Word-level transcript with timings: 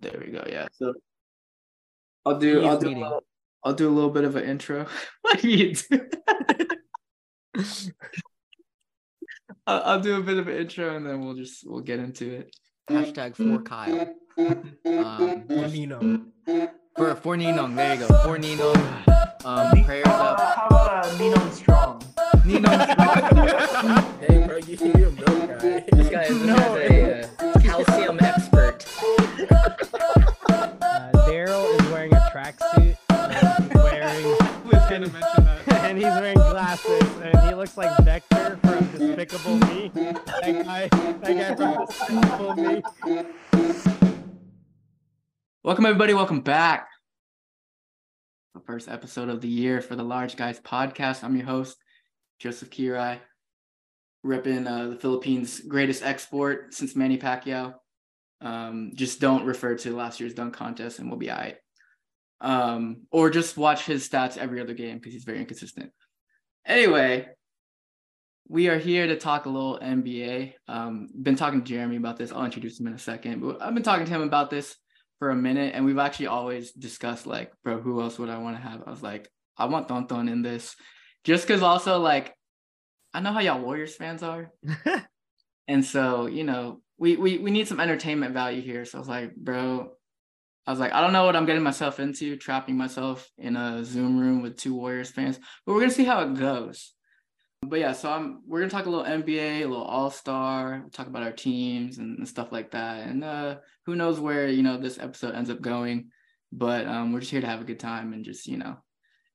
There 0.00 0.22
we 0.24 0.32
go. 0.32 0.44
Yeah. 0.48 0.68
So 0.72 0.94
I'll 2.24 2.38
do. 2.38 2.64
I'll 2.66 2.78
do. 2.78 2.88
A 2.88 2.90
little, 2.90 3.24
I'll 3.64 3.74
do 3.74 3.88
a 3.88 3.90
little 3.90 4.10
bit 4.10 4.24
of 4.24 4.36
an 4.36 4.44
intro. 4.44 4.86
what 5.22 5.44
are 5.44 5.48
you 5.48 5.74
doing? 5.74 6.10
I'll, 9.66 9.82
I'll 9.82 10.00
do 10.00 10.16
a 10.16 10.22
bit 10.22 10.38
of 10.38 10.48
an 10.48 10.56
intro 10.56 10.96
and 10.96 11.06
then 11.06 11.20
we'll 11.24 11.34
just 11.34 11.62
we'll 11.66 11.80
get 11.80 11.98
into 11.98 12.30
it. 12.30 12.54
Hashtag 12.88 13.36
for 13.36 13.62
Kyle. 13.62 14.14
Um, 14.38 15.44
for 15.48 15.68
Nino. 15.68 16.20
For 16.96 17.14
for 17.16 17.36
Ninong. 17.36 17.76
There 17.76 17.94
you 17.94 18.00
go. 18.00 18.06
For 18.22 18.38
Ninong. 18.38 19.44
Um, 19.44 19.84
prayers 19.84 20.06
up. 20.06 20.40
How 20.40 20.66
about 20.66 21.06
uh, 21.06 21.18
Nino 21.18 21.50
Strong? 21.50 21.77
Nino 22.48 22.70
Strong. 22.70 24.14
Hey, 24.26 24.46
bro, 24.46 24.56
you 24.56 24.76
you 24.78 25.08
a 25.08 25.10
milk 25.10 25.60
guy. 25.60 25.84
This 25.92 26.08
guy 26.08 26.22
is, 26.22 26.40
this 26.40 26.46
guy's 26.46 26.90
a 26.90 27.44
uh, 27.44 27.60
calcium 27.60 28.18
expert. 28.20 28.86
Uh, 29.50 31.12
Daryl 31.28 31.78
is 31.78 31.86
wearing 31.92 32.14
a 32.14 32.30
tracksuit. 32.32 32.96
and 33.10 33.70
he's 33.70 33.74
wearing 33.74 34.24
was 34.64 34.82
gonna 34.88 35.08
mention 35.08 35.44
that. 35.44 35.68
and 35.84 35.98
he's 35.98 36.06
wearing 36.06 36.38
glasses, 36.38 37.02
and 37.22 37.38
he 37.40 37.54
looks 37.54 37.76
like 37.76 37.94
Vector 37.98 38.58
from 38.62 38.86
Despicable 38.92 39.58
Me. 39.68 39.90
That 39.94 40.64
guy, 40.64 40.88
that 40.88 41.22
guy 41.22 41.54
from 41.54 41.86
Despicable 41.86 42.54
Me. 42.56 42.82
Welcome 45.62 45.84
everybody. 45.84 46.14
Welcome 46.14 46.40
back. 46.40 46.88
The 48.54 48.60
first 48.60 48.88
episode 48.88 49.28
of 49.28 49.42
the 49.42 49.48
year 49.48 49.82
for 49.82 49.96
the 49.96 50.02
Large 50.02 50.36
Guys 50.36 50.58
podcast. 50.60 51.22
I'm 51.22 51.36
your 51.36 51.44
host, 51.44 51.76
Joseph 52.38 52.70
Kirai, 52.70 53.18
repping 54.24 54.66
uh, 54.66 54.90
the 54.90 54.96
Philippines' 54.96 55.60
greatest 55.60 56.02
export 56.02 56.74
since 56.74 56.96
Manny 56.96 57.18
Pacquiao. 57.18 57.74
Um, 58.40 58.92
just 58.94 59.20
don't 59.20 59.44
refer 59.44 59.74
to 59.76 59.96
last 59.96 60.20
year's 60.20 60.34
dunk 60.34 60.54
contest, 60.54 60.98
and 60.98 61.08
we'll 61.08 61.18
be 61.18 61.30
all 61.30 61.38
right. 61.38 61.56
Um, 62.40 63.06
or 63.10 63.30
just 63.30 63.56
watch 63.56 63.84
his 63.84 64.08
stats 64.08 64.36
every 64.36 64.60
other 64.60 64.74
game 64.74 64.98
because 64.98 65.12
he's 65.12 65.24
very 65.24 65.40
inconsistent. 65.40 65.90
Anyway, 66.64 67.26
we 68.48 68.68
are 68.68 68.78
here 68.78 69.06
to 69.06 69.16
talk 69.16 69.46
a 69.46 69.50
little 69.50 69.78
NBA. 69.78 70.54
Um, 70.68 71.08
been 71.20 71.36
talking 71.36 71.62
to 71.62 71.68
Jeremy 71.68 71.96
about 71.96 72.16
this. 72.16 72.32
I'll 72.32 72.44
introduce 72.44 72.78
him 72.78 72.86
in 72.86 72.94
a 72.94 72.98
second, 72.98 73.40
but 73.40 73.60
I've 73.60 73.74
been 73.74 73.82
talking 73.82 74.06
to 74.06 74.12
him 74.12 74.22
about 74.22 74.50
this 74.50 74.76
for 75.18 75.30
a 75.30 75.36
minute, 75.36 75.74
and 75.74 75.84
we've 75.84 75.98
actually 75.98 76.28
always 76.28 76.72
discussed 76.72 77.26
like, 77.26 77.52
bro, 77.64 77.80
who 77.80 78.00
else 78.00 78.18
would 78.18 78.30
I 78.30 78.38
want 78.38 78.56
to 78.56 78.62
have? 78.62 78.82
I 78.86 78.90
was 78.90 79.02
like, 79.02 79.28
I 79.56 79.64
want 79.64 79.88
Tonton 79.88 80.28
in 80.28 80.42
this, 80.42 80.76
just 81.24 81.46
because 81.46 81.62
also 81.62 81.98
like, 81.98 82.34
I 83.12 83.20
know 83.20 83.32
how 83.32 83.40
y'all 83.40 83.60
Warriors 83.60 83.94
fans 83.94 84.22
are, 84.22 84.52
and 85.68 85.84
so 85.84 86.26
you 86.26 86.44
know, 86.44 86.80
we 86.98 87.16
we 87.16 87.38
we 87.38 87.50
need 87.50 87.68
some 87.68 87.80
entertainment 87.80 88.34
value 88.34 88.62
here. 88.62 88.84
So 88.84 88.98
I 88.98 89.00
was 89.00 89.08
like, 89.08 89.34
bro, 89.34 89.90
I 90.66 90.70
was 90.70 90.80
like, 90.80 90.92
I 90.92 91.00
don't 91.00 91.14
know 91.14 91.24
what 91.24 91.36
I'm 91.36 91.46
getting 91.46 91.62
myself 91.62 92.00
into, 92.00 92.36
trapping 92.36 92.76
myself 92.76 93.30
in 93.38 93.56
a 93.56 93.84
Zoom 93.84 94.18
room 94.18 94.42
with 94.42 94.58
two 94.58 94.74
Warriors 94.74 95.10
fans, 95.10 95.38
but 95.64 95.72
we're 95.72 95.80
gonna 95.80 95.92
see 95.92 96.04
how 96.04 96.20
it 96.22 96.34
goes. 96.34 96.92
But 97.62 97.80
yeah, 97.80 97.92
so 97.92 98.10
I'm 98.10 98.42
we're 98.46 98.60
gonna 98.60 98.70
talk 98.70 98.86
a 98.86 98.90
little 98.90 99.04
NBA, 99.04 99.62
a 99.62 99.66
little 99.66 99.82
All 99.82 100.10
Star, 100.10 100.84
talk 100.92 101.06
about 101.06 101.22
our 101.22 101.32
teams 101.32 101.98
and, 101.98 102.18
and 102.18 102.28
stuff 102.28 102.52
like 102.52 102.72
that, 102.72 103.08
and 103.08 103.24
uh, 103.24 103.56
who 103.86 103.96
knows 103.96 104.20
where 104.20 104.48
you 104.48 104.62
know 104.62 104.76
this 104.76 104.98
episode 104.98 105.34
ends 105.34 105.50
up 105.50 105.60
going. 105.60 106.10
But 106.52 106.86
um, 106.86 107.12
we're 107.12 107.20
just 107.20 107.32
here 107.32 107.40
to 107.40 107.46
have 107.46 107.60
a 107.60 107.64
good 107.64 107.80
time 107.80 108.12
and 108.12 108.24
just 108.24 108.46
you 108.46 108.58
know, 108.58 108.76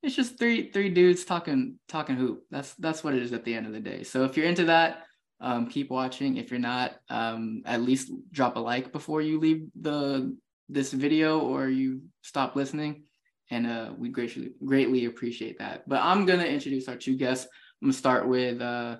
it's 0.04 0.14
just 0.14 0.38
three 0.38 0.70
three 0.70 0.90
dudes 0.90 1.24
talking 1.24 1.78
talking 1.88 2.16
hoop. 2.16 2.44
That's 2.50 2.74
that's 2.74 3.02
what 3.02 3.14
it 3.14 3.22
is 3.22 3.32
at 3.32 3.44
the 3.44 3.54
end 3.54 3.66
of 3.66 3.72
the 3.72 3.80
day. 3.80 4.02
So 4.02 4.24
if 4.24 4.36
you're 4.36 4.46
into 4.46 4.66
that, 4.66 5.04
um, 5.40 5.66
keep 5.66 5.90
watching. 5.90 6.36
If 6.36 6.50
you're 6.50 6.60
not, 6.60 6.96
um, 7.08 7.62
at 7.64 7.82
least 7.82 8.12
drop 8.30 8.56
a 8.56 8.60
like 8.60 8.92
before 8.92 9.22
you 9.22 9.40
leave 9.40 9.66
the 9.80 10.36
this 10.68 10.92
video 10.92 11.40
or 11.40 11.68
you 11.68 12.02
stop 12.22 12.54
listening, 12.54 13.04
and 13.50 13.66
uh, 13.66 13.92
we 13.96 14.10
greatly 14.10 14.52
greatly 14.64 15.06
appreciate 15.06 15.58
that. 15.58 15.88
But 15.88 16.00
I'm 16.02 16.26
gonna 16.26 16.44
introduce 16.44 16.88
our 16.88 16.96
two 16.96 17.16
guests. 17.16 17.46
I'm 17.80 17.88
gonna 17.88 17.94
start 17.94 18.28
with 18.28 18.60
uh, 18.60 18.98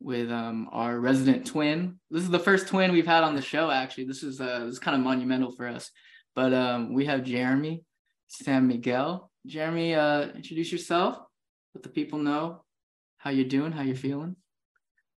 with 0.00 0.30
um, 0.30 0.68
our 0.72 1.00
resident 1.00 1.46
twin. 1.46 1.98
This 2.10 2.22
is 2.22 2.30
the 2.30 2.38
first 2.38 2.68
twin 2.68 2.92
we've 2.92 3.06
had 3.06 3.24
on 3.24 3.34
the 3.34 3.42
show. 3.42 3.70
Actually, 3.70 4.04
this 4.04 4.22
is 4.22 4.40
uh, 4.40 4.60
this 4.60 4.74
is 4.74 4.78
kind 4.78 4.96
of 4.96 5.02
monumental 5.02 5.52
for 5.52 5.66
us. 5.66 5.90
But 6.34 6.52
um, 6.52 6.92
we 6.92 7.06
have 7.06 7.24
Jeremy, 7.24 7.82
San 8.28 8.66
Miguel. 8.66 9.30
Jeremy, 9.46 9.94
uh, 9.94 10.28
introduce 10.28 10.72
yourself. 10.72 11.18
Let 11.74 11.82
the 11.82 11.90
people 11.90 12.18
know 12.18 12.62
how 13.18 13.30
you're 13.30 13.44
doing, 13.44 13.72
how 13.72 13.82
you're 13.82 13.94
feeling. 13.94 14.36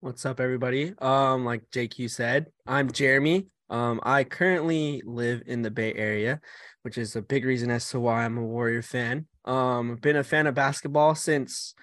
What's 0.00 0.24
up, 0.24 0.40
everybody? 0.40 0.94
Um, 0.98 1.44
like 1.44 1.68
JQ 1.70 2.10
said, 2.10 2.46
I'm 2.66 2.90
Jeremy. 2.90 3.48
Um, 3.68 4.00
I 4.02 4.24
currently 4.24 5.02
live 5.04 5.42
in 5.46 5.60
the 5.60 5.70
Bay 5.70 5.92
Area, 5.92 6.40
which 6.82 6.96
is 6.96 7.16
a 7.16 7.22
big 7.22 7.44
reason 7.44 7.70
as 7.70 7.86
to 7.90 8.00
why 8.00 8.24
I'm 8.24 8.38
a 8.38 8.42
Warrior 8.42 8.82
fan. 8.82 9.26
Um, 9.44 9.96
been 9.96 10.16
a 10.16 10.24
fan 10.24 10.46
of 10.46 10.54
basketball 10.54 11.14
since 11.14 11.74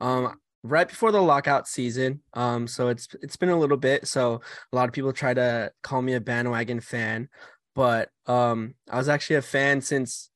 um 0.00 0.38
right 0.62 0.88
before 0.88 1.12
the 1.12 1.20
lockout 1.20 1.68
season. 1.68 2.22
Um, 2.32 2.66
so 2.66 2.88
it's 2.88 3.08
it's 3.20 3.36
been 3.36 3.50
a 3.50 3.58
little 3.58 3.76
bit. 3.76 4.06
So 4.06 4.40
a 4.72 4.76
lot 4.76 4.88
of 4.88 4.94
people 4.94 5.12
try 5.12 5.34
to 5.34 5.70
call 5.82 6.00
me 6.00 6.14
a 6.14 6.20
bandwagon 6.20 6.80
fan, 6.80 7.28
but 7.74 8.08
um, 8.26 8.74
I 8.90 8.96
was 8.96 9.08
actually 9.08 9.36
a 9.36 9.42
fan 9.42 9.82
since 9.82 10.29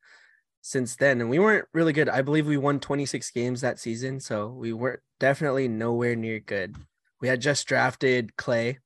since 0.66 0.97
then, 0.97 1.20
and 1.20 1.28
we 1.28 1.38
weren't 1.38 1.69
really 1.75 1.92
good. 1.92 2.08
I 2.08 2.22
believe 2.22 2.47
we 2.47 2.56
won 2.56 2.80
26 2.80 3.30
games 3.32 3.60
that 3.60 3.78
season, 3.78 4.19
so 4.19 4.48
we 4.48 4.72
weren't 4.72 5.00
definitely 5.20 5.69
nowhere 5.69 6.16
near 6.16 6.41
good. 6.41 6.75
We 7.20 7.28
had 7.28 7.42
just 7.42 7.66
drafted 7.66 8.34
Clay, 8.36 8.78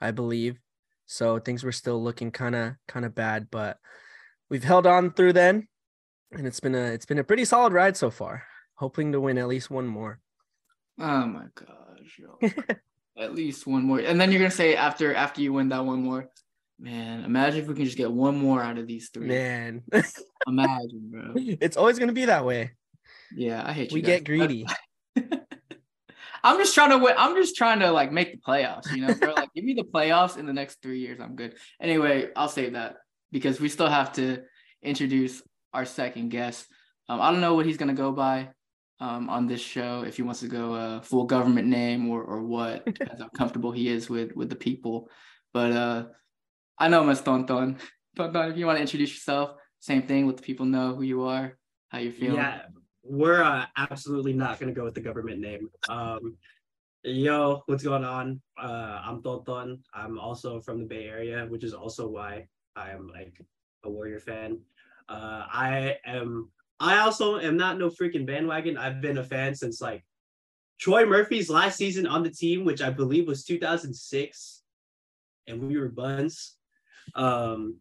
I 0.00 0.12
believe, 0.12 0.60
so 1.06 1.40
things 1.40 1.64
were 1.64 1.72
still 1.72 2.00
looking 2.00 2.30
kind 2.30 2.54
of 2.54 2.74
kind 2.86 3.04
of 3.04 3.16
bad, 3.16 3.48
but 3.50 3.78
we've 4.48 4.62
held 4.62 4.86
on 4.86 5.10
through 5.10 5.32
then, 5.32 5.66
and 6.30 6.46
it's 6.46 6.60
been 6.60 6.76
a 6.76 6.84
it's 6.92 7.06
been 7.06 7.18
a 7.18 7.24
pretty 7.24 7.44
solid 7.44 7.72
ride 7.72 7.96
so 7.96 8.10
far. 8.10 8.44
Hoping 8.74 9.10
to 9.10 9.20
win 9.20 9.38
at 9.38 9.48
least 9.48 9.72
one 9.72 9.88
more. 9.88 10.20
Oh 11.00 11.26
my 11.26 11.46
gosh, 11.52 12.54
at 13.18 13.34
least 13.34 13.66
one 13.66 13.82
more, 13.82 13.98
and 13.98 14.20
then 14.20 14.30
you're 14.30 14.40
gonna 14.40 14.52
say 14.52 14.76
after 14.76 15.12
after 15.16 15.40
you 15.40 15.52
win 15.52 15.70
that 15.70 15.84
one 15.84 16.04
more, 16.04 16.30
man. 16.78 17.24
Imagine 17.24 17.60
if 17.60 17.68
we 17.68 17.74
can 17.74 17.84
just 17.84 17.96
get 17.96 18.10
one 18.10 18.36
more 18.36 18.62
out 18.62 18.78
of 18.78 18.86
these 18.86 19.10
three. 19.10 19.26
Man, 19.26 19.82
Imagine, 20.46 21.10
bro. 21.10 21.32
it's 21.36 21.76
always 21.76 21.98
gonna 21.98 22.12
be 22.12 22.26
that 22.26 22.44
way. 22.44 22.72
Yeah, 23.34 23.62
I 23.64 23.72
hate 23.72 23.90
you. 23.90 23.96
We 23.96 24.02
guys. 24.02 24.20
get 24.20 24.24
greedy. 24.24 24.66
I'm 26.44 26.56
just 26.58 26.74
trying 26.74 26.90
to 26.90 26.98
win. 26.98 27.14
I'm 27.18 27.34
just 27.34 27.56
trying 27.56 27.80
to 27.80 27.90
like 27.90 28.12
make 28.12 28.32
the 28.32 28.38
playoffs, 28.38 28.94
you 28.94 29.06
know, 29.06 29.14
bro. 29.14 29.34
Like 29.34 29.50
give 29.54 29.64
me 29.64 29.74
the 29.74 29.84
playoffs 29.84 30.38
in 30.38 30.46
the 30.46 30.52
next 30.52 30.80
three 30.82 31.00
years. 31.00 31.20
I'm 31.20 31.34
good. 31.34 31.54
Anyway, 31.80 32.28
I'll 32.36 32.48
save 32.48 32.74
that 32.74 32.96
because 33.32 33.60
we 33.60 33.68
still 33.68 33.88
have 33.88 34.12
to 34.14 34.42
introduce 34.82 35.42
our 35.74 35.84
second 35.84 36.30
guest. 36.30 36.66
Um, 37.08 37.20
I 37.20 37.30
don't 37.30 37.40
know 37.40 37.54
what 37.54 37.66
he's 37.66 37.76
gonna 37.76 37.94
go 37.94 38.12
by 38.12 38.50
um, 39.00 39.28
on 39.28 39.46
this 39.46 39.60
show. 39.60 40.04
If 40.06 40.16
he 40.16 40.22
wants 40.22 40.40
to 40.40 40.48
go 40.48 40.74
uh, 40.74 41.00
full 41.00 41.24
government 41.24 41.68
name 41.68 42.08
or 42.08 42.22
or 42.22 42.42
what, 42.42 42.84
depends 42.84 43.20
how 43.20 43.28
comfortable 43.30 43.72
he 43.72 43.88
is 43.88 44.08
with 44.08 44.34
with 44.36 44.48
the 44.48 44.56
people. 44.56 45.10
But 45.52 45.72
uh, 45.72 46.04
I 46.78 46.88
know 46.88 47.08
as 47.08 47.20
Tonton. 47.20 47.78
Tonton, 48.16 48.50
if 48.50 48.56
you 48.56 48.66
want 48.66 48.76
to 48.78 48.82
introduce 48.82 49.10
yourself, 49.10 49.56
same 49.80 50.02
thing. 50.02 50.26
Let 50.26 50.36
the 50.36 50.42
people 50.42 50.66
know 50.66 50.94
who 50.94 51.02
you 51.02 51.24
are, 51.24 51.58
how 51.88 51.98
you 51.98 52.12
feel. 52.12 52.34
Yeah, 52.34 52.62
we're 53.02 53.42
uh, 53.42 53.66
absolutely 53.76 54.32
not 54.32 54.58
gonna 54.58 54.72
go 54.72 54.84
with 54.84 54.94
the 54.94 55.00
government 55.00 55.40
name. 55.40 55.70
Um, 55.88 56.36
yo, 57.02 57.62
what's 57.66 57.84
going 57.84 58.04
on? 58.04 58.40
Uh, 58.60 59.02
I'm 59.04 59.22
Tonton. 59.22 59.82
I'm 59.94 60.18
also 60.18 60.60
from 60.60 60.80
the 60.80 60.86
Bay 60.86 61.06
Area, 61.06 61.46
which 61.46 61.64
is 61.64 61.74
also 61.74 62.08
why 62.08 62.48
I 62.76 62.90
am 62.90 63.08
like 63.08 63.40
a 63.84 63.90
Warrior 63.90 64.20
fan. 64.20 64.60
Uh, 65.08 65.46
I 65.50 65.96
am. 66.04 66.50
I 66.80 66.98
also 66.98 67.38
am 67.38 67.56
not 67.56 67.78
no 67.78 67.88
freaking 67.88 68.26
bandwagon. 68.26 68.76
I've 68.76 69.00
been 69.00 69.18
a 69.18 69.24
fan 69.24 69.54
since 69.54 69.80
like 69.80 70.04
Troy 70.78 71.04
Murphy's 71.06 71.50
last 71.50 71.76
season 71.76 72.06
on 72.06 72.22
the 72.22 72.30
team, 72.30 72.64
which 72.64 72.82
I 72.82 72.90
believe 72.90 73.26
was 73.26 73.44
2006, 73.44 74.62
and 75.48 75.62
we 75.62 75.76
were 75.78 75.88
buns. 75.88 76.57
Um, 77.14 77.78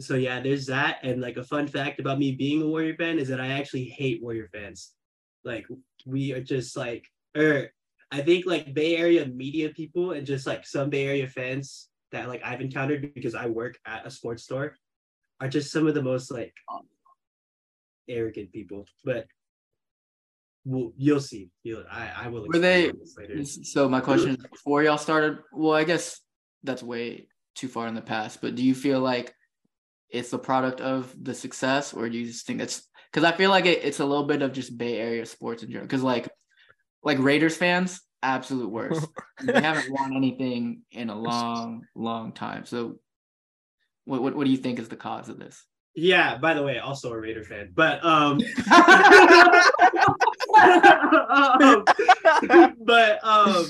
so 0.00 0.14
yeah, 0.14 0.40
there's 0.40 0.66
that. 0.66 0.98
And 1.02 1.20
like 1.20 1.36
a 1.36 1.44
fun 1.44 1.66
fact 1.66 2.00
about 2.00 2.18
me 2.18 2.32
being 2.32 2.62
a 2.62 2.66
Warrior 2.66 2.96
fan 2.96 3.18
is 3.18 3.28
that 3.28 3.40
I 3.40 3.48
actually 3.48 3.84
hate 3.84 4.22
Warrior 4.22 4.48
fans. 4.52 4.92
Like 5.44 5.66
we 6.04 6.32
are 6.32 6.42
just 6.42 6.76
like, 6.76 7.06
or 7.36 7.70
I 8.10 8.20
think 8.20 8.46
like 8.46 8.74
Bay 8.74 8.96
Area 8.96 9.26
media 9.26 9.70
people 9.70 10.12
and 10.12 10.26
just 10.26 10.46
like 10.46 10.66
some 10.66 10.90
Bay 10.90 11.06
Area 11.06 11.28
fans 11.28 11.88
that 12.12 12.28
like 12.28 12.42
I've 12.44 12.60
encountered 12.60 13.14
because 13.14 13.34
I 13.34 13.46
work 13.46 13.78
at 13.86 14.06
a 14.06 14.10
sports 14.10 14.44
store 14.44 14.76
are 15.40 15.48
just 15.48 15.72
some 15.72 15.86
of 15.86 15.94
the 15.94 16.02
most 16.02 16.30
like 16.30 16.54
arrogant 18.08 18.52
people. 18.52 18.86
But 19.04 19.26
we'll, 20.64 20.92
you'll 20.96 21.20
see. 21.20 21.50
You'll, 21.62 21.84
I, 21.90 22.10
I 22.24 22.28
will. 22.28 22.46
Were 22.46 22.58
they-. 22.58 22.92
So 23.44 23.88
my 23.88 24.00
question 24.00 24.30
is 24.30 24.36
before 24.36 24.82
y'all 24.82 24.98
started, 24.98 25.38
well, 25.52 25.74
I 25.74 25.84
guess 25.84 26.20
that's 26.64 26.82
way 26.82 27.28
too 27.56 27.68
far 27.68 27.88
in 27.88 27.94
the 27.94 28.02
past, 28.02 28.40
but 28.40 28.54
do 28.54 28.62
you 28.62 28.74
feel 28.74 29.00
like 29.00 29.34
it's 30.08 30.30
the 30.30 30.38
product 30.38 30.80
of 30.80 31.12
the 31.20 31.34
success 31.34 31.92
or 31.92 32.08
do 32.08 32.16
you 32.16 32.26
just 32.26 32.46
think 32.46 32.60
that's 32.60 32.88
because 33.10 33.24
I 33.24 33.36
feel 33.36 33.50
like 33.50 33.66
it, 33.66 33.80
it's 33.82 34.00
a 34.00 34.04
little 34.04 34.26
bit 34.26 34.42
of 34.42 34.52
just 34.52 34.76
Bay 34.76 34.98
Area 34.98 35.24
sports 35.24 35.62
in 35.62 35.70
general. 35.70 35.86
Because 35.86 36.02
like 36.02 36.28
like 37.02 37.18
Raiders 37.18 37.56
fans, 37.56 38.00
absolute 38.22 38.70
worst. 38.70 39.06
they 39.42 39.60
haven't 39.60 39.90
won 39.90 40.14
anything 40.14 40.82
in 40.90 41.08
a 41.08 41.18
long, 41.18 41.86
long 41.94 42.32
time. 42.32 42.66
So 42.66 42.98
What, 44.04 44.22
what 44.22 44.36
what 44.36 44.44
do 44.44 44.50
you 44.50 44.58
think 44.58 44.78
is 44.78 44.88
the 44.88 44.96
cause 44.96 45.28
of 45.28 45.38
this? 45.38 45.64
Yeah, 45.94 46.36
by 46.36 46.52
the 46.52 46.62
way, 46.62 46.78
also 46.78 47.12
a 47.12 47.18
Raider 47.18 47.42
fan. 47.42 47.72
But 47.74 48.04
um 48.04 48.38
um, 51.30 51.84
but 52.84 53.24
um 53.24 53.66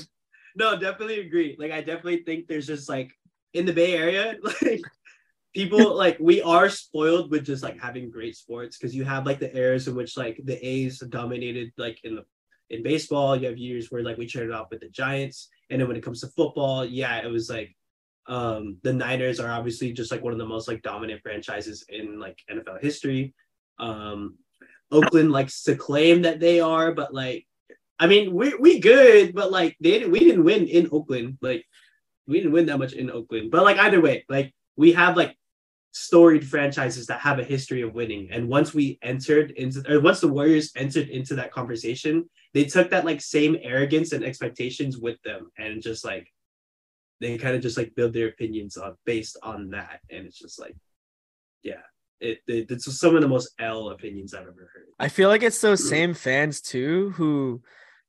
no, 0.57 0.77
definitely 0.77 1.21
agree. 1.21 1.55
Like 1.57 1.71
I 1.71 1.79
definitely 1.79 2.23
think 2.23 2.47
there's 2.47 2.67
just 2.67 2.89
like 2.89 3.16
in 3.57 3.65
the 3.65 3.73
Bay 3.73 3.95
Area, 3.95 4.35
like 4.61 4.81
people 5.53 5.95
like 5.95 6.17
we 6.19 6.41
are 6.41 6.69
spoiled 6.69 7.31
with 7.31 7.45
just 7.45 7.63
like 7.63 7.79
having 7.79 8.11
great 8.11 8.35
sports 8.35 8.77
because 8.77 8.95
you 8.95 9.03
have 9.03 9.25
like 9.25 9.39
the 9.39 9.55
eras 9.57 9.87
in 9.87 9.95
which 9.95 10.15
like 10.15 10.39
the 10.43 10.63
A's 10.65 10.99
dominated 10.99 11.71
like 11.77 11.99
in 12.03 12.15
the 12.15 12.25
in 12.69 12.83
baseball, 12.83 13.35
you 13.35 13.47
have 13.47 13.57
years 13.57 13.89
where 13.89 14.03
like 14.03 14.17
we 14.17 14.27
traded 14.27 14.51
off 14.51 14.67
with 14.69 14.81
the 14.81 14.89
Giants. 14.89 15.49
And 15.69 15.79
then 15.79 15.87
when 15.87 15.97
it 15.97 16.03
comes 16.03 16.21
to 16.21 16.27
football, 16.27 16.85
yeah, 16.85 17.17
it 17.17 17.27
was 17.27 17.49
like 17.49 17.75
um 18.27 18.77
the 18.83 18.93
Niners 18.93 19.39
are 19.39 19.51
obviously 19.51 19.93
just 19.93 20.11
like 20.11 20.21
one 20.21 20.33
of 20.33 20.39
the 20.39 20.45
most 20.45 20.67
like 20.67 20.81
dominant 20.81 21.21
franchises 21.21 21.85
in 21.89 22.19
like 22.19 22.37
NFL 22.51 22.81
history. 22.81 23.33
Um 23.79 24.37
Oakland 24.91 25.31
likes 25.31 25.63
to 25.63 25.75
claim 25.75 26.21
that 26.21 26.39
they 26.39 26.59
are, 26.59 26.93
but 26.93 27.13
like 27.13 27.47
I 27.99 28.07
mean 28.07 28.33
we 28.33 28.53
we 28.55 28.79
good, 28.79 29.33
but 29.33 29.51
like 29.51 29.75
they 29.79 30.05
we 30.05 30.19
didn't 30.19 30.43
win 30.43 30.67
in 30.67 30.89
Oakland. 30.91 31.37
Like 31.41 31.65
we 32.27 32.37
didn't 32.37 32.51
win 32.51 32.65
that 32.67 32.79
much 32.79 32.93
in 32.93 33.09
Oakland. 33.09 33.51
But 33.51 33.63
like 33.63 33.77
either 33.77 34.01
way, 34.01 34.25
like 34.29 34.53
we 34.75 34.91
have 34.93 35.17
like 35.17 35.35
storied 35.91 36.47
franchises 36.47 37.07
that 37.07 37.21
have 37.21 37.39
a 37.39 37.43
history 37.43 37.81
of 37.81 37.93
winning. 37.93 38.29
And 38.31 38.47
once 38.47 38.73
we 38.73 38.99
entered 39.01 39.51
into 39.51 39.83
or 39.91 39.99
once 39.99 40.19
the 40.19 40.27
Warriors 40.27 40.71
entered 40.75 41.09
into 41.09 41.35
that 41.35 41.51
conversation, 41.51 42.29
they 42.53 42.65
took 42.65 42.89
that 42.91 43.05
like 43.05 43.21
same 43.21 43.57
arrogance 43.61 44.11
and 44.11 44.23
expectations 44.23 44.97
with 44.97 45.21
them 45.23 45.49
and 45.57 45.81
just 45.81 46.05
like 46.05 46.31
they 47.19 47.37
kind 47.37 47.55
of 47.55 47.61
just 47.61 47.77
like 47.77 47.95
build 47.95 48.13
their 48.13 48.27
opinions 48.27 48.77
on 48.77 48.95
based 49.05 49.37
on 49.41 49.71
that. 49.71 50.01
And 50.09 50.25
it's 50.27 50.39
just 50.39 50.59
like, 50.59 50.75
yeah. 51.63 51.81
It, 52.19 52.39
it 52.47 52.71
it's 52.71 52.99
some 52.99 53.15
of 53.15 53.21
the 53.21 53.27
most 53.27 53.53
L 53.59 53.89
opinions 53.89 54.33
I've 54.33 54.41
ever 54.41 54.71
heard. 54.73 54.87
I 54.99 55.07
feel 55.07 55.29
like 55.29 55.43
it's 55.43 55.61
those 55.61 55.81
mm-hmm. 55.81 55.89
same 55.89 56.13
fans 56.15 56.61
too 56.61 57.11
who 57.11 57.61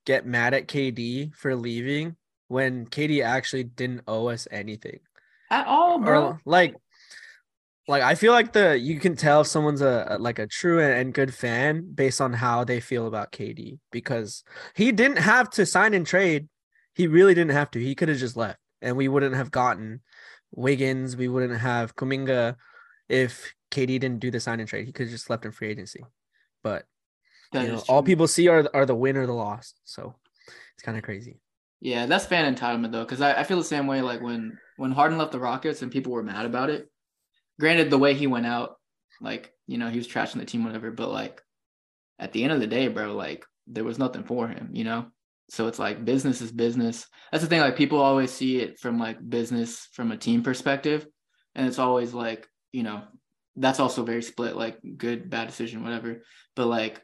get 0.07 0.25
mad 0.25 0.55
at 0.55 0.67
KD 0.67 1.35
for 1.35 1.55
leaving 1.55 2.17
when 2.49 2.87
KD 2.87 3.23
actually 3.25 3.65
didn't 3.65 4.03
owe 4.09 4.27
us 4.29 4.49
anything. 4.51 5.01
At 5.51 5.67
all, 5.67 5.99
bro. 5.99 6.23
Or 6.25 6.41
like 6.45 6.75
like 7.87 8.03
I 8.03 8.15
feel 8.15 8.33
like 8.33 8.53
the 8.53 8.79
you 8.79 9.01
can 9.01 9.17
tell 9.17 9.41
if 9.43 9.47
someone's 9.47 9.81
a, 9.81 10.07
a- 10.11 10.19
like 10.19 10.39
a 10.39 10.47
true 10.47 10.81
and, 10.81 10.93
and 10.93 11.15
good 11.15 11.33
fan 11.35 11.91
based 11.95 12.21
on 12.21 12.33
how 12.35 12.65
they 12.65 12.81
feel 12.81 13.07
about 13.07 13.33
KD 13.33 13.79
because 13.91 14.45
he 14.75 14.93
didn't 14.93 15.19
have 15.19 15.49
to 15.51 15.65
sign 15.65 15.95
and 15.95 16.07
trade. 16.07 16.49
He 16.95 17.07
really 17.07 17.35
didn't 17.35 17.53
have 17.53 17.71
to. 17.73 17.79
He 17.81 17.95
could 17.95 18.09
have 18.09 18.19
just 18.19 18.37
left 18.37 18.59
and 18.83 18.97
we 18.97 19.09
wouldn't 19.09 19.37
have 19.37 19.51
gotten 19.51 20.01
Wiggins. 20.51 21.17
We 21.17 21.29
wouldn't 21.29 21.59
have 21.61 21.95
Kuminga 21.97 22.57
if 23.09 23.55
KD 23.71 23.87
didn't 24.01 24.19
do 24.21 24.31
the 24.31 24.41
sign 24.41 24.61
and 24.61 24.69
trade. 24.69 24.87
He 24.87 24.93
could 24.93 25.05
have 25.07 25.13
just 25.13 25.31
left 25.31 25.45
in 25.45 25.53
free 25.53 25.69
agency. 25.71 26.05
But 26.63 26.85
you 27.53 27.61
know, 27.69 27.75
all 27.89 28.03
people 28.03 28.29
see 28.29 28.49
are 28.49 28.69
are 28.75 28.85
the 28.85 28.95
win 28.95 29.17
or 29.17 29.27
the 29.27 29.33
loss. 29.33 29.73
So 29.85 30.15
it's 30.75 30.83
kind 30.83 30.99
of 30.99 31.05
crazy. 31.05 31.41
Yeah, 31.81 32.07
that's 32.07 32.27
fan 32.27 32.53
entitlement 32.53 32.93
though, 32.93 33.05
because 33.05 33.21
I, 33.21 33.41
I 33.41 33.45
feel 33.45 33.59
the 33.59 33.65
same 33.65 33.87
way. 33.87 34.01
Like 34.03 34.21
when 34.21 34.59
when 34.77 34.93
Harden 34.93 35.19
left 35.19 35.33
the 35.33 35.39
Rockets 35.39 35.83
and 35.83 35.93
people 35.93 36.13
were 36.13 36.23
mad 36.23 36.47
about 36.47 36.71
it. 36.71 36.89
Granted, 37.61 37.91
the 37.91 37.99
way 37.99 38.15
he 38.15 38.27
went 38.27 38.47
out, 38.47 38.77
like 39.21 39.53
you 39.67 39.79
know, 39.79 39.89
he 39.89 39.99
was 39.99 40.09
trashing 40.09 40.39
the 40.39 40.45
team, 40.45 40.65
whatever. 40.65 40.91
But 40.91 41.11
like 41.11 41.41
at 42.19 42.33
the 42.33 42.43
end 42.43 42.53
of 42.53 42.61
the 42.61 42.67
day, 42.67 42.89
bro, 42.89 43.15
like 43.15 43.45
there 43.67 43.85
was 43.85 43.99
nothing 43.99 44.25
for 44.25 44.49
him, 44.49 44.71
you 44.73 44.85
know. 44.85 45.07
So 45.51 45.67
it's 45.69 45.79
like 45.79 46.05
business 46.05 46.41
is 46.41 46.53
business. 46.53 47.07
That's 47.31 47.43
the 47.45 47.49
thing. 47.49 47.61
Like 47.61 47.77
people 47.77 48.01
always 48.01 48.33
see 48.33 48.59
it 48.59 48.79
from 48.79 48.99
like 48.99 49.19
business 49.29 49.89
from 49.93 50.11
a 50.13 50.17
team 50.17 50.43
perspective, 50.43 51.07
and 51.55 51.67
it's 51.67 51.79
always 51.79 52.13
like 52.13 52.49
you 52.73 52.83
know 52.83 53.03
that's 53.57 53.81
also 53.81 54.03
very 54.05 54.23
split. 54.23 54.57
Like 54.57 54.79
good, 54.97 55.31
bad 55.31 55.47
decision, 55.47 55.85
whatever. 55.85 56.23
But 56.57 56.67
like 56.67 57.01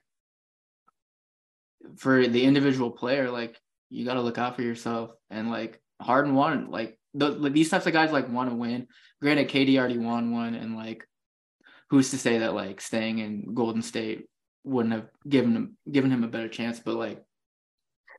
for 1.96 2.26
the 2.26 2.44
individual 2.44 2.90
player, 2.90 3.30
like 3.30 3.56
you 3.94 4.04
got 4.04 4.14
to 4.14 4.22
look 4.22 4.38
out 4.38 4.56
for 4.56 4.62
yourself. 4.62 5.10
And 5.30 5.50
like 5.50 5.80
Harden 6.00 6.34
won, 6.34 6.70
like, 6.70 6.98
the, 7.14 7.30
like 7.30 7.52
these 7.52 7.70
types 7.70 7.86
of 7.86 7.92
guys 7.92 8.12
like 8.12 8.28
want 8.28 8.50
to 8.50 8.56
win. 8.56 8.88
Granted, 9.22 9.48
KD 9.48 9.78
already 9.78 9.98
won 9.98 10.32
one, 10.32 10.54
and 10.54 10.76
like, 10.76 11.06
who's 11.90 12.10
to 12.10 12.18
say 12.18 12.38
that 12.38 12.54
like 12.54 12.80
staying 12.80 13.18
in 13.20 13.54
Golden 13.54 13.82
State 13.82 14.26
wouldn't 14.64 14.94
have 14.94 15.08
given 15.28 15.54
him 15.54 15.76
given 15.90 16.10
him 16.10 16.24
a 16.24 16.28
better 16.28 16.48
chance? 16.48 16.80
But 16.80 16.96
like, 16.96 17.22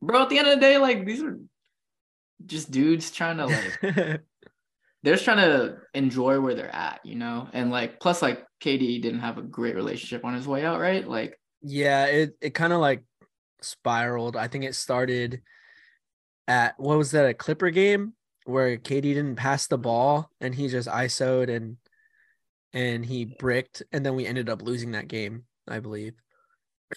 bro, 0.02 0.24
at 0.24 0.30
the 0.30 0.40
end 0.40 0.48
of 0.48 0.56
the 0.56 0.62
day, 0.62 0.78
like 0.78 1.06
these 1.06 1.22
are 1.22 1.38
just 2.46 2.72
dudes 2.72 3.12
trying 3.12 3.38
to 3.38 3.46
like 3.48 3.80
they're 5.04 5.14
just 5.14 5.26
trying 5.26 5.38
to 5.38 5.78
enjoy 5.94 6.40
where 6.40 6.56
they're 6.56 6.74
at, 6.74 7.02
you 7.04 7.16
know. 7.16 7.48
And 7.54 7.70
like, 7.70 8.00
plus 8.00 8.22
like 8.22 8.44
KD 8.64 9.02
didn't 9.02 9.20
have 9.20 9.38
a 9.38 9.44
great 9.44 9.76
relationship 9.76 10.26
on 10.26 10.34
his 10.34 10.48
way 10.48 10.66
out, 10.66 10.80
right? 10.80 11.08
Like, 11.08 11.40
Yeah, 11.62 12.06
it 12.06 12.38
it 12.42 12.50
kind 12.52 12.74
of 12.74 12.80
like 12.80 13.04
spiraled. 13.62 14.36
I 14.36 14.48
think 14.48 14.64
it 14.64 14.74
started 14.76 15.42
at 16.48 16.80
what 16.80 16.98
was 16.98 17.12
that 17.12 17.26
a 17.28 17.34
Clipper 17.34 17.70
game 17.70 18.14
where 18.46 18.78
KD 18.78 19.02
didn't 19.02 19.36
pass 19.36 19.68
the 19.68 19.78
ball 19.78 20.30
and 20.40 20.54
he 20.54 20.68
just 20.68 20.88
ISO'd 20.88 21.50
and 21.50 21.78
and 22.74 23.06
he 23.06 23.26
bricked 23.26 23.82
and 23.92 24.06
then 24.06 24.16
we 24.16 24.26
ended 24.28 24.50
up 24.50 24.62
losing 24.62 24.92
that 24.92 25.08
game, 25.08 25.46
I 25.68 25.80
believe. 25.80 26.14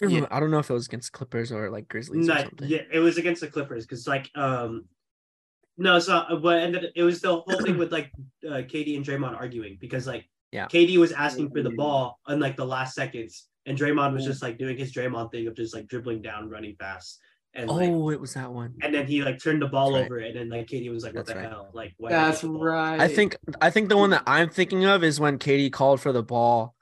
Yeah. 0.07 0.27
I 0.29 0.39
don't 0.39 0.51
know 0.51 0.59
if 0.59 0.69
it 0.69 0.73
was 0.73 0.85
against 0.85 1.11
Clippers 1.13 1.51
or 1.51 1.69
like 1.71 1.87
Grizzlies 1.89 2.29
or 2.29 2.37
something. 2.37 2.69
yeah, 2.69 2.83
it 2.93 2.99
was 2.99 3.17
against 3.17 3.41
the 3.41 3.47
Clippers 3.47 3.85
because 3.85 4.07
like 4.07 4.29
um 4.35 4.85
no, 5.77 5.95
it's 5.95 6.07
not. 6.07 6.41
But 6.43 6.59
ended 6.61 6.91
it 6.95 7.03
was 7.03 7.21
the 7.21 7.29
whole 7.37 7.61
thing 7.61 7.77
with 7.77 7.91
like 7.91 8.11
uh, 8.47 8.61
KD 8.61 8.97
and 8.97 9.05
Draymond 9.05 9.35
arguing 9.35 9.77
because 9.81 10.05
like 10.05 10.29
Yeah. 10.51 10.67
KD 10.67 10.97
was 10.97 11.11
asking 11.11 11.49
for 11.51 11.63
the 11.63 11.71
ball 11.71 12.19
in 12.29 12.39
like 12.39 12.55
the 12.55 12.65
last 12.65 12.93
seconds, 12.95 13.47
and 13.65 13.77
Draymond 13.77 14.13
was 14.13 14.25
just 14.25 14.41
like 14.43 14.57
doing 14.57 14.77
his 14.77 14.91
Draymond 14.93 15.31
thing 15.31 15.47
of 15.47 15.55
just 15.55 15.73
like 15.73 15.87
dribbling 15.87 16.21
down, 16.21 16.49
running 16.49 16.75
fast, 16.75 17.19
and 17.53 17.69
like 17.69 17.89
Oh, 17.89 18.09
it 18.11 18.19
was 18.21 18.33
that 18.35 18.51
one. 18.51 18.75
and 18.81 18.93
then 18.93 19.07
he 19.07 19.21
like 19.23 19.41
turned 19.41 19.61
the 19.61 19.67
ball 19.67 19.93
right. 19.93 20.05
over, 20.05 20.17
and 20.17 20.35
then 20.35 20.49
like 20.49 20.67
KD 20.67 20.89
was 20.91 21.03
like, 21.03 21.13
"What 21.15 21.25
That's 21.25 21.35
the 21.37 21.43
right. 21.43 21.49
hell?" 21.49 21.69
Like 21.73 21.93
why 21.97 22.09
that's 22.11 22.41
get 22.41 22.47
the 22.47 22.53
ball? 22.53 22.63
right. 22.63 22.99
I 22.99 23.07
think 23.07 23.37
I 23.61 23.69
think 23.69 23.89
the 23.89 23.97
one 23.97 24.11
that 24.11 24.23
I'm 24.27 24.49
thinking 24.49 24.85
of 24.85 25.03
is 25.03 25.19
when 25.19 25.39
KD 25.39 25.71
called 25.71 25.99
for 26.01 26.11
the 26.11 26.23
ball 26.23 26.75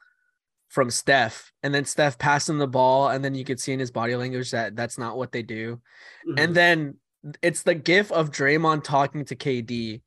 from 0.69 0.91
Steph, 0.91 1.51
and 1.63 1.73
then 1.73 1.85
Steph 1.85 2.17
passed 2.17 2.49
him 2.49 2.57
the 2.57 2.67
ball, 2.67 3.09
and 3.09 3.23
then 3.23 3.33
you 3.35 3.45
could 3.45 3.59
see 3.59 3.71
in 3.73 3.79
his 3.79 3.91
body 3.91 4.15
language 4.15 4.51
that 4.51 4.75
that's 4.75 4.97
not 4.97 5.17
what 5.17 5.31
they 5.31 5.41
do. 5.41 5.81
Mhm. 6.27 6.39
And 6.39 6.55
then 6.55 6.97
it's 7.41 7.63
the 7.63 7.73
gif 7.75 8.11
of 8.11 8.31
Draymond 8.31 8.83
talking 8.83 9.23
to 9.25 9.35
KD, 9.35 10.01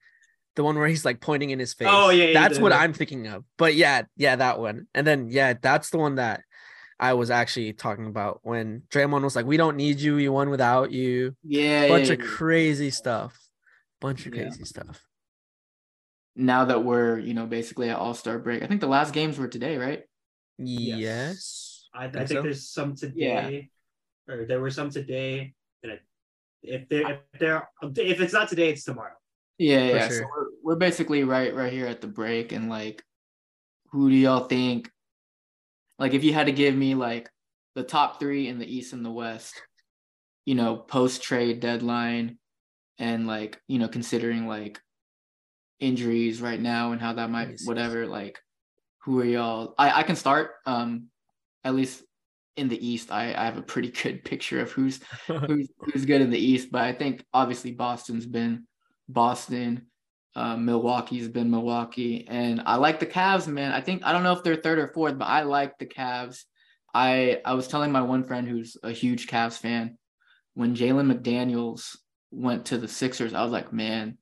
the 0.57 0.63
one 0.65 0.77
where 0.77 0.87
he's 0.89 1.05
like 1.05 1.21
pointing 1.21 1.51
in 1.51 1.59
his 1.59 1.73
face. 1.75 1.89
Oh, 1.91 2.11
yeah, 2.11 2.27
yeah, 2.27 2.33
that's 2.41 2.59
what 2.59 2.73
I'm 2.73 2.93
thinking 2.93 3.27
of. 3.27 3.45
But 3.57 3.75
yeah, 3.75 4.03
yeah, 4.17 4.37
that 4.37 4.59
one. 4.61 4.87
And 4.95 5.07
then 5.07 5.29
yeah, 5.31 5.55
that's 5.61 5.89
the 5.91 5.99
one 5.99 6.17
that 6.17 6.43
I 7.01 7.15
was 7.15 7.31
actually 7.31 7.73
talking 7.73 8.07
about 8.07 8.41
when 8.43 8.83
Draymond 8.91 9.23
was 9.25 9.35
like, 9.35 9.47
"We 9.47 9.57
don't 9.57 9.77
need 9.77 9.99
you. 10.01 10.17
We 10.17 10.29
won 10.29 10.51
without 10.51 10.93
you." 10.93 11.35
yeah, 11.43 11.89
Bunch 11.89 12.09
yeah, 12.09 12.13
of 12.15 12.21
yeah. 12.21 12.27
crazy 12.27 12.91
stuff. 12.91 13.37
Bunch 14.01 14.27
of 14.27 14.35
Yeah. 14.35 14.43
crazy 14.43 14.65
stuff. 14.65 15.03
now 16.37 16.65
that 16.67 16.85
we're 16.85 17.19
you 17.19 17.35
know 17.35 17.47
basically 17.47 17.89
at 17.91 17.97
All 17.97 18.15
Star 18.15 18.39
break. 18.39 18.63
I 18.63 18.67
think 18.67 18.81
the 18.81 18.87
last 18.87 19.13
games 19.13 19.39
were 19.39 19.49
today, 19.49 19.77
right? 19.79 20.05
Yes. 20.59 21.89
I, 21.93 22.05
I 22.05 22.11
Think 22.11 22.29
think 22.29 22.39
so? 22.39 22.43
there's 22.43 22.69
some 22.69 22.95
Yeah. 23.15 23.43
today, 23.47 23.71
or 24.29 24.45
there 24.47 24.61
were 24.61 24.71
some 24.71 24.91
today, 24.91 25.55
and 25.83 25.99
if 26.63 26.89
there 26.89 27.11
if 27.33 27.39
there 27.41 27.69
if 27.83 28.21
it's 28.21 28.33
not 28.33 28.49
today, 28.49 28.69
it's 28.71 28.85
tomorrow. 28.85 29.17
Yeah, 29.59 29.89
For 29.91 29.97
yeah. 29.97 30.09
So 30.09 30.23
we're, 30.23 30.47
we're 30.63 30.77
basically 30.77 31.25
right 31.25 31.55
right 31.55 31.73
here 31.73 31.87
at 31.87 32.01
the 32.01 32.07
break, 32.07 32.53
and 32.53 32.69
like, 32.71 33.03
who 33.91 34.09
do 34.11 34.17
y'all 34.17 34.47
think? 34.47 34.91
Like, 36.01 36.15
if 36.15 36.25
you 36.25 36.33
had 36.33 36.47
to 36.47 36.53
give 36.53 36.75
me 36.75 36.97
like 36.97 37.31
the 37.77 37.85
top 37.85 38.19
three 38.19 38.49
in 38.49 38.59
the 38.59 38.67
East 38.67 38.93
and 38.95 39.05
the 39.05 39.11
West, 39.11 39.55
you 40.47 40.57
know, 40.57 40.77
post 40.77 41.23
trade 41.23 41.61
deadline, 41.61 42.39
and 42.99 43.27
like 43.27 43.61
you 43.69 43.79
know, 43.79 43.89
considering 43.89 44.47
like 44.47 44.81
injuries 45.79 46.41
right 46.41 46.61
now 46.61 46.93
and 46.93 47.01
how 47.01 47.13
that 47.13 47.31
might 47.31 47.61
whatever. 47.65 48.07
Like, 48.07 48.39
who 49.05 49.21
are 49.21 49.25
y'all? 49.25 49.75
I 49.79 50.01
I 50.01 50.03
can 50.03 50.17
start. 50.17 50.53
Um, 50.67 51.09
at 51.65 51.75
least 51.75 52.03
in 52.57 52.69
the 52.69 52.87
East, 52.87 53.13
I 53.13 53.35
I 53.35 53.45
have 53.45 53.59
a 53.59 53.63
pretty 53.63 53.91
good 54.03 54.25
picture 54.25 54.61
of 54.61 54.73
who's 54.73 55.01
who's 55.27 55.69
who's 55.79 56.07
good 56.07 56.23
in 56.23 56.31
the 56.31 56.39
East, 56.39 56.71
but 56.73 56.83
I 56.83 56.93
think 56.93 57.25
obviously 57.33 57.73
Boston's 57.73 58.27
been 58.27 58.67
Boston, 59.09 59.87
uh, 60.35 60.57
Milwaukee's 60.57 61.29
been 61.29 61.51
Milwaukee, 61.51 62.27
and 62.29 62.63
I 62.65 62.77
like 62.77 63.01
the 63.01 63.07
Cavs, 63.07 63.47
man. 63.47 63.73
I 63.73 63.81
think 63.81 64.05
I 64.05 64.13
don't 64.13 64.23
know 64.23 64.33
if 64.33 64.43
they're 64.43 64.57
third 64.57 64.79
or 64.79 64.89
fourth, 64.89 65.19
but 65.19 65.27
I 65.27 65.43
like 65.43 65.79
the 65.79 65.87
Cavs. 65.87 66.45
I 66.95 67.41
I 67.45 67.55
was 67.55 67.69
telling 67.69 67.93
my 67.93 68.03
one 68.03 68.25
friend 68.25 68.49
who's 68.49 68.77
a 68.83 68.91
huge 68.91 69.27
Cavs 69.27 69.59
fan 69.59 69.99
when 70.55 70.75
Jalen 70.75 71.13
McDaniels 71.13 71.97
went 72.31 72.67
to 72.67 72.79
the 72.79 72.89
Sixers, 72.89 73.35
I 73.35 73.43
was 73.43 73.53
like, 73.53 73.73
man, 73.73 74.19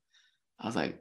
I 0.61 0.67
was 0.67 0.77
like, 0.77 0.99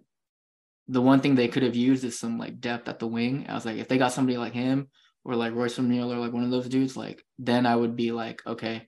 the 0.87 1.01
one 1.01 1.19
thing 1.19 1.35
they 1.35 1.47
could 1.47 1.63
have 1.63 1.75
used 1.75 2.03
is 2.03 2.17
some 2.17 2.37
like 2.37 2.59
depth 2.59 2.87
at 2.87 2.99
the 2.99 3.07
wing. 3.07 3.45
I 3.49 3.53
was 3.53 3.65
like, 3.65 3.77
if 3.77 3.87
they 3.87 3.97
got 3.97 4.13
somebody 4.13 4.37
like 4.37 4.53
him 4.53 4.87
or 5.25 5.35
like 5.35 5.53
Royce 5.53 5.77
O'Neale 5.77 6.13
or 6.13 6.17
like 6.17 6.31
one 6.31 6.43
of 6.43 6.51
those 6.51 6.69
dudes, 6.69 6.95
like 6.95 7.23
then 7.37 7.65
I 7.65 7.75
would 7.75 7.95
be 7.95 8.11
like, 8.11 8.41
okay, 8.47 8.87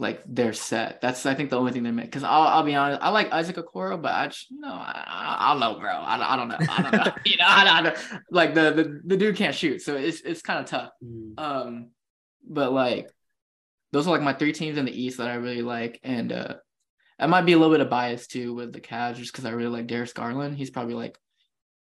like 0.00 0.22
they're 0.26 0.52
set. 0.52 1.00
That's 1.00 1.26
I 1.26 1.34
think 1.34 1.50
the 1.50 1.58
only 1.58 1.72
thing 1.72 1.82
they 1.82 1.90
make. 1.90 2.06
Because 2.06 2.22
I'll, 2.22 2.42
I'll 2.42 2.62
be 2.62 2.76
honest, 2.76 3.02
I 3.02 3.08
like 3.08 3.32
Isaac 3.32 3.56
Okoro, 3.56 4.00
but 4.00 4.12
I 4.14 4.28
just 4.28 4.48
you 4.48 4.60
know 4.60 4.68
I, 4.68 5.36
I, 5.40 5.50
don't 5.52 5.60
know, 5.60 5.80
bro. 5.80 5.90
I, 5.90 6.34
I 6.34 6.36
don't 6.36 6.48
know. 6.48 6.56
I 6.60 6.82
don't 6.82 6.92
know. 6.92 7.12
you 7.26 7.36
know, 7.36 7.46
I, 7.46 7.82
don't 7.82 7.98
like 8.30 8.54
the, 8.54 8.70
the 8.70 9.00
the 9.04 9.16
dude 9.16 9.36
can't 9.36 9.54
shoot, 9.54 9.82
so 9.82 9.96
it's 9.96 10.20
it's 10.20 10.40
kind 10.40 10.60
of 10.60 10.66
tough. 10.66 10.90
Mm. 11.04 11.32
Um, 11.36 11.90
but 12.48 12.72
like 12.72 13.10
those 13.90 14.06
are 14.06 14.10
like 14.10 14.22
my 14.22 14.34
three 14.34 14.52
teams 14.52 14.78
in 14.78 14.84
the 14.84 15.02
East 15.02 15.18
that 15.18 15.28
I 15.28 15.34
really 15.34 15.62
like, 15.62 15.98
and 16.04 16.32
uh, 16.32 16.54
I 17.18 17.26
might 17.26 17.42
be 17.42 17.54
a 17.54 17.58
little 17.58 17.74
bit 17.74 17.80
of 17.80 17.90
bias 17.90 18.28
too 18.28 18.54
with 18.54 18.72
the 18.72 18.80
Cavs 18.80 19.16
just 19.16 19.32
because 19.32 19.46
I 19.46 19.50
really 19.50 19.76
like 19.76 19.88
Darius 19.88 20.12
Garland. 20.12 20.56
He's 20.56 20.70
probably 20.70 20.94
like 20.94 21.18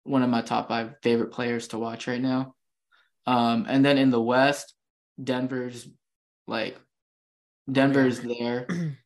one 0.02 0.22
of 0.22 0.28
my 0.28 0.42
top 0.42 0.68
five 0.68 0.96
favorite 1.02 1.32
players 1.32 1.68
to 1.68 1.78
watch 1.78 2.06
right 2.06 2.20
now. 2.20 2.54
Um, 3.26 3.64
and 3.66 3.82
then 3.82 3.96
in 3.96 4.10
the 4.10 4.20
West, 4.20 4.74
Denver's 5.22 5.88
like 6.46 6.76
Denver's 7.70 8.20
there. 8.20 8.66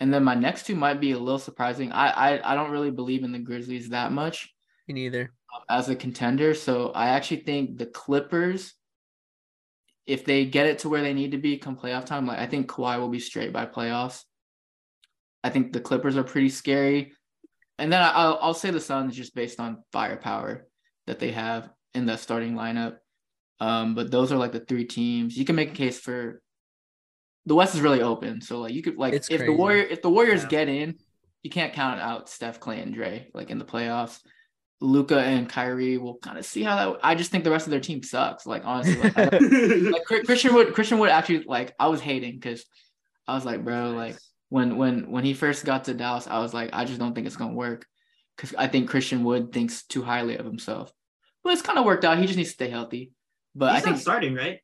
And 0.00 0.12
then 0.12 0.24
my 0.24 0.34
next 0.34 0.66
two 0.66 0.74
might 0.74 1.00
be 1.00 1.12
a 1.12 1.18
little 1.18 1.38
surprising. 1.38 1.92
I, 1.92 2.08
I 2.08 2.52
I 2.52 2.54
don't 2.56 2.72
really 2.72 2.90
believe 2.90 3.22
in 3.22 3.30
the 3.30 3.38
Grizzlies 3.38 3.90
that 3.90 4.10
much 4.10 4.52
Me 4.88 4.94
neither. 4.94 5.32
as 5.70 5.90
a 5.90 5.94
contender. 5.94 6.54
So 6.54 6.90
I 6.90 7.10
actually 7.10 7.42
think 7.42 7.78
the 7.78 7.86
Clippers, 7.86 8.74
if 10.04 10.24
they 10.24 10.44
get 10.44 10.66
it 10.66 10.80
to 10.80 10.88
where 10.88 11.02
they 11.02 11.14
need 11.14 11.30
to 11.32 11.38
be 11.38 11.56
come 11.56 11.76
playoff 11.76 12.04
time, 12.04 12.26
like 12.26 12.40
I 12.40 12.46
think 12.46 12.66
Kawhi 12.66 12.98
will 12.98 13.10
be 13.10 13.20
straight 13.20 13.52
by 13.52 13.64
playoffs. 13.64 14.24
I 15.44 15.50
think 15.50 15.72
the 15.72 15.80
Clippers 15.80 16.16
are 16.16 16.24
pretty 16.24 16.48
scary. 16.48 17.12
And 17.78 17.92
then 17.92 18.02
I'll, 18.02 18.40
I'll 18.42 18.54
say 18.54 18.72
the 18.72 18.80
Suns 18.80 19.14
just 19.14 19.36
based 19.36 19.60
on 19.60 19.84
firepower 19.92 20.66
that 21.06 21.20
they 21.20 21.30
have 21.30 21.70
in 21.94 22.06
the 22.06 22.16
starting 22.16 22.54
lineup. 22.54 22.96
Um, 23.60 23.94
but 23.94 24.10
those 24.10 24.32
are 24.32 24.36
like 24.36 24.50
the 24.50 24.66
three 24.66 24.84
teams. 24.84 25.36
You 25.36 25.44
can 25.44 25.54
make 25.54 25.70
a 25.70 25.76
case 25.76 26.00
for 26.00 26.41
the 27.46 27.54
West 27.54 27.74
is 27.74 27.80
really 27.80 28.02
open. 28.02 28.40
So 28.40 28.60
like 28.60 28.72
you 28.72 28.82
could 28.82 28.96
like 28.96 29.14
It's 29.14 29.30
if 29.30 29.40
the. 29.40 29.52
Warrior 29.52 29.82
if 29.84 30.02
the 30.02 30.10
Warriors 30.10 30.42
Yeah. 30.42 30.48
get 30.48 30.68
in, 30.68 30.96
you 31.42 31.50
can't 31.50 31.72
count 31.72 32.00
out 32.00 32.28
Steph, 32.28 32.60
Clay, 32.60 32.80
and 32.80 32.94
Dre 32.94 33.28
like 33.34 33.50
in 33.50 33.58
the 33.58 33.64
playoffs. 33.64 34.20
Luka 34.80 35.20
and 35.20 35.48
Kyrie 35.48 35.96
will 35.96 36.16
kind 36.18 36.38
of 36.38 36.44
see 36.44 36.62
how 36.64 36.74
that. 36.76 37.00
I 37.04 37.14
just 37.14 37.30
think 37.30 37.44
the 37.44 37.50
rest 37.52 37.66
of 37.68 37.70
their 37.70 37.78
team 37.80 38.02
sucks. 38.02 38.46
Like 38.46 38.62
honestly, 38.64 38.96
like, 39.00 39.16
like 40.10 40.24
Christian 40.26 40.54
Wood. 40.54 40.74
Christian 40.74 40.98
Wood 40.98 41.10
actually 41.10 41.44
like 41.44 41.74
I 41.78 41.86
was 41.88 42.00
hating 42.00 42.34
because 42.34 42.64
I 43.28 43.34
was 43.34 43.44
like, 43.44 43.64
bro, 43.64 43.90
like 43.90 44.16
when 44.48 44.76
when 44.76 45.10
when 45.10 45.24
he 45.24 45.34
first 45.34 45.64
got 45.64 45.84
to 45.84 45.94
Dallas, 45.94 46.26
I 46.26 46.40
was 46.40 46.52
like, 46.52 46.70
I 46.72 46.84
just 46.84 46.98
don't 46.98 47.14
think 47.14 47.26
it's 47.28 47.36
gonna 47.36 47.54
work 47.54 47.86
because 48.36 48.54
I 48.56 48.66
think 48.66 48.90
Christian 48.90 49.22
Wood 49.22 49.52
thinks 49.52 49.84
too 49.84 50.02
highly 50.02 50.36
of 50.36 50.44
himself. 50.44 50.92
But 51.44 51.52
it's 51.52 51.62
kind 51.62 51.78
of 51.78 51.84
worked 51.84 52.04
out. 52.04 52.18
He 52.18 52.26
just 52.26 52.36
needs 52.36 52.50
to 52.50 52.54
stay 52.54 52.68
healthy. 52.68 53.12
But 53.54 53.74
He's 53.74 53.82
I 53.82 53.84
think 53.84 53.98
starting, 53.98 54.34
right? 54.34 54.58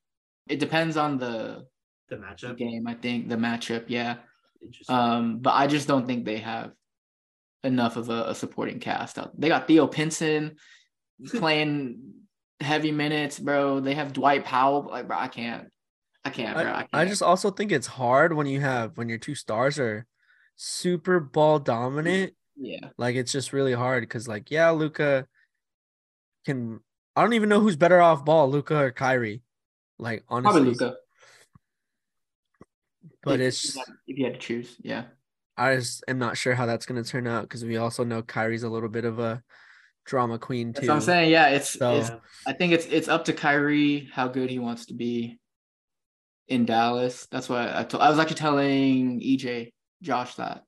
it 0.49 0.59
depends 0.59 0.97
on 0.97 1.19
the 1.19 1.67
The 2.09 2.17
the 2.17 2.23
matchup. 2.23 2.57
game. 2.57 2.87
I 2.87 2.95
think 2.95 3.29
the 3.29 3.37
matchup, 3.37 3.85
yeah. 3.89 4.17
Interesting. 4.63 4.97
Um, 4.97 5.39
but 5.39 5.55
I 5.55 5.67
just 5.67 5.89
don't 5.89 6.07
think 6.07 6.25
they 6.25 6.39
have 6.39 6.73
enough 7.65 7.97
of 7.97 8.09
a, 8.09 8.25
a 8.29 8.35
supporting 8.35 8.81
cast. 8.81 9.19
out. 9.19 9.39
They 9.39 9.49
got 9.49 9.67
Theo 9.67 9.87
Pinson 9.87 10.57
playing 11.27 12.01
heavy 12.61 12.93
minutes, 12.93 13.39
bro. 13.39 13.81
They 13.81 13.95
have 13.95 14.13
Dwight 14.13 14.45
Powell. 14.45 14.89
Like, 14.91 15.09
bro, 15.09 15.19
I 15.19 15.29
can't. 15.29 15.69
I 16.25 16.31
can't, 16.31 16.55
bro. 16.57 16.65
I, 16.65 16.71
I, 16.71 16.79
can't. 16.81 16.89
I 16.93 17.05
just 17.05 17.23
also 17.23 17.51
think 17.51 17.73
it's 17.73 17.87
hard 17.87 18.33
when 18.35 18.47
you 18.47 18.61
have 18.61 18.97
when 18.97 19.09
your 19.09 19.19
two 19.19 19.35
stars 19.35 19.79
are 19.79 20.07
super 20.57 21.21
ball 21.21 21.59
dominant. 21.59 22.35
yeah. 22.57 22.89
Like 22.97 23.17
it's 23.17 23.33
just 23.33 23.53
really 23.53 23.73
hard 23.73 24.03
because 24.03 24.29
like 24.29 24.51
yeah, 24.51 24.71
Luka 24.71 25.27
can. 26.45 26.81
I 27.17 27.23
don't 27.23 27.33
even 27.35 27.49
know 27.49 27.61
who's 27.61 27.77
better 27.77 28.01
off 28.01 28.25
ball, 28.25 28.49
Luka 28.51 28.77
or 28.77 28.91
Kyrie. 28.93 29.43
Like 29.99 30.25
honestly, 30.29 30.53
Probably 30.53 30.71
Luka. 30.71 30.97
But 33.29 33.41
if, 33.41 33.49
it's 33.49 33.69
if 33.69 33.75
you, 33.75 33.81
had, 33.87 33.95
if 34.07 34.19
you 34.19 34.25
had 34.25 34.35
to 34.35 34.41
choose, 34.41 34.77
yeah. 34.81 35.05
I 35.57 35.75
just 35.77 36.05
am 36.07 36.19
not 36.19 36.37
sure 36.37 36.55
how 36.55 36.67
that's 36.67 36.87
gonna 36.87 37.03
turn 37.05 37.27
out 37.27 37.43
because 37.43 37.65
we 37.65 37.77
also 37.77 38.05
know 38.05 38.23
Kyrie's 38.23 38.63
a 38.63 38.69
little 38.69 38.89
bit 38.89 39.05
of 39.05 39.19
a 39.19 39.43
drama 40.07 40.39
queen 40.39 40.73
That's 40.73 40.87
too. 40.87 40.89
what 40.89 40.97
I'm 40.97 41.01
saying. 41.03 41.31
Yeah, 41.31 41.49
it's, 41.49 41.71
So- 41.71 41.97
it's 41.97 42.11
I 42.47 42.53
think 42.53 42.73
it's 42.73 42.87
it's 42.87 43.09
up 43.09 43.25
to 43.27 43.33
Kyrie 43.33 44.09
how 44.13 44.29
good 44.29 44.51
he 44.51 44.59
wants 44.59 44.87
to 44.87 44.95
be 44.95 45.39
in 46.49 46.65
Dallas. 46.65 47.27
That's 47.31 47.49
what 47.49 47.75
I 47.75 47.85
told. 47.85 48.03
I 48.03 48.09
was 48.09 48.19
actually 48.19 48.37
telling 48.37 49.21
EJ 49.21 49.73
Josh 50.03 50.35
that, 50.37 50.63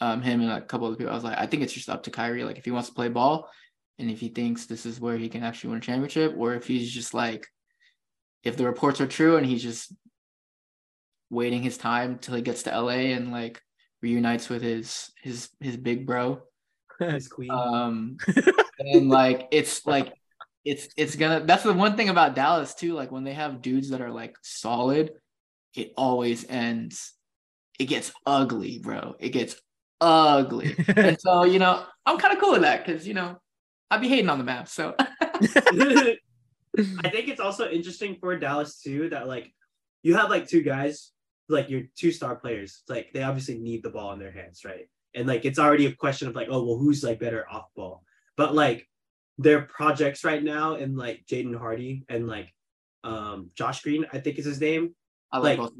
um, 0.00 0.22
him 0.22 0.40
and 0.42 0.50
a 0.52 0.60
couple 0.60 0.86
of 0.88 0.98
people. 0.98 1.12
I 1.12 1.14
was 1.16 1.24
like, 1.24 1.38
I 1.38 1.46
think 1.46 1.62
it's 1.62 1.72
just 1.72 1.88
up 1.88 2.04
to 2.04 2.10
Kyrie. 2.10 2.44
Like 2.44 2.58
if 2.58 2.64
he 2.64 2.70
wants 2.70 2.88
to 2.88 2.94
play 2.94 3.08
ball, 3.08 3.48
and 3.98 4.10
if 4.10 4.20
he 4.20 4.28
thinks 4.28 4.66
this 4.66 4.86
is 4.86 5.00
where 5.00 5.16
he 5.16 5.28
can 5.28 5.42
actually 5.42 5.70
win 5.70 5.78
a 5.78 5.82
championship, 5.82 6.34
or 6.36 6.54
if 6.54 6.66
he's 6.66 6.90
just 6.90 7.14
like, 7.14 7.46
if 8.44 8.56
the 8.56 8.64
reports 8.64 9.00
are 9.00 9.06
true 9.06 9.36
and 9.36 9.46
he's 9.46 9.62
just 9.62 9.92
waiting 11.32 11.62
his 11.62 11.78
time 11.78 12.18
till 12.18 12.34
he 12.34 12.42
gets 12.42 12.64
to 12.64 12.70
LA 12.70 13.10
and 13.16 13.32
like 13.32 13.60
reunites 14.02 14.48
with 14.48 14.62
his 14.62 15.10
his 15.22 15.48
his 15.60 15.76
big 15.76 16.06
bro. 16.06 16.42
His 17.00 17.26
queen. 17.26 17.50
um 17.50 18.16
and 18.78 19.08
like 19.08 19.48
it's 19.50 19.84
like 19.86 20.12
it's 20.64 20.88
it's 20.96 21.16
gonna 21.16 21.44
that's 21.44 21.64
the 21.64 21.72
one 21.72 21.96
thing 21.96 22.10
about 22.10 22.36
dallas 22.36 22.74
too. 22.74 22.92
Like 22.92 23.10
when 23.10 23.24
they 23.24 23.32
have 23.32 23.62
dudes 23.62 23.90
that 23.90 24.00
are 24.00 24.10
like 24.10 24.36
solid 24.42 25.10
it 25.74 25.92
always 25.96 26.48
ends. 26.48 27.14
It 27.80 27.86
gets 27.86 28.12
ugly 28.24 28.78
bro. 28.78 29.16
It 29.18 29.30
gets 29.30 29.56
ugly. 30.00 30.76
And 30.96 31.20
so 31.20 31.44
you 31.44 31.58
know 31.58 31.84
i'm 32.04 32.18
kind 32.18 32.34
of 32.34 32.40
cool 32.40 32.52
with 32.52 32.62
that 32.62 32.84
because 32.84 33.06
you 33.06 33.14
know 33.14 33.40
i'd 33.90 34.00
be 34.00 34.08
hating 34.08 34.28
on 34.28 34.38
the 34.38 34.44
map 34.44 34.68
so. 34.68 34.94
I 36.78 37.10
think 37.10 37.28
it's 37.28 37.40
also 37.40 37.68
interesting 37.68 38.16
for 38.20 38.36
Dallas 38.38 38.80
too 38.80 39.10
that 39.10 39.26
like 39.26 39.52
you 40.02 40.16
have 40.16 40.30
like 40.30 40.48
two 40.48 40.62
guys, 40.62 41.12
like 41.52 41.70
your 41.70 41.82
two 41.96 42.10
star 42.10 42.36
players. 42.36 42.80
It's 42.80 42.90
like 42.90 43.12
they 43.12 43.22
obviously 43.22 43.58
need 43.58 43.82
the 43.82 43.90
ball 43.90 44.12
in 44.12 44.18
their 44.18 44.32
hands, 44.32 44.64
right? 44.64 44.88
And 45.14 45.28
like 45.28 45.44
it's 45.44 45.58
already 45.58 45.86
a 45.86 45.92
question 45.92 46.28
of 46.28 46.34
like, 46.34 46.48
oh 46.50 46.64
well, 46.64 46.78
who's 46.78 47.04
like 47.04 47.20
better 47.20 47.46
off 47.50 47.66
ball? 47.76 48.02
But 48.36 48.54
like 48.54 48.88
their 49.38 49.62
projects 49.62 50.24
right 50.24 50.42
now 50.42 50.74
and 50.74 50.96
like 50.96 51.24
Jaden 51.30 51.56
Hardy 51.58 52.04
and 52.08 52.26
like 52.26 52.52
um 53.04 53.50
Josh 53.54 53.82
Green, 53.82 54.06
I 54.12 54.18
think 54.18 54.38
is 54.38 54.44
his 54.46 54.60
name. 54.60 54.94
i 55.30 55.38
like, 55.38 55.58
Like, 55.58 55.68
both. 55.68 55.72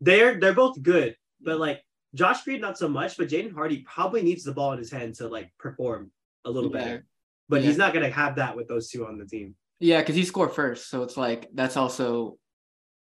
They're 0.00 0.38
they're 0.40 0.54
both 0.54 0.82
good, 0.82 1.16
but 1.40 1.58
like 1.58 1.82
Josh 2.14 2.44
Green 2.44 2.60
not 2.60 2.78
so 2.78 2.88
much, 2.88 3.16
but 3.16 3.28
Jaden 3.28 3.54
Hardy 3.54 3.78
probably 3.86 4.22
needs 4.22 4.44
the 4.44 4.52
ball 4.52 4.72
in 4.72 4.78
his 4.78 4.90
hand 4.90 5.14
to 5.16 5.28
like 5.28 5.50
perform 5.58 6.10
a 6.44 6.50
little 6.50 6.70
Yeah. 6.70 6.78
better. 6.78 7.06
But 7.48 7.60
Yeah. 7.62 7.68
he's 7.68 7.78
not 7.78 7.92
gonna 7.94 8.10
have 8.10 8.36
that 8.36 8.56
with 8.56 8.68
those 8.68 8.88
two 8.88 9.06
on 9.06 9.18
the 9.18 9.26
team. 9.26 9.54
yeah 9.80 10.00
because 10.00 10.14
he 10.14 10.24
scored 10.24 10.52
first 10.52 10.88
so 10.88 11.02
it's 11.02 11.16
like 11.16 11.48
that's 11.52 11.76
also 11.76 12.38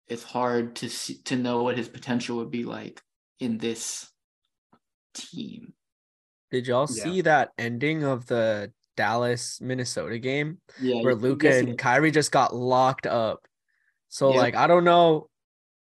it's 0.07 0.23
hard 0.23 0.75
to 0.77 0.89
see 0.89 1.21
to 1.23 1.35
know 1.35 1.63
what 1.63 1.77
his 1.77 1.89
potential 1.89 2.37
would 2.37 2.51
be 2.51 2.63
like 2.63 3.01
in 3.39 3.57
this 3.57 4.09
team 5.13 5.73
Did 6.51 6.67
y'all 6.67 6.87
Yeah. 6.89 7.03
see 7.03 7.21
that 7.21 7.51
ending 7.57 8.03
of 8.03 8.25
the 8.27 8.71
Dallas 8.95 9.59
Minnesota 9.61 10.17
game 10.17 10.59
yeah 10.81 11.01
where 11.01 11.13
Luka 11.15 11.53
and 11.53 11.69
it- 11.69 11.77
Kyrie 11.77 12.11
just 12.11 12.31
got 12.31 12.55
locked 12.55 13.05
up? 13.05 13.47
So 14.09 14.31
Yeah. 14.31 14.37
like 14.37 14.55
I 14.55 14.67
don't 14.67 14.83
know 14.85 15.29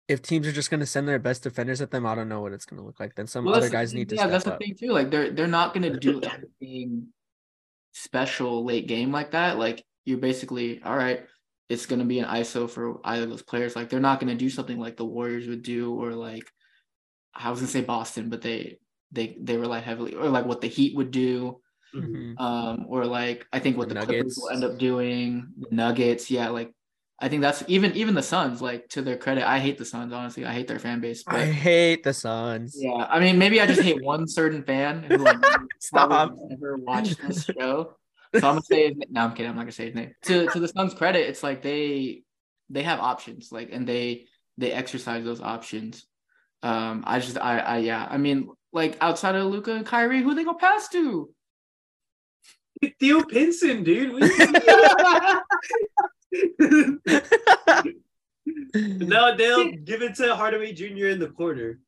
if 0.07 0.21
teams 0.21 0.47
are 0.47 0.51
just 0.51 0.69
gonna 0.71 0.85
send 0.85 1.07
their 1.07 1.19
best 1.19 1.43
defenders 1.43 1.81
at 1.81 1.91
them. 1.91 2.05
I 2.05 2.15
don't 2.15 2.29
know 2.29 2.41
what 2.41 2.51
it's 2.53 2.65
gonna 2.65 2.83
look 2.83 2.99
like. 2.99 3.15
Then 3.15 3.27
some 3.27 3.45
Well, 3.45 3.55
other 3.55 3.69
guys 3.69 3.93
need 3.93 4.09
to 4.09 4.15
yeah 4.15 4.23
step 4.23 4.31
that's 4.31 4.47
up. 4.47 4.59
the 4.59 4.65
thing 4.65 4.75
too 4.75 4.91
like 4.91 5.09
they're 5.11 5.31
they're 5.31 5.47
not 5.47 5.73
gonna 5.73 5.97
do 5.99 6.21
anything 6.21 7.07
special 7.93 8.65
late 8.65 8.87
game 8.87 9.11
like 9.11 9.31
that 9.31 9.57
like 9.57 9.83
you're 10.03 10.17
basically 10.17 10.81
all 10.83 10.95
right 10.97 11.25
it's 11.69 11.85
gonna 11.85 12.05
be 12.05 12.19
an 12.19 12.25
iso 12.25 12.69
for 12.69 12.99
either 13.05 13.23
of 13.23 13.29
those 13.29 13.41
players 13.41 13.75
like 13.75 13.89
they're 13.89 13.99
not 13.99 14.19
gonna 14.19 14.35
do 14.35 14.49
something 14.49 14.79
like 14.79 14.97
the 14.97 15.05
warriors 15.05 15.47
would 15.47 15.63
do 15.63 15.93
or 15.95 16.11
like 16.13 16.43
i 17.33 17.49
was 17.49 17.59
gonna 17.59 17.71
say 17.71 17.81
boston 17.81 18.29
but 18.29 18.41
they 18.41 18.77
they 19.11 19.37
they 19.41 19.57
rely 19.57 19.79
heavily 19.79 20.13
or 20.15 20.29
like 20.29 20.45
what 20.45 20.61
the 20.61 20.67
heat 20.67 20.95
would 20.95 21.11
do 21.11 21.59
Mhm. 21.95 22.37
um 22.39 22.85
or 22.89 23.05
like 23.05 23.47
i 23.53 23.59
think 23.59 23.77
what 23.77 23.87
The 23.87 23.95
the, 23.95 24.05
clippers 24.05 24.37
will 24.37 24.49
end 24.49 24.63
up 24.65 24.77
doing 24.77 25.47
the 25.57 25.67
nuggets 25.73 26.29
yeah 26.29 26.49
like 26.49 26.73
i 27.21 27.29
think 27.29 27.41
that's 27.41 27.63
even 27.67 27.93
even 27.95 28.15
the 28.15 28.21
suns 28.23 28.61
like 28.61 28.89
to 28.89 29.01
their 29.01 29.15
credit 29.15 29.47
i 29.47 29.59
hate 29.59 29.77
the 29.77 29.85
suns 29.85 30.11
honestly 30.11 30.43
i 30.45 30.51
hate 30.51 30.67
their 30.67 30.79
fan 30.79 30.99
base 30.99 31.23
but 31.23 31.35
I 31.35 31.45
hate 31.45 32.03
the 32.03 32.13
Suns. 32.13 32.75
yeah, 32.77 33.07
I 33.09 33.19
mean, 33.21 33.37
maybe 33.37 33.61
I 33.61 33.65
just 33.65 33.81
hate 33.81 34.03
one 34.03 34.27
certain 34.27 34.63
fan 34.63 35.03
who 35.03 35.17
like 35.17 35.37
Stop. 35.79 36.09
probably 36.09 36.47
never 36.49 36.75
watched 36.75 37.17
this 37.25 37.45
show. 37.45 37.95
So 38.39 38.47
I'm 38.47 38.55
gonna 38.55 38.61
say 38.61 38.87
his 38.89 38.97
name. 38.97 39.09
No, 39.11 39.21
I'm 39.21 39.31
kidding. 39.33 39.49
I'm 39.49 39.55
not 39.55 39.63
gonna 39.63 39.71
say 39.71 39.85
his 39.87 39.95
name. 39.95 40.13
To 40.23 40.47
to 40.47 40.59
the 40.59 40.67
Suns' 40.67 40.93
credit, 40.93 41.27
it's 41.29 41.43
like 41.43 41.61
they 41.61 42.23
they 42.69 42.83
have 42.83 42.99
options, 42.99 43.51
like, 43.51 43.69
and 43.71 43.87
they 43.87 44.25
they 44.57 44.71
exercise 44.71 45.23
those 45.23 45.41
options. 45.41 46.05
Um, 46.63 47.03
I 47.05 47.19
just 47.19 47.37
I 47.37 47.59
I 47.59 47.77
yeah, 47.77 48.07
I 48.09 48.17
mean, 48.17 48.49
like 48.73 48.97
outside 49.01 49.35
of 49.35 49.45
Luka 49.47 49.73
and 49.73 49.85
Kyrie, 49.85 50.21
who 50.23 50.33
they 50.35 50.43
gonna 50.43 50.57
pass 50.57 50.89
to? 50.89 51.29
Theo 52.99 53.23
Pinson, 53.23 53.83
dude. 53.83 54.11
What 54.13 54.21
do 54.21 54.27
you- 54.27 54.35
no, 58.75 59.35
they'll 59.37 59.71
give 59.71 60.01
it 60.01 60.15
to 60.15 60.35
Hardaway 60.35 60.73
Jr. 60.73 61.07
in 61.07 61.19
the 61.19 61.29
corner. 61.29 61.79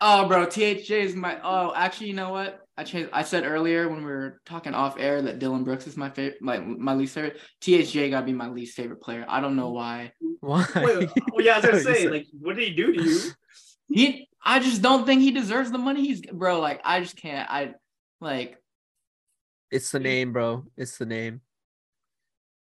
Oh, 0.00 0.26
bro, 0.28 0.46
THJ 0.46 0.90
is 0.90 1.14
my. 1.14 1.38
Oh, 1.42 1.72
actually, 1.74 2.08
you 2.08 2.14
know 2.14 2.30
what? 2.30 2.60
I 2.80 2.82
changed. 2.82 3.10
I 3.12 3.24
said 3.24 3.44
earlier 3.44 3.90
when 3.90 3.98
we 3.98 4.10
were 4.10 4.40
talking 4.46 4.72
off 4.72 4.98
air 4.98 5.20
that 5.20 5.38
Dillon 5.38 5.64
Brooks 5.64 5.86
is 5.86 5.98
my 5.98 6.08
favorite, 6.08 6.40
my 6.40 6.60
my 6.60 6.94
least 6.94 7.14
favorite. 7.14 7.38
THJ 7.60 8.08
gotta 8.08 8.24
be 8.24 8.32
my 8.32 8.48
least 8.48 8.74
favorite 8.74 9.02
player. 9.02 9.26
I 9.28 9.42
don't 9.42 9.54
know 9.54 9.70
why. 9.70 10.12
Why? 10.40 10.64
Wait, 10.76 11.10
well, 11.30 11.44
yeah, 11.44 11.52
I 11.52 11.56
was 11.58 11.66
gonna 11.66 11.80
say, 11.94 12.08
like, 12.08 12.26
what 12.32 12.56
did 12.56 12.66
he 12.66 12.74
do 12.74 12.94
to 12.94 13.02
you? 13.02 13.20
He 13.92 14.28
I 14.42 14.60
just 14.60 14.80
don't 14.80 15.04
think 15.04 15.20
he 15.20 15.30
deserves 15.30 15.70
the 15.70 15.76
money 15.76 16.06
he's 16.06 16.22
bro. 16.22 16.58
Like 16.58 16.80
I 16.82 17.00
just 17.00 17.18
can't. 17.18 17.50
I 17.50 17.74
like 18.18 18.56
It's 19.70 19.90
the 19.90 20.00
name, 20.00 20.32
bro. 20.32 20.64
It's 20.78 20.96
the 20.96 21.04
name. 21.04 21.42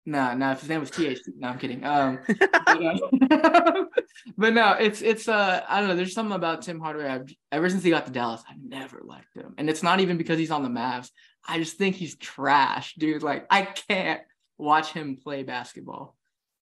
Nah 0.07 0.35
nah. 0.35 0.53
If 0.53 0.61
his 0.61 0.69
name 0.69 0.81
was 0.81 0.91
THC, 0.91 1.21
no, 1.39 1.49
I'm 1.49 1.59
kidding. 1.59 1.85
Um, 1.85 2.19
but, 2.39 2.83
uh, 2.83 3.85
but 4.37 4.53
no, 4.55 4.73
it's 4.73 5.03
it's 5.03 5.29
uh 5.29 5.63
I 5.69 5.81
don't 5.81 5.89
know. 5.89 5.97
There's 5.97 6.15
something 6.15 6.35
about 6.35 6.63
Tim 6.63 6.81
Hardaway. 6.81 7.07
I've, 7.07 7.35
ever 7.51 7.69
since 7.71 7.83
he 7.83 7.91
got 7.91 8.07
to 8.07 8.13
Dallas, 8.13 8.43
I've 8.49 8.63
never 8.63 9.01
liked 9.05 9.35
him, 9.37 9.55
and 9.59 9.69
it's 9.71 9.83
not 9.83 10.01
even 10.01 10.17
because 10.19 10.39
he's 10.39 10.51
on 10.51 10.63
the 10.63 10.69
Mavs. 10.69 11.11
I 11.47 11.59
just 11.59 11.77
think 11.77 11.97
he's 11.97 12.17
trash, 12.17 12.95
dude. 12.97 13.23
Like 13.23 13.47
I 13.51 13.63
can't 13.63 14.21
watch 14.59 14.93
him 14.93 15.17
play 15.23 15.43
basketball. 15.43 16.17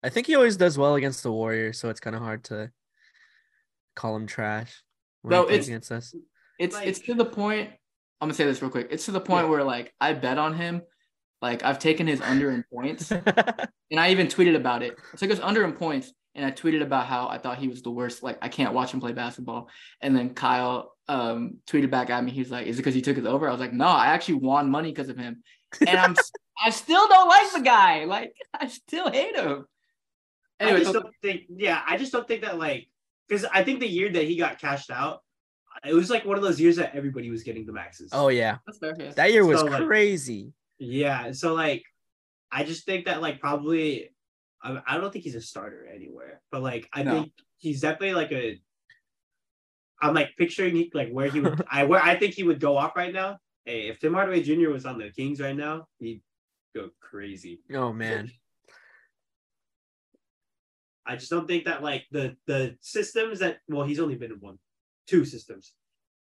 I 0.03 0.09
think 0.09 0.27
he 0.27 0.35
always 0.35 0.57
does 0.57 0.77
well 0.77 0.95
against 0.95 1.23
the 1.23 1.31
Warriors, 1.31 1.79
so 1.79 1.89
it's 1.89 1.99
kind 1.99 2.15
of 2.15 2.21
hard 2.21 2.43
to 2.45 2.71
call 3.95 4.15
him 4.15 4.27
trash 4.27 4.83
when 5.23 5.31
No, 5.31 5.41
he 5.41 5.47
plays 5.47 5.55
it's- 5.55 5.67
against 5.67 5.91
us. 5.91 6.15
It's 6.59 6.75
Like- 6.75 6.87
it's 6.87 6.99
to 6.99 7.13
the 7.13 7.25
point. 7.25 7.71
I'm 8.19 8.27
gonna 8.29 8.33
say 8.35 8.45
this 8.45 8.61
real 8.61 8.71
quick. 8.71 8.87
It's 8.89 9.05
to 9.05 9.11
the 9.11 9.21
point 9.21 9.45
Yeah. 9.45 9.51
where 9.51 9.63
like 9.63 9.93
I 10.01 10.13
bet 10.13 10.37
on 10.39 10.55
him. 10.55 10.81
Like 11.41 11.63
I've 11.63 11.79
taken 11.79 12.07
his 12.07 12.19
under 12.21 12.49
in 12.51 12.63
points, 12.73 13.11
and 13.11 13.99
I 13.99 14.09
even 14.11 14.27
tweeted 14.27 14.55
about 14.55 14.81
it. 14.83 14.95
I 15.13 15.17
took 15.17 15.29
his 15.29 15.39
under 15.39 15.63
in 15.63 15.73
points, 15.73 16.11
and 16.33 16.43
I 16.45 16.51
tweeted 16.51 16.81
about 16.81 17.05
how 17.05 17.27
I 17.27 17.37
thought 17.37 17.59
he 17.59 17.67
was 17.67 17.81
the 17.83 17.91
worst. 17.91 18.23
Like 18.23 18.39
I 18.41 18.49
can't 18.49 18.73
watch 18.73 18.91
him 18.93 18.99
play 18.99 19.11
basketball. 19.13 19.69
And 20.01 20.15
then 20.15 20.33
Kyle 20.33 20.93
um 21.07 21.57
tweeted 21.67 21.91
back 21.91 22.09
at 22.09 22.23
me. 22.23 22.31
He's 22.31 22.49
like, 22.49 22.65
"Is 22.67 22.77
it 22.77 22.79
because 22.79 22.95
you 22.95 23.01
took 23.03 23.17
his 23.17 23.25
over?" 23.25 23.47
I 23.47 23.51
was 23.51 23.59
like, 23.61 23.73
"No, 23.73 23.85
I 23.85 24.07
actually 24.07 24.35
won 24.35 24.69
money 24.71 24.89
because 24.91 25.09
of 25.09 25.17
him." 25.17 25.43
And 25.85 25.97
I'm 25.97 26.15
I 26.65 26.71
still 26.71 27.07
don't 27.07 27.27
like 27.29 27.51
the 27.53 27.61
guy. 27.61 28.05
Like 28.05 28.33
I 28.53 28.67
still 28.67 29.11
hate 29.11 29.35
him. 29.35 29.65
Anyway, 30.59 30.77
I 30.77 30.79
just 30.79 30.93
so- 30.93 31.01
don't 31.01 31.15
think. 31.21 31.43
Yeah, 31.55 31.79
I 31.85 31.97
just 31.97 32.11
don't 32.11 32.27
think 32.27 32.41
that 32.41 32.57
like 32.57 32.87
because 33.29 33.45
I 33.45 33.63
think 33.63 33.79
the 33.79 33.87
year 33.87 34.09
that 34.11 34.23
he 34.23 34.37
got 34.37 34.57
cashed 34.59 34.89
out, 34.89 35.21
it 35.85 35.93
was 35.93 36.09
like 36.09 36.25
one 36.25 36.35
of 36.37 36.41
those 36.43 36.59
years 36.59 36.77
that 36.77 36.95
everybody 36.95 37.29
was 37.29 37.43
getting 37.43 37.67
the 37.67 37.73
maxes. 37.73 38.09
oh 38.11 38.29
yeah, 38.29 38.57
that's 38.65 38.79
fair. 38.79 38.95
yeah. 38.97 39.11
that 39.11 39.31
year 39.31 39.45
was 39.45 39.59
So, 39.59 39.67
like- 39.67 39.85
crazy. 39.85 40.51
Yeah. 40.79 41.31
So 41.31 41.53
like, 41.53 41.83
I 42.51 42.63
just 42.63 42.85
think 42.85 43.05
that 43.05 43.21
like 43.21 43.39
probably, 43.39 44.09
I, 44.61 44.81
I 44.87 44.97
don't 44.97 45.11
think 45.11 45.23
he's 45.25 45.35
a 45.35 45.41
starter 45.41 45.87
anywhere, 45.93 46.41
but 46.51 46.61
like 46.61 46.87
I 46.93 47.03
No. 47.03 47.11
think 47.11 47.31
he's 47.57 47.81
definitely 47.81 48.13
like 48.13 48.31
a. 48.31 48.59
I'm 50.01 50.13
like 50.13 50.29
picturing 50.37 50.89
like 50.93 51.09
where 51.09 51.27
he 51.29 51.39
would 51.39 51.63
I 51.71 51.85
where 51.85 52.01
I 52.01 52.17
think 52.19 52.35
he 52.35 52.43
would 52.43 52.59
go 52.59 52.77
off 52.77 52.95
right 52.95 53.13
now. 53.13 53.37
Hey, 53.65 53.87
if 53.89 53.99
Tim 53.99 54.13
Hardaway 54.13 54.43
Jr. 54.43 54.69
was 54.69 54.85
on 54.85 54.97
the 54.99 55.09
Kings 55.09 55.41
right 55.41 55.55
now, 55.55 55.87
he'd 55.99 56.21
go 56.75 56.89
crazy. 57.01 57.61
Oh 57.73 57.91
man, 57.91 58.29
I 61.05 61.15
just 61.15 61.29
don't 61.31 61.47
think 61.47 61.65
that 61.65 61.81
like 61.83 62.05
the 62.11 62.35
the 62.45 62.77
systems 62.81 63.39
that 63.39 63.57
well 63.67 63.85
he's 63.87 63.99
only 63.99 64.15
been 64.15 64.31
in 64.31 64.37
one, 64.39 64.59
two 65.07 65.25
systems. 65.25 65.73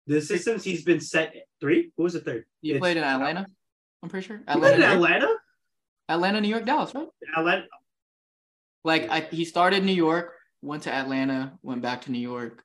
The 0.08 0.22
systems 0.22 0.64
he's 0.64 0.84
been 0.84 1.00
set 1.00 1.34
three. 1.62 1.92
What 1.96 2.04
was 2.04 2.14
the 2.14 2.20
third? 2.20 2.46
You 2.62 2.76
It's- 2.76 2.82
played 2.82 2.98
in 2.98 3.04
Atlanta. 3.04 3.48
I'm 4.04 4.10
pretty 4.10 4.28
sure. 4.28 4.38
He 4.38 4.60
played 4.60 4.76
in 4.76 4.84
Atlanta, 4.84 5.16
Atlanta. 5.16 5.36
Atlanta, 6.10 6.42
New 6.42 6.50
York, 6.50 6.66
Dallas, 6.66 6.94
right? 6.94 7.08
Atlanta. 7.38 7.66
Like 8.84 9.10
I, 9.10 9.22
he 9.22 9.46
started 9.46 9.84
New 9.86 9.94
York, 9.94 10.34
went 10.62 10.84
to 10.84 10.94
Atlanta, 10.94 11.58
went 11.64 11.82
back 11.82 12.02
to 12.04 12.12
New 12.12 12.20
York. 12.20 12.64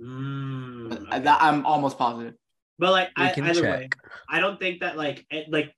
Mm, 0.00 0.88
But 0.88 1.00
okay. 1.02 1.18
that, 1.20 1.42
I'm 1.42 1.66
almost 1.66 1.98
positive. 1.98 2.34
But 2.78 2.92
like 2.92 3.10
I, 3.16 3.30
can 3.30 3.46
either 3.46 3.62
way. 3.62 3.88
I 4.28 4.38
don't 4.38 4.60
think 4.60 4.80
that 4.80 4.96
like 4.96 5.26
it, 5.30 5.50
like 5.50 5.74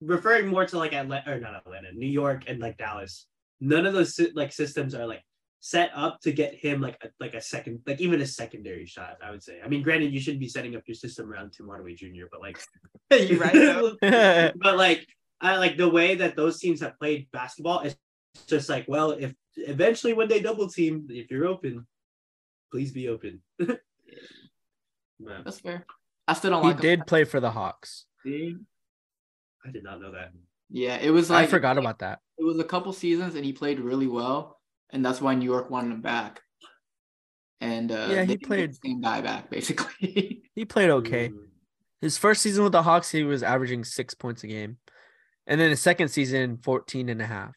referring 0.00 0.46
more 0.46 0.64
to 0.64 0.78
like 0.78 0.92
Atlanta 0.92 1.32
or 1.32 1.40
not 1.40 1.56
Atlanta, 1.56 1.90
New 1.92 2.06
York 2.06 2.44
and 2.46 2.60
like 2.60 2.76
Dallas. 2.78 3.26
None 3.60 3.84
of 3.84 3.94
those 3.94 4.20
like 4.34 4.52
systems 4.52 4.94
are 4.94 5.06
like 5.06 5.24
set 5.64 5.92
up 5.94 6.20
to 6.20 6.32
get 6.32 6.52
him 6.56 6.80
like 6.80 6.98
a, 7.04 7.08
like 7.20 7.34
a 7.34 7.40
second 7.40 7.80
like 7.86 8.00
even 8.00 8.20
a 8.20 8.26
secondary 8.26 8.84
shot. 8.84 9.16
I 9.24 9.30
would 9.30 9.42
say. 9.42 9.60
I 9.64 9.68
mean, 9.68 9.82
granted, 9.82 10.12
you 10.12 10.20
shouldn't 10.20 10.40
be 10.40 10.48
setting 10.48 10.74
up 10.74 10.82
your 10.86 10.96
system 10.96 11.32
around 11.32 11.52
Tim 11.52 11.68
Hardaway 11.68 11.94
Jr., 11.94 12.24
but 12.30 12.40
like 12.40 12.60
You're 13.10 13.38
right, 13.38 13.52
though. 13.52 13.96
but 14.56 14.76
like 14.76 15.06
I 15.40 15.56
like 15.56 15.76
the 15.76 15.88
way 15.88 16.16
that 16.16 16.36
those 16.36 16.58
teams 16.58 16.80
have 16.80 16.98
played 16.98 17.28
basketball. 17.32 17.80
It's 17.80 17.96
just 18.46 18.68
like, 18.68 18.86
well, 18.88 19.12
if 19.12 19.32
eventually 19.56 20.14
when 20.14 20.28
they 20.28 20.40
double 20.40 20.68
team, 20.68 21.06
if 21.08 21.30
you're 21.30 21.46
open, 21.46 21.86
please 22.72 22.90
be 22.90 23.08
open. 23.08 23.40
Man, 23.58 23.78
That's 25.44 25.60
fair. 25.60 25.86
I 26.26 26.32
still 26.34 26.50
don't 26.50 26.62
he 26.62 26.68
like. 26.68 26.76
him. 26.76 26.82
did 26.82 27.06
play 27.06 27.22
for 27.22 27.38
the 27.38 27.52
Hawks. 27.52 28.06
I 28.26 29.70
did 29.72 29.84
not 29.84 30.00
know 30.00 30.10
that. 30.12 30.32
Yeah, 30.70 30.96
it 30.96 31.10
was 31.10 31.30
like 31.30 31.44
I 31.44 31.50
forgot 31.50 31.78
about 31.78 32.00
that. 32.00 32.18
It 32.38 32.44
was 32.44 32.58
a 32.58 32.64
couple 32.64 32.92
seasons, 32.92 33.36
and 33.36 33.44
he 33.44 33.52
played 33.52 33.78
really 33.78 34.08
well, 34.08 34.58
and 34.92 35.04
that's 35.04 35.20
why 35.20 35.34
New 35.34 35.44
York 35.50 35.70
wanted 35.70 35.92
him 35.92 36.02
back. 36.02 36.40
And 37.60 37.90
uh, 37.92 38.08
Yeah, 38.08 38.08
he 38.08 38.14
they 38.14 38.26
didn't 38.26 38.40
get 38.40 38.46
played- 38.48 38.70
the 38.72 38.78
same 38.84 39.00
guy 39.00 39.20
back 39.20 39.50
basically. 39.56 40.42
He 40.54 40.64
played 40.66 40.90
okay. 40.90 41.30
Mm. 41.30 41.46
His 42.02 42.18
first 42.18 42.42
season 42.42 42.62
with 42.64 42.72
the 42.72 42.82
Hawks, 42.82 43.10
he 43.10 43.22
was 43.24 43.42
averaging 43.42 43.84
six 43.84 44.12
points 44.12 44.44
a 44.44 44.46
game. 44.48 44.76
And 45.46 45.58
then 45.60 45.70
his 45.70 45.80
second 45.80 46.08
season, 46.08 46.58
14 46.58 47.08
and 47.08 47.22
a 47.22 47.26
half. 47.26 47.52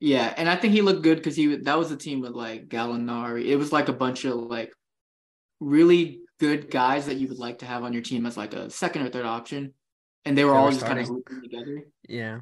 yeah, 0.00 0.32
and 0.36 0.48
I 0.48 0.56
think 0.56 0.72
he 0.72 0.80
looked 0.80 1.02
good 1.02 1.18
because 1.18 1.36
he 1.36 1.56
that 1.56 1.78
was 1.78 1.90
a 1.90 1.96
team 1.96 2.20
with 2.22 2.32
like 2.32 2.68
Gallinari. 2.68 3.46
It 3.46 3.56
was 3.56 3.72
like 3.72 3.88
a 3.88 3.92
bunch 3.92 4.24
of 4.24 4.34
like 4.36 4.72
really 5.60 6.22
good 6.40 6.70
guys 6.70 7.06
that 7.06 7.16
you 7.16 7.28
would 7.28 7.38
like 7.38 7.58
to 7.58 7.66
have 7.66 7.84
on 7.84 7.92
your 7.92 8.02
team 8.02 8.26
as 8.26 8.36
like 8.36 8.54
a 8.54 8.70
second 8.70 9.02
or 9.02 9.10
third 9.10 9.26
option, 9.26 9.74
and 10.24 10.36
they 10.36 10.44
were 10.44 10.52
They 10.52 10.56
all 10.58 10.64
were 10.66 10.72
just 10.72 10.86
kind 10.86 10.98
of 10.98 11.06
starting. 11.06 11.42
together. 11.42 11.84
Yeah. 12.08 12.40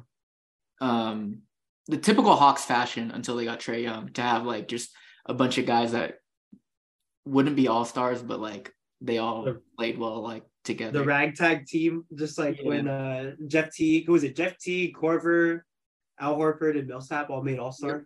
um 0.79 1.41
the 1.87 1.97
typical 1.97 2.35
Hawks 2.35 2.63
fashion 2.65 3.11
until 3.11 3.35
they 3.35 3.45
got 3.45 3.59
Trae 3.59 3.83
Young 3.83 4.09
to 4.13 4.21
have 4.21 4.45
like 4.45 4.67
just 4.67 4.91
a 5.25 5.33
bunch 5.33 5.57
of 5.57 5.65
guys 5.65 5.91
that 5.93 6.15
wouldn't 7.25 7.55
be 7.55 7.67
all 7.67 7.85
stars, 7.85 8.21
but 8.21 8.39
like 8.39 8.73
they 9.01 9.17
all 9.17 9.43
The- 9.43 9.61
played 9.77 9.97
well 9.97 10.21
like 10.21 10.43
together. 10.63 10.99
The 10.99 11.05
ragtag 11.05 11.65
team, 11.65 12.05
just 12.15 12.37
like 12.37 12.59
Yeah. 12.61 12.67
when 12.67 12.87
uh 12.87 13.31
Jeff 13.47 13.71
T, 13.73 14.03
who 14.05 14.11
was 14.13 14.23
it? 14.23 14.35
Jeff 14.35 14.57
T, 14.57 14.93
Korver, 14.97 15.61
Al 16.19 16.37
Horford, 16.37 16.77
and 16.77 16.87
Millsap 16.87 17.29
all 17.29 17.41
made 17.43 17.59
All 17.59 17.71
Star. 17.71 18.05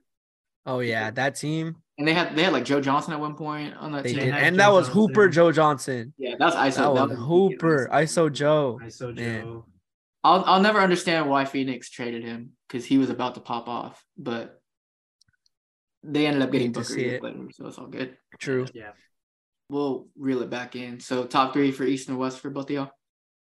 Oh, 0.66 0.80
yeah. 0.80 1.12
That 1.12 1.36
team, 1.36 1.76
and 1.98 2.08
they 2.08 2.14
had 2.14 2.36
they 2.36 2.44
had 2.44 2.54
like 2.54 2.66
Joe 2.66 2.82
Johnson 2.82 3.14
at 3.14 3.20
one 3.20 3.36
point 3.36 3.76
on 3.76 3.92
that 3.92 4.04
they 4.04 4.14
team. 4.14 4.24
did. 4.26 4.34
And 4.34 4.56
Joe 4.56 4.64
that 4.64 4.72
was 4.74 4.88
Johnson. 4.88 5.02
Hooper 5.02 5.30
Joe 5.30 5.52
Johnson. 5.52 6.14
Yeah, 6.18 6.36
that's 6.40 6.56
ISO. 6.56 6.96
That 6.96 7.10
was 7.10 7.18
Hooper. 7.20 7.90
ISO 7.92 8.32
Joe. 8.32 8.80
I 8.82 8.90
so 8.90 9.12
Man. 9.12 9.64
Joe. 10.26 10.30
I'll 10.30 10.44
I'll 10.46 10.62
never 10.62 10.80
understand 10.80 11.30
why 11.30 11.46
Phoenix 11.46 11.90
traded 11.90 12.24
him 12.24 12.52
because 12.68 12.86
he 12.86 12.98
was 12.98 13.10
about 13.10 13.36
to 13.36 13.42
pop 13.42 13.68
off, 13.68 14.04
but 14.18 14.62
they 16.04 16.28
ended 16.28 16.42
up 16.42 16.52
getting 16.52 16.72
Booker 16.72 16.94
see 16.94 17.06
it. 17.06 17.24
later, 17.24 17.50
so 17.52 17.68
it's 17.68 17.78
all 17.78 17.88
good. 17.88 18.18
True. 18.40 18.66
Yeah. 18.74 18.92
We'll 19.70 20.08
reel 20.18 20.42
it 20.44 20.50
back 20.50 20.76
in. 20.76 21.00
So 21.00 21.26
top 21.26 21.54
three 21.54 21.72
for 21.72 21.84
East 21.84 22.10
and 22.10 22.18
West 22.20 22.40
for 22.40 22.50
both 22.50 22.66
of 22.66 22.72
y'all. 22.72 22.92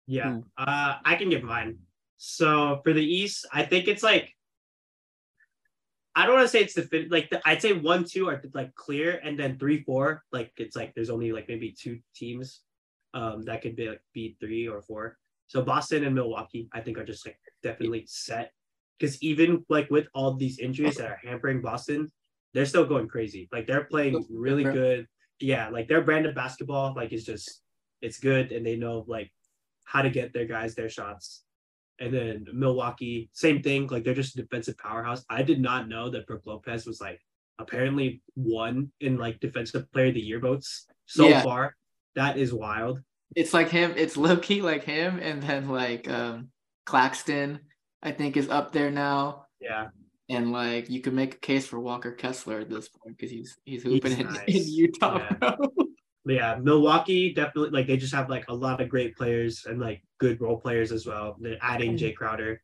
Yeah. 0.06 0.32
Who? 0.32 0.44
Uh 0.56 0.96
I 1.04 1.16
can 1.16 1.28
give 1.28 1.42
mine. 1.42 1.78
So 2.16 2.80
for 2.84 2.92
the 2.92 3.04
East, 3.04 3.46
I 3.52 3.64
think 3.64 3.88
it's 3.88 4.02
like 4.02 4.32
I 6.14 6.24
don't 6.24 6.36
want 6.36 6.46
to 6.46 6.48
say 6.48 6.60
it's 6.60 6.72
the 6.72 6.82
fit 6.82 7.10
like 7.10 7.28
the, 7.28 7.42
I'd 7.44 7.60
say 7.60 7.74
one, 7.74 8.04
two 8.04 8.28
are 8.30 8.42
like 8.54 8.74
clear, 8.74 9.20
and 9.22 9.38
then 9.38 9.58
three, 9.58 9.82
four, 9.82 10.24
like 10.32 10.50
it's 10.56 10.74
like 10.74 10.94
there's 10.94 11.10
only 11.10 11.32
like 11.32 11.46
maybe 11.48 11.74
two 11.78 11.98
teams 12.14 12.62
um 13.12 13.42
that 13.42 13.62
could 13.62 13.76
be 13.76 13.88
like 13.88 14.00
be 14.14 14.36
three 14.40 14.66
or 14.66 14.80
four. 14.80 15.18
So 15.48 15.62
Boston 15.62 16.04
and 16.04 16.14
Milwaukee, 16.14 16.68
I 16.72 16.80
think 16.80 16.98
are 16.98 17.04
just 17.04 17.26
like 17.26 17.38
definitely 17.62 18.04
set. 18.06 18.52
Because 18.98 19.22
even 19.22 19.64
like 19.68 19.90
with 19.90 20.08
all 20.14 20.34
these 20.34 20.58
injuries 20.58 20.96
that 20.96 21.10
are 21.10 21.20
hampering 21.22 21.60
Boston, 21.60 22.10
they're 22.54 22.66
still 22.66 22.86
going 22.86 23.08
crazy. 23.08 23.48
Like 23.52 23.66
they're 23.66 23.84
playing 23.84 24.24
really 24.30 24.64
good. 24.64 25.06
Yeah, 25.38 25.68
like 25.68 25.86
their 25.88 26.00
brand 26.00 26.24
of 26.26 26.34
basketball, 26.34 26.94
like 26.96 27.12
is 27.12 27.24
just 27.24 27.60
it's 28.00 28.18
good, 28.18 28.52
and 28.52 28.64
they 28.64 28.76
know 28.76 29.04
like 29.06 29.30
how 29.84 30.02
to 30.02 30.10
get 30.10 30.32
their 30.32 30.46
guys 30.46 30.74
their 30.74 30.88
shots. 30.88 31.44
And 31.98 32.12
then 32.12 32.46
Milwaukee, 32.52 33.30
same 33.32 33.62
thing. 33.62 33.86
Like 33.86 34.04
they're 34.04 34.14
just 34.14 34.38
a 34.38 34.42
defensive 34.42 34.78
powerhouse. 34.78 35.24
I 35.30 35.42
did 35.42 35.60
not 35.60 35.88
know 35.88 36.10
that 36.10 36.26
Brooke 36.26 36.46
Lopez 36.46 36.86
was 36.86 37.00
like 37.00 37.20
apparently 37.58 38.22
one 38.34 38.90
in 39.00 39.16
like 39.16 39.40
defensive 39.40 39.90
player 39.92 40.08
of 40.08 40.14
the 40.14 40.20
year 40.20 40.40
votes 40.40 40.86
so 41.06 41.28
Yeah. 41.28 41.42
far. 41.42 41.76
That 42.14 42.38
is 42.38 42.52
wild. 42.52 43.00
It's 43.34 43.52
like 43.52 43.68
him. 43.68 43.94
It's 43.96 44.16
low 44.16 44.36
key 44.36 44.62
like 44.62 44.84
him, 44.84 45.18
and 45.18 45.42
then 45.42 45.68
like 45.68 46.08
um 46.08 46.48
Claxton, 46.84 47.60
I 48.02 48.12
think 48.12 48.36
is 48.36 48.48
up 48.48 48.72
there 48.72 48.90
now, 48.90 49.46
Yeah. 49.60 49.88
and 50.28 50.52
like 50.52 50.88
you 50.88 51.00
could 51.00 51.14
make 51.14 51.34
a 51.34 51.38
case 51.38 51.66
for 51.66 51.80
Walker 51.80 52.12
Kessler 52.12 52.60
at 52.60 52.70
this 52.70 52.88
point 52.88 53.16
because 53.16 53.30
he's 53.30 53.56
he's 53.64 53.82
hooping 53.82 54.12
He's 54.12 54.20
in, 54.20 54.26
nice. 54.32 54.44
in 54.46 54.62
Utah. 54.72 55.18
Yeah. 55.42 55.56
yeah, 56.26 56.58
Milwaukee 56.62 57.32
definitely 57.34 57.70
like 57.70 57.86
they 57.86 57.96
just 57.96 58.14
have 58.14 58.30
like 58.30 58.46
a 58.48 58.54
lot 58.54 58.80
of 58.80 58.88
great 58.88 59.16
players 59.16 59.64
and 59.66 59.80
like 59.80 60.02
good 60.18 60.40
role 60.40 60.58
players 60.60 60.92
as 60.92 61.06
well. 61.06 61.36
They're 61.40 61.58
adding 61.60 61.96
Jae 61.96 62.14
Crowder. 62.14 62.60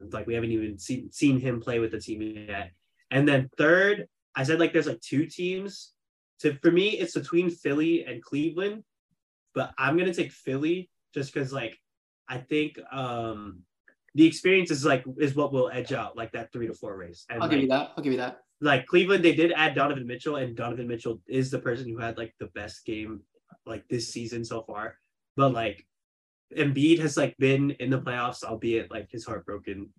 It's 0.00 0.12
Like 0.14 0.26
we 0.26 0.34
haven't 0.34 0.50
even 0.52 0.78
seen 0.78 1.10
seen 1.12 1.38
him 1.38 1.60
play 1.60 1.78
with 1.78 1.92
the 1.92 2.00
team 2.00 2.22
yet. 2.22 2.72
And 3.10 3.26
then 3.28 3.48
third, 3.58 4.06
I 4.34 4.44
said 4.44 4.58
like 4.60 4.72
there's 4.72 4.86
like 4.86 5.00
two 5.00 5.26
teams. 5.26 5.92
So 6.38 6.54
for 6.62 6.70
me, 6.70 6.90
it's 6.98 7.14
between 7.14 7.50
Philly 7.50 8.04
and 8.06 8.22
Cleveland, 8.22 8.82
but 9.54 9.72
I'm 9.78 9.96
gonna 9.98 10.14
take 10.14 10.32
Philly 10.32 10.90
just 11.14 11.32
because 11.32 11.52
like 11.52 11.78
I 12.28 12.38
think 12.38 12.78
um 12.92 13.62
the 14.14 14.26
experience 14.26 14.70
is 14.70 14.84
like 14.84 15.04
is 15.18 15.34
what 15.34 15.52
will 15.52 15.70
edge 15.70 15.92
out 15.92 16.16
like 16.16 16.32
that 16.32 16.52
three 16.52 16.66
to 16.66 16.74
four 16.74 16.96
race. 16.96 17.24
And 17.28 17.42
I'll 17.42 17.48
like, 17.48 17.52
give 17.52 17.62
you 17.62 17.68
that. 17.68 17.92
I'll 17.96 18.02
give 18.02 18.12
you 18.12 18.18
that. 18.18 18.40
like 18.60 18.86
Cleveland, 18.86 19.24
they 19.24 19.34
did 19.34 19.52
add 19.52 19.74
Donovan 19.74 20.06
Mitchell, 20.06 20.36
and 20.36 20.56
Donovan 20.56 20.88
Mitchell 20.88 21.20
is 21.28 21.50
the 21.50 21.58
person 21.58 21.88
who 21.88 21.98
had 21.98 22.18
like 22.18 22.34
the 22.38 22.46
best 22.48 22.84
game 22.84 23.20
like 23.66 23.86
this 23.88 24.12
season 24.12 24.44
so 24.44 24.62
far. 24.62 24.96
But 25.36 25.52
like 25.52 25.86
Embiid 26.56 26.98
has 26.98 27.16
like 27.16 27.36
been 27.38 27.70
in 27.72 27.90
the 27.90 28.00
playoffs, 28.00 28.42
albeit 28.42 28.90
like 28.90 29.10
his 29.10 29.24
heart 29.24 29.46
broken 29.46 29.90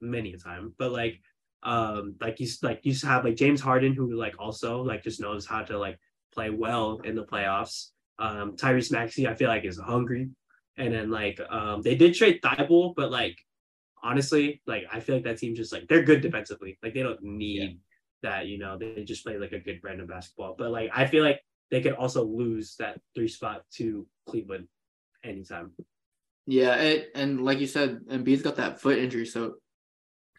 many 0.00 0.32
a 0.32 0.38
time. 0.38 0.74
But 0.78 0.92
like 0.92 1.20
um 1.62 2.16
like 2.20 2.38
he's 2.38 2.62
like 2.62 2.80
used 2.84 3.02
to 3.02 3.06
have 3.06 3.24
like 3.24 3.36
James 3.36 3.60
Harden 3.60 3.94
who 3.94 4.14
like 4.14 4.34
also 4.38 4.82
like 4.82 5.02
just 5.02 5.20
knows 5.20 5.46
how 5.46 5.62
to 5.62 5.78
like 5.78 5.98
play 6.32 6.50
well 6.50 7.00
in 7.04 7.14
the 7.14 7.24
playoffs. 7.24 7.88
Um 8.20 8.56
Tyrese 8.56 8.92
Maxey 8.92 9.26
I 9.26 9.34
feel 9.34 9.48
like 9.48 9.64
is 9.64 9.78
hungry. 9.78 10.30
And 10.76 10.94
then 10.94 11.10
like 11.10 11.40
um 11.50 11.82
they 11.82 11.96
did 11.96 12.14
trade 12.14 12.40
Thybulle, 12.42 12.94
but 12.94 13.10
like 13.10 13.36
honestly, 14.02 14.62
like 14.66 14.84
I 14.92 15.00
feel 15.00 15.16
like 15.16 15.24
that 15.24 15.38
team 15.38 15.54
just 15.54 15.72
like 15.72 15.88
they're 15.88 16.02
good 16.02 16.20
defensively. 16.20 16.78
Like 16.82 16.94
they 16.94 17.02
don't 17.02 17.22
need 17.22 17.80
that, 18.22 18.46
you 18.46 18.58
know, 18.58 18.78
they 18.78 19.04
just 19.04 19.24
play 19.24 19.38
like 19.38 19.52
a 19.52 19.58
good 19.58 19.80
brand 19.80 20.00
of 20.00 20.08
basketball. 20.08 20.54
But 20.56 20.70
like 20.70 20.90
I 20.94 21.06
feel 21.06 21.24
like 21.24 21.40
they 21.70 21.80
could 21.80 21.94
also 21.94 22.24
lose 22.24 22.76
that 22.76 23.00
three 23.14 23.28
spot 23.28 23.62
to 23.76 24.06
Cleveland 24.28 24.68
anytime. 25.24 25.72
Yeah, 26.46 26.74
it, 26.76 27.10
and 27.14 27.44
like 27.44 27.60
you 27.60 27.66
said, 27.66 28.00
Embiid's 28.10 28.42
got 28.42 28.56
that 28.56 28.80
foot 28.80 28.98
injury, 28.98 29.26
so 29.26 29.54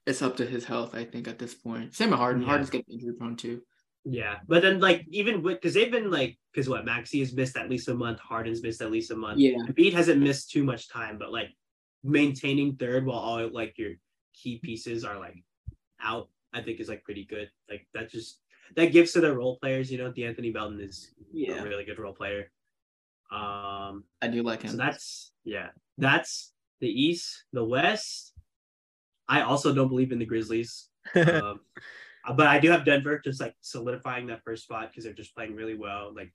it's 0.05 0.21
up 0.21 0.37
to 0.37 0.45
his 0.45 0.65
health. 0.65 0.93
I 0.93 1.05
think 1.05 1.27
at 1.27 1.39
this 1.39 1.53
point. 1.53 1.93
Same 1.93 2.09
with 2.09 2.19
Harden. 2.19 2.41
Yeah. 2.41 2.49
Harden's 2.49 2.69
getting 2.69 2.93
injury 2.93 3.13
prone 3.13 3.37
too. 3.37 3.61
Yeah, 4.03 4.37
but 4.47 4.61
then 4.61 4.79
like 4.79 5.05
even 5.09 5.43
because 5.43 5.73
they've 5.73 5.91
been 5.91 6.09
like 6.09 6.37
because 6.51 6.67
what 6.67 6.85
Maxey 6.85 7.19
has 7.19 7.33
missed 7.33 7.55
at 7.55 7.69
least 7.69 7.87
a 7.87 7.93
month, 7.93 8.19
Harden's 8.19 8.63
missed 8.63 8.81
at 8.81 8.91
least 8.91 9.11
a 9.11 9.15
month. 9.15 9.39
Yeah, 9.39 9.57
Embiid 9.59 9.93
hasn't 9.93 10.21
missed 10.21 10.49
too 10.49 10.63
much 10.63 10.89
time, 10.89 11.17
but 11.19 11.31
like 11.31 11.49
maintaining 12.03 12.75
third 12.75 13.05
while 13.05 13.19
all 13.19 13.47
like 13.49 13.77
your 13.77 13.91
key 14.33 14.57
pieces 14.57 15.03
are 15.03 15.19
like 15.19 15.43
out, 16.01 16.29
I 16.51 16.61
think 16.61 16.79
is 16.79 16.89
like 16.89 17.03
pretty 17.03 17.25
good. 17.25 17.49
Like 17.69 17.87
that 17.93 18.09
just 18.09 18.39
that 18.75 18.91
gives 18.91 19.11
to 19.13 19.21
the 19.21 19.35
role 19.35 19.57
players. 19.59 19.91
You 19.91 19.99
know, 19.99 20.11
De'Anthony 20.11 20.53
Melton 20.53 20.81
is 20.81 21.11
yeah, 21.31 21.61
a 21.61 21.63
really 21.63 21.85
good 21.85 21.99
role 21.99 22.13
player. 22.13 22.49
Um, 23.31 24.03
I 24.21 24.27
do 24.31 24.43
like 24.43 24.63
him. 24.63 24.71
so 24.71 24.77
that's 24.77 25.31
yeah, 25.43 25.67
that's 25.97 26.53
the 26.79 26.89
East, 26.89 27.45
the 27.53 27.63
West. 27.63 28.33
I 29.27 29.41
also 29.41 29.73
don't 29.73 29.87
believe 29.87 30.11
in 30.11 30.19
the 30.19 30.25
Grizzlies. 30.25 30.89
um, 31.15 31.61
but 32.35 32.47
I 32.47 32.59
do 32.59 32.69
have 32.69 32.85
Denver 32.85 33.19
just 33.19 33.41
like 33.41 33.55
solidifying 33.61 34.27
that 34.27 34.43
first 34.43 34.63
spot 34.63 34.89
because 34.89 35.03
they're 35.03 35.13
just 35.13 35.35
playing 35.35 35.55
really 35.55 35.75
well. 35.75 36.13
Like 36.15 36.33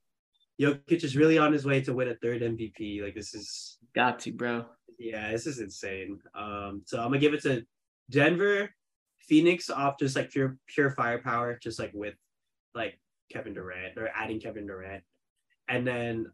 Jokic 0.61 1.05
is 1.05 1.17
really 1.17 1.39
on 1.39 1.53
his 1.53 1.65
way 1.65 1.81
to 1.83 1.93
win 1.93 2.09
a 2.09 2.17
third 2.17 2.43
MVP. 2.43 3.03
Like 3.03 3.15
this 3.15 3.35
is 3.35 3.79
got 3.95 4.19
to, 4.21 4.33
bro. 4.33 4.65
yeah, 4.99 5.31
this 5.31 5.47
is 5.47 5.61
insane. 5.61 6.19
Um, 6.35 6.83
so 6.85 6.99
I'm 6.99 7.09
gonna 7.09 7.19
give 7.19 7.35
it 7.35 7.43
to 7.43 7.65
Denver, 8.11 8.71
Phoenix 9.21 9.71
off 9.71 9.99
just 9.99 10.17
like 10.17 10.31
pure 10.31 10.57
pure 10.67 10.91
firepower, 10.91 11.59
just 11.63 11.79
like 11.79 11.93
with 11.95 12.15
like 12.75 12.99
Kevin 13.31 13.55
Durant 13.55 13.97
or 13.97 14.11
adding 14.15 14.41
Kevin 14.41 14.67
Durant. 14.67 15.05
And 15.69 15.87
then 15.87 16.27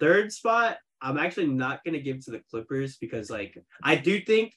third 0.00 0.32
spot, 0.32 0.78
I'm 1.00 1.18
actually 1.18 1.48
not 1.48 1.84
gonna 1.84 2.00
give 2.00 2.24
to 2.24 2.30
the 2.30 2.42
Clippers 2.50 2.96
because 2.96 3.30
like 3.30 3.56
I 3.82 3.96
do 3.96 4.20
think 4.20 4.54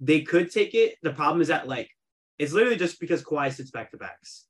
they 0.00 0.22
could 0.22 0.50
take 0.50 0.74
it. 0.74 0.96
The 1.02 1.12
problem 1.12 1.40
is 1.40 1.48
that 1.48 1.68
like 1.68 1.90
it's 2.42 2.52
literally 2.52 2.76
just 2.76 2.98
because 2.98 3.22
Kawhi 3.22 3.52
sits 3.52 3.70
back 3.70 3.92
to 3.92 3.96
backs. 3.96 4.46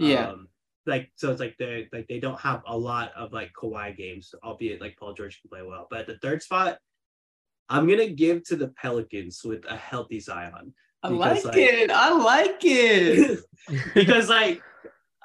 Yeah, 0.00 0.30
Um, 0.30 0.48
like 0.86 1.12
so 1.14 1.30
it's 1.30 1.40
like 1.40 1.56
they 1.58 1.88
like 1.92 2.08
they 2.08 2.18
don't 2.18 2.40
have 2.40 2.62
a 2.66 2.76
lot 2.76 3.12
of 3.16 3.32
like 3.32 3.52
Kawhi 3.52 3.96
games, 3.96 4.34
albeit 4.42 4.80
like 4.80 4.96
Paul 4.98 5.14
George 5.14 5.40
can 5.40 5.48
play 5.48 5.62
well. 5.62 5.86
But 5.88 6.00
at 6.00 6.06
the 6.08 6.18
third 6.18 6.42
spot, 6.42 6.78
I'm 7.68 7.88
gonna 7.88 8.08
give 8.08 8.42
to 8.48 8.56
the 8.56 8.68
Pelicans 8.68 9.42
with 9.44 9.64
a 9.68 9.76
healthy 9.76 10.18
Zion. 10.18 10.74
I 11.04 11.10
because, 11.10 11.44
like 11.44 11.54
like- 11.54 11.56
it. 11.56 11.90
I 11.92 12.10
like 12.10 12.58
it. 12.62 13.40
because 13.94 14.28
like 14.28 14.60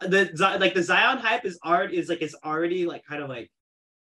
the 0.01 0.29
like 0.59 0.75
the 0.75 0.83
Zion 0.83 1.17
hype 1.17 1.45
is 1.45 1.57
already 1.65 1.97
is 1.97 2.09
like 2.09 2.21
it's 2.21 2.35
already 2.45 2.85
like 2.85 3.03
kind 3.05 3.23
of 3.23 3.29
like 3.29 3.49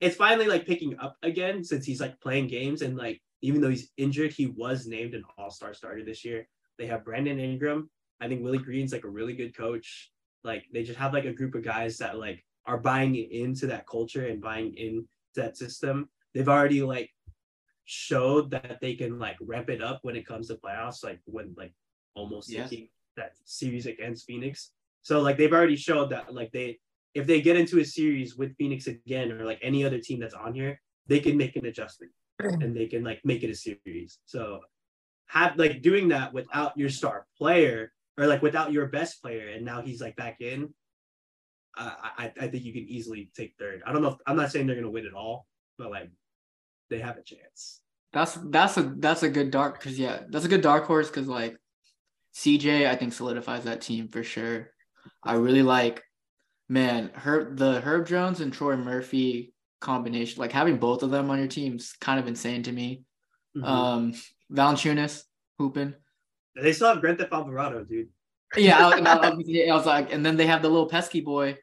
it's 0.01 0.15
finally 0.15 0.47
like 0.47 0.67
picking 0.67 0.97
up 1.01 1.17
again 1.25 1.65
since 1.65 1.85
he's 1.85 2.01
like 2.01 2.21
playing 2.21 2.47
games 2.47 2.83
and 2.83 2.97
like 2.97 3.21
even 3.43 3.61
though 3.61 3.71
he's 3.71 3.91
injured, 3.97 4.33
he 4.33 4.47
was 4.47 4.87
named 4.87 5.15
an 5.15 5.25
all-star 5.37 5.75
starter 5.75 6.05
this 6.05 6.25
year. 6.25 6.47
They 6.79 6.87
have 6.87 7.05
Brandon 7.05 7.39
Ingram. 7.39 7.91
I 8.21 8.29
think 8.29 8.43
Willie 8.43 8.59
Green's 8.59 8.93
like 8.93 9.05
a 9.05 9.09
really 9.09 9.35
good 9.35 9.57
coach. 9.57 10.11
Like 10.45 10.65
they 10.73 10.83
just 10.83 10.99
have 10.99 11.13
like 11.13 11.25
a 11.25 11.33
group 11.33 11.55
of 11.55 11.65
guys 11.65 11.99
that 11.99 12.19
like 12.19 12.45
are 12.67 12.79
buying 12.79 13.15
into 13.17 13.67
that 13.67 13.87
culture 13.87 14.27
and 14.27 14.41
buying 14.41 14.75
into 14.77 15.07
that 15.35 15.57
system. 15.57 16.09
They've 16.35 16.49
already 16.49 16.83
like 16.83 17.11
showed 17.85 18.51
that 18.51 18.79
they 18.81 18.95
can 18.95 19.19
like 19.19 19.37
ramp 19.41 19.71
it 19.71 19.83
up 19.83 20.01
when 20.03 20.17
it 20.17 20.27
comes 20.27 20.49
to 20.49 20.55
playoffs, 20.57 21.03
like 21.03 21.21
when 21.25 21.55
like 21.57 21.73
almost 22.15 22.51
Yes. 22.51 22.71
taking 22.71 22.89
that 23.17 23.33
series 23.45 23.87
against 23.87 24.27
Phoenix. 24.27 24.73
So 25.03 25.21
like 25.21 25.37
they've 25.39 25.53
already 25.53 25.77
showed 25.77 26.11
that 26.11 26.35
like 26.35 26.53
they 26.53 26.79
if 27.15 27.27
they 27.27 27.41
get 27.41 27.57
into 27.57 27.81
a 27.81 27.85
series 27.85 28.37
with 28.37 28.55
Phoenix 28.57 28.87
again 28.87 29.33
or 29.33 29.45
like 29.45 29.59
any 29.63 29.85
other 29.85 29.99
team 29.99 30.21
that's 30.21 30.35
on 30.35 30.55
here, 30.55 30.81
they 31.07 31.19
can 31.19 31.37
make 31.37 31.57
an 31.57 31.67
adjustment 31.67 32.13
and 32.39 32.77
they 32.77 32.87
can 32.87 33.03
like 33.03 33.21
make 33.25 33.43
it 33.43 33.51
a 33.51 33.55
series. 33.55 34.19
So 34.27 34.61
have 35.29 35.57
like 35.57 35.83
doing 35.83 36.09
that 36.09 36.33
without 36.33 36.77
your 36.77 36.89
star 36.89 37.27
player 37.37 37.93
or 38.17 38.27
like 38.27 38.43
without 38.43 38.73
your 38.73 38.87
best 38.87 39.23
player 39.23 39.49
and 39.49 39.65
now 39.65 39.81
he's 39.81 40.01
like 40.01 40.17
back 40.17 40.41
in. 40.41 40.73
Uh, 41.77 41.93
I 42.03 42.33
I 42.41 42.49
think 42.49 42.65
you 42.65 42.73
can 42.73 42.89
easily 42.89 43.31
take 43.37 43.55
third. 43.59 43.83
I 43.87 43.93
don't 43.93 44.03
know. 44.03 44.09
If, 44.09 44.17
I'm 44.27 44.37
not 44.37 44.51
saying 44.51 44.67
they're 44.67 44.75
gonna 44.75 44.91
win 44.91 45.07
it 45.07 45.15
all, 45.15 45.47
but 45.79 45.91
like 45.91 46.11
they 46.91 46.99
have 46.99 47.17
a 47.17 47.23
chance. 47.23 47.81
That's 48.13 48.39
that's 48.47 48.77
a 48.79 48.95
that's 48.99 49.23
a 49.23 49.29
good 49.29 49.51
dark 49.51 49.79
because 49.79 49.99
yeah, 49.99 50.23
that's 50.31 50.45
a 50.45 50.49
good 50.49 50.63
dark 50.63 50.87
horse 50.87 51.09
because 51.09 51.29
like 51.29 51.57
CJ 52.35 52.89
I 52.89 52.97
think 52.97 53.13
solidifies 53.13 53.65
that 53.65 53.81
team 53.81 54.09
for 54.09 54.23
sure. 54.25 54.71
I 55.23 55.35
really 55.35 55.63
like 55.63 56.03
man 56.69 57.11
Herb 57.15 57.57
the 57.57 57.81
Herb 57.81 58.07
Jones 58.07 58.41
and 58.41 58.53
Troy 58.53 58.77
Murphy 58.77 59.53
combination 59.81 60.41
like 60.41 60.53
having 60.53 60.79
both 60.79 61.03
of 61.03 61.11
them 61.11 61.31
on 61.31 61.39
your 61.39 61.49
team's 61.49 61.93
kind 62.01 62.19
of 62.19 62.27
insane 62.27 62.63
to 62.65 62.73
me. 62.73 63.05
Mhm. 63.57 63.65
Um, 63.65 64.15
Valanciunas 64.53 65.25
hooping. 65.59 65.95
they 66.61 66.73
still 66.73 66.89
have 66.89 67.01
Grand 67.01 67.19
Theft 67.19 67.33
Alvarado, 67.33 67.85
dude. 67.85 68.09
Yeah, 68.57 68.89
I, 68.89 68.97
and 68.99 69.07
I, 69.09 69.15
I 69.29 69.75
was- 69.75 69.87
like, 69.87 70.13
and 70.13 70.25
then 70.25 70.37
they 70.37 70.47
have 70.47 70.63
the 70.63 70.69
little 70.69 70.89
pesky 70.89 71.21
boy 71.21 71.59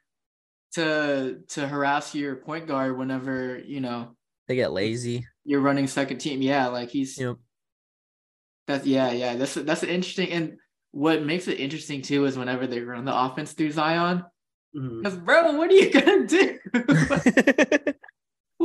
to 0.74 1.40
to 1.50 1.68
harass 1.68 2.14
your 2.14 2.36
point 2.36 2.68
guard 2.68 2.98
whenever 2.98 3.58
you 3.60 3.80
know 3.80 4.16
They 4.48 4.56
get 4.56 4.72
lazy. 4.74 5.26
you're 5.46 5.62
running 5.62 5.88
second 5.88 6.18
team. 6.20 6.42
Yeah, 6.42 6.68
like 6.68 6.90
he's 6.90 7.18
Yep. 7.20 7.38
that's 8.68 8.86
yeah, 8.86 9.12
yeah. 9.12 9.36
That's 9.36 9.54
that's 9.56 9.84
interesting. 9.84 10.30
And 10.32 10.58
what 10.92 11.24
makes 11.24 11.48
it 11.48 11.60
interesting 11.60 12.02
too 12.02 12.26
is 12.26 12.38
whenever 12.38 12.68
they 12.68 12.82
run 12.82 13.06
the 13.06 13.16
offense 13.18 13.54
through 13.54 13.72
Zion. 13.72 14.24
Mm-hmm. 14.76 14.98
Because 15.02 15.18
bro, 15.18 15.54
what 15.58 15.72
are 15.72 15.74
you 15.74 15.90
gonna 15.92 16.28
do? 16.28 16.58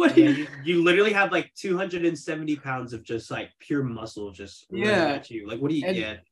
what 0.00 0.16
are 0.16 0.20
Yeah, 0.20 0.28
you, 0.30 0.34
you, 0.36 0.48
you 0.64 0.84
literally 0.84 1.12
have 1.12 1.30
like 1.32 1.52
270 1.54 2.56
pounds 2.56 2.92
of 2.92 3.02
just 3.02 3.30
like 3.30 3.50
pure 3.60 3.82
muscle 3.82 4.30
just 4.32 4.66
Yeah. 4.70 5.08
at 5.08 5.30
you. 5.30 5.46
Like, 5.48 5.60
what 5.60 5.70
do 5.70 5.76
you 5.76 5.86
And- 5.86 5.96
get? 5.96 6.24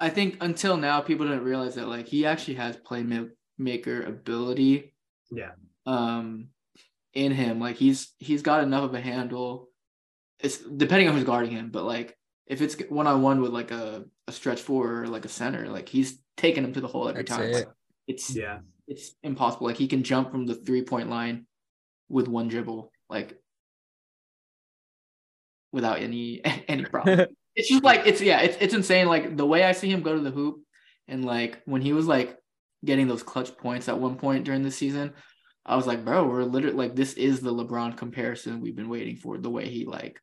I 0.00 0.08
think 0.10 0.36
until 0.40 0.76
now 0.76 1.00
people 1.00 1.26
didn't 1.26 1.42
realize 1.42 1.74
that 1.74 1.88
like 1.88 2.06
he 2.06 2.24
actually 2.24 2.54
has 2.54 2.76
playmaker 2.76 4.06
ability. 4.06 4.94
Yeah. 5.30 5.52
Um, 5.86 6.48
in 7.14 7.32
him, 7.32 7.58
like 7.58 7.76
he's 7.76 8.14
he's 8.18 8.42
got 8.42 8.62
enough 8.62 8.84
of 8.84 8.94
a 8.94 9.00
handle. 9.00 9.68
It's 10.38 10.58
depending 10.58 11.08
on 11.08 11.14
who's 11.16 11.24
guarding 11.24 11.50
him, 11.50 11.70
but 11.70 11.84
like 11.84 12.16
if 12.46 12.62
it's 12.62 12.76
one 12.88 13.08
on 13.08 13.22
one 13.22 13.40
with 13.42 13.50
like 13.50 13.72
a, 13.72 14.04
a 14.28 14.32
stretch 14.32 14.60
four 14.60 15.02
or 15.02 15.06
like 15.08 15.24
a 15.24 15.28
center, 15.28 15.68
like 15.68 15.88
he's 15.88 16.22
taking 16.36 16.62
him 16.64 16.72
to 16.74 16.80
the 16.80 16.86
hole 16.86 17.08
every 17.08 17.24
That's 17.24 17.36
time. 17.36 17.50
it. 17.50 17.68
It's 18.06 18.36
Yeah. 18.36 18.60
it's 18.86 19.16
impossible. 19.24 19.66
Like 19.66 19.76
he 19.78 19.88
can 19.88 20.04
jump 20.04 20.30
from 20.30 20.46
the 20.46 20.54
three 20.54 20.82
point 20.82 21.10
line 21.10 21.46
with 22.08 22.28
one 22.28 22.46
dribble, 22.48 22.92
like 23.08 23.38
without 25.72 26.00
any 26.00 26.40
any 26.68 26.84
problem. 26.84 27.26
it's 27.54 27.68
just 27.68 27.84
like 27.84 28.06
it's 28.06 28.20
yeah, 28.20 28.40
it's 28.40 28.56
it's 28.60 28.74
insane. 28.74 29.08
Like 29.08 29.36
the 29.36 29.46
way 29.46 29.64
I 29.64 29.72
see 29.72 29.90
him 29.90 30.02
go 30.02 30.14
to 30.14 30.20
the 30.20 30.30
hoop, 30.30 30.60
and 31.06 31.24
like 31.24 31.62
when 31.64 31.82
he 31.82 31.92
was 31.92 32.06
like 32.06 32.36
getting 32.84 33.08
those 33.08 33.22
clutch 33.22 33.56
points 33.56 33.88
at 33.88 33.98
one 33.98 34.16
point 34.16 34.44
during 34.44 34.62
the 34.62 34.70
season, 34.70 35.12
I 35.66 35.76
was 35.76 35.86
like, 35.86 36.04
bro, 36.04 36.26
we're 36.26 36.44
literally 36.44 36.76
like 36.76 36.96
this 36.96 37.14
is 37.14 37.40
the 37.40 37.52
LeBron 37.52 37.96
comparison 37.96 38.60
we've 38.60 38.76
been 38.76 38.88
waiting 38.88 39.16
for. 39.16 39.38
The 39.38 39.50
way 39.50 39.68
he 39.68 39.84
like 39.84 40.20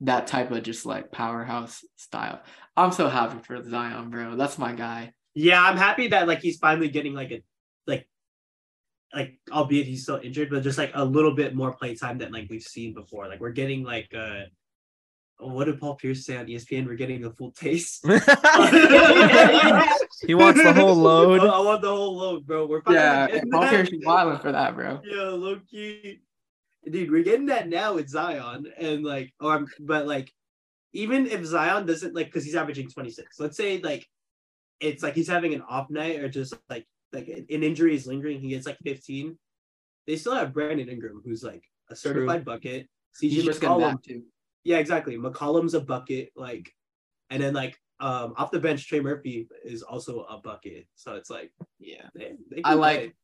that 0.00 0.26
type 0.26 0.50
of 0.50 0.62
just 0.62 0.86
like 0.86 1.12
powerhouse 1.12 1.84
style. 1.96 2.40
I'm 2.76 2.92
so 2.92 3.08
happy 3.08 3.38
for 3.44 3.62
Zion, 3.62 4.10
bro. 4.10 4.36
That's 4.36 4.58
my 4.58 4.72
guy. 4.72 5.12
Yeah, 5.34 5.62
I'm 5.62 5.76
happy 5.76 6.08
that 6.08 6.26
like 6.26 6.40
he's 6.40 6.58
finally 6.58 6.88
getting 6.88 7.14
like 7.14 7.30
a 7.30 7.42
like 9.14 9.38
albeit 9.50 9.86
he's 9.86 10.02
still 10.04 10.20
injured, 10.22 10.50
but 10.50 10.62
just 10.62 10.78
like 10.78 10.92
a 10.94 11.04
little 11.04 11.34
bit 11.34 11.54
more 11.54 11.72
play 11.72 11.94
time 11.94 12.18
than 12.18 12.32
like 12.32 12.48
we've 12.50 12.62
seen 12.62 12.94
before. 12.94 13.28
Like 13.28 13.40
we're 13.40 13.50
getting 13.50 13.82
like 13.82 14.12
uh 14.14 14.42
what 15.42 15.64
did 15.64 15.80
Paul 15.80 15.94
Pierce 15.94 16.26
say 16.26 16.36
on 16.36 16.46
ESPN? 16.46 16.86
We're 16.86 16.94
getting 16.96 17.24
a 17.24 17.30
full 17.30 17.50
taste. 17.52 18.04
he 20.26 20.34
wants 20.34 20.62
the 20.62 20.72
whole 20.74 20.94
load. 20.94 21.40
I 21.40 21.58
want 21.60 21.80
the 21.82 21.88
whole 21.88 22.16
load, 22.16 22.46
bro. 22.46 22.66
We're 22.66 22.82
Yeah, 22.90 23.26
getting 23.26 23.50
Paul 23.50 23.62
that. 23.62 23.70
Pierce 23.70 23.88
is 23.88 24.04
violent 24.04 24.42
for 24.42 24.52
that, 24.52 24.74
bro. 24.74 25.00
Yeah, 25.02 25.28
low 25.30 25.58
key. 25.70 26.20
Dude, 26.88 27.10
we're 27.10 27.22
getting 27.22 27.46
that 27.46 27.68
now 27.68 27.94
with 27.94 28.08
Zion. 28.08 28.70
And 28.78 29.02
like, 29.04 29.32
or 29.40 29.52
I'm- 29.52 29.66
but 29.80 30.06
like, 30.06 30.30
even 30.92 31.26
if 31.26 31.44
Zion 31.44 31.86
doesn't 31.86 32.14
like, 32.14 32.26
because 32.26 32.44
he's 32.44 32.54
averaging 32.56 32.90
26, 32.90 33.40
let's 33.40 33.56
say 33.56 33.78
like 33.80 34.06
it's 34.80 35.02
like 35.02 35.14
he's 35.14 35.28
having 35.28 35.54
an 35.54 35.62
off 35.62 35.88
night 35.90 36.20
or 36.20 36.28
just 36.28 36.54
like 36.68 36.86
like 37.12 37.28
an 37.28 37.46
injury 37.48 37.94
is 37.94 38.06
lingering, 38.06 38.40
he 38.40 38.48
gets 38.50 38.66
like 38.66 38.78
15. 38.84 39.38
They 40.06 40.16
still 40.16 40.34
have 40.34 40.52
Brandon 40.52 40.88
Ingram, 40.88 41.22
who's 41.24 41.42
like 41.42 41.64
a 41.90 41.96
certified 41.96 42.44
bucket. 42.44 42.88
He's 43.20 43.44
CJ 43.44 43.58
McCollum, 43.58 44.02
too. 44.02 44.22
yeah, 44.64 44.78
exactly. 44.78 45.16
McCollum's 45.16 45.74
a 45.74 45.80
bucket, 45.80 46.30
like, 46.36 46.70
and 47.30 47.42
then 47.42 47.54
like 47.54 47.76
um 48.00 48.34
off 48.36 48.50
the 48.50 48.60
bench, 48.60 48.88
Trey 48.88 49.00
Murphy 49.00 49.48
is 49.64 49.82
also 49.82 50.20
a 50.22 50.38
bucket. 50.38 50.86
So 50.94 51.14
it's 51.16 51.28
like, 51.30 51.52
Yeah. 51.78 52.06
they, 52.14 52.32
they 52.50 52.62
I 52.64 52.74
like-. 52.74 53.14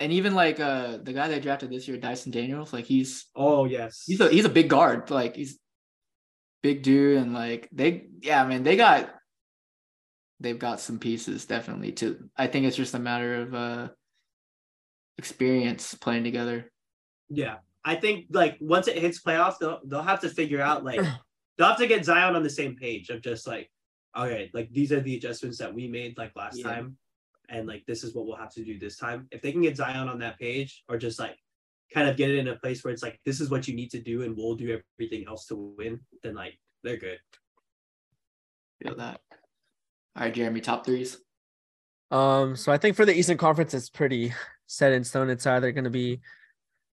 And 0.00 0.12
even 0.12 0.34
like 0.34 0.60
uh 0.60 0.98
the 1.02 1.12
guy 1.12 1.28
they 1.28 1.40
drafted 1.40 1.70
this 1.70 1.86
year, 1.88 1.96
Dyson 1.96 2.32
Daniels, 2.32 2.72
like 2.72 2.84
he's 2.84 3.26
Oh 3.34 3.64
yes, 3.64 4.02
he's 4.06 4.20
a 4.20 4.28
he's 4.28 4.44
a 4.44 4.48
big 4.50 4.68
guard. 4.68 5.10
Like 5.10 5.36
he's 5.36 5.58
big 6.62 6.82
dude 6.82 7.18
and 7.18 7.32
like 7.34 7.68
they 7.72 8.06
yeah, 8.20 8.42
I 8.42 8.46
mean 8.46 8.62
they 8.64 8.76
got 8.76 9.14
they've 10.40 10.58
got 10.58 10.80
some 10.80 10.98
pieces 10.98 11.46
definitely 11.46 11.92
to 11.92 12.28
I 12.36 12.46
think 12.46 12.66
it's 12.66 12.76
just 12.76 12.94
a 12.94 12.98
matter 12.98 13.42
of 13.42 13.54
uh 13.54 13.88
experience 15.18 15.94
playing 15.94 16.24
together. 16.24 16.70
Yeah, 17.28 17.56
I 17.84 17.94
think 17.94 18.26
like 18.30 18.56
once 18.60 18.88
it 18.88 18.98
hits 18.98 19.22
playoffs, 19.22 19.58
they'll 19.58 19.80
they'll 19.84 20.02
have 20.02 20.20
to 20.20 20.28
figure 20.28 20.60
out 20.60 20.84
like 20.84 21.00
they'll 21.58 21.68
have 21.68 21.78
to 21.78 21.86
get 21.86 22.04
Zion 22.04 22.36
on 22.36 22.42
the 22.42 22.50
same 22.50 22.76
page 22.76 23.10
of 23.10 23.22
just 23.22 23.46
like, 23.46 23.70
okay, 24.16 24.50
like 24.52 24.70
these 24.72 24.92
are 24.92 25.00
the 25.00 25.16
adjustments 25.16 25.58
that 25.58 25.72
we 25.72 25.88
made 25.88 26.18
like 26.18 26.32
last 26.36 26.58
Yeah. 26.58 26.64
time, 26.64 26.96
and 27.48 27.66
like 27.66 27.84
this 27.86 28.04
is 28.04 28.14
what 28.14 28.26
we'll 28.26 28.36
have 28.36 28.52
to 28.54 28.64
do 28.64 28.78
this 28.78 28.96
time. 28.96 29.28
If 29.30 29.42
they 29.42 29.52
can 29.52 29.62
get 29.62 29.76
Zion 29.76 30.08
on 30.08 30.18
that 30.20 30.38
page, 30.38 30.82
or 30.88 30.98
just 30.98 31.18
like 31.18 31.38
kind 31.92 32.08
of 32.08 32.16
get 32.16 32.30
it 32.30 32.38
in 32.38 32.48
a 32.48 32.56
place 32.56 32.82
where 32.82 32.92
it's 32.92 33.02
like 33.02 33.20
this 33.24 33.40
is 33.40 33.50
what 33.50 33.68
you 33.68 33.74
need 33.74 33.90
to 33.92 34.00
do, 34.00 34.22
and 34.22 34.36
we'll 34.36 34.56
do 34.56 34.80
everything 34.98 35.26
else 35.28 35.46
to 35.46 35.74
win, 35.78 36.00
then 36.22 36.34
like 36.34 36.58
they're 36.82 36.96
good. 36.96 37.18
Feel 38.82 38.96
that. 38.96 39.20
All 40.16 40.22
right, 40.22 40.34
Jeremy, 40.34 40.60
top 40.60 40.86
threes. 40.86 41.18
Um, 42.10 42.54
so 42.56 42.70
I 42.72 42.78
think 42.78 42.96
for 42.96 43.04
the 43.04 43.16
Eastern 43.16 43.38
Conference, 43.38 43.74
it's 43.74 43.90
pretty 43.90 44.32
set 44.66 44.92
in 44.92 45.04
stone. 45.04 45.30
It's 45.30 45.46
either 45.46 45.72
going 45.72 45.84
to 45.84 45.90
be 45.90 46.20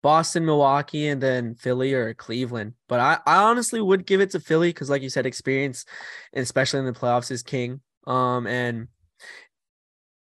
Boston, 0.04 0.46
Milwaukee, 0.46 1.08
and 1.08 1.22
then 1.22 1.56
Philly 1.56 1.94
or 1.94 2.14
Cleveland. 2.14 2.74
But 2.88 3.00
I, 3.00 3.18
I 3.26 3.38
honestly 3.44 3.82
would 3.82 4.06
give 4.06 4.22
it 4.22 4.32
to 4.32 4.40
Philly 4.40 4.70
because, 4.70 4.90
like 4.90 5.02
you 5.02 5.10
said, 5.10 5.26
experience, 5.26 5.86
especially 6.34 6.80
in 6.80 6.86
the 6.86 6.92
playoffs, 6.94 7.32
is 7.32 7.44
king. 7.44 7.82
Um, 8.06 8.46
and 8.46 8.88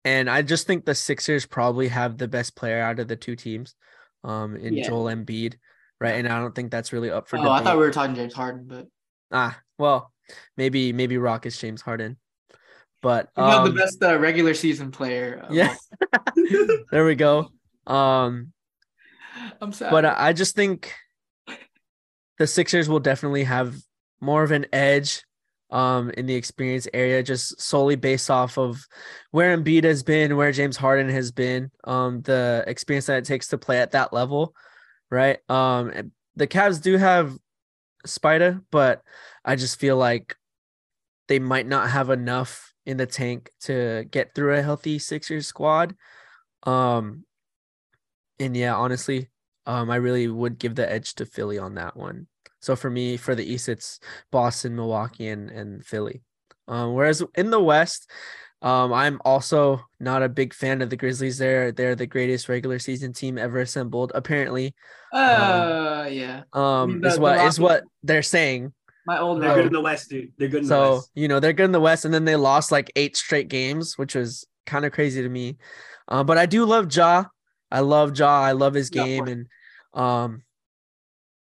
and 0.04 0.28
I 0.28 0.42
just 0.42 0.66
think 0.66 0.84
the 0.84 0.94
Sixers 0.94 1.46
probably 1.46 1.88
have 1.88 2.18
the 2.18 2.28
best 2.28 2.56
player 2.56 2.80
out 2.82 2.98
of 2.98 3.08
the 3.08 3.16
two 3.16 3.36
teams, 3.36 3.74
um, 4.24 4.56
in 4.56 4.74
Yeah. 4.74 4.88
Joel 4.88 5.04
Embiid, 5.06 5.54
right? 6.00 6.14
And 6.16 6.28
I 6.28 6.38
don't 6.38 6.54
think 6.54 6.70
that's 6.70 6.92
really 6.92 7.10
up 7.10 7.28
for 7.28 7.38
Oh, 7.38 7.50
I 7.50 7.62
thought 7.62 7.76
we 7.76 7.84
were 7.84 7.92
talking 7.92 8.14
James 8.14 8.34
Harden, 8.34 8.66
but 8.66 8.86
ah, 9.30 9.58
well, 9.78 10.12
maybe 10.56 10.92
maybe 10.92 11.18
Rockets 11.18 11.58
James 11.58 11.82
Harden, 11.82 12.18
but 13.02 13.30
um, 13.36 13.64
the 13.64 13.78
best 13.78 14.02
uh, 14.02 14.18
regular 14.18 14.54
season 14.54 14.90
player. 14.90 15.44
of 15.44 15.54
yeah. 15.54 15.74
there 16.90 17.04
we 17.04 17.16
go. 17.16 17.50
Um, 17.86 18.52
I'm 19.60 19.72
sad. 19.72 19.90
but 19.90 20.04
I 20.04 20.32
just 20.32 20.54
think 20.54 20.94
the 22.38 22.46
Sixers 22.46 22.88
will 22.88 23.00
definitely 23.00 23.44
have 23.44 23.74
more 24.20 24.42
of 24.42 24.52
an 24.52 24.66
edge 24.72 25.24
um 25.70 26.10
in 26.10 26.26
the 26.26 26.34
experience 26.34 26.86
area 26.92 27.22
just 27.22 27.58
solely 27.58 27.96
based 27.96 28.30
off 28.30 28.58
of 28.58 28.86
where 29.30 29.56
Embiid 29.56 29.84
has 29.84 30.02
been, 30.02 30.36
where 30.36 30.52
James 30.52 30.76
Harden 30.76 31.08
has 31.08 31.32
been, 31.32 31.70
um 31.84 32.22
the 32.22 32.62
experience 32.66 33.06
that 33.06 33.18
it 33.18 33.24
takes 33.24 33.48
to 33.48 33.58
play 33.58 33.80
at 33.80 33.92
that 33.92 34.12
level, 34.12 34.54
right? 35.10 35.38
Um 35.50 36.12
the 36.36 36.46
Cavs 36.46 36.80
do 36.80 36.96
have 36.98 37.36
Spider, 38.06 38.60
but 38.70 39.02
I 39.44 39.56
just 39.56 39.80
feel 39.80 39.96
like 39.96 40.36
they 41.28 41.38
might 41.38 41.66
not 41.66 41.90
have 41.90 42.10
enough 42.10 42.71
in 42.86 42.96
the 42.96 43.06
tank 43.06 43.50
to 43.62 44.04
get 44.10 44.34
through 44.34 44.54
a 44.54 44.62
healthy 44.62 44.98
Sixers 44.98 45.46
squad. 45.46 45.94
Um 46.64 47.24
and 48.38 48.56
yeah, 48.56 48.74
honestly, 48.74 49.28
um, 49.66 49.90
I 49.90 49.96
really 49.96 50.26
would 50.26 50.58
give 50.58 50.74
the 50.74 50.90
edge 50.90 51.14
to 51.14 51.26
Philly 51.26 51.58
on 51.58 51.74
that 51.74 51.96
one. 51.96 52.26
So 52.60 52.74
for 52.76 52.90
me, 52.90 53.16
for 53.16 53.34
the 53.34 53.44
East, 53.44 53.68
it's 53.68 54.00
Boston, 54.30 54.74
Milwaukee, 54.74 55.28
and 55.28 55.50
and 55.50 55.84
Philly. 55.84 56.22
Um, 56.68 56.94
whereas 56.94 57.22
in 57.34 57.50
the 57.50 57.60
West, 57.60 58.10
um, 58.62 58.92
I'm 58.92 59.20
also 59.24 59.80
not 59.98 60.22
a 60.22 60.28
big 60.28 60.54
fan 60.54 60.82
of 60.82 60.90
the 60.90 60.96
Grizzlies. 60.96 61.38
They're 61.38 61.72
they're 61.72 61.96
the 61.96 62.06
greatest 62.06 62.48
regular 62.48 62.78
season 62.78 63.12
team 63.12 63.36
ever 63.38 63.58
assembled. 63.58 64.12
Apparently, 64.14 64.74
uh, 65.12 66.08
yeah, 66.10 66.42
um, 66.52 67.00
the- 67.00 67.08
is 67.08 67.18
what 67.18 67.40
is 67.46 67.58
what 67.60 67.84
they're 68.02 68.22
saying. 68.22 68.72
My 69.06 69.18
old 69.18 69.40
They're 69.40 69.48
man. 69.48 69.56
good 69.58 69.66
in 69.66 69.72
the 69.72 69.80
West, 69.80 70.10
dude. 70.10 70.32
They're 70.38 70.48
good 70.48 70.62
in 70.62 70.68
the 70.68 70.78
West. 70.78 71.04
So 71.06 71.10
you 71.14 71.28
know 71.28 71.40
they're 71.40 71.52
good 71.52 71.64
in 71.64 71.72
the 71.72 71.80
West, 71.80 72.04
and 72.04 72.12
then 72.14 72.24
they 72.24 72.36
lost 72.36 72.72
like 72.72 72.90
eight 72.96 73.16
straight 73.16 73.48
games, 73.48 73.98
which 73.98 74.14
was 74.14 74.46
kind 74.66 74.84
of 74.84 74.92
crazy 74.92 75.22
to 75.22 75.28
me. 75.28 75.56
Um, 76.08 76.26
but 76.26 76.38
I 76.38 76.46
do 76.46 76.64
love 76.64 76.94
Ja. 76.94 77.24
I 77.70 77.80
love 77.80 78.16
Ja. 78.18 78.40
I 78.40 78.52
love 78.52 78.74
his 78.74 78.90
game, 78.90 79.24
course. 79.24 79.30
and 79.30 79.46
um, 79.94 80.42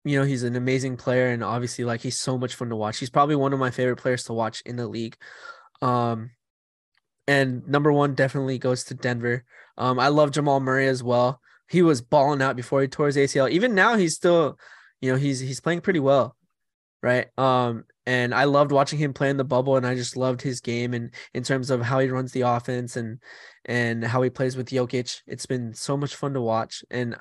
you 0.04 0.18
know 0.18 0.24
he's 0.24 0.42
an 0.42 0.56
amazing 0.56 0.96
player, 0.96 1.28
and 1.28 1.42
obviously 1.44 1.84
like 1.84 2.00
he's 2.00 2.18
so 2.18 2.36
much 2.38 2.54
fun 2.54 2.68
to 2.70 2.76
watch. 2.76 2.98
He's 2.98 3.10
probably 3.10 3.36
one 3.36 3.52
of 3.52 3.58
my 3.58 3.70
favorite 3.70 3.96
players 3.96 4.24
to 4.24 4.32
watch 4.32 4.62
in 4.66 4.76
the 4.76 4.86
league. 4.86 5.16
Um, 5.80 6.30
and 7.26 7.66
number 7.68 7.92
one 7.92 8.14
definitely 8.14 8.58
goes 8.58 8.84
to 8.84 8.94
Denver. 8.94 9.44
Um, 9.76 9.98
I 9.98 10.08
love 10.08 10.32
Jamal 10.32 10.60
Murray 10.60 10.88
as 10.88 11.02
well. 11.02 11.40
He 11.68 11.82
was 11.82 12.00
balling 12.00 12.40
out 12.40 12.56
before 12.56 12.80
he 12.80 12.88
tore 12.88 13.06
his 13.06 13.16
ACL. 13.16 13.50
Even 13.50 13.74
now, 13.74 13.96
he's 13.96 14.16
still, 14.16 14.58
you 15.00 15.12
know, 15.12 15.18
he's 15.18 15.38
he's 15.40 15.60
playing 15.60 15.82
pretty 15.82 16.00
well, 16.00 16.34
right? 17.02 17.26
Um, 17.38 17.84
and 18.06 18.34
I 18.34 18.44
loved 18.44 18.72
watching 18.72 18.98
him 18.98 19.12
play 19.12 19.28
in 19.30 19.36
the 19.36 19.44
bubble, 19.44 19.76
and 19.76 19.86
I 19.86 19.94
just 19.94 20.16
loved 20.16 20.40
his 20.40 20.60
game 20.60 20.94
and 20.94 21.12
in 21.34 21.42
terms 21.42 21.70
of 21.70 21.82
how 21.82 21.98
he 21.98 22.08
runs 22.08 22.32
the 22.32 22.42
offense 22.42 22.96
and 22.96 23.18
and 23.64 24.02
how 24.02 24.22
he 24.22 24.30
plays 24.30 24.56
with 24.56 24.70
Jokic. 24.70 25.20
It's 25.26 25.46
been 25.46 25.74
so 25.74 25.96
much 25.96 26.16
fun 26.16 26.34
to 26.34 26.40
watch, 26.40 26.84
and 26.90 27.16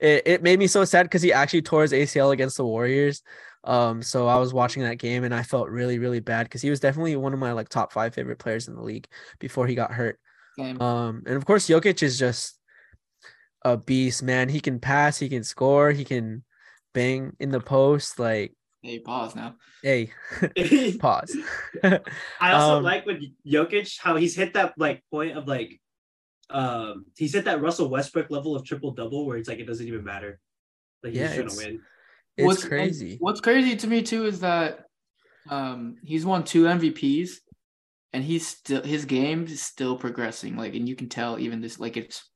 it, 0.00 0.22
it 0.26 0.42
made 0.42 0.58
me 0.58 0.66
so 0.66 0.84
sad 0.84 1.04
because 1.04 1.22
he 1.22 1.32
actually 1.32 1.62
tore 1.62 1.82
his 1.82 1.92
ACL 1.92 2.32
against 2.32 2.56
the 2.56 2.66
Warriors. 2.66 3.22
Um, 3.66 4.00
so 4.00 4.28
I 4.28 4.36
was 4.36 4.54
watching 4.54 4.84
that 4.84 4.98
game 4.98 5.24
and 5.24 5.34
I 5.34 5.42
felt 5.42 5.68
really, 5.68 5.98
really 5.98 6.20
bad 6.20 6.44
because 6.44 6.62
he 6.62 6.70
was 6.70 6.78
definitely 6.78 7.16
one 7.16 7.32
of 7.32 7.40
my 7.40 7.50
like 7.50 7.68
top 7.68 7.92
five 7.92 8.14
favorite 8.14 8.38
players 8.38 8.68
in 8.68 8.76
the 8.76 8.82
league 8.82 9.08
before 9.40 9.66
he 9.66 9.74
got 9.74 9.90
hurt. 9.90 10.20
Same. 10.56 10.80
Um, 10.80 11.24
and 11.26 11.36
of 11.36 11.44
course, 11.44 11.66
Jokic 11.66 12.02
is 12.02 12.16
just 12.16 12.58
a 13.62 13.76
beast, 13.76 14.22
man. 14.22 14.48
He 14.48 14.60
can 14.60 14.78
pass, 14.78 15.18
he 15.18 15.28
can 15.28 15.42
score, 15.42 15.90
he 15.90 16.04
can 16.04 16.44
bang 16.94 17.32
in 17.40 17.50
the 17.50 17.60
post. 17.60 18.18
Like, 18.20 18.54
hey, 18.86 18.98
pause 19.00 19.34
now. 19.34 19.56
hey, 19.82 20.10
pause. 20.98 21.36
I 21.84 22.52
also 22.52 22.76
Um, 22.78 22.82
like 22.84 23.04
with 23.06 23.22
Jokic 23.46 23.98
how 23.98 24.16
he's 24.16 24.34
hit 24.36 24.54
that 24.54 24.74
like 24.78 25.02
point 25.10 25.36
of 25.36 25.46
like 25.48 25.80
um 26.50 27.06
he's 27.16 27.34
hit 27.34 27.44
that 27.46 27.60
Russell 27.60 27.88
Westbrook 27.90 28.30
level 28.30 28.54
of 28.54 28.64
triple 28.64 28.92
double 28.92 29.26
where 29.26 29.36
it's 29.36 29.48
like 29.48 29.58
it 29.58 29.66
doesn't 29.66 29.86
even 29.86 30.04
matter. 30.04 30.38
Like 31.02 31.12
he's 31.12 31.20
Yeah, 31.22 31.26
just 31.26 31.38
gonna 31.38 31.46
it's- 31.50 31.66
win. 31.66 31.80
it's 32.36 32.46
What's- 32.46 32.64
crazy. 32.64 33.16
What's 33.20 33.40
crazy 33.40 33.76
to 33.76 33.86
me 33.86 34.02
too 34.02 34.24
is 34.26 34.40
that 34.40 34.84
um 35.50 35.96
he's 36.04 36.24
won 36.26 36.44
two 36.44 36.64
MVPs 36.64 37.30
and 38.12 38.22
he's 38.24 38.46
still 38.46 38.82
his 38.82 39.04
game 39.04 39.44
is 39.46 39.60
still 39.62 39.96
progressing. 39.96 40.56
Like 40.56 40.74
and 40.74 40.88
you 40.88 40.94
can 40.96 41.08
tell 41.08 41.38
even 41.38 41.60
this 41.60 41.78
like 41.80 41.96
it's 41.96 42.28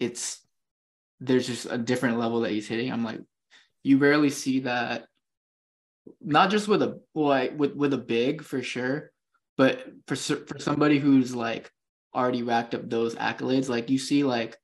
it's 0.00 0.40
there's 1.20 1.46
just 1.46 1.66
a 1.70 1.78
different 1.78 2.18
level 2.18 2.40
that 2.40 2.50
he's 2.50 2.66
hitting. 2.66 2.90
I'm 2.90 3.04
like, 3.04 3.20
you 3.84 3.98
rarely 3.98 4.30
see 4.30 4.60
that 4.60 5.06
not 6.20 6.50
just 6.50 6.68
with 6.68 6.82
a 6.82 7.00
like 7.14 7.58
with 7.58 7.74
with 7.74 7.92
a 7.94 7.98
big 7.98 8.42
for 8.42 8.62
sure, 8.62 9.12
but 9.56 9.84
for 10.06 10.16
for 10.16 10.58
somebody 10.58 10.98
who's 10.98 11.34
like 11.34 11.70
already 12.14 12.42
racked 12.42 12.74
up 12.74 12.88
those 12.88 13.14
accolades, 13.14 13.68
like 13.68 13.90
you 13.90 13.98
see 13.98 14.24
like 14.24 14.56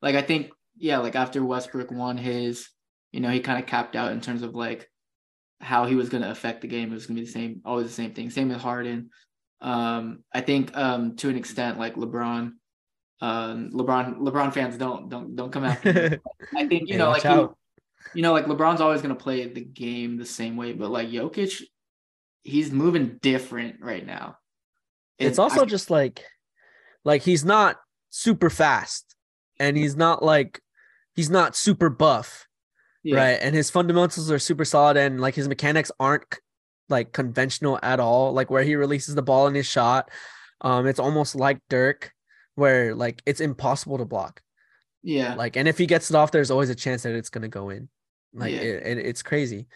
like 0.00 0.14
I 0.14 0.22
think 0.22 0.50
yeah, 0.76 0.98
like 0.98 1.14
after 1.16 1.44
Westbrook 1.44 1.90
won 1.90 2.16
his, 2.16 2.68
you 3.12 3.20
know, 3.20 3.30
he 3.30 3.40
kind 3.40 3.58
of 3.60 3.66
capped 3.66 3.96
out 3.96 4.12
in 4.12 4.20
terms 4.20 4.42
of 4.42 4.54
like 4.54 4.90
how 5.60 5.84
he 5.86 5.94
was 5.94 6.08
going 6.08 6.22
to 6.22 6.30
affect 6.30 6.60
the 6.62 6.68
game. 6.68 6.90
It 6.90 6.94
was 6.94 7.06
going 7.06 7.16
to 7.16 7.22
be 7.22 7.26
the 7.26 7.32
same, 7.32 7.60
always 7.64 7.86
the 7.86 7.92
same 7.92 8.12
thing. 8.14 8.30
Same 8.30 8.48
with 8.48 8.58
Harden. 8.60 9.10
Um, 9.60 10.24
I 10.32 10.40
think 10.40 10.76
um, 10.76 11.16
to 11.16 11.28
an 11.28 11.36
extent, 11.36 11.78
like 11.78 11.94
LeBron, 11.94 12.52
um, 13.20 13.70
LeBron, 13.70 14.18
LeBron 14.18 14.52
fans 14.52 14.76
don't 14.76 15.08
don't 15.08 15.36
don't 15.36 15.52
come 15.52 15.64
after. 15.64 15.92
me. 15.92 16.18
I 16.56 16.66
think 16.66 16.88
you 16.88 16.96
Hey, 16.96 16.98
know, 16.98 17.10
like 17.10 17.24
he-. 17.26 17.46
You 18.14 18.22
know, 18.22 18.32
like 18.32 18.46
LeBron's 18.46 18.80
always 18.80 19.02
going 19.02 19.14
to 19.14 19.22
play 19.22 19.46
the 19.46 19.64
game 19.64 20.16
the 20.16 20.26
same 20.26 20.56
way, 20.56 20.72
but 20.72 20.90
like 20.90 21.08
Jokic, 21.08 21.62
he's 22.42 22.70
moving 22.70 23.18
different 23.22 23.80
right 23.80 24.04
now. 24.04 24.36
it's 25.18 25.38
also 25.38 25.62
I- 25.62 25.66
just 25.66 25.90
like 25.90 26.24
like 27.04 27.22
he's 27.22 27.44
not 27.44 27.76
super 28.10 28.50
fast 28.50 29.16
and 29.58 29.76
he's 29.76 29.96
not 29.96 30.22
like 30.22 30.60
he's 31.14 31.30
not 31.30 31.56
super 31.56 31.88
buff 31.88 32.46
yeah, 33.04 33.16
right? 33.16 33.38
And 33.40 33.54
his 33.54 33.68
fundamentals 33.68 34.30
are 34.30 34.38
super 34.38 34.64
solid 34.64 34.96
and 34.96 35.20
like 35.20 35.34
his 35.34 35.48
mechanics 35.48 35.90
aren't 35.98 36.38
like 36.88 37.12
conventional 37.12 37.78
at 37.82 37.98
all. 37.98 38.32
Like 38.32 38.48
where 38.50 38.62
he 38.62 38.76
releases 38.76 39.16
the 39.16 39.22
ball 39.22 39.46
in 39.48 39.54
his 39.54 39.66
shot 39.66 40.10
um 40.62 40.86
it's 40.86 41.00
almost 41.00 41.34
like 41.34 41.58
dirk 41.68 42.12
where 42.54 42.94
like 42.94 43.22
it's 43.26 43.40
impossible 43.40 43.98
to 43.98 44.04
block 44.04 44.40
yeah, 45.02 45.34
like 45.34 45.56
and 45.56 45.66
if 45.68 45.78
he 45.78 45.86
gets 45.86 46.10
it 46.10 46.16
off 46.16 46.30
there's 46.30 46.50
always 46.50 46.70
a 46.70 46.74
chance 46.74 47.02
that 47.02 47.14
it's 47.14 47.30
going 47.30 47.42
to 47.42 47.48
go 47.48 47.70
in 47.70 47.88
like 48.34 48.52
Yeah. 48.52 48.60
it, 48.60 48.86
it, 48.86 49.06
it's 49.06 49.22
crazy 49.22 49.66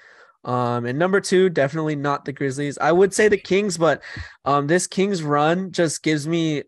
um 0.44 0.86
and 0.86 0.98
number 0.98 1.20
two 1.20 1.48
definitely 1.48 1.96
not 1.96 2.24
the 2.24 2.32
grizzlies 2.32 2.78
i 2.78 2.92
would 2.92 3.12
say 3.12 3.26
the 3.26 3.36
kings 3.36 3.76
but 3.76 4.02
um 4.44 4.66
this 4.68 4.86
kings 4.86 5.22
run 5.22 5.72
just 5.72 6.02
gives 6.02 6.28
me 6.28 6.62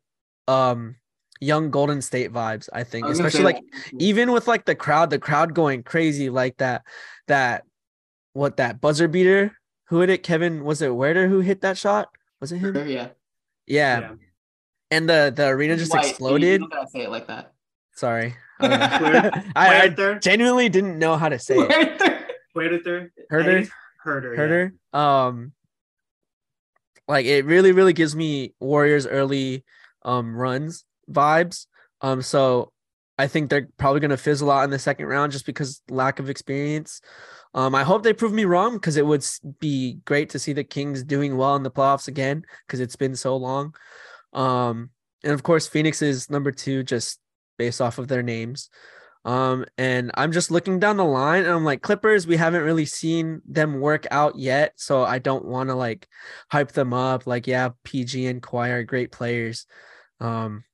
um 0.48 0.96
young 1.40 1.70
Golden 1.70 2.02
State 2.02 2.32
vibes. 2.32 2.68
I 2.72 2.82
think, 2.82 3.06
I 3.06 3.10
especially 3.10 3.44
like 3.44 3.60
that. 3.60 4.02
even 4.02 4.32
with 4.32 4.48
like 4.48 4.64
the 4.64 4.74
crowd, 4.74 5.10
the 5.10 5.20
crowd 5.20 5.54
going 5.54 5.84
crazy 5.84 6.30
like 6.30 6.56
that. 6.56 6.82
That 7.28 7.62
what 8.32 8.56
that 8.56 8.80
buzzer 8.80 9.06
beater? 9.06 9.56
Who 9.88 10.00
hit 10.00 10.10
it? 10.10 10.22
Kevin 10.24 10.64
was 10.64 10.82
it 10.82 10.90
Huerter 10.90 11.28
who 11.28 11.38
hit 11.38 11.60
that 11.60 11.78
shot? 11.78 12.08
Was 12.40 12.50
it 12.50 12.58
him? 12.58 12.74
Sure, 12.74 12.86
yeah. 12.86 13.08
Yeah. 13.66 14.14
And 14.90 15.08
the 15.08 15.32
the 15.34 15.46
arena 15.46 15.76
just 15.76 15.92
White, 15.92 16.06
exploded. 16.08 16.42
You 16.54 16.58
don't 16.58 16.72
gotta 16.72 16.88
say 16.88 17.02
it 17.02 17.10
like 17.10 17.28
that. 17.28 17.52
Sorry. 17.94 18.34
I, 18.60 18.68
don't 18.68 18.80
know. 18.80 19.30
Where- 19.30 19.44
I, 19.56 19.82
I 20.14 20.18
genuinely 20.18 20.68
didn't 20.68 20.98
know 20.98 21.16
how 21.16 21.28
to 21.28 21.38
say 21.38 21.54
it. 21.58 22.26
Werther? 22.54 23.12
Herder? 23.30 23.68
Herder. 23.98 24.30
yeah. 24.32 24.36
Herder. 24.36 24.74
Um 24.92 25.52
like 27.06 27.26
it 27.26 27.44
really, 27.44 27.72
really 27.72 27.92
gives 27.92 28.14
me 28.14 28.54
Warriors 28.60 29.06
early 29.06 29.64
um 30.04 30.34
runs 30.36 30.84
vibes. 31.10 31.66
Um 32.00 32.22
so 32.22 32.72
I 33.18 33.26
think 33.26 33.50
they're 33.50 33.68
probably 33.78 34.00
gonna 34.00 34.16
fizzle 34.16 34.50
out 34.50 34.64
in 34.64 34.70
the 34.70 34.78
second 34.78 35.06
round 35.06 35.32
just 35.32 35.46
because 35.46 35.82
lack 35.88 36.18
of 36.18 36.30
experience. 36.30 37.00
Um, 37.54 37.74
I 37.74 37.82
hope 37.82 38.02
they 38.02 38.12
prove 38.12 38.32
me 38.32 38.44
wrong 38.44 38.74
because 38.74 38.96
it 38.96 39.06
would 39.06 39.24
be 39.58 39.98
great 40.04 40.30
to 40.30 40.38
see 40.38 40.52
the 40.52 40.62
Kings 40.64 41.02
doing 41.02 41.36
well 41.36 41.56
in 41.56 41.62
the 41.62 41.70
playoffs 41.70 42.06
again 42.06 42.44
because 42.66 42.78
it's 42.78 42.94
been 42.94 43.16
so 43.16 43.36
long. 43.36 43.74
Um, 44.34 44.90
and 45.24 45.32
of 45.32 45.42
course, 45.42 45.66
Phoenix 45.66 46.02
is 46.02 46.28
number 46.30 46.52
two 46.52 46.82
just 46.82 47.18
based 47.58 47.80
off 47.80 47.98
of 47.98 48.08
their 48.08 48.22
names. 48.22 48.70
Um, 49.24 49.66
and 49.76 50.10
I'm 50.14 50.32
just 50.32 50.50
looking 50.50 50.78
down 50.78 50.96
the 50.96 51.04
line 51.04 51.42
and 51.42 51.52
I'm 51.52 51.64
like, 51.64 51.82
Clippers, 51.82 52.26
we 52.26 52.36
haven't 52.36 52.62
really 52.62 52.86
seen 52.86 53.42
them 53.46 53.80
work 53.80 54.06
out 54.10 54.38
yet. 54.38 54.72
So 54.76 55.04
I 55.04 55.18
don't 55.18 55.44
want 55.44 55.68
to 55.68 55.74
like 55.74 56.08
hype 56.50 56.72
them 56.72 56.94
up. 56.94 57.26
Like, 57.26 57.46
yeah, 57.46 57.70
PG 57.84 58.26
and 58.26 58.42
Kawhi 58.42 58.70
are 58.70 58.84
great 58.84 59.12
players. 59.12 59.66
Um, 60.20 60.64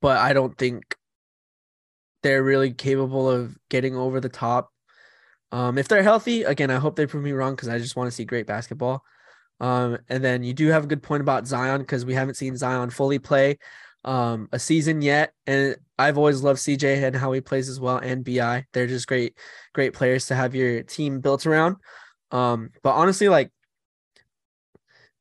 but 0.00 0.16
I 0.16 0.32
don't 0.32 0.56
think 0.58 0.96
they're 2.22 2.42
really 2.42 2.72
capable 2.72 3.30
of 3.30 3.56
getting 3.68 3.96
over 3.96 4.18
the 4.18 4.28
top. 4.28 4.72
Um, 5.52 5.76
if 5.76 5.86
they're 5.86 6.02
healthy, 6.02 6.42
again, 6.44 6.70
I 6.70 6.76
hope 6.76 6.96
they 6.96 7.06
prove 7.06 7.22
me 7.22 7.32
wrong 7.32 7.54
because 7.54 7.68
I 7.68 7.78
just 7.78 7.94
want 7.94 8.08
to 8.08 8.12
see 8.12 8.24
great 8.24 8.46
basketball. 8.46 9.04
Um, 9.60 9.98
and 10.08 10.24
then 10.24 10.42
you 10.42 10.54
do 10.54 10.68
have 10.68 10.84
a 10.84 10.88
good 10.88 11.02
point 11.02 11.20
about 11.20 11.46
Zion 11.46 11.82
because 11.82 12.04
we 12.04 12.14
haven't 12.14 12.34
seen 12.34 12.56
Zion 12.56 12.90
fully 12.90 13.20
play 13.20 13.58
um 14.04 14.48
a 14.52 14.58
season 14.58 15.02
yet. 15.02 15.32
And 15.46 15.76
I've 15.98 16.18
always 16.18 16.42
loved 16.42 16.60
CJ 16.60 17.02
and 17.04 17.16
how 17.16 17.32
he 17.32 17.40
plays 17.40 17.68
as 17.68 17.78
well 17.80 17.98
and 17.98 18.24
BI 18.24 18.66
they're 18.72 18.86
just 18.86 19.06
great 19.06 19.36
great 19.74 19.92
players 19.94 20.26
to 20.26 20.34
have 20.34 20.54
your 20.54 20.82
team 20.82 21.20
built 21.20 21.46
around. 21.46 21.76
Um 22.30 22.70
but 22.82 22.94
honestly 22.94 23.28
like 23.28 23.50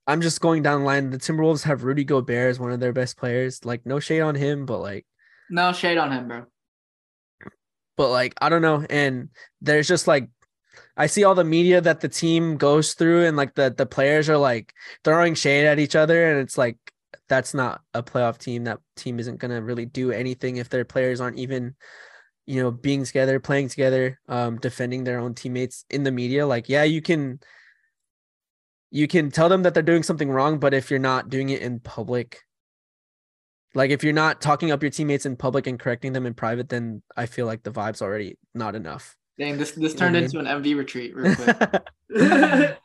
I'm 0.08 0.22
just 0.22 0.42
going 0.42 0.64
down 0.64 0.80
the 0.82 0.86
line. 0.86 1.10
The 1.12 1.18
Timberwolves 1.20 1.64
have 1.64 1.84
Rudy 1.84 2.04
Gobert 2.04 2.50
as 2.50 2.60
one 2.60 2.72
of 2.72 2.80
their 2.80 2.94
best 2.94 3.18
players. 3.18 3.64
Like 3.64 3.86
no 3.86 4.00
shade 4.00 4.22
on 4.22 4.36
him 4.36 4.66
but 4.66 4.80
like 4.80 5.06
No 5.50 5.74
shade 5.74 5.98
on 5.98 6.12
him, 6.12 6.28
bro. 6.28 6.46
but 7.98 8.10
like 8.10 8.34
I 8.42 8.50
don't 8.50 8.62
know. 8.62 8.86
And 8.90 9.30
there's 9.62 9.88
just 9.88 10.08
like 10.08 10.30
I 10.98 11.08
see 11.08 11.24
all 11.24 11.36
the 11.36 11.44
media 11.44 11.82
that 11.82 12.02
the 12.02 12.10
team 12.10 12.58
goes 12.58 12.94
through 12.94 13.26
and 13.26 13.38
like 13.38 13.56
the 13.56 13.74
the 13.76 13.86
players 13.86 14.30
are 14.30 14.38
like 14.38 14.74
throwing 15.04 15.36
shade 15.36 15.66
at 15.66 15.80
each 15.80 15.96
other. 15.96 16.32
And 16.32 16.40
it's 16.40 16.58
like 16.58 16.78
that's 17.32 17.54
not 17.54 17.80
a 17.94 18.04
playoff 18.04 18.38
team 18.38 18.66
that 18.66 18.80
team 18.98 19.18
isn't 19.18 19.40
going 19.40 19.52
to 19.52 19.62
really 19.62 19.86
do 19.86 20.12
anything 20.12 20.58
if 20.58 20.68
their 20.68 20.84
players 20.84 21.22
aren't 21.22 21.40
even 21.40 21.76
you 22.46 22.62
know 22.62 22.72
being 22.72 23.06
together 23.06 23.40
playing 23.40 23.70
together 23.70 24.20
um 24.28 24.58
defending 24.58 25.06
their 25.06 25.18
own 25.18 25.34
teammates 25.34 25.86
in 25.90 26.04
the 26.04 26.12
media. 26.12 26.46
Like 26.46 26.68
yeah 26.68 26.84
you 26.84 27.02
can 27.02 27.40
you 28.90 29.08
can 29.08 29.32
tell 29.32 29.48
them 29.48 29.64
that 29.64 29.74
they're 29.74 29.82
doing 29.82 30.04
something 30.04 30.30
wrong 30.30 30.60
but 30.60 30.74
if 30.74 30.92
you're 30.92 31.00
not 31.00 31.30
doing 31.30 31.50
it 31.50 31.62
in 31.62 31.80
public 31.80 32.42
like 33.74 33.92
if 33.92 34.04
you're 34.04 34.12
not 34.12 34.42
talking 34.42 34.70
up 34.70 34.84
your 34.84 34.92
teammates 34.92 35.26
in 35.26 35.38
public 35.38 35.66
and 35.66 35.80
correcting 35.80 36.12
them 36.12 36.26
in 36.26 36.34
private 36.34 36.68
then 36.68 37.02
i 37.16 37.26
feel 37.26 37.46
like 37.46 37.64
the 37.64 37.72
vibe's 37.72 38.02
already 38.02 38.38
not 38.54 38.76
enough. 38.76 39.16
Dang, 39.40 39.58
this 39.58 39.72
this 39.72 39.96
turned 39.96 40.16
into 40.18 40.40
an 40.40 40.46
MV 40.46 40.78
retreat 40.78 41.16
real 41.16 41.36
quick. 41.36 41.58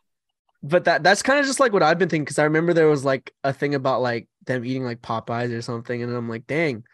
but 0.63 0.85
that 0.85 1.03
that's 1.03 1.23
kind 1.23 1.39
of 1.39 1.47
just 1.47 1.61
like 1.61 1.73
what 1.73 1.83
I've 1.83 1.99
been 1.99 2.09
thinking 2.09 2.25
because 2.25 2.39
I 2.39 2.45
remember 2.45 2.73
there 2.73 2.89
was 2.89 3.05
like 3.05 3.33
a 3.45 3.53
thing 3.53 3.75
about 3.75 4.01
like 4.01 4.29
them 4.47 4.65
eating 4.65 4.85
like 4.85 5.03
Popeyes 5.03 5.57
or 5.57 5.63
something, 5.63 6.03
and 6.03 6.15
I'm 6.15 6.29
like, 6.29 6.47
dang, 6.47 6.85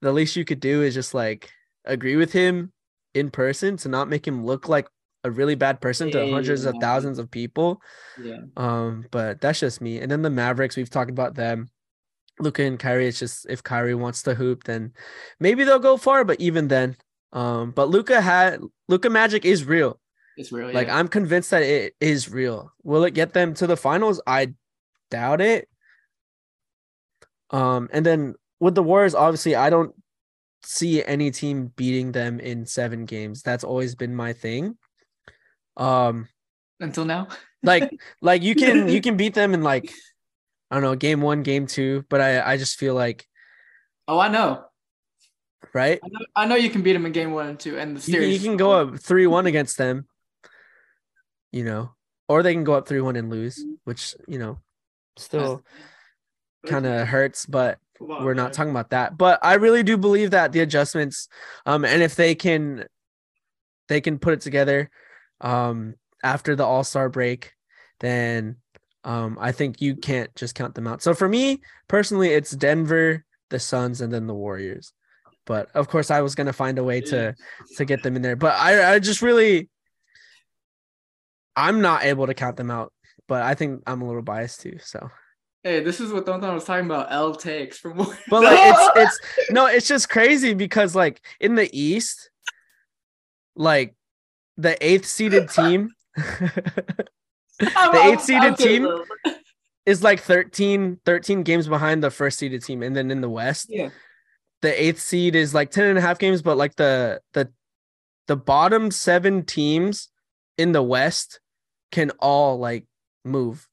the 0.00 0.12
least 0.12 0.36
you 0.36 0.44
could 0.44 0.60
do 0.60 0.82
is 0.82 0.94
just 0.94 1.14
like 1.14 1.50
agree 1.84 2.16
with 2.16 2.32
him 2.32 2.72
in 3.14 3.30
person 3.30 3.76
to 3.78 3.88
not 3.88 4.08
make 4.08 4.26
him 4.26 4.44
look 4.44 4.68
like 4.68 4.88
a 5.24 5.30
really 5.30 5.54
bad 5.54 5.80
person 5.80 6.10
to 6.10 6.30
hundreds 6.30 6.64
of 6.64 6.74
thousands 6.80 7.18
of 7.18 7.30
people. 7.30 7.80
yeah. 8.20 8.38
Um, 8.56 9.06
but 9.10 9.40
that's 9.40 9.60
just 9.60 9.80
me. 9.80 10.00
And 10.00 10.10
then 10.10 10.22
the 10.22 10.30
Mavericks, 10.30 10.76
we've 10.76 10.90
talked 10.90 11.10
about 11.10 11.34
them. 11.34 11.68
Luka 12.40 12.62
and 12.62 12.78
Kyrie, 12.78 13.06
it's 13.06 13.18
just 13.18 13.46
if 13.48 13.62
Kyrie 13.62 13.94
wants 13.94 14.22
to 14.24 14.34
hoop, 14.34 14.64
then 14.64 14.92
maybe 15.38 15.64
they'll 15.64 15.78
go 15.78 15.96
far. 15.96 16.24
But 16.24 16.40
even 16.40 16.68
then, 16.68 16.96
um, 17.32 17.70
but 17.70 17.88
Luka 17.88 18.20
had 18.20 18.60
Luka 18.88 19.10
Magic 19.10 19.44
is 19.44 19.64
real. 19.64 20.00
It's 20.36 20.50
real. 20.50 20.72
Like 20.72 20.88
yeah. 20.88 20.96
I'm 20.96 21.08
convinced 21.08 21.50
that 21.50 21.62
it 21.62 21.94
is 22.00 22.30
real. 22.30 22.72
Will 22.82 23.04
it 23.04 23.14
get 23.14 23.32
them 23.32 23.54
to 23.54 23.66
the 23.66 23.76
finals? 23.76 24.20
I 24.26 24.54
doubt 25.10 25.40
it. 25.40 25.68
Um, 27.52 27.88
and 27.92 28.04
then 28.04 28.34
with 28.60 28.74
the 28.74 28.82
Warriors, 28.82 29.14
obviously, 29.14 29.54
I 29.54 29.70
don't 29.70 29.94
see 30.64 31.04
any 31.04 31.30
team 31.30 31.72
beating 31.76 32.12
them 32.12 32.40
in 32.40 32.66
seven 32.66 33.04
games. 33.04 33.42
That's 33.42 33.64
always 33.64 33.94
been 33.94 34.14
my 34.14 34.32
thing. 34.32 34.76
Um, 35.76 36.28
until 36.80 37.04
now. 37.04 37.28
like 37.62 37.90
like 38.22 38.42
you 38.42 38.54
can 38.54 38.88
you 38.88 39.00
can 39.00 39.16
beat 39.16 39.34
them 39.34 39.54
in 39.54 39.62
like 39.62 39.92
I 40.70 40.76
don't 40.76 40.82
know, 40.82 40.96
game 40.96 41.20
one, 41.20 41.42
game 41.42 41.66
two, 41.66 42.04
but 42.08 42.20
I 42.20 42.52
I 42.52 42.56
just 42.56 42.78
feel 42.78 42.94
like 42.94 43.26
Oh, 44.08 44.18
I 44.18 44.28
know. 44.28 44.64
right. 45.74 46.00
I 46.02 46.08
know. 46.08 46.26
I 46.34 46.46
know 46.46 46.56
you 46.56 46.70
can 46.70 46.82
beat 46.82 46.94
them 46.94 47.06
in 47.06 47.12
game 47.12 47.32
one 47.32 47.46
and 47.46 47.60
two, 47.60 47.78
and 47.78 47.96
the 47.96 48.12
You, 48.12 48.20
you 48.20 48.40
can 48.40 48.56
go 48.56 48.72
up 48.72 48.98
three 48.98 49.26
one 49.26 49.46
against 49.46 49.78
them, 49.78 50.06
you 51.52 51.64
know, 51.64 51.94
or 52.28 52.42
they 52.42 52.52
can 52.52 52.64
go 52.64 52.74
up 52.74 52.88
three 52.88 53.00
one 53.00 53.16
and 53.16 53.30
lose, 53.30 53.64
which 53.84 54.14
you 54.26 54.38
know, 54.38 54.58
still 55.16 55.62
kind 56.66 56.86
of 56.86 57.08
hurts, 57.08 57.46
but 57.46 57.78
we're 58.00 58.34
not 58.34 58.44
man. 58.44 58.52
talking 58.52 58.70
about 58.70 58.90
that. 58.90 59.16
But 59.16 59.38
I 59.42 59.54
really 59.54 59.82
do 59.82 59.96
believe 59.96 60.30
that 60.30 60.52
the 60.52 60.60
adjustments, 60.60 61.28
um, 61.66 61.84
and 61.84 62.02
if 62.02 62.16
they 62.16 62.34
can, 62.34 62.86
they 63.88 64.00
can 64.00 64.18
put 64.18 64.34
it 64.34 64.40
together, 64.40 64.90
um, 65.40 65.94
after 66.22 66.56
the 66.56 66.64
All 66.64 66.84
Star 66.84 67.08
break, 67.08 67.52
then, 68.00 68.56
um, 69.04 69.36
I 69.40 69.52
think 69.52 69.80
you 69.80 69.96
can't 69.96 70.34
just 70.36 70.54
count 70.54 70.74
them 70.74 70.86
out. 70.86 71.02
So 71.02 71.14
for 71.14 71.28
me 71.28 71.60
personally, 71.88 72.30
it's 72.30 72.52
Denver, 72.52 73.24
the 73.50 73.58
Suns, 73.58 74.00
and 74.00 74.12
then 74.12 74.26
the 74.26 74.34
Warriors. 74.34 74.92
But 75.44 75.70
of 75.74 75.88
course, 75.88 76.10
I 76.10 76.20
was 76.20 76.34
gonna 76.34 76.52
find 76.52 76.78
a 76.78 76.84
way 76.84 77.00
to 77.02 77.34
to 77.76 77.84
get 77.84 78.02
them 78.04 78.14
in 78.14 78.22
there. 78.22 78.36
But 78.36 78.54
I, 78.54 78.94
I 78.94 78.98
just 79.00 79.22
really, 79.22 79.68
I'm 81.56 81.80
not 81.80 82.04
able 82.04 82.26
to 82.28 82.34
count 82.34 82.56
them 82.56 82.70
out. 82.70 82.92
But 83.26 83.42
I 83.42 83.54
think 83.54 83.82
I'm 83.86 84.02
a 84.02 84.06
little 84.06 84.22
biased 84.22 84.60
too. 84.60 84.78
So. 84.80 85.10
Hey, 85.64 85.80
this 85.80 86.00
is 86.00 86.12
what 86.12 86.26
Don 86.26 86.40
was 86.40 86.64
talking 86.64 86.86
about. 86.86 87.12
L 87.12 87.34
takes 87.34 87.78
from. 87.78 87.96
But 87.96 88.16
like 88.30 88.58
it's 88.58 88.90
it's 88.96 89.50
no, 89.50 89.66
it's 89.66 89.86
just 89.86 90.08
crazy 90.08 90.54
because 90.54 90.94
like 90.96 91.20
in 91.40 91.54
the 91.54 91.70
East, 91.78 92.30
like 93.54 93.94
the 94.56 94.76
eighth 94.84 95.06
seeded 95.06 95.48
team 95.48 95.90
the 97.58 98.00
eighth 98.04 98.22
seeded 98.22 98.56
team? 98.56 98.86
is 99.86 100.02
like 100.02 100.20
13, 100.20 101.00
13 101.04 101.42
games 101.42 101.66
behind 101.66 102.04
the 102.04 102.10
first 102.10 102.38
seeded 102.38 102.62
team. 102.62 102.82
And 102.84 102.94
then 102.94 103.10
in 103.10 103.20
the 103.20 103.28
West, 103.30 103.66
Yeah. 103.68 103.90
the 104.60 104.80
eighth 104.82 105.00
seed 105.00 105.34
is 105.34 105.54
like 105.54 105.70
10 105.70 105.86
and 105.86 105.98
a 105.98 106.00
half 106.00 106.18
games, 106.18 106.42
but 106.42 106.56
like 106.56 106.76
the 106.76 107.20
the 107.32 107.50
the 108.28 108.36
bottom 108.36 108.90
seven 108.90 109.44
teams 109.44 110.08
in 110.58 110.72
the 110.72 110.82
West 110.82 111.40
can 111.90 112.10
all 112.20 112.58
like 112.58 112.84
move. 113.24 113.68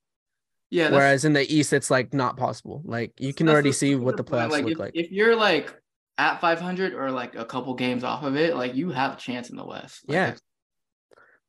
Yeah. 0.69 0.91
Whereas 0.91 1.25
in 1.25 1.33
the 1.33 1.51
East, 1.51 1.73
it's 1.73 1.89
like 1.89 2.13
not 2.13 2.37
possible. 2.37 2.81
Like 2.85 3.13
you 3.19 3.33
can 3.33 3.49
already 3.49 3.71
see 3.71 3.95
what 3.95 4.17
the 4.17 4.23
playoffs 4.23 4.51
Like, 4.51 4.63
look 4.65 4.73
if, 4.73 4.79
like. 4.79 4.91
If 4.95 5.11
you're 5.11 5.35
like 5.35 5.73
at 6.17 6.41
500 6.41 6.93
or 6.93 7.11
like 7.11 7.35
a 7.35 7.45
couple 7.45 7.73
games 7.73 8.03
off 8.03 8.23
of 8.23 8.35
it, 8.35 8.55
like 8.55 8.75
you 8.75 8.91
have 8.91 9.13
a 9.13 9.17
chance 9.17 9.49
in 9.49 9.55
the 9.55 9.65
West. 9.65 10.07
Like, 10.07 10.15
Yeah. 10.15 10.35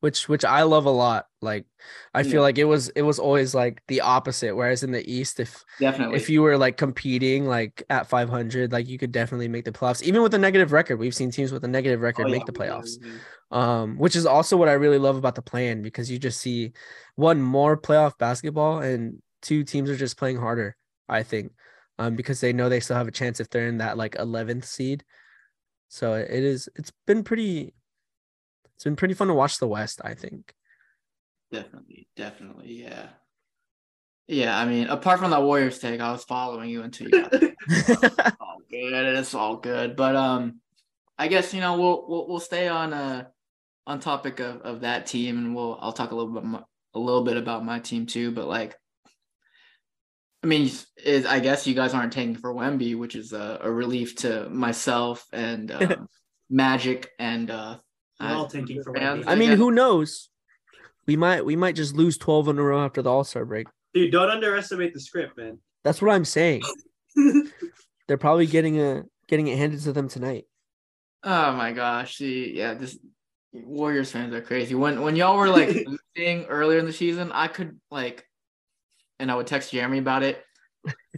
Which 0.00 0.28
which 0.28 0.44
I 0.44 0.62
love 0.62 0.86
a 0.86 0.90
lot. 0.90 1.26
Like 1.42 1.66
I 2.14 2.22
Yeah. 2.22 2.32
feel 2.32 2.42
like 2.42 2.58
it 2.58 2.64
was 2.64 2.88
it 2.90 3.02
was 3.02 3.18
always 3.18 3.54
like 3.54 3.82
the 3.88 4.00
opposite. 4.02 4.54
Whereas 4.56 4.82
in 4.82 4.92
the 4.92 5.08
East, 5.10 5.40
if 5.40 5.64
definitely. 5.78 6.18
if 6.18 6.28
you 6.30 6.42
were 6.42 6.56
like 6.58 6.76
competing 6.76 7.46
like 7.46 7.82
at 7.90 8.08
500, 8.08 8.72
like 8.72 8.88
you 8.88 8.98
could 8.98 9.12
definitely 9.12 9.48
make 9.48 9.64
the 9.64 9.72
playoffs. 9.72 10.02
Even 10.02 10.22
with 10.22 10.34
a 10.34 10.38
negative 10.38 10.72
record, 10.72 10.98
we've 10.98 11.14
seen 11.14 11.30
teams 11.30 11.52
with 11.52 11.64
a 11.64 11.68
negative 11.68 12.00
record 12.00 12.26
Oh, 12.26 12.30
make 12.30 12.42
yeah, 12.42 12.46
the 12.46 12.52
yeah, 12.52 12.64
playoffs. 12.64 12.98
yeah. 13.02 13.18
Um, 13.50 13.98
which 13.98 14.14
is 14.16 14.26
also 14.26 14.56
what 14.56 14.68
I 14.68 14.72
really 14.74 14.98
love 14.98 15.16
about 15.16 15.34
the 15.34 15.42
plan 15.42 15.82
because 15.82 16.10
you 16.10 16.18
just 16.18 16.40
see 16.40 16.72
one 17.16 17.42
more 17.42 17.76
playoff 17.76 18.16
basketball 18.16 18.78
and 18.80 19.20
two 19.42 19.64
teams 19.64 19.90
are 19.90 19.96
just 19.96 20.16
playing 20.16 20.36
harder. 20.36 20.76
I 21.08 21.24
think, 21.24 21.52
um, 21.98 22.14
because 22.14 22.40
they 22.40 22.52
know 22.52 22.68
they 22.68 22.78
still 22.78 22.96
have 22.96 23.08
a 23.08 23.12
chance 23.12 23.40
if 23.40 23.50
they're 23.50 23.66
in 23.66 23.78
that 23.78 23.96
like 23.98 24.14
11th 24.16 24.64
seed. 24.64 25.04
So 25.88 26.14
it 26.14 26.30
is. 26.30 26.68
It's 26.76 26.92
been 27.06 27.24
pretty. 27.24 27.74
It's 28.80 28.84
been 28.84 28.96
pretty 28.96 29.12
fun 29.12 29.28
to 29.28 29.34
watch 29.34 29.58
the 29.58 29.68
West. 29.68 30.00
I 30.02 30.14
think. 30.14 30.54
Definitely, 31.52 32.08
definitely, 32.16 32.82
yeah. 32.82 33.08
Yeah, 34.26 34.58
I 34.58 34.64
mean, 34.64 34.86
apart 34.86 35.18
from 35.18 35.32
that 35.32 35.42
Warriors 35.42 35.80
take, 35.80 36.00
I 36.00 36.12
was 36.12 36.24
following 36.24 36.70
you 36.70 36.80
until 36.80 37.08
you 37.08 37.20
got 37.20 37.30
there. 37.30 37.54
Oh, 38.40 38.56
good. 38.70 39.18
It's 39.18 39.34
all 39.34 39.58
good. 39.58 39.96
But 39.96 40.16
um, 40.16 40.60
I 41.18 41.28
guess 41.28 41.52
you 41.52 41.60
know 41.60 41.78
we'll 41.78 42.06
we'll, 42.08 42.28
we'll 42.28 42.40
stay 42.40 42.68
on 42.68 42.94
uh 42.94 43.26
on 43.86 44.00
topic 44.00 44.40
of, 44.40 44.62
of 44.62 44.80
that 44.80 45.04
team, 45.04 45.36
and 45.36 45.54
we'll 45.54 45.76
I'll 45.78 45.92
talk 45.92 46.12
a 46.12 46.16
little 46.16 46.32
bit 46.32 46.44
mo- 46.44 46.66
a 46.94 46.98
little 46.98 47.22
bit 47.22 47.36
about 47.36 47.62
my 47.62 47.80
team 47.80 48.06
too. 48.06 48.30
But 48.30 48.48
like, 48.48 48.78
I 50.42 50.46
mean, 50.46 50.70
is 51.04 51.26
I 51.26 51.40
guess 51.40 51.66
you 51.66 51.74
guys 51.74 51.92
aren't 51.92 52.14
tanking 52.14 52.40
for 52.40 52.54
Wemby, 52.54 52.96
which 52.96 53.14
is 53.14 53.34
a, 53.34 53.58
a 53.60 53.70
relief 53.70 54.16
to 54.16 54.48
myself 54.48 55.26
and 55.34 55.70
um, 55.70 56.08
Magic 56.48 57.10
and 57.18 57.50
uh. 57.50 57.76
We're 58.20 58.28
all 58.28 58.46
tanking 58.46 58.82
for 58.82 58.94
fans, 58.94 59.24
I 59.26 59.34
mean, 59.34 59.52
who 59.52 59.70
knows? 59.70 60.28
We 61.06 61.16
might 61.16 61.44
we 61.44 61.56
might 61.56 61.74
just 61.74 61.96
lose 61.96 62.18
12 62.18 62.48
in 62.48 62.58
a 62.58 62.62
row 62.62 62.84
after 62.84 63.02
the 63.02 63.10
All-Star 63.10 63.44
break. 63.44 63.66
Dude, 63.94 64.12
don't 64.12 64.30
underestimate 64.30 64.94
the 64.94 65.00
script, 65.00 65.36
man. 65.36 65.58
That's 65.82 66.00
what 66.00 66.12
I'm 66.12 66.24
saying. 66.24 66.62
They're 68.06 68.18
probably 68.18 68.46
getting 68.46 68.80
a 68.80 69.04
getting 69.26 69.48
it 69.48 69.58
handed 69.58 69.80
to 69.82 69.92
them 69.92 70.08
tonight. 70.08 70.44
Oh 71.22 71.52
my 71.52 71.72
gosh. 71.72 72.16
See, 72.16 72.56
yeah, 72.56 72.74
this 72.74 72.98
Warriors 73.52 74.12
fans 74.12 74.34
are 74.34 74.40
crazy. 74.40 74.74
When 74.74 75.00
when 75.00 75.16
y'all 75.16 75.36
were 75.36 75.48
like 75.48 75.68
losing 76.16 76.44
earlier 76.46 76.78
in 76.78 76.86
the 76.86 76.92
season, 76.92 77.32
I 77.32 77.48
could 77.48 77.80
like 77.90 78.26
and 79.18 79.30
I 79.30 79.34
would 79.34 79.46
text 79.46 79.72
Jeremy 79.72 79.98
about 79.98 80.22
it. 80.22 80.44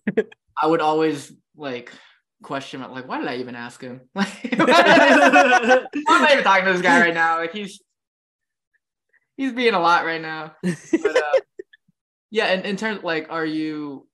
I 0.60 0.66
would 0.66 0.80
always 0.80 1.32
like 1.56 1.92
question 2.42 2.80
about 2.80 2.92
like 2.92 3.08
why 3.08 3.18
did 3.18 3.28
I 3.28 3.36
even 3.36 3.54
ask 3.54 3.80
him? 3.80 4.02
Like 4.14 4.28
why 4.56 4.64
am 5.94 6.24
I 6.24 6.28
even 6.32 6.44
talking 6.44 6.64
to 6.66 6.72
this 6.72 6.82
guy 6.82 7.00
right 7.00 7.14
now? 7.14 7.38
Like 7.38 7.52
he's 7.52 7.80
he's 9.36 9.52
being 9.52 9.74
a 9.74 9.80
lot 9.80 10.04
right 10.04 10.20
now. 10.20 10.54
But 10.62 11.16
uh, 11.16 11.40
yeah, 12.30 12.46
and 12.46 12.64
in 12.64 12.76
terms 12.76 13.02
like 13.02 13.26
are 13.30 13.46
you 13.46 14.06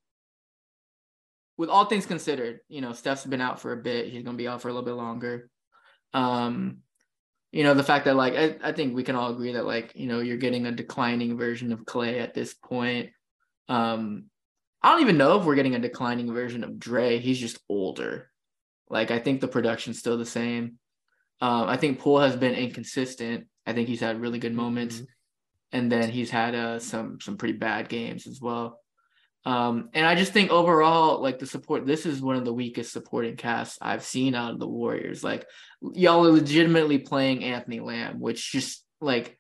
with 1.57 1.71
all 1.71 1.87
things 1.87 2.07
considered, 2.07 2.61
you 2.69 2.81
know, 2.81 2.93
Steph's 2.93 3.27
been 3.27 3.41
out 3.41 3.61
for 3.61 3.73
a 3.73 3.77
bit. 3.77 4.09
He's 4.09 4.23
gonna 4.23 4.37
be 4.37 4.49
out 4.49 4.63
for 4.63 4.69
a 4.69 4.73
little 4.73 4.87
bit 4.87 4.95
longer. 4.95 5.51
Um, 6.15 6.79
you 7.51 7.65
know, 7.65 7.75
the 7.75 7.83
fact 7.83 8.05
that 8.05 8.17
like 8.17 8.35
I, 8.35 8.57
I 8.63 8.73
think 8.73 8.95
we 8.95 9.03
can 9.03 9.17
all 9.17 9.33
agree 9.33 9.53
that 9.53 9.67
like, 9.67 9.93
you 9.95 10.07
know, 10.07 10.21
you're 10.21 10.37
getting 10.37 10.67
a 10.67 10.73
declining 10.73 11.37
version 11.37 11.73
of 11.73 11.85
Clay 11.85 12.21
at 12.21 12.35
this 12.35 12.55
point. 12.55 13.11
Um, 13.69 14.27
I 14.83 14.93
don't 14.93 15.03
even 15.03 15.19
know 15.19 15.39
if 15.39 15.45
we're 15.45 15.57
getting 15.57 15.75
a 15.75 15.81
declining 15.81 16.33
version 16.33 16.65
of 16.65 16.79
Dre. 16.79 17.19
He's 17.19 17.39
just 17.39 17.59
older. 17.69 18.31
Like 18.89 19.11
I 19.11 19.19
think 19.19 19.41
the 19.41 19.49
production's 19.49 19.99
still 19.99 20.17
the 20.17 20.27
same. 20.27 20.79
Um, 21.41 21.69
I 21.69 21.77
think 21.77 22.01
Poole 22.01 22.21
has 22.21 22.37
been 22.37 22.55
inconsistent. 22.55 23.47
I 23.67 23.73
think 23.73 23.89
he's 23.89 24.01
had 24.01 24.21
really 24.21 24.39
good 24.39 24.55
moments, 24.55 25.03
and 25.73 25.93
then 25.93 26.11
he's 26.11 26.31
had 26.31 26.55
uh, 26.55 26.79
some 26.79 27.21
some 27.21 27.37
pretty 27.37 27.59
bad 27.59 27.89
games 27.89 28.27
as 28.27 28.41
well. 28.41 28.81
Um, 29.45 29.91
and 29.95 30.05
I 30.07 30.15
just 30.15 30.33
think 30.33 30.51
overall, 30.51 31.23
like 31.23 31.39
the 31.39 31.47
support, 31.47 31.87
this 31.87 32.07
is 32.07 32.21
one 32.21 32.37
of 32.37 32.45
the 32.45 32.53
weakest 32.53 32.93
supporting 32.93 33.37
casts 33.37 33.79
I've 33.81 34.05
seen 34.05 34.35
out 34.35 34.53
of 34.53 34.59
the 34.59 34.69
Warriors. 34.69 35.23
Like 35.23 35.47
y'all 35.81 36.27
are 36.27 36.33
legitimately 36.33 36.99
playing 36.99 37.45
Anthony 37.45 37.81
Lamb, 37.81 38.21
which 38.21 38.51
just 38.51 38.85
like, 39.01 39.39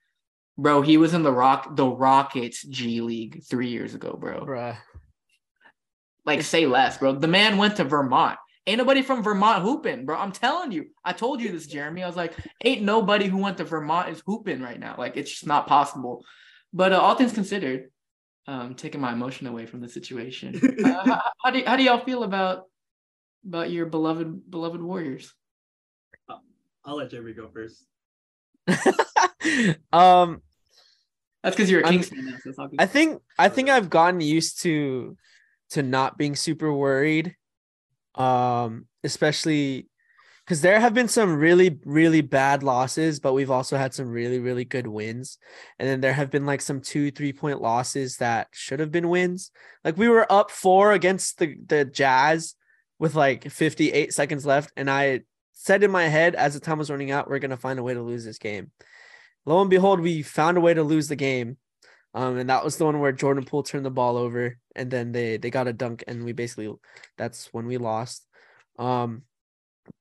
bro, 0.57 0.82
he 0.82 0.99
was 0.99 1.14
in 1.14 1.22
the 1.22 1.32
Rock, 1.32 1.74
the 1.76 1.86
Rockets 1.86 2.62
G 2.62 3.01
League 3.01 3.43
three 3.45 3.68
years 3.68 3.95
ago, 3.95 4.16
bro. 4.18 4.47
Bruh. 4.47 4.76
Like, 6.29 6.43
say 6.43 6.66
less, 6.66 6.99
bro. 6.99 7.14
The 7.14 7.26
man 7.26 7.57
went 7.57 7.76
to 7.76 7.85
Vermont. 7.85 8.39
Ain't 8.66 8.79
nobody 8.79 9.01
from 9.03 9.22
Vermont 9.22 9.62
hooping, 9.62 10.05
bro. 10.05 10.16
I'm 10.16 10.31
telling 10.33 10.72
you. 10.72 10.87
I 11.05 11.12
told 11.14 11.41
you 11.41 11.51
this, 11.51 11.66
Jeremy. 11.66 12.03
I 12.03 12.07
was 12.07 12.16
like, 12.16 12.35
ain't 12.62 12.83
nobody 12.83 13.26
who 13.26 13.39
went 13.39 13.57
to 13.59 13.64
Vermont 13.64 14.11
is 14.11 14.22
hooping 14.26 14.61
right 14.61 14.79
now. 14.79 14.95
Like, 14.99 15.16
it's 15.16 15.31
just 15.31 15.47
not 15.47 15.66
possible. 15.66 16.22
But 16.72 16.93
uh, 16.93 17.01
all 17.01 17.14
things 17.14 17.33
considered, 17.33 17.91
um, 18.47 18.74
taking 18.74 19.01
my 19.01 19.12
emotion 19.12 19.47
away 19.47 19.64
from 19.66 19.81
the 19.81 19.89
situation. 19.89 20.61
Uh, 20.85 21.05
how, 21.05 21.22
how 21.43 21.51
do 21.51 21.62
how 21.66 21.76
do 21.76 21.83
y'all 21.83 22.05
feel 22.05 22.22
about 22.24 22.64
about 23.47 23.70
your 23.70 23.87
beloved 23.87 24.51
beloved 24.51 24.81
Warriors? 24.83 25.33
I'll 26.85 26.97
let 26.97 27.11
Jeremy 27.11 27.33
go 27.33 27.49
first. 27.49 27.85
um 29.93 30.43
That's 31.43 31.57
because 31.57 31.70
you're 31.70 31.81
a 31.81 31.85
I'm- 31.85 31.93
Kings 31.95 32.09
fan. 32.11 32.39
so 32.43 32.51
it's 32.51 32.59
all 32.59 32.68
good. 32.68 32.81
I 32.81 32.87
think 32.87 33.22
I 33.39 33.49
think 33.49 33.68
I've 33.70 33.91
gotten 33.91 34.20
used 34.20 34.61
to 34.62 35.16
to 35.70 35.82
not 35.82 36.18
being 36.18 36.36
super 36.36 36.72
worried. 36.72 37.36
Um, 38.14 38.86
especially 39.04 39.88
because 40.48 40.62
there 40.62 40.80
have 40.80 40.94
been 40.94 41.08
some 41.08 41.36
really, 41.36 41.78
really 41.84 42.22
bad 42.22 42.62
losses, 42.62 43.20
but 43.20 43.34
we've 43.34 43.50
also 43.50 43.76
had 43.76 43.92
some 43.92 44.08
really, 44.08 44.38
really 44.38 44.64
good 44.64 44.86
wins. 44.86 45.36
And 45.78 45.86
then 45.86 46.00
there 46.00 46.14
have 46.14 46.30
been 46.30 46.46
like 46.46 46.62
some 46.62 46.80
two, 46.80 47.10
three 47.10 47.34
point 47.34 47.60
losses 47.60 48.16
that 48.16 48.48
should 48.52 48.80
have 48.80 48.90
been 48.90 49.10
wins. 49.10 49.50
Like 49.84 49.98
we 49.98 50.08
were 50.08 50.30
up 50.32 50.50
four 50.50 50.92
against 50.92 51.38
the, 51.38 51.54
the 51.66 51.84
Jazz 51.84 52.54
with 52.98 53.14
like 53.14 53.50
58 53.50 54.14
seconds 54.14 54.46
left. 54.46 54.72
And 54.74 54.90
I 54.90 55.20
said 55.52 55.82
in 55.82 55.90
my 55.90 56.04
head 56.04 56.34
as 56.34 56.54
the 56.54 56.60
time 56.60 56.78
was 56.78 56.90
running 56.90 57.10
out, 57.10 57.28
we're 57.28 57.40
gonna 57.40 57.58
find 57.58 57.78
a 57.78 57.82
way 57.82 57.92
to 57.92 58.00
lose 58.00 58.24
this 58.24 58.38
game. 58.38 58.70
Lo 59.44 59.60
and 59.60 59.68
behold, 59.68 60.00
we 60.00 60.22
found 60.22 60.56
a 60.56 60.62
way 60.62 60.72
to 60.72 60.82
lose 60.82 61.08
the 61.08 61.16
game. 61.16 61.58
Um, 62.14 62.38
and 62.38 62.48
that 62.48 62.64
was 62.64 62.78
the 62.78 62.86
one 62.86 63.00
where 63.00 63.12
Jordan 63.12 63.44
Poole 63.44 63.64
turned 63.64 63.84
the 63.84 63.90
ball 63.90 64.16
over, 64.16 64.56
and 64.79 64.91
then 64.91 65.12
they 65.12 65.37
they 65.37 65.51
got 65.51 65.68
a 65.68 65.72
dunk, 65.72 66.05
and 66.07 66.24
we 66.24 66.33
basically 66.33 66.72
that's 67.16 67.53
when 67.53 67.66
we 67.66 67.76
lost. 67.79 68.26
Um, 68.79 69.22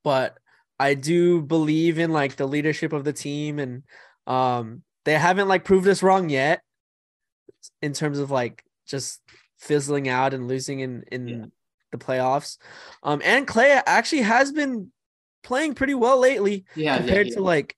but 0.03 0.37
I 0.79 0.93
do 0.93 1.41
believe 1.41 1.97
in 1.99 2.11
like 2.11 2.35
the 2.35 2.47
leadership 2.47 2.93
of 2.93 3.03
the 3.03 3.13
team, 3.13 3.59
and 3.59 3.83
um, 4.27 4.83
they 5.05 5.13
haven't 5.15 5.47
like 5.47 5.65
proved 5.65 5.87
us 5.87 6.03
wrong 6.03 6.29
yet 6.29 6.61
in 7.81 7.93
terms 7.93 8.19
of 8.19 8.31
like 8.31 8.63
just 8.85 9.21
fizzling 9.57 10.07
out 10.07 10.33
and 10.33 10.47
losing 10.47 10.79
in 10.79 11.03
in 11.11 11.27
Yeah. 11.27 11.45
the 11.91 11.97
playoffs. 11.97 12.57
Um, 13.03 13.21
and 13.23 13.47
Clay 13.47 13.81
actually 13.85 14.21
has 14.21 14.51
been 14.51 14.91
playing 15.43 15.75
pretty 15.75 15.93
well 15.95 16.19
lately 16.19 16.65
yeah, 16.75 16.97
compared 16.97 17.27
yeah. 17.27 17.35
to 17.35 17.41
like 17.41 17.75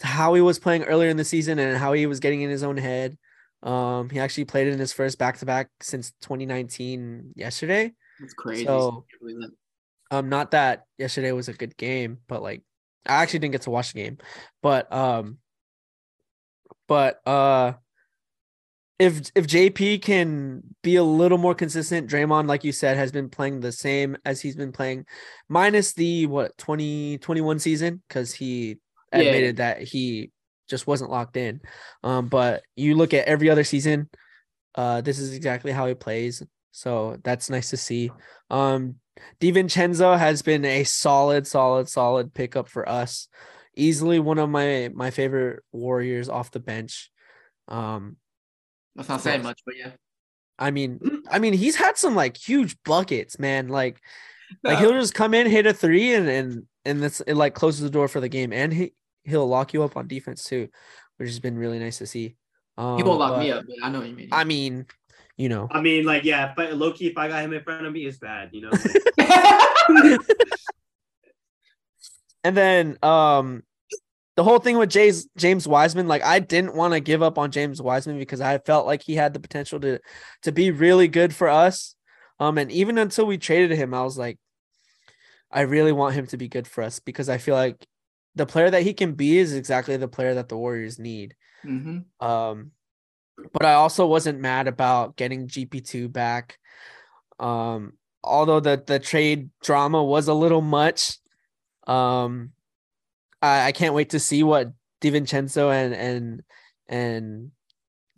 how 0.00 0.34
he 0.34 0.40
was 0.40 0.58
playing 0.58 0.84
earlier 0.84 1.08
in 1.08 1.16
the 1.16 1.24
season 1.24 1.58
and 1.58 1.76
how 1.78 1.92
he 1.92 2.06
was 2.06 2.20
getting 2.20 2.42
in 2.42 2.50
his 2.50 2.62
own 2.62 2.76
head. 2.76 3.16
Um, 3.62 4.08
he 4.10 4.20
actually 4.20 4.44
played 4.44 4.68
in 4.68 4.78
his 4.78 4.92
first 4.92 5.18
back 5.18 5.38
to 5.38 5.46
back 5.46 5.68
since 5.80 6.12
2019 6.22 7.32
yesterday. 7.36 7.92
it's 8.20 8.34
crazy. 8.34 8.64
so- 8.64 8.88
I 8.88 8.90
can't 9.10 9.20
believe 9.20 9.36
that. 9.40 9.50
Um, 10.10 10.28
not 10.30 10.52
that 10.52 10.84
yesterday 10.96 11.32
was 11.32 11.48
a 11.48 11.52
good 11.52 11.76
game, 11.76 12.18
but 12.28 12.42
like 12.42 12.62
I 13.04 13.22
actually 13.22 13.40
didn't 13.40 13.52
get 13.52 13.62
to 13.62 13.70
watch 13.70 13.92
the 13.92 14.02
game. 14.02 14.18
But 14.62 14.90
um, 14.90 15.36
but 16.86 17.20
uh, 17.26 17.74
if 18.98 19.30
if 19.34 19.46
JP 19.46 20.00
can 20.02 20.62
be 20.82 20.96
a 20.96 21.02
little 21.02 21.36
more 21.38 21.54
consistent, 21.54 22.08
Draymond, 22.10 22.46
like 22.48 22.64
you 22.64 22.72
said, 22.72 22.96
has 22.96 23.12
been 23.12 23.28
playing 23.28 23.60
the 23.60 23.70
same 23.72 24.16
as 24.24 24.40
he's 24.40 24.56
been 24.56 24.72
playing, 24.72 25.04
minus 25.48 25.92
the 25.92 26.26
what 26.26 26.56
2021 26.58 27.58
season 27.58 28.02
because 28.08 28.32
he 28.32 28.78
Yeah. 29.12 29.18
admitted 29.20 29.56
that 29.56 29.82
he 29.82 30.30
just 30.68 30.86
wasn't 30.86 31.10
locked 31.10 31.36
in. 31.36 31.60
Um, 32.02 32.28
but 32.28 32.62
you 32.76 32.94
look 32.94 33.14
at 33.14 33.26
every 33.26 33.50
other 33.50 33.64
season, 33.64 34.08
uh, 34.74 35.00
this 35.00 35.18
is 35.18 35.34
exactly 35.34 35.72
how 35.72 35.86
he 35.86 35.94
plays. 35.94 36.42
So 36.72 37.18
that's 37.24 37.50
nice 37.50 37.70
to 37.70 37.76
see. 37.76 38.10
Um, 38.50 38.96
DiVincenzo 39.40 40.18
has 40.18 40.42
been 40.42 40.64
a 40.64 40.84
solid, 40.84 41.46
solid, 41.46 41.88
solid 41.88 42.32
pickup 42.34 42.68
for 42.68 42.88
us. 42.88 43.28
Easily 43.74 44.18
one 44.18 44.38
of 44.38 44.48
my 44.50 44.90
my 44.94 45.10
favorite 45.10 45.62
Warriors 45.72 46.28
off 46.28 46.50
the 46.50 46.60
bench. 46.60 47.10
Um, 47.68 48.16
That's 48.94 49.08
not 49.08 49.20
saying 49.20 49.42
much, 49.42 49.60
but 49.64 49.76
yeah. 49.76 49.92
I 50.58 50.70
mean, 50.70 51.00
I 51.30 51.38
mean, 51.38 51.52
he's 51.52 51.76
had 51.76 51.96
some 51.96 52.14
like 52.14 52.36
huge 52.36 52.76
buckets, 52.84 53.38
man. 53.38 53.68
Like, 53.68 54.00
like 54.64 54.78
he'll 54.78 54.92
just 54.92 55.14
come 55.14 55.34
in, 55.34 55.46
hit 55.46 55.66
a 55.66 55.72
three, 55.72 56.14
and 56.14 56.28
and 56.28 56.62
and 56.84 57.02
that's 57.02 57.20
it. 57.20 57.34
Like 57.34 57.54
closes 57.54 57.82
the 57.82 57.90
door 57.90 58.08
for 58.08 58.20
the 58.20 58.28
game, 58.28 58.52
and 58.52 58.72
he 58.72 58.92
he'll 59.28 59.46
lock 59.46 59.72
you 59.72 59.82
up 59.82 59.96
on 59.96 60.08
defense 60.08 60.44
too, 60.44 60.68
which 61.16 61.28
has 61.28 61.40
been 61.40 61.58
really 61.58 61.78
nice 61.78 61.98
to 61.98 62.06
see. 62.06 62.36
Um, 62.76 62.96
He 62.96 63.02
won't 63.02 63.18
lock 63.18 63.34
but, 63.34 63.40
me 63.40 63.50
up, 63.50 63.64
but 63.66 63.76
I 63.82 63.90
know 63.90 64.00
what 64.00 64.08
you 64.08 64.16
mean. 64.16 64.28
I 64.32 64.44
mean, 64.44 64.86
you 65.36 65.48
know, 65.48 65.68
I 65.70 65.80
mean, 65.80 66.04
like, 66.04 66.24
yeah, 66.24 66.52
but 66.56 66.74
low 66.74 66.92
key, 66.92 67.06
if 67.08 67.18
I 67.18 67.28
got 67.28 67.42
him 67.44 67.52
in 67.52 67.62
front 67.62 67.86
of 67.86 67.92
me, 67.92 68.06
it's 68.06 68.18
bad, 68.18 68.50
you 68.52 68.62
know. 68.62 68.70
And 72.44 72.56
then 72.56 72.98
um 73.02 73.62
the 74.36 74.44
whole 74.44 74.58
thing 74.58 74.78
with 74.78 74.90
James 74.90 75.28
James 75.36 75.66
Wiseman, 75.66 76.08
like 76.08 76.22
I 76.22 76.38
didn't 76.38 76.74
want 76.74 76.94
to 76.94 77.00
give 77.00 77.22
up 77.22 77.38
on 77.38 77.50
James 77.50 77.82
Wiseman 77.82 78.18
because 78.18 78.40
I 78.40 78.58
felt 78.58 78.86
like 78.86 79.02
he 79.02 79.16
had 79.16 79.34
the 79.34 79.40
potential 79.40 79.80
to 79.80 79.98
to 80.42 80.52
be 80.52 80.70
really 80.70 81.08
good 81.08 81.34
for 81.34 81.48
us. 81.48 81.94
Um 82.38 82.56
and 82.58 82.70
even 82.70 82.98
until 82.98 83.26
we 83.26 83.38
traded 83.38 83.76
him, 83.76 83.92
I 83.92 84.02
was 84.02 84.16
like, 84.16 84.38
I 85.50 85.62
really 85.62 85.92
want 85.92 86.14
him 86.14 86.26
to 86.28 86.36
be 86.36 86.48
good 86.48 86.66
for 86.66 86.82
us 86.82 87.00
because 87.00 87.28
I 87.28 87.38
feel 87.38 87.54
like 87.54 87.86
the 88.38 88.46
player 88.46 88.70
that 88.70 88.82
he 88.82 88.94
can 88.94 89.12
be 89.12 89.38
is 89.38 89.54
exactly 89.54 89.96
the 89.96 90.08
player 90.08 90.34
that 90.34 90.48
the 90.48 90.56
Warriors 90.56 90.98
need. 90.98 91.36
hmm 91.62 91.98
Um, 92.20 92.70
but 93.52 93.64
I 93.64 93.74
also 93.74 94.06
wasn't 94.06 94.40
mad 94.40 94.68
about 94.68 95.16
getting 95.16 95.48
GP2 95.48 96.10
back. 96.10 96.58
Um, 97.38 97.94
although 98.24 98.60
the 98.60 98.82
the 98.84 98.98
trade 98.98 99.50
drama 99.62 100.02
was 100.02 100.28
a 100.28 100.34
little 100.34 100.62
much. 100.62 101.18
Um, 101.86 102.52
I, 103.42 103.66
I 103.68 103.72
can't 103.72 103.94
wait 103.94 104.10
to 104.10 104.20
see 104.20 104.42
what 104.42 104.72
DiVincenzo 105.00 105.72
and 105.72 105.94
and 105.94 106.42
and 106.88 107.50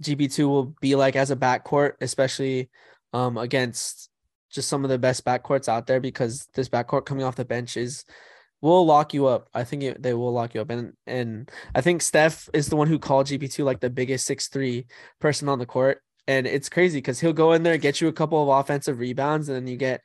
GP2 0.03 0.49
will 0.49 0.75
be 0.81 0.95
like 0.97 1.17
as 1.17 1.31
a 1.31 1.37
backcourt, 1.37 1.95
especially 2.01 2.71
um 3.13 3.37
against 3.37 4.11
just 4.51 4.69
some 4.69 4.85
of 4.85 4.91
the 4.91 4.99
best 4.99 5.25
backcourts 5.25 5.69
out 5.69 5.87
there 5.87 6.01
because 6.01 6.47
this 6.55 6.69
backcourt 6.69 7.07
coming 7.07 7.25
off 7.25 7.37
the 7.37 7.45
bench 7.45 7.77
is 7.77 8.05
will 8.61 8.85
lock 8.85 9.15
you 9.15 9.27
up. 9.27 9.49
I 9.55 9.65
think 9.65 9.83
it, 9.83 10.03
they 10.03 10.15
will 10.15 10.33
lock 10.33 10.55
you 10.55 10.61
up, 10.61 10.71
and 10.71 10.93
and 11.07 11.51
I 11.75 11.81
think 11.81 12.03
Steph 12.03 12.49
is 12.53 12.69
the 12.69 12.77
one 12.77 12.89
who 12.89 12.99
called 12.99 13.27
GP 13.27 13.53
two 13.53 13.65
like 13.65 13.81
the 13.81 13.91
biggest 13.91 14.27
six 14.27 14.49
three 14.49 14.87
person 15.21 15.49
on 15.49 15.59
the 15.59 15.67
court, 15.67 16.03
and 16.27 16.47
it's 16.47 16.69
crazy 16.69 16.99
because 16.99 17.21
he'll 17.21 17.33
go 17.33 17.53
in 17.53 17.63
there 17.63 17.79
get 17.79 18.01
you 18.01 18.09
a 18.09 18.13
couple 18.13 18.43
of 18.43 18.61
offensive 18.61 18.99
rebounds, 18.99 19.49
and 19.49 19.57
then 19.57 19.67
you 19.67 19.77
get 19.77 20.03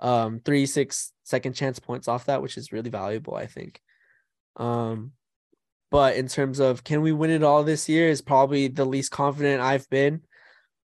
um 0.00 0.40
three 0.44 0.66
six 0.66 1.12
second 1.24 1.54
chance 1.54 1.78
points 1.78 2.08
off 2.08 2.26
that, 2.26 2.42
which 2.42 2.56
is 2.56 2.72
really 2.72 2.90
valuable. 2.90 3.34
I 3.34 3.46
think. 3.46 3.80
Um, 4.56 5.12
but 5.90 6.16
in 6.16 6.28
terms 6.28 6.58
of 6.58 6.84
can 6.84 7.00
we 7.02 7.12
win 7.12 7.30
it 7.30 7.42
all 7.42 7.64
this 7.64 7.88
year 7.88 8.08
is 8.08 8.20
probably 8.20 8.68
the 8.68 8.84
least 8.84 9.10
confident 9.10 9.60
I've 9.60 9.88
been. 9.88 10.22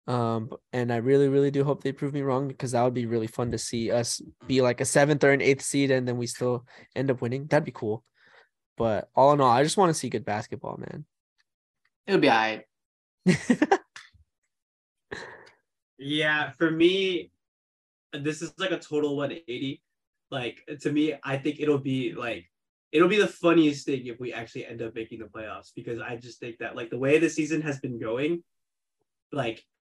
Um, 0.07 0.51
and 0.73 0.93
I 0.93 0.97
really, 0.97 1.29
really 1.29 1.51
do 1.51 1.65
hope 1.65 1.83
they 1.83 1.93
prove 1.93 2.13
me 2.13 2.23
wrong 2.23 2.49
because 2.49 2.73
that 2.73 2.83
would 2.83 2.95
be 2.95 3.07
really 3.07 3.27
fun 3.27 3.51
to 3.53 3.59
see 3.59 3.91
us 3.91 4.21
be 4.47 4.61
like 4.61 4.81
a 4.81 4.85
seventh 4.85 5.25
or 5.25 5.31
an 5.31 5.41
eighth 5.41 5.63
seed 5.63 5.91
and 5.91 6.07
then 6.07 6.19
we 6.19 6.27
still 6.27 6.67
end 6.95 7.11
up 7.11 7.23
winning. 7.23 7.47
That'd 7.47 7.65
be 7.65 7.73
cool. 7.73 8.05
But 8.77 9.09
all 9.15 9.33
in 9.33 9.41
all, 9.41 9.51
I 9.51 9.63
just 9.63 9.77
want 9.77 9.91
to 9.91 9.95
see 9.95 10.11
good 10.11 10.25
basketball, 10.25 10.77
man. 10.77 11.07
It'll 12.07 12.21
be 12.21 12.29
all 12.29 12.37
right. 12.37 12.65
Yeah, 15.99 16.51
for 16.53 16.71
me, 16.71 17.31
this 18.13 18.43
is 18.43 18.53
like 18.59 18.73
a 18.73 18.79
total 18.79 19.17
180. 19.17 19.81
Like 20.31 20.69
to 20.81 20.93
me, 20.93 21.15
I 21.23 21.37
think 21.37 21.61
it'll 21.61 21.79
be 21.79 22.13
like 22.13 22.45
it'll 22.93 23.09
be 23.09 23.19
the 23.19 23.27
funniest 23.27 23.87
thing 23.87 24.07
if 24.07 24.21
we 24.21 24.33
actually 24.33 24.67
end 24.67 24.83
up 24.83 24.95
making 24.95 25.21
the 25.21 25.25
playoffs 25.25 25.73
because 25.75 26.01
I 26.01 26.17
just 26.17 26.41
think 26.41 26.59
that 26.59 26.77
like 26.77 26.91
the 26.91 26.99
way 26.99 27.19
the 27.19 27.31
season 27.31 27.63
has 27.63 27.81
been 27.81 27.99
going, 27.99 28.43
like 29.33 29.65
and 29.73 29.74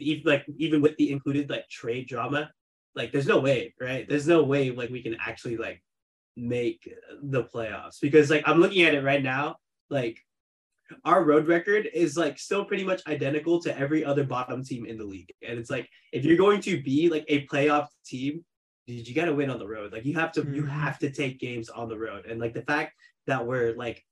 even 0.00 0.22
like 0.24 0.44
even 0.58 0.80
with 0.82 0.96
the 0.96 1.10
included 1.10 1.50
like 1.50 1.68
trade 1.68 2.08
drama, 2.08 2.50
like 2.94 3.12
there's 3.12 3.26
no 3.26 3.38
way, 3.38 3.74
right? 3.80 4.08
There's 4.08 4.28
no 4.28 4.42
way 4.42 4.70
like 4.70 4.90
we 4.90 5.02
can 5.02 5.16
actually 5.20 5.56
like 5.56 5.82
make 6.36 6.88
the 7.22 7.44
playoffs 7.44 8.00
because 8.00 8.30
like 8.30 8.42
I'm 8.46 8.60
looking 8.60 8.82
at 8.84 8.94
it 8.94 9.02
right 9.02 9.22
now, 9.22 9.56
like 9.90 10.18
our 11.04 11.24
road 11.24 11.48
record 11.48 11.88
is 11.92 12.16
like 12.16 12.38
still 12.38 12.64
pretty 12.64 12.84
much 12.84 13.02
identical 13.06 13.60
to 13.62 13.76
every 13.76 14.04
other 14.04 14.24
bottom 14.24 14.62
team 14.64 14.86
in 14.86 14.98
the 14.98 15.04
league. 15.04 15.32
And 15.46 15.58
it's 15.58 15.70
like 15.70 15.88
if 16.12 16.24
you're 16.24 16.36
going 16.36 16.60
to 16.62 16.82
be 16.82 17.08
like 17.08 17.24
a 17.28 17.46
playoff 17.46 17.88
team, 18.04 18.44
dude, 18.86 19.08
you 19.08 19.14
got 19.14 19.24
to 19.24 19.34
win 19.34 19.50
on 19.50 19.58
the 19.58 19.66
road. 19.66 19.92
Like 19.92 20.04
you 20.04 20.14
have 20.14 20.32
to, 20.32 20.42
you 20.42 20.62
Mhm. 20.62 20.68
have 20.68 20.98
to 21.00 21.10
take 21.10 21.40
games 21.40 21.68
on 21.68 21.88
the 21.88 21.98
road. 21.98 22.26
And 22.26 22.40
like 22.40 22.54
the 22.54 22.62
fact 22.62 22.94
that 23.26 23.44
we're 23.44 23.74
like 23.74 24.04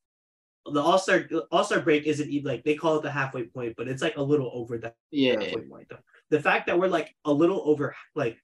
the 0.73 0.81
All 0.81 0.99
Star 0.99 1.29
All 1.51 1.65
Star 1.65 1.81
break 1.81 2.05
isn't 2.07 2.29
even 2.31 2.51
like 2.51 2.65
they 2.65 2.75
call 2.75 2.97
it 2.97 3.03
the 3.03 3.11
halfway 3.11 3.45
point, 3.45 3.75
but 3.77 3.89
it's 3.89 4.03
like 4.03 4.17
a 4.17 4.23
little 4.23 4.51
over 4.55 4.79
the 4.79 4.93
Yeah. 5.11 5.41
halfway 5.41 5.63
point. 5.63 5.89
The, 5.89 5.99
the 6.31 6.41
fact 6.41 6.67
that 6.67 6.79
we're 6.79 6.89
like 6.89 7.15
a 7.25 7.33
little 7.33 7.63
over 7.67 7.95
like 8.15 8.39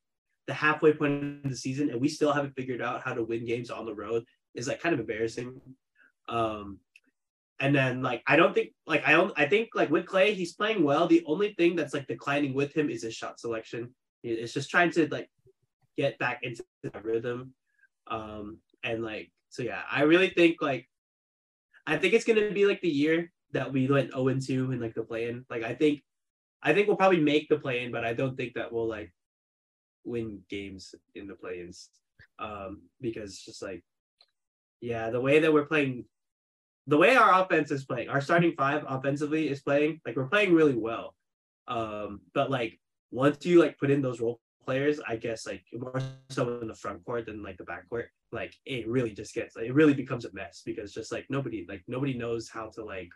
the 0.46 0.54
halfway 0.54 0.92
point 0.92 1.44
of 1.44 1.50
the 1.50 1.56
season 1.56 1.90
and 1.90 2.00
we 2.00 2.08
still 2.08 2.32
haven't 2.32 2.54
figured 2.56 2.82
out 2.82 3.02
how 3.02 3.14
to 3.14 3.22
win 3.24 3.44
games 3.46 3.70
on 3.70 3.86
the 3.86 3.94
road 3.94 4.24
is 4.54 4.68
like 4.68 4.80
kind 4.80 4.92
of 4.92 5.00
embarrassing. 5.00 5.60
Um, 6.28 6.78
and 7.58 7.74
then 7.74 8.02
like 8.02 8.22
I 8.26 8.36
don't 8.36 8.54
think 8.54 8.70
like 8.86 9.06
I 9.06 9.12
don't 9.12 9.32
I 9.36 9.46
think 9.46 9.70
like 9.74 9.90
with 9.90 10.06
Clay 10.06 10.34
he's 10.34 10.54
playing 10.54 10.82
well. 10.84 11.06
The 11.06 11.22
only 11.26 11.54
thing 11.54 11.76
that's 11.76 11.94
like 11.94 12.06
declining 12.06 12.52
with 12.54 12.74
him 12.74 12.90
is 12.90 13.02
his 13.02 13.14
shot 13.14 13.40
selection. 13.40 13.94
It- 14.22 14.38
It's 14.40 14.52
just 14.52 14.70
trying 14.70 14.90
to 14.92 15.08
like 15.08 15.30
get 15.96 16.18
back 16.18 16.40
into 16.42 16.64
the 16.82 16.90
rhythm. 17.02 17.54
Um, 18.06 18.58
and 18.82 19.02
like 19.02 19.30
so 19.48 19.62
yeah, 19.62 19.82
I 19.90 20.02
really 20.02 20.30
think 20.30 20.60
like 20.62 20.88
I 21.90 21.98
think 21.98 22.14
it's 22.14 22.24
gonna 22.24 22.50
be 22.50 22.66
like 22.66 22.80
the 22.80 22.88
year 22.88 23.32
that 23.52 23.72
we 23.72 23.88
went 23.88 24.12
0 24.12 24.28
and 24.28 24.40
2 24.40 24.72
in 24.72 24.80
like 24.80 24.94
the 24.94 25.02
play 25.02 25.28
in. 25.28 25.44
Like 25.50 25.64
I 25.64 25.74
think 25.74 26.02
I 26.62 26.72
think 26.72 26.86
we'll 26.86 26.96
probably 26.96 27.20
make 27.20 27.48
the 27.48 27.58
play 27.58 27.82
in, 27.82 27.90
but 27.90 28.04
I 28.04 28.12
don't 28.12 28.36
think 28.36 28.54
that 28.54 28.72
we'll 28.72 28.88
like 28.88 29.12
win 30.04 30.40
games 30.48 30.94
in 31.14 31.26
the 31.26 31.34
play 31.34 31.60
ins. 31.60 31.88
Um, 32.38 32.82
because 33.00 33.30
it's 33.30 33.44
just 33.44 33.62
like 33.62 33.82
yeah, 34.80 35.10
the 35.10 35.20
way 35.20 35.40
that 35.40 35.52
we're 35.52 35.66
playing 35.66 36.04
the 36.86 36.96
way 36.96 37.14
our 37.16 37.42
offense 37.42 37.70
is 37.70 37.84
playing, 37.84 38.08
our 38.08 38.20
starting 38.20 38.54
five 38.56 38.84
offensively 38.88 39.48
is 39.48 39.60
playing, 39.60 40.00
like 40.06 40.16
we're 40.16 40.26
playing 40.26 40.54
really 40.54 40.74
well. 40.74 41.14
Um, 41.68 42.20
but 42.34 42.50
like 42.50 42.80
once 43.10 43.44
you 43.46 43.60
like 43.60 43.78
put 43.78 43.90
in 43.90 44.02
those 44.02 44.20
role 44.20 44.40
players, 44.64 45.00
I 45.06 45.16
guess 45.16 45.46
like 45.46 45.64
more 45.72 46.00
so 46.30 46.60
in 46.60 46.68
the 46.68 46.74
front 46.74 47.04
court 47.04 47.26
than 47.26 47.42
like 47.42 47.58
the 47.58 47.64
back 47.64 47.88
court, 47.88 48.10
like 48.32 48.54
it 48.64 48.88
really 48.88 49.12
just 49.12 49.34
gets 49.34 49.56
like, 49.56 49.66
it 49.66 49.74
really 49.74 49.94
becomes 49.94 50.24
a 50.24 50.32
mess 50.32 50.62
because 50.64 50.92
just 50.92 51.12
like 51.12 51.26
nobody 51.30 51.66
like 51.68 51.82
nobody 51.88 52.14
knows 52.14 52.48
how 52.48 52.66
to 52.66 52.84
like 52.84 53.10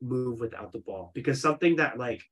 move 0.00 0.40
without 0.40 0.72
the 0.72 0.80
ball. 0.80 1.12
Because 1.14 1.40
something 1.40 1.76
that 1.76 1.98
like 1.98 2.22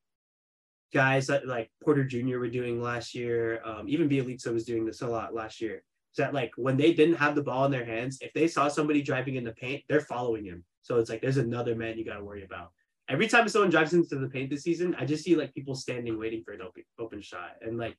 guys 0.93 1.28
that 1.28 1.47
like 1.47 1.70
Porter 1.82 2.05
Jr. 2.05 2.38
were 2.38 2.49
doing 2.49 2.82
last 2.82 3.14
year, 3.14 3.62
um, 3.64 3.88
even 3.88 4.09
Bjelica 4.09 4.53
was 4.53 4.64
doing 4.64 4.84
this 4.84 5.03
a 5.03 5.07
lot 5.07 5.34
last 5.34 5.61
year 5.61 5.82
is 6.12 6.16
that 6.16 6.34
like 6.34 6.53
when 6.57 6.76
they 6.76 6.93
didn't 6.93 7.16
have 7.16 7.34
the 7.34 7.43
ball 7.43 7.64
in 7.64 7.70
their 7.70 7.84
hands, 7.84 8.18
if 8.20 8.32
they 8.32 8.49
saw 8.49 8.68
somebody 8.68 9.03
driving 9.03 9.36
in 9.36 9.45
the 9.45 9.53
paint, 9.53 9.82
they're 9.88 10.01
following 10.01 10.45
him. 10.45 10.64
So 10.82 10.99
it's 10.99 11.11
like 11.11 11.20
there's 11.20 11.36
another 11.36 11.74
man 11.74 11.97
you 11.97 12.05
got 12.05 12.16
to 12.16 12.24
worry 12.24 12.45
about. 12.45 12.72
Every 13.09 13.28
time 13.28 13.49
someone 13.49 13.70
drives 13.70 13.93
into 13.93 14.16
the 14.16 14.28
paint 14.28 14.51
this 14.51 14.62
season, 14.62 14.95
I 14.99 15.05
just 15.05 15.24
see 15.24 15.36
like 15.36 15.55
people 15.55 15.74
standing 15.74 16.18
waiting 16.18 16.43
for 16.45 16.53
an 16.53 16.62
open 16.62 16.84
open 16.99 17.22
shot. 17.22 17.57
And 17.62 17.78
like 17.78 17.97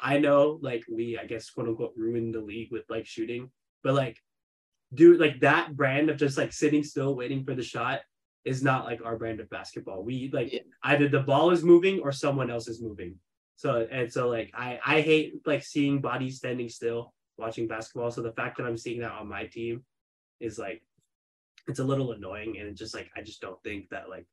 I 0.00 0.18
know 0.18 0.58
like 0.62 0.84
we 0.90 1.18
I 1.18 1.26
guess 1.26 1.50
quote 1.50 1.68
unquote 1.68 1.94
ruined 1.96 2.34
the 2.34 2.40
league 2.40 2.70
with 2.70 2.84
like 2.88 3.06
shooting, 3.06 3.50
but 3.82 3.94
like 3.94 4.18
do 4.94 5.16
like 5.16 5.40
that 5.40 5.76
brand 5.76 6.08
of 6.10 6.16
just 6.16 6.38
like 6.38 6.52
sitting 6.52 6.82
still 6.82 7.14
waiting 7.14 7.44
for 7.44 7.54
the 7.54 7.62
shot 7.62 8.00
is 8.44 8.62
not 8.62 8.84
like 8.84 9.00
our 9.04 9.16
brand 9.18 9.40
of 9.40 9.50
basketball. 9.50 10.02
We 10.02 10.30
like 10.32 10.52
Yeah. 10.52 10.60
either 10.84 11.08
the 11.08 11.20
ball 11.20 11.50
is 11.50 11.62
moving 11.62 12.00
or 12.00 12.12
someone 12.12 12.50
else 12.50 12.68
is 12.68 12.80
moving. 12.82 13.16
So 13.56 13.86
and 13.90 14.10
so 14.12 14.28
like 14.28 14.50
I 14.54 14.78
I 14.84 15.00
hate 15.00 15.34
like 15.46 15.62
seeing 15.64 16.00
bodies 16.00 16.36
standing 16.38 16.68
still 16.68 17.12
watching 17.36 17.68
basketball. 17.68 18.10
So 18.10 18.22
the 18.22 18.32
fact 18.32 18.56
that 18.56 18.66
I'm 18.66 18.76
seeing 18.76 19.00
that 19.00 19.12
on 19.12 19.28
my 19.28 19.46
team 19.46 19.84
is 20.40 20.58
like 20.58 20.82
it's 21.66 21.80
a 21.80 21.84
little 21.84 22.12
annoying 22.12 22.58
and 22.58 22.76
just 22.76 22.94
like 22.94 23.10
I 23.16 23.22
just 23.22 23.40
don't 23.40 23.62
think 23.62 23.90
that 23.90 24.08
like 24.08 24.26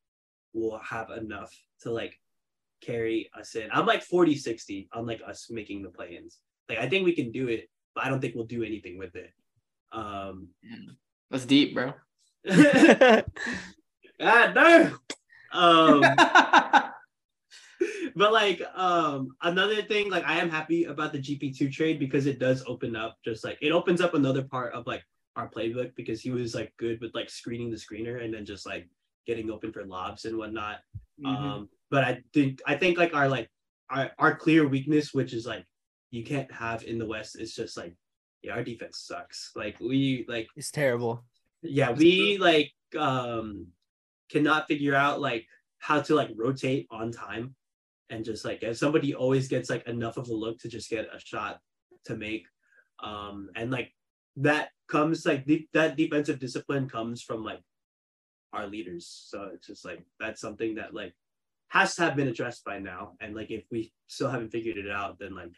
we'll 0.53 0.79
have 0.79 1.09
enough 1.09 1.51
to 1.81 1.91
like 1.91 2.17
carry 2.81 3.29
us 3.37 3.55
in. 3.55 3.69
I'm 3.71 3.85
like 3.85 4.03
40 4.03 4.35
60 4.35 4.89
on 4.93 5.05
like 5.05 5.21
us 5.25 5.47
making 5.49 5.83
the 5.83 5.89
play-ins. 5.89 6.39
Like 6.69 6.79
I 6.79 6.89
think 6.89 7.05
we 7.05 7.13
can 7.13 7.31
do 7.31 7.47
it, 7.47 7.69
but 7.93 8.05
I 8.05 8.09
don't 8.09 8.19
think 8.19 8.35
we'll 8.35 8.45
do 8.45 8.63
anything 8.63 8.97
with 8.97 9.15
it. 9.15 9.31
Um 9.91 10.49
That's 11.29 11.45
deep, 11.45 11.73
bro. 11.73 11.93
ah 14.21 14.51
no. 14.53 14.91
Um 15.51 16.03
but 18.15 18.31
like 18.31 18.61
um 18.75 19.29
another 19.41 19.81
thing 19.81 20.09
like 20.09 20.23
i 20.25 20.37
am 20.37 20.49
happy 20.49 20.85
about 20.85 21.11
the 21.11 21.19
gp2 21.19 21.71
trade 21.71 21.99
because 21.99 22.25
it 22.25 22.39
does 22.39 22.63
open 22.67 22.95
up 22.95 23.17
just 23.23 23.43
like 23.43 23.57
it 23.61 23.71
opens 23.71 24.01
up 24.01 24.13
another 24.13 24.43
part 24.43 24.73
of 24.73 24.87
like 24.87 25.03
our 25.35 25.49
playbook 25.49 25.93
because 25.95 26.21
he 26.21 26.31
was 26.31 26.55
like 26.55 26.73
good 26.77 26.99
with 27.01 27.13
like 27.13 27.29
screening 27.29 27.69
the 27.69 27.75
screener 27.75 28.23
and 28.23 28.33
then 28.33 28.45
just 28.45 28.65
like 28.65 28.87
getting 29.27 29.51
open 29.51 29.71
for 29.71 29.85
lobs 29.85 30.25
and 30.25 30.37
whatnot 30.37 30.79
um 31.25 31.69
but 31.91 32.03
i 32.03 32.21
think 32.33 32.61
i 32.65 32.75
think 32.75 32.97
like 32.97 33.13
our 33.13 33.27
like 33.27 33.49
our, 33.89 34.11
our 34.17 34.35
clear 34.35 34.67
weakness 34.67 35.13
which 35.13 35.33
is 35.33 35.45
like 35.45 35.65
you 36.11 36.23
can't 36.23 36.51
have 36.51 36.83
in 36.83 36.97
the 36.97 37.05
west 37.05 37.39
is 37.39 37.53
just 37.53 37.77
like 37.77 37.95
yeah 38.41 38.53
our 38.53 38.63
defense 38.63 39.03
sucks 39.05 39.51
like 39.55 39.79
we 39.79 40.25
like 40.27 40.47
it's 40.55 40.71
terrible. 40.71 41.23
yeah 41.61 41.91
we 41.91 42.37
like 42.37 42.71
um 42.97 43.67
cannot 44.29 44.67
figure 44.67 44.95
out 44.95 45.19
like 45.19 45.45
how 45.79 46.01
to 46.01 46.15
like 46.15 46.29
rotate 46.35 46.87
on 46.89 47.11
time 47.11 47.55
and 48.09 48.23
just 48.23 48.45
like 48.45 48.63
if 48.63 48.77
somebody 48.77 49.13
always 49.13 49.47
gets 49.47 49.69
like 49.69 49.85
enough 49.87 50.17
of 50.17 50.29
a 50.29 50.33
look 50.33 50.59
to 50.59 50.69
just 50.69 50.89
get 50.89 51.07
a 51.13 51.19
shot 51.19 51.59
to 52.05 52.15
make 52.15 52.45
um 53.03 53.49
and 53.55 53.71
like 53.71 53.91
that 54.37 54.69
comes 54.87 55.25
like 55.25 55.45
de- 55.45 55.67
that 55.73 55.95
defensive 55.95 56.39
discipline 56.39 56.87
comes 56.87 57.21
from 57.21 57.43
like 57.43 57.61
our 58.53 58.67
leaders 58.67 59.25
so 59.27 59.49
it's 59.53 59.67
just 59.67 59.85
like 59.85 60.03
that's 60.19 60.41
something 60.41 60.75
that 60.75 60.93
like 60.93 61.13
has 61.75 61.95
to 61.95 62.03
have 62.03 62.15
been 62.15 62.27
addressed 62.27 62.63
by 62.63 62.79
now 62.79 63.11
and 63.19 63.35
like 63.35 63.51
if 63.51 63.63
we 63.71 63.91
still 64.07 64.29
haven't 64.29 64.49
figured 64.49 64.77
it 64.77 64.89
out 64.89 65.19
then 65.19 65.35
like 65.35 65.51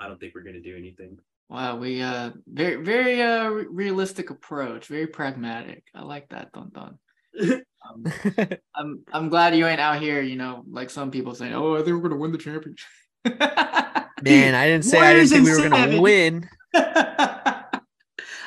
i 0.00 0.06
don't 0.06 0.18
think 0.20 0.34
we're 0.34 0.42
going 0.42 0.54
to 0.54 0.62
do 0.62 0.76
anything 0.76 1.18
Wow, 1.50 1.76
we 1.78 2.02
uh 2.02 2.32
very 2.46 2.76
very 2.76 3.22
uh 3.22 3.48
realistic 3.48 4.28
approach, 4.28 4.86
very 4.86 5.06
pragmatic. 5.06 5.82
I 5.94 6.02
like 6.02 6.28
that, 6.28 6.52
Tonton. 6.52 6.98
Um, 7.40 8.04
I'm 8.74 9.02
I'm 9.12 9.28
glad 9.30 9.56
you 9.56 9.66
ain't 9.66 9.80
out 9.80 10.00
here, 10.00 10.20
you 10.20 10.36
know, 10.36 10.62
like 10.70 10.90
some 10.90 11.10
people 11.10 11.34
saying, 11.34 11.54
"Oh, 11.54 11.74
I 11.74 11.78
think 11.78 11.96
we're 11.96 12.08
gonna 12.08 12.20
win 12.20 12.32
the 12.32 12.38
championship." 12.38 12.86
Man, 13.24 14.54
I 14.54 14.66
didn't 14.66 14.84
say 14.84 14.98
I 14.98 15.14
didn't 15.14 15.30
Warriors 15.30 15.30
think 15.30 15.44
we 15.46 15.52
were 15.52 15.68
gonna 15.70 16.00
win. 16.00 16.48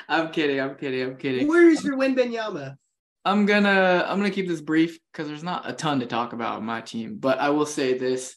I'm 0.08 0.32
kidding. 0.32 0.60
I'm 0.60 0.76
kidding. 0.76 1.02
I'm 1.02 1.18
kidding. 1.18 1.48
where's 1.48 1.84
your 1.84 1.98
Wembanyama 1.98 2.78
I'm 3.24 3.46
gonna 3.46 4.06
I'm 4.08 4.18
gonna 4.18 4.32
keep 4.32 4.48
this 4.48 4.62
brief 4.62 4.98
because 5.12 5.28
there's 5.28 5.44
not 5.44 5.70
a 5.70 5.74
ton 5.74 6.00
to 6.00 6.08
talk 6.08 6.34
about 6.34 6.56
on 6.56 6.66
my 6.66 6.82
team, 6.82 7.18
but 7.20 7.40
I 7.40 7.50
will 7.52 7.68
say 7.68 7.98
this: 7.98 8.36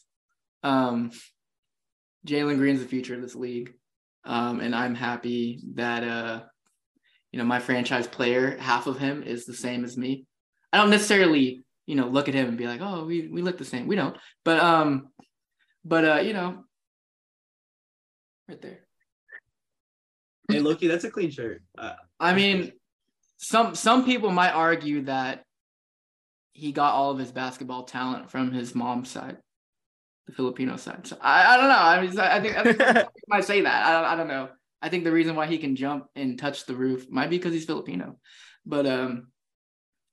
um, 0.63 1.11
Jalen 2.27 2.57
Green's 2.57 2.81
the 2.81 2.87
future 2.87 3.15
of 3.15 3.21
this 3.21 3.35
league, 3.35 3.73
um, 4.25 4.59
and 4.59 4.75
I'm 4.75 4.93
happy 4.93 5.63
that 5.73 6.03
uh, 6.03 6.43
you 7.31 7.39
know 7.39 7.45
my 7.45 7.59
franchise 7.59 8.05
player, 8.05 8.57
half 8.57 8.85
of 8.85 8.99
him 8.99 9.23
is 9.23 9.45
the 9.45 9.55
same 9.55 9.83
as 9.83 9.97
me. 9.97 10.25
I 10.71 10.77
don't 10.77 10.91
necessarily 10.91 11.63
you 11.87 11.95
know 11.95 12.07
look 12.07 12.27
at 12.27 12.35
him 12.35 12.47
and 12.47 12.57
be 12.57 12.67
like, 12.67 12.81
oh, 12.81 13.05
we 13.05 13.27
we 13.27 13.41
look 13.41 13.57
the 13.57 13.65
same. 13.65 13.87
We 13.87 13.95
don't, 13.95 14.15
but 14.43 14.59
um, 14.59 15.07
but 15.83 16.05
uh, 16.05 16.21
you 16.21 16.33
know, 16.33 16.63
right 18.47 18.61
there. 18.61 18.79
Hey, 20.47 20.59
Loki, 20.59 20.87
that's 20.87 21.05
a 21.05 21.09
clean 21.09 21.31
shirt. 21.31 21.63
Uh, 21.75 21.93
I 22.19 22.35
mean, 22.35 22.71
some 23.37 23.75
some 23.75 24.05
people 24.05 24.31
might 24.31 24.51
argue 24.51 25.03
that 25.03 25.43
he 26.53 26.71
got 26.71 26.93
all 26.93 27.11
of 27.11 27.19
his 27.19 27.31
basketball 27.31 27.83
talent 27.83 28.31
from 28.31 28.51
his 28.51 28.73
mom's 28.73 29.09
side, 29.09 29.37
the 30.27 30.33
Filipino 30.33 30.77
side. 30.77 31.05
So 31.05 31.17
I, 31.21 31.53
I 31.53 31.57
don't 31.57 31.67
know. 31.67 31.75
I 31.75 32.01
mean, 32.01 32.19
I 32.19 32.39
think, 32.39 32.57
I 32.57 32.63
think 32.63 33.07
might 33.27 33.43
say 33.43 33.61
that. 33.61 33.85
I 33.85 33.91
don't, 33.91 34.05
I 34.05 34.15
don't 34.15 34.27
know. 34.29 34.49
I 34.81 34.89
think 34.89 35.03
the 35.03 35.11
reason 35.11 35.35
why 35.35 35.47
he 35.47 35.57
can 35.57 35.75
jump 35.75 36.05
and 36.15 36.39
touch 36.39 36.65
the 36.65 36.75
roof 36.75 37.09
might 37.09 37.29
be 37.29 37.37
because 37.37 37.53
he's 37.53 37.65
Filipino, 37.65 38.17
but 38.65 38.85
um, 38.85 39.27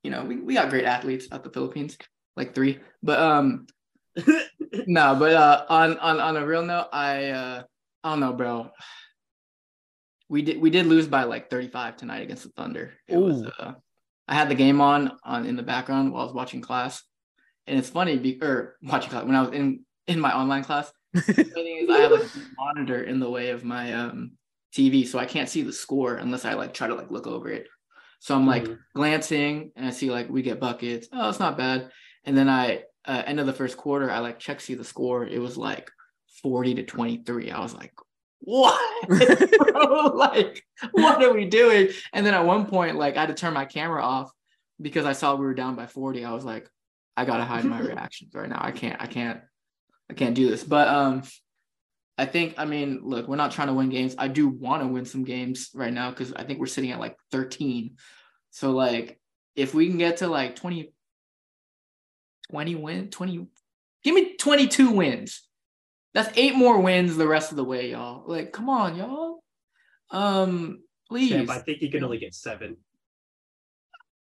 you 0.02 0.10
know, 0.10 0.24
we, 0.24 0.36
we 0.36 0.54
got 0.54 0.70
great 0.70 0.84
athletes 0.84 1.28
out 1.30 1.44
the 1.44 1.50
Philippines, 1.50 1.96
like 2.36 2.54
three. 2.54 2.80
But 3.02 3.20
um, 3.20 3.66
no, 4.86 5.14
but 5.14 5.32
uh, 5.32 5.64
on 5.68 5.98
on 5.98 6.20
on 6.20 6.36
a 6.36 6.46
real 6.46 6.64
note, 6.64 6.88
I 6.92 7.26
uh, 7.30 7.62
I 8.02 8.10
don't 8.10 8.20
know, 8.20 8.32
bro. 8.32 8.70
We 10.32 10.40
did 10.40 10.62
we 10.62 10.70
did 10.70 10.86
lose 10.86 11.06
by 11.06 11.24
like 11.24 11.50
35 11.50 11.98
tonight 11.98 12.22
against 12.22 12.44
the 12.44 12.48
Thunder. 12.48 12.94
It 13.06 13.18
was 13.18 13.44
uh, 13.44 13.74
I 14.26 14.34
had 14.34 14.48
the 14.48 14.54
game 14.54 14.80
on 14.80 15.18
on 15.22 15.44
in 15.44 15.56
the 15.56 15.62
background 15.62 16.10
while 16.10 16.22
I 16.22 16.24
was 16.24 16.32
watching 16.32 16.62
class, 16.62 17.02
and 17.66 17.78
it's 17.78 17.90
funny 17.90 18.16
be, 18.16 18.42
or 18.42 18.76
watching 18.82 19.10
class 19.10 19.24
when 19.26 19.36
I 19.36 19.42
was 19.42 19.52
in 19.52 19.84
in 20.06 20.18
my 20.18 20.34
online 20.34 20.64
class. 20.64 20.90
The 21.26 21.44
thing 21.44 21.76
is, 21.82 21.90
I 21.90 21.98
have 21.98 22.12
like 22.12 22.22
a 22.22 22.40
monitor 22.56 23.02
in 23.04 23.20
the 23.20 23.28
way 23.28 23.50
of 23.50 23.62
my 23.62 23.92
um 23.92 24.32
TV, 24.74 25.06
so 25.06 25.18
I 25.18 25.26
can't 25.26 25.50
see 25.50 25.60
the 25.60 25.72
score 25.72 26.14
unless 26.14 26.46
I 26.46 26.54
like 26.54 26.72
try 26.72 26.88
to 26.88 26.94
like 26.94 27.10
look 27.10 27.26
over 27.26 27.50
it. 27.50 27.68
So 28.20 28.34
I'm 28.34 28.46
like 28.46 28.64
Mhm. 28.64 28.78
glancing 28.94 29.72
and 29.76 29.84
I 29.84 29.90
see 29.90 30.10
like 30.10 30.30
we 30.30 30.40
get 30.40 30.60
buckets. 30.60 31.08
Oh, 31.12 31.28
it's 31.28 31.40
not 31.40 31.58
bad. 31.58 31.90
And 32.24 32.34
then 32.34 32.48
I 32.48 32.84
uh, 33.04 33.22
end 33.26 33.38
of 33.38 33.46
the 33.46 33.52
first 33.52 33.76
quarter, 33.76 34.10
I 34.10 34.20
like 34.20 34.38
check 34.38 34.62
see 34.62 34.76
the 34.76 34.84
score. 34.84 35.26
It 35.26 35.40
was 35.40 35.58
like 35.58 35.90
40 36.42 36.76
to 36.76 36.84
23. 36.84 37.50
I 37.50 37.60
was 37.60 37.74
like, 37.74 37.92
what? 38.44 39.08
Bro, 39.08 40.12
like, 40.14 40.64
what 40.92 41.22
are 41.22 41.32
we 41.32 41.46
doing? 41.46 41.88
And 42.12 42.26
then 42.26 42.34
at 42.34 42.44
one 42.44 42.66
point, 42.66 42.96
like 42.96 43.16
I 43.16 43.20
had 43.20 43.28
to 43.28 43.34
turn 43.34 43.54
my 43.54 43.64
camera 43.64 44.02
off 44.02 44.30
because 44.80 45.06
I 45.06 45.12
saw 45.12 45.34
we 45.34 45.46
were 45.46 45.54
down 45.54 45.76
by 45.76 45.86
40. 45.86 46.24
I 46.24 46.32
was 46.32 46.44
like, 46.44 46.68
I 47.16 47.24
gotta 47.24 47.44
hide 47.44 47.64
my 47.64 47.80
reactions 47.80 48.34
right 48.34 48.48
now. 48.48 48.60
I 48.60 48.72
can't, 48.72 49.00
I 49.00 49.06
can't, 49.06 49.40
I 50.10 50.14
can't 50.14 50.34
do 50.34 50.48
this. 50.50 50.64
But 50.64 50.88
um 50.88 51.22
I 52.18 52.26
think, 52.26 52.54
I 52.58 52.66
mean, 52.66 53.00
look, 53.02 53.26
we're 53.26 53.36
not 53.36 53.52
trying 53.52 53.68
to 53.68 53.74
win 53.74 53.88
games. 53.88 54.14
I 54.18 54.28
do 54.28 54.48
want 54.48 54.82
to 54.82 54.88
win 54.88 55.06
some 55.06 55.24
games 55.24 55.70
right 55.74 55.92
now 55.92 56.10
because 56.10 56.32
I 56.34 56.44
think 56.44 56.60
we're 56.60 56.66
sitting 56.66 56.90
at 56.90 57.00
like 57.00 57.16
13. 57.30 57.96
So, 58.50 58.72
like, 58.72 59.18
if 59.56 59.74
we 59.74 59.88
can 59.88 59.98
get 59.98 60.18
to 60.18 60.28
like 60.28 60.54
20, 60.56 60.92
20 62.50 62.74
win, 62.74 63.08
20, 63.08 63.46
give 64.04 64.14
me 64.14 64.36
22 64.36 64.90
wins. 64.90 65.48
That's 66.14 66.36
eight 66.36 66.54
more 66.54 66.80
wins 66.80 67.16
the 67.16 67.26
rest 67.26 67.50
of 67.50 67.56
the 67.56 67.64
way, 67.64 67.90
y'all. 67.90 68.24
Like, 68.26 68.52
come 68.52 68.68
on, 68.68 68.96
y'all. 68.96 69.42
Um, 70.10 70.82
please. 71.08 71.30
Champ, 71.30 71.48
I 71.50 71.58
think 71.58 71.80
you 71.80 71.90
can 71.90 72.04
only 72.04 72.18
get 72.18 72.34
seven. 72.34 72.76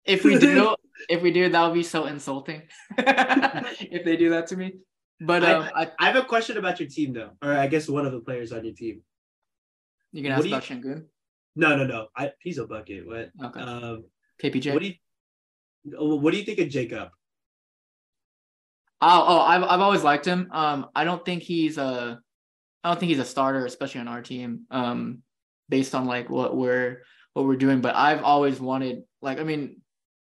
If 0.03 0.23
we 0.23 0.37
do, 0.39 0.75
if 1.09 1.21
we 1.21 1.31
do, 1.31 1.49
that 1.49 1.63
would 1.65 1.73
be 1.73 1.83
so 1.83 2.05
insulting. 2.05 2.63
if 2.97 4.03
they 4.05 4.17
do 4.17 4.31
that 4.31 4.47
to 4.47 4.57
me. 4.57 4.73
But 5.19 5.43
I- 5.43 5.53
um, 5.53 5.69
I, 5.75 5.91
I 5.99 6.07
have 6.07 6.15
a 6.15 6.23
question 6.25 6.57
about 6.57 6.79
your 6.79 6.89
team, 6.89 7.13
though, 7.13 7.31
or 7.41 7.53
I 7.53 7.67
guess 7.67 7.87
one 7.87 8.05
of 8.05 8.11
the 8.11 8.19
players 8.19 8.51
on 8.51 8.65
your 8.65 8.73
team. 8.73 9.01
you 10.11 10.23
can 10.23 10.31
what 10.31 10.39
ask 10.39 10.47
you- 10.47 10.55
about 10.55 10.63
Sengun. 10.63 11.05
No, 11.57 11.77
no, 11.77 11.85
no. 11.85 12.07
I, 12.17 12.31
he's 12.41 12.57
a 12.57 12.67
bucket. 12.67 13.07
What? 13.07 13.31
Okay. 13.41 13.59
Um, 13.61 14.03
KPJ. 14.43 14.73
what 14.73 14.81
do 14.81 14.87
you? 14.89 14.95
What 15.97 16.31
do 16.33 16.37
you 16.37 16.43
think 16.43 16.59
of 16.59 16.67
Jacob? 16.67 17.09
Oh, 19.01 19.25
oh, 19.27 19.39
I've 19.39 19.63
I've 19.63 19.81
always 19.81 20.03
liked 20.03 20.25
him. 20.25 20.49
Um, 20.51 20.87
I 20.95 21.03
don't 21.03 21.23
think 21.23 21.43
he's 21.43 21.77
a, 21.77 22.19
I 22.83 22.89
don't 22.89 22.99
think 22.99 23.09
he's 23.09 23.19
a 23.19 23.25
starter, 23.25 23.65
especially 23.65 24.01
on 24.01 24.07
our 24.07 24.21
team. 24.21 24.61
Um, 24.71 25.21
based 25.69 25.95
on 25.95 26.05
like 26.05 26.29
what 26.29 26.55
we're 26.55 27.03
what 27.33 27.45
we're 27.45 27.57
doing, 27.57 27.81
but 27.81 27.95
I've 27.95 28.23
always 28.23 28.59
wanted, 28.59 29.03
like, 29.21 29.39
I 29.39 29.43
mean, 29.43 29.81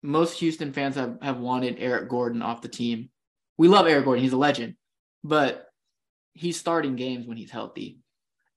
most 0.03 0.39
Houston 0.39 0.73
fans 0.73 0.97
have 0.97 1.19
have 1.21 1.39
wanted 1.39 1.77
Eric 1.79 2.09
Gordon 2.09 2.43
off 2.43 2.63
the 2.63 2.69
team. 2.69 3.11
We 3.59 3.69
love 3.69 3.87
Eric 3.87 4.05
Gordon; 4.05 4.25
he's 4.25 4.33
a 4.33 4.39
legend, 4.39 4.77
but 5.23 5.67
he's 6.33 6.59
starting 6.59 6.97
games 6.97 7.27
when 7.27 7.37
he's 7.37 7.51
healthy, 7.51 7.99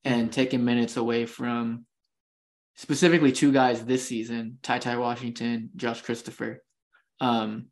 and 0.03 0.31
taking 0.31 0.63
minutes 0.63 0.97
away 0.97 1.25
from 1.25 1.85
specifically 2.75 3.31
two 3.31 3.51
guys 3.51 3.83
this 3.83 4.07
season: 4.07 4.59
Ty 4.63 4.79
Ty 4.79 4.97
Washington, 4.97 5.71
Josh 5.75 6.01
Christopher. 6.01 6.63
Um, 7.19 7.67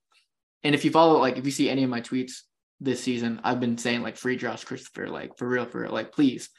and 0.68 0.76
if 0.76 0.84
you 0.84 0.92
follow, 0.92 1.18
like, 1.20 1.38
if 1.38 1.46
you 1.46 1.52
see 1.52 1.70
any 1.70 1.84
of 1.86 1.90
my 1.90 2.02
tweets 2.02 2.42
this 2.82 3.02
season, 3.02 3.40
I've 3.46 3.62
been 3.62 3.78
saying 3.78 4.02
like 4.02 4.18
free 4.18 4.36
Josh 4.36 4.66
Christopher, 4.66 5.08
like 5.08 5.38
for 5.38 5.48
real, 5.48 5.66
for 5.66 5.80
real, 5.82 5.94
like 5.94 6.12
please. 6.12 6.50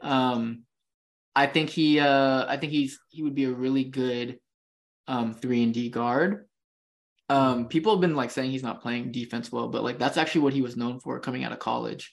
Um, 0.00 0.64
I 1.36 1.46
think 1.46 1.70
he, 1.70 2.00
uh, 2.00 2.44
I 2.48 2.56
think 2.56 2.72
he's 2.72 2.98
he 3.10 3.22
would 3.22 3.36
be 3.36 3.44
a 3.44 3.52
really 3.52 3.84
good, 3.84 4.40
um, 5.06 5.32
three 5.32 5.62
and 5.62 5.72
D 5.72 5.90
guard. 5.90 6.48
Um, 7.28 7.68
people 7.68 7.92
have 7.92 8.00
been 8.00 8.16
like 8.16 8.32
saying 8.32 8.50
he's 8.50 8.64
not 8.64 8.82
playing 8.82 9.12
defense 9.12 9.52
well, 9.52 9.68
but 9.68 9.84
like 9.84 9.96
that's 9.96 10.16
actually 10.16 10.40
what 10.40 10.54
he 10.54 10.60
was 10.60 10.76
known 10.76 10.98
for 10.98 11.20
coming 11.20 11.44
out 11.44 11.52
of 11.52 11.60
college. 11.60 12.12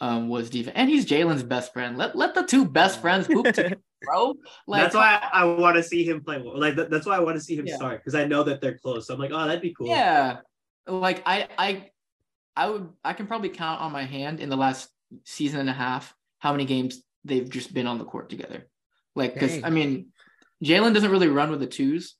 Um, 0.00 0.28
was 0.28 0.50
defense, 0.50 0.74
and 0.76 0.90
he's 0.90 1.06
Jalen's 1.06 1.44
best 1.44 1.72
friend. 1.72 1.96
Let 1.96 2.16
let 2.16 2.34
the 2.34 2.42
two 2.42 2.64
best 2.64 3.00
friends 3.00 3.28
hoop 3.28 3.46
together, 3.46 3.76
bro. 4.02 4.34
Like 4.66 4.82
that's 4.82 4.96
why 4.96 5.22
I, 5.32 5.44
want 5.44 5.76
to 5.76 5.84
see 5.84 6.04
him 6.04 6.20
play. 6.24 6.42
well. 6.42 6.58
Like 6.58 6.74
that, 6.74 6.90
that's 6.90 7.06
why 7.06 7.14
I 7.16 7.20
want 7.20 7.36
to 7.36 7.40
see 7.40 7.54
him 7.54 7.64
Yeah. 7.64 7.76
start 7.76 8.00
because 8.00 8.16
I 8.16 8.26
know 8.26 8.42
that 8.42 8.60
they're 8.60 8.76
close. 8.76 9.06
So 9.06 9.14
I'm 9.14 9.20
like, 9.20 9.30
oh, 9.32 9.46
that'd 9.46 9.62
be 9.62 9.72
cool. 9.72 9.86
Yeah. 9.86 10.38
Like 10.86 11.22
I 11.26 11.48
I 11.58 11.90
I 12.56 12.70
would 12.70 12.90
I 13.04 13.12
can 13.14 13.26
probably 13.26 13.48
count 13.48 13.80
on 13.80 13.92
my 13.92 14.04
hand 14.04 14.40
in 14.40 14.48
the 14.48 14.56
last 14.56 14.88
season 15.24 15.60
and 15.60 15.70
a 15.70 15.72
half 15.72 16.14
how 16.38 16.52
many 16.52 16.64
games 16.64 17.02
they've 17.24 17.48
just 17.48 17.72
been 17.72 17.86
on 17.86 17.98
the 17.98 18.04
court 18.04 18.28
together. 18.30 18.68
Like 19.14 19.34
because 19.34 19.62
I 19.62 19.70
mean 19.70 20.12
Jalen 20.62 20.94
doesn't 20.94 21.10
really 21.10 21.28
run 21.28 21.50
with 21.50 21.60
the 21.60 21.66
twos. 21.66 22.16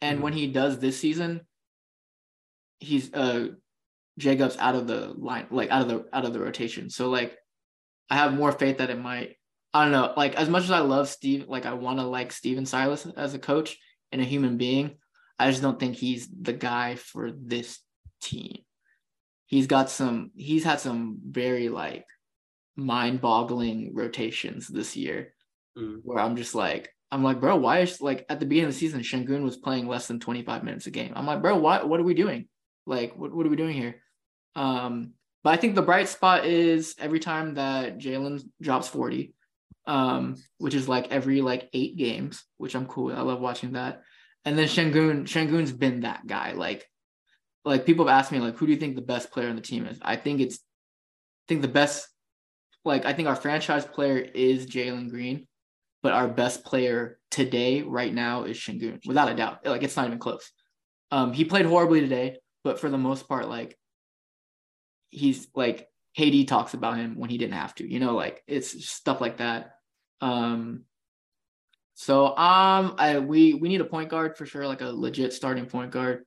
And 0.00 0.18
Mhm. 0.18 0.22
when 0.22 0.32
he 0.34 0.48
does 0.48 0.78
this 0.78 0.98
season, 0.98 1.46
he's 2.78 3.12
uh 3.14 3.48
Jacobs 4.18 4.56
out 4.58 4.74
of 4.74 4.86
the 4.86 5.08
line, 5.16 5.46
like 5.50 5.70
out 5.70 5.82
of 5.82 5.88
the 5.88 6.06
out 6.12 6.24
of 6.24 6.32
the 6.32 6.40
rotation. 6.40 6.90
So 6.90 7.08
like 7.08 7.36
I 8.10 8.16
have 8.16 8.34
more 8.34 8.52
faith 8.52 8.78
that 8.78 8.90
it 8.90 8.98
might 8.98 9.36
I 9.72 9.84
don't 9.84 9.92
know, 9.92 10.12
like 10.16 10.36
as 10.36 10.48
much 10.48 10.64
as 10.64 10.70
I 10.70 10.80
love 10.80 11.08
Steve, 11.08 11.46
like 11.48 11.66
I 11.66 11.72
want 11.72 11.98
to 11.98 12.04
like 12.04 12.32
Stephen 12.32 12.66
Silas 12.66 13.06
as 13.16 13.34
a 13.34 13.40
coach 13.40 13.76
and 14.12 14.20
a 14.20 14.24
human 14.24 14.56
being, 14.56 14.98
I 15.38 15.50
just 15.50 15.62
don't 15.62 15.80
think 15.80 15.96
he's 15.96 16.28
the 16.28 16.52
guy 16.52 16.94
for 16.94 17.32
this 17.32 17.80
team. 18.24 18.58
He's 19.46 19.66
got 19.66 19.90
some 19.90 20.30
he's 20.36 20.64
had 20.64 20.80
some 20.80 21.18
very 21.24 21.68
like 21.68 22.04
mind-boggling 22.76 23.94
rotations 23.94 24.68
this 24.68 24.96
year 24.96 25.32
Mm. 25.76 26.02
where 26.04 26.20
I'm 26.20 26.36
just 26.36 26.54
like 26.54 26.94
I'm 27.10 27.24
like, 27.24 27.40
bro, 27.40 27.56
why 27.56 27.80
is 27.80 28.00
like 28.00 28.24
at 28.28 28.38
the 28.38 28.46
beginning 28.46 28.68
of 28.68 28.74
the 28.74 28.78
season, 28.78 29.00
Sengun 29.00 29.42
was 29.42 29.56
playing 29.56 29.88
less 29.88 30.06
than 30.06 30.20
25 30.20 30.62
minutes 30.62 30.86
a 30.86 30.92
game. 30.92 31.12
I'm 31.16 31.26
like, 31.26 31.42
bro, 31.42 31.56
why 31.58 31.82
what 31.82 31.98
are 31.98 32.04
we 32.04 32.14
doing? 32.14 32.46
Like, 32.86 33.16
what, 33.16 33.34
what 33.34 33.44
are 33.44 33.48
we 33.50 33.56
doing 33.56 33.74
here? 33.74 33.96
Um, 34.54 35.14
but 35.42 35.52
I 35.52 35.56
think 35.56 35.74
the 35.74 35.82
bright 35.82 36.08
spot 36.08 36.44
is 36.46 36.94
every 36.98 37.18
time 37.18 37.54
that 37.54 37.98
Jalen 37.98 38.42
drops 38.62 38.86
40, 38.88 39.34
um, 39.88 40.36
which 40.58 40.74
is 40.74 40.88
like 40.88 41.10
every 41.10 41.40
like 41.40 41.68
eight 41.72 41.96
games, 41.96 42.44
which 42.56 42.76
I'm 42.76 42.86
cool. 42.86 43.06
with. 43.06 43.16
I 43.16 43.22
love 43.22 43.40
watching 43.40 43.72
that. 43.72 44.02
And 44.44 44.56
then 44.56 44.68
Sengun, 44.68 45.24
Sengun's 45.24 45.72
been 45.72 46.00
that 46.02 46.24
guy. 46.26 46.52
Like, 46.52 46.88
like 47.64 47.86
people 47.86 48.06
have 48.06 48.18
asked 48.18 48.32
me, 48.32 48.38
like, 48.40 48.56
who 48.56 48.66
do 48.66 48.72
you 48.72 48.78
think 48.78 48.94
the 48.96 49.02
best 49.02 49.30
player 49.30 49.48
on 49.48 49.56
the 49.56 49.62
team 49.62 49.86
is? 49.86 49.98
I 50.02 50.16
think 50.16 50.40
it's 50.40 50.56
I 50.56 51.44
think 51.48 51.62
the 51.62 51.68
best, 51.68 52.08
like, 52.84 53.04
I 53.04 53.12
think 53.12 53.28
our 53.28 53.36
franchise 53.36 53.84
player 53.84 54.18
is 54.18 54.66
Jalen 54.66 55.10
Green, 55.10 55.46
but 56.02 56.12
our 56.12 56.28
best 56.28 56.64
player 56.64 57.18
today, 57.30 57.82
right 57.82 58.12
now, 58.12 58.44
is 58.44 58.56
Sengun, 58.58 59.06
without 59.06 59.30
a 59.30 59.34
doubt. 59.34 59.66
Like, 59.66 59.82
it's 59.82 59.96
not 59.96 60.06
even 60.06 60.18
close. 60.18 60.50
Um, 61.10 61.32
he 61.32 61.44
played 61.44 61.66
horribly 61.66 62.00
today, 62.00 62.38
but 62.62 62.80
for 62.80 62.88
the 62.88 62.98
most 62.98 63.28
part, 63.28 63.48
like, 63.48 63.78
he's 65.10 65.46
like 65.54 65.88
KD 66.18 66.46
talks 66.46 66.74
about 66.74 66.96
him 66.96 67.16
when 67.16 67.30
he 67.30 67.38
didn't 67.38 67.54
have 67.54 67.74
to, 67.76 67.90
you 67.90 68.00
know, 68.00 68.14
like 68.14 68.42
it's 68.46 68.88
stuff 68.88 69.20
like 69.20 69.38
that. 69.38 69.76
Um, 70.20 70.84
so 71.94 72.36
um, 72.36 72.96
I 72.98 73.18
we 73.20 73.54
we 73.54 73.68
need 73.68 73.80
a 73.80 73.84
point 73.84 74.10
guard 74.10 74.36
for 74.36 74.46
sure, 74.46 74.66
like 74.66 74.80
a 74.80 74.86
legit 74.86 75.32
starting 75.32 75.66
point 75.66 75.90
guard. 75.90 76.24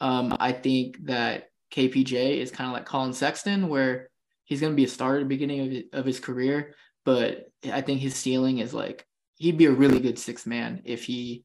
Um, 0.00 0.36
I 0.38 0.52
think 0.52 1.06
that 1.06 1.48
KPJ 1.72 2.38
is 2.38 2.50
kind 2.50 2.68
of 2.68 2.74
like 2.74 2.84
Collin 2.84 3.12
Sexton, 3.12 3.68
where 3.68 4.10
he's 4.44 4.60
going 4.60 4.72
to 4.72 4.76
be 4.76 4.84
a 4.84 4.88
starter 4.88 5.18
at 5.18 5.22
the 5.22 5.28
beginning 5.28 5.60
of 5.60 5.70
his, 5.70 5.84
of 5.92 6.06
his 6.06 6.20
career, 6.20 6.74
but 7.04 7.50
I 7.70 7.80
think 7.80 8.00
his 8.00 8.14
ceiling 8.14 8.58
is 8.58 8.74
like 8.74 9.06
he'd 9.36 9.58
be 9.58 9.66
a 9.66 9.72
really 9.72 10.00
good 10.00 10.18
sixth 10.18 10.46
man 10.46 10.82
if 10.84 11.04
he 11.04 11.44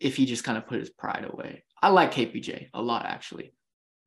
if 0.00 0.16
he 0.16 0.26
just 0.26 0.44
kind 0.44 0.58
of 0.58 0.66
put 0.66 0.80
his 0.80 0.90
pride 0.90 1.26
away. 1.28 1.64
I 1.80 1.88
like 1.88 2.12
KPJ 2.12 2.68
a 2.74 2.82
lot 2.82 3.06
actually, 3.06 3.54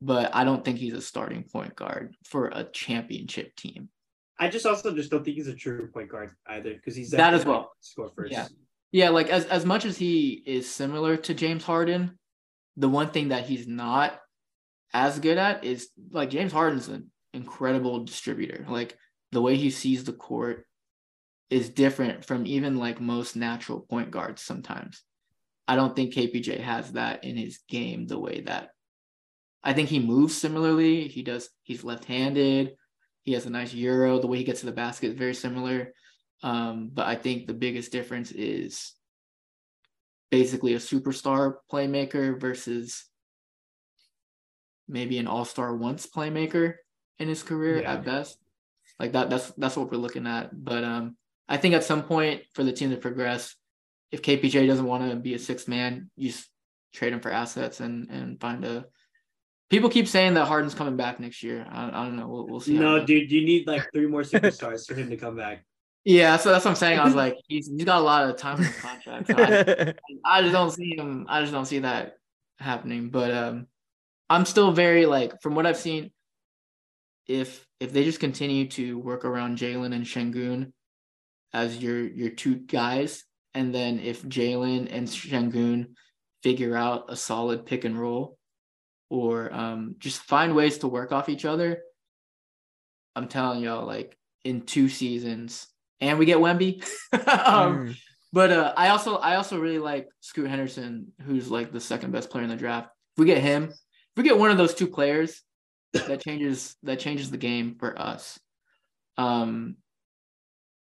but 0.02 0.36
I 0.36 0.44
don't 0.44 0.64
think 0.64 0.78
he's 0.78 0.94
a 0.94 1.02
starting 1.02 1.44
point 1.44 1.76
guard 1.76 2.16
for 2.24 2.48
a 2.48 2.64
championship 2.66 3.56
team. 3.56 3.90
I 4.38 4.50
just 4.50 4.66
also 4.66 4.94
just 4.94 5.12
don't 5.12 5.24
think 5.24 5.38
he's 5.38 5.48
a 5.48 5.56
true 5.56 5.88
point 5.88 6.10
guard 6.10 6.32
either 6.48 6.74
because 6.74 6.96
he's 6.96 7.12
That 7.12 7.34
as 7.34 7.46
well. 7.46 7.72
Score 7.80 8.12
first. 8.16 8.32
Yeah. 8.32 8.48
Yeah, 8.92 9.10
like 9.10 9.30
as 9.30 9.46
as 9.46 9.66
much 9.66 9.84
as 9.84 9.98
he 9.98 10.44
is 10.46 10.72
similar 10.72 11.18
to 11.18 11.34
James 11.34 11.66
Harden, 11.66 12.18
the 12.78 12.90
one 12.90 13.10
thing 13.10 13.30
that 13.30 13.46
he's 13.46 13.68
not 13.68 14.20
as 14.94 15.20
good 15.20 15.38
at 15.38 15.64
is 15.64 15.90
like 16.12 16.30
James 16.30 16.52
Harden's 16.52 16.88
an 16.88 17.12
incredible 17.34 18.04
distributor. 18.06 18.66
Like 18.68 18.98
the 19.32 19.42
way 19.42 19.56
he 19.56 19.70
sees 19.70 20.04
the 20.04 20.14
court 20.14 20.66
is 21.50 21.70
different 21.70 22.26
from 22.26 22.48
even 22.48 22.78
like 22.78 23.00
most 23.00 23.36
natural 23.36 23.82
point 23.82 24.12
guards 24.12 24.42
sometimes. 24.42 25.04
I 25.68 25.76
don't 25.76 25.96
think 25.96 26.14
KPJ 26.14 26.60
has 26.60 26.94
that 26.94 27.24
in 27.24 27.38
his 27.38 27.60
game 27.68 28.08
the 28.08 28.20
way 28.20 28.42
that 28.42 28.70
I 29.64 29.74
think 29.74 29.90
he 29.90 30.00
moves 30.00 30.38
similarly. 30.38 31.08
He 31.08 31.24
does, 31.24 31.50
he's 31.64 31.84
left 31.84 32.06
handed. 32.06 32.76
He 33.24 33.34
has 33.34 33.48
a 33.48 33.50
nice 33.50 33.74
euro. 33.74 34.20
The 34.20 34.28
way 34.28 34.38
he 34.38 34.44
gets 34.44 34.60
to 34.60 34.68
the 34.68 34.72
basket 34.72 35.12
is 35.12 35.18
very 35.18 35.34
similar. 35.34 35.94
Um, 36.44 36.92
but 36.94 37.08
I 37.08 37.16
think 37.16 37.48
the 37.48 37.56
biggest 37.56 37.92
difference 37.92 38.32
is 38.32 38.94
basically 40.32 40.74
a 40.74 40.80
superstar 40.80 41.56
playmaker 41.72 42.40
versus 42.40 43.06
maybe 44.88 45.18
an 45.18 45.28
all-star 45.28 45.76
once 45.76 46.06
playmaker 46.08 46.76
in 47.20 47.28
his 47.28 47.44
career 47.44 47.82
Yeah. 47.82 47.94
at 47.94 48.06
best. 48.06 48.38
Like 49.00 49.14
that 49.14 49.30
that's 49.30 49.52
that's 49.52 49.76
what 49.78 49.92
we're 49.92 49.98
looking 49.98 50.28
at. 50.28 50.50
But 50.54 50.84
um 50.84 51.18
I 51.48 51.58
think 51.58 51.76
at 51.76 51.84
some 51.84 52.04
point 52.04 52.44
for 52.54 52.64
the 52.64 52.72
team 52.74 52.90
to 52.92 52.98
progress, 52.98 53.56
if 54.12 54.22
KPJ 54.22 54.68
doesn't 54.68 54.86
want 54.86 55.10
to 55.10 55.16
be 55.16 55.34
a 55.34 55.40
six 55.40 55.68
man, 55.68 56.10
you 56.16 56.32
trade 56.94 57.14
him 57.14 57.20
for 57.20 57.32
assets 57.32 57.80
and 57.80 58.10
and 58.10 58.40
find 58.40 58.64
a 58.64 58.86
people 59.70 59.90
keep 59.90 60.08
saying 60.08 60.36
that 60.36 60.46
Harden's 60.48 60.76
coming 60.76 60.96
back 60.96 61.20
next 61.20 61.44
year. 61.44 61.66
I, 61.70 61.88
I 61.88 62.06
don't 62.06 62.16
know. 62.16 62.28
We'll, 62.28 62.48
we'll 62.48 62.60
see. 62.60 62.78
No, 62.78 63.04
dude, 63.04 63.32
you 63.32 63.44
need 63.44 63.68
like 63.68 63.92
three 63.92 64.08
more 64.08 64.22
superstars 64.22 64.88
for 64.88 64.94
him 64.94 65.10
to 65.10 65.18
come 65.18 65.36
back. 65.36 65.66
Yeah, 66.06 66.38
so 66.38 66.52
that's 66.52 66.64
what 66.64 66.72
I'm 66.72 66.78
saying. 66.78 67.00
I 67.00 67.04
was 67.04 67.16
like, 67.24 67.38
he's 67.48 67.68
he's 67.68 67.84
got 67.84 68.00
a 68.00 68.04
lot 68.04 68.30
of 68.30 68.38
time 68.38 68.60
in 68.60 68.66
his 68.66 68.80
contract. 68.80 69.28
So 69.28 69.36
I, 69.38 69.94
I 70.26 70.42
just 70.42 70.54
don't 70.54 70.72
see 70.72 70.96
him. 70.96 71.26
I 71.28 71.42
just 71.42 71.52
don't 71.52 71.66
see 71.66 71.80
that 71.80 72.18
happening. 72.60 73.10
But 73.10 73.32
um, 73.32 73.68
I'm 74.30 74.46
still 74.46 74.72
very 74.72 75.08
like 75.08 75.42
from 75.42 75.56
what 75.56 75.66
I've 75.66 75.78
seen. 75.78 76.12
If 77.28 77.66
if 77.80 77.92
they 77.92 78.04
just 78.04 78.20
continue 78.20 78.68
to 78.70 79.00
work 79.00 79.26
around 79.26 79.58
Jalen 79.58 79.94
and 79.96 80.06
Sengun 80.06 80.72
as 81.54 81.82
your 81.82 82.02
your 82.02 82.30
two 82.30 82.56
guys, 82.56 83.24
and 83.56 83.74
then 83.74 84.00
if 84.00 84.24
Jalen 84.24 84.88
and 84.92 85.08
Sengun 85.08 85.96
figure 86.44 86.78
out 86.78 87.06
a 87.10 87.16
solid 87.16 87.66
pick 87.66 87.84
and 87.84 88.00
roll, 88.00 88.38
or 89.10 89.52
um, 89.52 89.96
just 89.98 90.22
find 90.22 90.56
ways 90.56 90.78
to 90.80 90.88
work 90.88 91.12
off 91.12 91.30
each 91.30 91.46
other, 91.46 91.82
I'm 93.16 93.28
telling 93.28 93.62
y'all, 93.62 93.88
like 93.88 94.16
in 94.44 94.62
two 94.62 94.88
seasons, 94.88 95.66
and 96.02 96.20
we 96.20 96.26
get 96.26 96.38
Wemby. 96.38 96.84
um, 97.14 97.88
Mm. 97.88 97.96
but 98.34 98.52
uh, 98.52 98.74
I 98.76 98.90
also 98.90 99.16
I 99.18 99.36
also 99.36 99.60
really 99.60 99.80
like 99.80 100.08
Scoot 100.22 100.50
Henderson, 100.50 101.12
who's 101.22 101.50
like 101.50 101.72
the 101.72 101.80
second 101.80 102.12
best 102.12 102.30
player 102.30 102.44
in 102.44 102.50
the 102.50 102.56
draft. 102.56 102.90
If 103.16 103.20
we 103.20 103.26
get 103.26 103.42
him, 103.42 103.64
if 103.66 103.78
we 104.18 104.24
get 104.24 104.38
one 104.38 104.52
of 104.52 104.58
those 104.58 104.74
two 104.74 104.88
players, 104.88 105.42
that 105.94 106.22
changes 106.22 106.76
that 106.84 107.00
changes 107.00 107.32
the 107.32 107.38
game 107.38 107.76
for 107.80 108.00
us. 108.00 108.40
Um, 109.18 109.78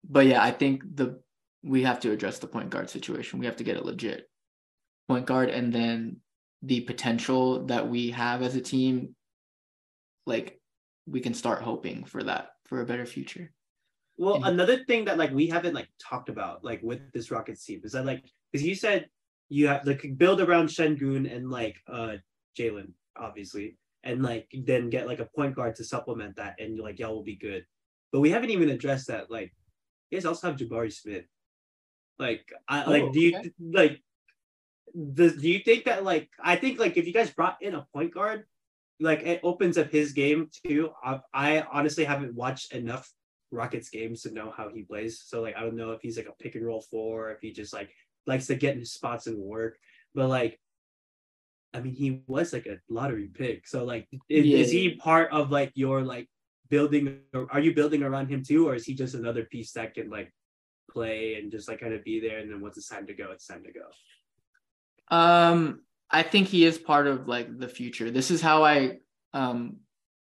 but 0.08 0.26
yeah, 0.26 0.42
I 0.42 0.50
think 0.52 0.82
the 0.94 1.20
we 1.62 1.82
have 1.82 2.00
to 2.00 2.10
address 2.12 2.38
the 2.38 2.46
point 2.46 2.70
guard 2.70 2.88
situation. 2.88 3.38
We 3.38 3.46
have 3.46 3.56
to 3.56 3.64
get 3.64 3.76
a 3.76 3.84
legit 3.84 4.28
point 5.08 5.26
guard, 5.26 5.50
and 5.50 5.72
then 5.72 6.18
the 6.62 6.80
potential 6.82 7.66
that 7.66 7.88
we 7.88 8.10
have 8.10 8.42
as 8.42 8.54
a 8.54 8.60
team, 8.60 9.14
like 10.26 10.60
we 11.06 11.20
can 11.20 11.34
start 11.34 11.62
hoping 11.62 12.04
for 12.04 12.22
that 12.22 12.50
for 12.66 12.80
a 12.80 12.86
better 12.86 13.06
future. 13.06 13.52
Well, 14.20 14.44
another 14.44 14.84
thing 14.84 15.06
that 15.06 15.16
like 15.16 15.32
we 15.32 15.46
haven't 15.46 15.72
like 15.72 15.88
talked 15.98 16.28
about 16.28 16.62
like 16.62 16.82
with 16.82 17.00
this 17.12 17.30
Rockets 17.30 17.64
team 17.64 17.80
is 17.84 17.92
that 17.92 18.04
like 18.04 18.22
because 18.52 18.66
you 18.66 18.74
said 18.74 19.08
you 19.48 19.68
have 19.68 19.86
like 19.86 20.06
build 20.18 20.42
around 20.42 20.68
Sengun 20.68 21.34
and 21.34 21.50
like 21.50 21.76
uh 21.90 22.16
Jalen 22.58 22.92
obviously 23.16 23.78
and 24.04 24.22
like 24.22 24.46
then 24.52 24.90
get 24.90 25.06
like 25.06 25.20
a 25.20 25.30
point 25.34 25.56
guard 25.56 25.74
to 25.76 25.84
supplement 25.84 26.36
that 26.36 26.56
and 26.60 26.78
like 26.78 26.98
y'all 26.98 27.14
will 27.14 27.22
be 27.22 27.36
good. 27.36 27.64
But 28.12 28.20
we 28.20 28.28
haven't 28.28 28.50
even 28.50 28.68
addressed 28.68 29.06
that 29.06 29.30
like 29.30 29.54
you 30.10 30.18
guys 30.18 30.26
also 30.26 30.48
have 30.48 30.58
Jabari 30.58 30.92
Smith. 30.92 31.24
Like 32.18 32.46
I 32.68 32.84
like 32.84 33.04
Oh, 33.04 33.12
do 33.12 33.20
you 33.20 33.38
okay. 33.38 33.50
like 33.72 34.02
the 34.94 35.30
do 35.30 35.48
you 35.48 35.60
think 35.60 35.86
that 35.86 36.04
like 36.04 36.28
I 36.44 36.56
think 36.56 36.78
like 36.78 36.98
if 36.98 37.06
you 37.06 37.14
guys 37.14 37.30
brought 37.30 37.56
in 37.62 37.74
a 37.74 37.86
point 37.94 38.12
guard 38.12 38.44
like 39.00 39.22
it 39.22 39.40
opens 39.42 39.78
up 39.78 39.90
his 39.90 40.12
game 40.12 40.50
too. 40.66 40.90
I, 41.02 41.20
I 41.32 41.64
honestly 41.72 42.04
haven't 42.04 42.34
watched 42.34 42.74
enough 42.74 43.10
Rockets 43.50 43.88
games 43.90 44.22
to 44.22 44.32
know 44.32 44.52
how 44.56 44.68
he 44.68 44.82
plays. 44.82 45.22
So 45.24 45.42
like 45.42 45.56
I 45.56 45.60
don't 45.60 45.76
know 45.76 45.92
if 45.92 46.00
he's 46.02 46.16
like 46.16 46.28
a 46.28 46.42
pick 46.42 46.54
and 46.54 46.64
roll 46.64 46.82
four, 46.90 47.30
if 47.32 47.40
he 47.40 47.52
just 47.52 47.72
like 47.72 47.90
likes 48.26 48.46
to 48.46 48.54
get 48.54 48.76
in 48.76 48.84
spots 48.84 49.26
and 49.26 49.38
work. 49.38 49.76
But 50.14 50.28
like, 50.28 50.60
I 51.74 51.80
mean, 51.80 51.94
he 51.94 52.22
was 52.26 52.52
like 52.52 52.66
a 52.66 52.78
lottery 52.88 53.28
pick. 53.32 53.66
So 53.66 53.84
like, 53.84 54.08
is, 54.28 54.46
Yeah. 54.46 54.58
is 54.58 54.70
he 54.70 54.94
part 54.94 55.30
of 55.32 55.50
like 55.50 55.72
your 55.74 56.02
like 56.02 56.28
building? 56.68 57.20
Or 57.34 57.46
are 57.52 57.60
you 57.60 57.74
building 57.74 58.02
around 58.02 58.28
him 58.28 58.42
too, 58.44 58.68
or 58.68 58.74
is 58.74 58.84
he 58.84 58.94
just 58.94 59.14
another 59.14 59.44
piece 59.44 59.72
that 59.72 59.94
can 59.94 60.10
like 60.10 60.32
play 60.90 61.34
and 61.36 61.50
just 61.50 61.68
like 61.68 61.80
kind 61.80 61.94
of 61.94 62.04
be 62.04 62.20
there? 62.20 62.38
And 62.38 62.50
then 62.50 62.60
once 62.60 62.76
it's 62.76 62.88
time 62.88 63.06
to 63.06 63.14
go, 63.14 63.30
it's 63.32 63.46
time 63.46 63.64
to 63.64 63.72
go. 63.72 63.86
Um, 65.16 65.82
I 66.10 66.22
think 66.22 66.48
he 66.48 66.64
is 66.64 66.78
part 66.78 67.06
of 67.06 67.28
like 67.28 67.58
the 67.58 67.68
future. 67.68 68.10
This 68.10 68.30
is 68.30 68.40
how 68.40 68.64
I 68.64 68.98
um 69.32 69.76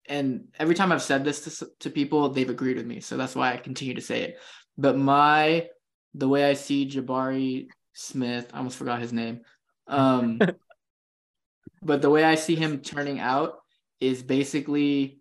and 0.10 0.48
every 0.58 0.76
time 0.76 0.92
I've 0.92 1.04
said 1.04 1.24
this 1.24 1.60
to 1.60 1.68
to 1.82 1.90
people, 1.90 2.30
they've 2.30 2.50
agreed 2.50 2.78
with 2.78 2.86
me. 2.86 3.00
So 3.00 3.16
that's 3.16 3.36
why 3.36 3.54
I 3.54 3.58
continue 3.58 3.94
to 3.94 4.02
say 4.02 4.24
it. 4.24 4.40
But 4.78 4.98
my 4.98 5.68
the 6.16 6.28
way 6.28 6.50
I 6.50 6.54
see 6.54 6.90
Jabari 6.90 7.68
Smith, 7.94 8.50
I 8.54 8.58
almost 8.58 8.78
forgot 8.78 9.00
his 9.00 9.14
name. 9.14 9.42
Um 9.88 10.40
but 11.82 12.02
the 12.02 12.10
way 12.10 12.24
I 12.24 12.36
see 12.36 12.56
him 12.56 12.80
turning 12.80 13.20
out 13.20 13.60
is 14.00 14.24
basically 14.24 15.20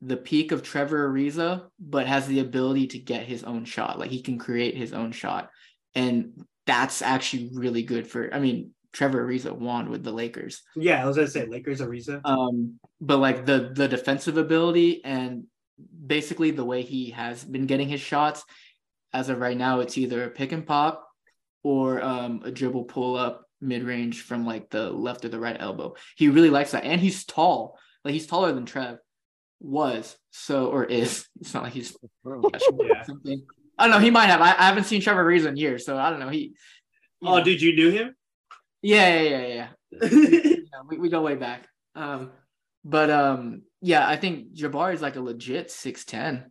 the 0.00 0.16
peak 0.16 0.52
of 0.52 0.62
Trevor 0.62 1.10
Ariza, 1.10 1.64
but 1.80 2.06
has 2.06 2.28
the 2.28 2.38
ability 2.38 2.86
to 2.88 2.98
get 3.00 3.26
his 3.26 3.42
own 3.42 3.64
shot. 3.64 3.98
Like 3.98 4.10
he 4.10 4.22
can 4.22 4.38
create 4.38 4.76
his 4.76 4.92
own 4.92 5.10
shot. 5.10 5.50
And 5.96 6.44
that's 6.66 7.02
actually 7.02 7.50
really 7.52 7.82
good 7.82 8.06
for 8.06 8.32
I 8.32 8.38
mean, 8.38 8.72
Trevor 8.92 9.26
Ariza 9.26 9.52
won 9.52 9.90
with 9.90 10.02
the 10.02 10.12
Lakers. 10.12 10.62
Yeah, 10.76 11.02
I 11.02 11.06
was 11.06 11.16
gonna 11.16 11.28
say 11.28 11.46
Lakers 11.46 11.80
Ariza. 11.80 12.20
Um, 12.24 12.78
but 13.00 13.18
like 13.18 13.46
the 13.46 13.70
the 13.74 13.88
defensive 13.88 14.36
ability 14.38 15.04
and 15.04 15.44
basically 16.06 16.50
the 16.50 16.64
way 16.64 16.82
he 16.82 17.10
has 17.10 17.44
been 17.44 17.66
getting 17.66 17.88
his 17.88 18.00
shots, 18.00 18.44
as 19.12 19.28
of 19.28 19.38
right 19.38 19.56
now, 19.56 19.80
it's 19.80 19.98
either 19.98 20.24
a 20.24 20.30
pick 20.30 20.52
and 20.52 20.66
pop 20.66 21.06
or 21.62 22.02
um, 22.02 22.42
a 22.44 22.50
dribble 22.50 22.84
pull 22.84 23.16
up 23.16 23.44
mid 23.60 23.82
range 23.82 24.22
from 24.22 24.46
like 24.46 24.70
the 24.70 24.90
left 24.90 25.24
or 25.24 25.28
the 25.28 25.38
right 25.38 25.56
elbow. 25.58 25.94
He 26.16 26.28
really 26.28 26.50
likes 26.50 26.70
that, 26.72 26.84
and 26.84 27.00
he's 27.00 27.24
tall. 27.24 27.78
Like 28.04 28.14
he's 28.14 28.26
taller 28.26 28.52
than 28.52 28.64
Trev 28.66 28.98
was 29.60 30.16
so 30.30 30.66
or 30.68 30.84
is. 30.84 31.26
It's 31.40 31.54
not 31.54 31.62
like 31.64 31.72
he's 31.72 31.96
Yeah. 32.24 33.02
something. 33.04 33.42
I 33.78 33.84
don't 33.84 33.92
know. 33.92 33.98
He 34.00 34.10
might 34.10 34.26
have. 34.26 34.40
I, 34.40 34.50
I 34.50 34.66
haven't 34.66 34.84
seen 34.84 35.00
Trevor 35.00 35.24
Ariza 35.24 35.46
in 35.46 35.56
years, 35.56 35.84
so 35.84 35.96
I 35.96 36.10
don't 36.10 36.18
know. 36.20 36.28
He. 36.28 36.54
Oh, 37.22 37.38
know. 37.38 37.44
dude, 37.44 37.60
you 37.62 37.74
knew 37.76 37.90
him? 37.90 38.14
Yeah, 38.82 39.20
yeah, 39.20 39.28
yeah, 39.28 39.46
yeah 39.46 39.68
yeah, 40.10 40.80
we, 40.88 40.98
we 40.98 41.08
go 41.08 41.22
way 41.22 41.34
back. 41.34 41.66
Um, 41.94 42.30
but 42.84 43.10
um, 43.10 43.62
yeah, 43.80 44.06
I 44.08 44.16
think 44.16 44.54
Jabari 44.54 44.94
is 44.94 45.02
like 45.02 45.16
a 45.16 45.20
legit 45.20 45.70
six 45.70 46.04
ten. 46.04 46.50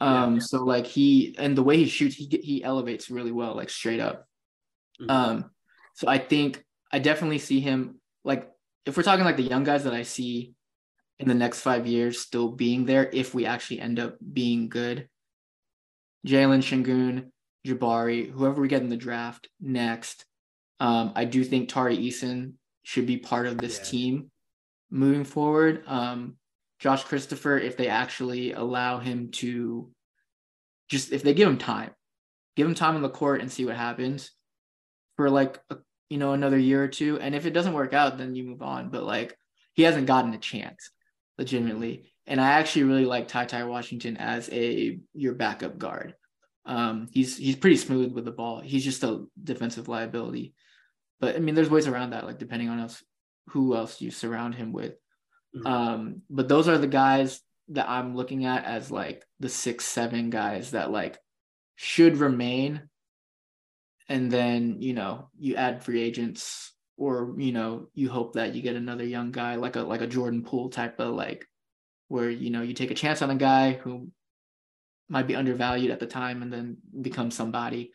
Um, 0.00 0.40
so 0.40 0.64
like 0.64 0.86
he 0.86 1.34
and 1.38 1.56
the 1.56 1.62
way 1.62 1.76
he 1.76 1.86
shoots, 1.86 2.14
he 2.14 2.28
he 2.42 2.62
elevates 2.62 3.10
really 3.10 3.32
well, 3.32 3.54
like 3.54 3.70
straight 3.70 4.00
up. 4.00 4.26
Mhm. 5.00 5.10
Um, 5.10 5.50
so 5.94 6.08
I 6.08 6.18
think 6.18 6.64
I 6.92 7.00
definitely 7.00 7.38
see 7.38 7.60
him 7.60 8.00
like 8.24 8.48
if 8.86 8.96
we're 8.96 9.02
talking 9.02 9.24
like 9.24 9.36
the 9.36 9.42
young 9.42 9.64
guys 9.64 9.84
that 9.84 9.92
I 9.92 10.02
see 10.02 10.54
in 11.18 11.28
the 11.28 11.34
next 11.34 11.60
five 11.60 11.86
years 11.86 12.20
still 12.20 12.52
being 12.52 12.86
there 12.86 13.10
if 13.12 13.34
we 13.34 13.44
actually 13.44 13.80
end 13.80 13.98
up 13.98 14.16
being 14.32 14.68
good. 14.68 15.08
Jalen 16.26 16.62
Sengun, 16.62 17.30
Jabari, 17.66 18.30
whoever 18.30 18.60
we 18.60 18.68
get 18.68 18.82
in 18.82 18.88
the 18.88 18.96
draft 18.96 19.48
next. 19.60 20.24
Um, 20.80 21.12
I 21.14 21.24
do 21.24 21.44
think 21.44 21.68
Tari 21.68 21.96
Eason 21.96 22.54
should 22.82 23.06
be 23.06 23.18
part 23.18 23.46
of 23.46 23.58
this 23.58 23.78
Yeah. 23.78 23.84
team 23.84 24.30
moving 24.90 25.24
forward. 25.24 25.82
Um, 25.86 26.36
Josh 26.78 27.04
Christopher, 27.04 27.58
if 27.58 27.76
they 27.76 27.88
actually 27.88 28.52
allow 28.52 28.98
him 28.98 29.30
to 29.32 29.92
just 30.88 31.12
if 31.12 31.22
they 31.22 31.34
give 31.34 31.48
him 31.48 31.58
time, 31.58 31.90
give 32.56 32.66
him 32.66 32.74
time 32.74 32.96
on 32.96 33.02
the 33.02 33.10
court 33.10 33.40
and 33.40 33.50
see 33.50 33.64
what 33.64 33.76
happens 33.76 34.30
for 35.16 35.28
like 35.28 35.60
a, 35.70 35.78
you 36.08 36.18
know 36.18 36.32
another 36.32 36.58
year 36.58 36.82
or 36.82 36.88
two. 36.88 37.18
And 37.20 37.34
if 37.34 37.44
it 37.46 37.50
doesn't 37.52 37.74
work 37.74 37.92
out, 37.92 38.16
then 38.16 38.34
you 38.34 38.44
move 38.44 38.62
on. 38.62 38.90
But 38.90 39.02
like 39.02 39.36
he 39.74 39.82
hasn't 39.82 40.06
gotten 40.06 40.32
a 40.32 40.38
chance, 40.38 40.90
legitimately. 41.36 42.12
And 42.26 42.40
I 42.40 42.52
actually 42.52 42.84
really 42.84 43.04
like 43.04 43.28
Ty 43.28 43.46
Ty 43.46 43.64
Washington 43.64 44.16
as 44.16 44.48
a 44.50 44.98
your 45.14 45.34
backup 45.34 45.78
guard. 45.78 46.14
Um, 46.64 47.08
he's 47.12 47.36
he's 47.36 47.56
pretty 47.56 47.76
smooth 47.76 48.12
with 48.12 48.24
the 48.24 48.30
ball. 48.30 48.60
He's 48.60 48.84
just 48.84 49.02
a 49.02 49.26
defensive 49.42 49.88
liability. 49.88 50.54
But 51.20 51.36
I 51.36 51.38
mean, 51.40 51.54
there's 51.54 51.70
ways 51.70 51.86
around 51.86 52.10
that, 52.10 52.24
like 52.24 52.38
depending 52.38 52.68
on 52.68 52.80
else 52.80 53.02
who 53.48 53.74
else 53.74 54.00
you 54.00 54.10
surround 54.10 54.54
him 54.54 54.72
with. 54.72 54.94
Mhm. 55.56 55.66
Um, 55.66 56.22
but 56.28 56.48
those 56.48 56.68
are 56.68 56.78
the 56.78 56.86
guys 56.86 57.40
that 57.68 57.88
I'm 57.88 58.14
looking 58.14 58.44
at 58.44 58.64
as 58.64 58.90
like 58.90 59.24
the 59.40 59.48
six, 59.48 59.84
seven 59.84 60.30
guys 60.30 60.72
that 60.72 60.90
like 60.90 61.18
should 61.76 62.16
remain. 62.16 62.88
And 64.08 64.30
then, 64.30 64.80
you 64.80 64.94
know, 64.94 65.30
you 65.38 65.56
add 65.56 65.84
free 65.84 66.00
agents 66.02 66.72
or, 66.96 67.34
you 67.38 67.52
know, 67.52 67.88
you 67.94 68.08
hope 68.08 68.34
that 68.34 68.54
you 68.54 68.62
get 68.62 68.76
another 68.76 69.04
young 69.04 69.30
guy 69.32 69.56
like 69.56 69.76
a 69.76 69.80
like 69.80 70.00
a 70.00 70.06
Jordan 70.06 70.42
Poole 70.42 70.70
type 70.70 70.98
of 70.98 71.14
like 71.14 71.46
where, 72.08 72.30
you 72.30 72.50
know, 72.50 72.62
you 72.62 72.72
take 72.72 72.90
a 72.90 72.94
chance 72.94 73.20
on 73.22 73.30
a 73.30 73.34
guy 73.34 73.72
who 73.72 74.10
might 75.08 75.26
be 75.26 75.36
undervalued 75.36 75.90
at 75.90 76.00
the 76.00 76.06
time 76.06 76.42
and 76.42 76.52
then 76.52 76.78
become 77.00 77.30
somebody. 77.30 77.92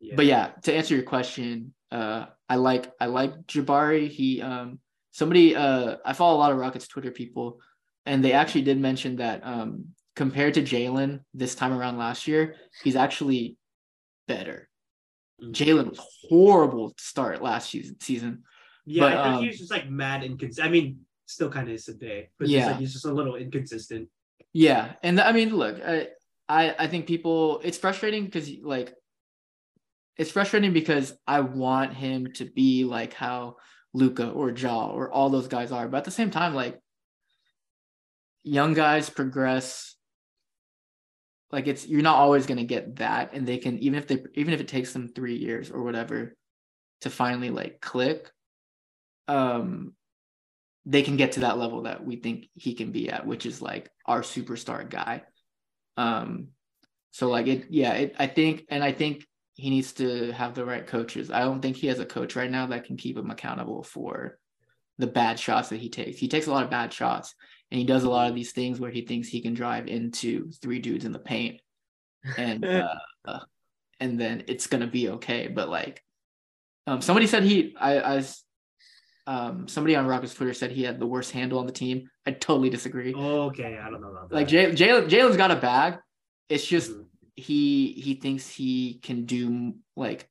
Yeah. 0.00 0.14
But 0.16 0.26
yeah, 0.26 0.52
to 0.62 0.72
answer 0.72 0.94
your 0.94 1.04
question, 1.04 1.74
uh, 1.90 2.26
I 2.48 2.56
like 2.56 2.92
I 3.00 3.06
like 3.06 3.46
Jabari. 3.46 4.08
He 4.08 4.42
um 4.42 4.78
somebody 5.10 5.56
uh 5.56 5.96
I 6.04 6.12
follow 6.12 6.36
a 6.36 6.40
lot 6.40 6.52
of 6.52 6.58
Rockets 6.58 6.88
Twitter 6.88 7.10
people, 7.10 7.60
and 8.06 8.24
they 8.24 8.32
actually 8.32 8.62
did 8.62 8.78
mention 8.80 9.16
that 9.16 9.40
um 9.44 9.86
compared 10.16 10.54
to 10.54 10.62
Jalen 10.62 11.20
this 11.34 11.54
time 11.54 11.72
around 11.72 11.98
last 11.98 12.28
year, 12.28 12.56
he's 12.82 12.96
actually 12.96 13.56
better. 14.28 14.68
Mhm. 15.42 15.52
Jalen 15.52 15.90
was 15.90 16.00
horrible 16.28 16.90
to 16.90 17.02
start 17.02 17.42
last 17.42 17.70
season 17.70 17.98
season. 18.00 18.44
Yeah, 18.86 19.02
But, 19.02 19.12
I 19.18 19.22
think 19.22 19.34
um, 19.36 19.42
he 19.42 19.48
was 19.48 19.58
just 19.58 19.70
like 19.70 19.88
mad 19.88 20.24
inconsistent. 20.24 20.66
I 20.66 20.70
mean, 20.70 21.00
still 21.26 21.50
kind 21.50 21.68
of 21.68 21.74
is 21.74 21.84
today, 21.84 22.30
but 22.38 22.46
just 22.46 22.54
Yeah. 22.54 22.66
like 22.66 22.80
he's 22.80 22.92
just 22.92 23.04
a 23.04 23.12
little 23.12 23.36
inconsistent. 23.36 24.08
Yeah, 24.52 24.94
and 25.02 25.20
I 25.20 25.32
mean, 25.32 25.54
look, 25.54 25.80
I 25.84 26.08
I, 26.48 26.74
I 26.76 26.86
think 26.88 27.06
people 27.06 27.60
it's 27.62 27.78
frustrating 27.78 28.24
because 28.24 28.50
like 28.62 28.94
it's 30.16 30.30
frustrating 30.30 30.72
because 30.72 31.12
I 31.26 31.40
want 31.40 31.94
him 31.94 32.32
to 32.34 32.44
be 32.44 32.84
like 32.84 33.14
how 33.14 33.56
Luka 33.92 34.30
or 34.30 34.50
Ja 34.50 34.88
or 34.88 35.10
all 35.10 35.30
those 35.30 35.48
guys 35.48 35.72
are, 35.72 35.88
but 35.88 35.98
at 35.98 36.04
the 36.04 36.10
same 36.10 36.30
time, 36.30 36.54
like 36.54 36.78
young 38.42 38.74
guys 38.74 39.10
progress. 39.10 39.96
Like 41.50 41.66
it's 41.66 41.86
you're 41.86 42.02
not 42.02 42.18
always 42.18 42.46
gonna 42.46 42.64
get 42.64 42.96
that, 42.96 43.32
and 43.32 43.46
they 43.46 43.58
can 43.58 43.78
even 43.78 43.98
if 43.98 44.06
they 44.06 44.22
even 44.34 44.54
if 44.54 44.60
it 44.60 44.68
takes 44.68 44.92
them 44.92 45.08
three 45.08 45.36
years 45.36 45.70
or 45.70 45.82
whatever 45.82 46.36
to 47.00 47.10
finally 47.10 47.50
like 47.50 47.80
click, 47.80 48.30
um, 49.26 49.94
they 50.86 51.02
can 51.02 51.16
get 51.16 51.32
to 51.32 51.40
that 51.40 51.58
level 51.58 51.82
that 51.82 52.04
we 52.04 52.16
think 52.16 52.46
he 52.54 52.74
can 52.74 52.92
be 52.92 53.10
at, 53.10 53.26
which 53.26 53.46
is 53.46 53.60
like 53.60 53.90
our 54.06 54.22
superstar 54.22 54.88
guy. 54.88 55.22
Um, 55.96 56.48
so 57.10 57.28
like 57.28 57.46
it, 57.46 57.66
yeah, 57.70 57.92
it, 57.94 58.14
I 58.18 58.26
think, 58.26 58.64
and 58.68 58.82
I 58.82 58.92
think 58.92 59.26
he 59.54 59.70
needs 59.70 59.92
to 59.92 60.32
have 60.32 60.54
the 60.54 60.64
right 60.64 60.86
coaches. 60.86 61.30
I 61.30 61.40
don't 61.40 61.60
think 61.60 61.76
he 61.76 61.88
has 61.88 61.98
a 61.98 62.06
coach 62.06 62.36
right 62.36 62.50
now 62.50 62.66
that 62.66 62.84
can 62.84 62.96
keep 62.96 63.16
him 63.16 63.30
accountable 63.30 63.82
for 63.82 64.38
the 64.98 65.06
bad 65.06 65.38
shots 65.38 65.68
that 65.70 65.80
he 65.80 65.88
takes. 65.88 66.18
He 66.18 66.28
takes 66.28 66.46
a 66.46 66.50
lot 66.52 66.64
of 66.64 66.70
bad 66.70 66.92
shots, 66.92 67.34
and 67.70 67.78
he 67.78 67.84
does 67.86 68.04
a 68.04 68.10
lot 68.10 68.28
of 68.28 68.34
these 68.34 68.52
things 68.52 68.80
where 68.80 68.90
he 68.90 69.02
thinks 69.02 69.28
he 69.28 69.40
can 69.40 69.54
drive 69.54 69.86
into 69.86 70.50
three 70.62 70.78
dudes 70.78 71.04
in 71.04 71.12
the 71.12 71.18
paint, 71.18 71.60
and 72.36 72.64
uh, 73.24 73.40
and 73.98 74.20
then 74.20 74.44
it's 74.46 74.66
gonna 74.66 74.86
be 74.86 75.10
okay. 75.10 75.48
But 75.48 75.68
like, 75.68 76.02
um, 76.86 77.02
somebody 77.02 77.26
said 77.26 77.42
he, 77.42 77.74
I, 77.78 78.18
I 78.18 78.24
um, 79.26 79.68
somebody 79.68 79.96
on 79.96 80.06
Rockets 80.06 80.34
Twitter 80.34 80.54
said 80.54 80.70
he 80.70 80.82
had 80.82 80.98
the 80.98 81.06
worst 81.06 81.32
handle 81.32 81.58
on 81.58 81.66
the 81.66 81.72
team. 81.72 82.08
I 82.26 82.32
totally 82.32 82.70
disagree. 82.70 83.14
Okay, 83.14 83.78
I 83.78 83.90
don't 83.90 84.00
know 84.00 84.10
about 84.10 84.28
that. 84.30 84.34
Like 84.34 84.48
Jay, 84.48 84.70
Jalen, 84.72 85.08
Jalen's 85.08 85.36
got 85.36 85.50
a 85.50 85.56
bag. 85.56 85.98
It's 86.48 86.66
just 86.66 86.90
Mhm. 86.90 87.06
He 87.40 87.92
he 87.92 88.14
thinks 88.14 88.48
he 88.48 89.00
can 89.02 89.24
do 89.24 89.74
like 89.96 90.28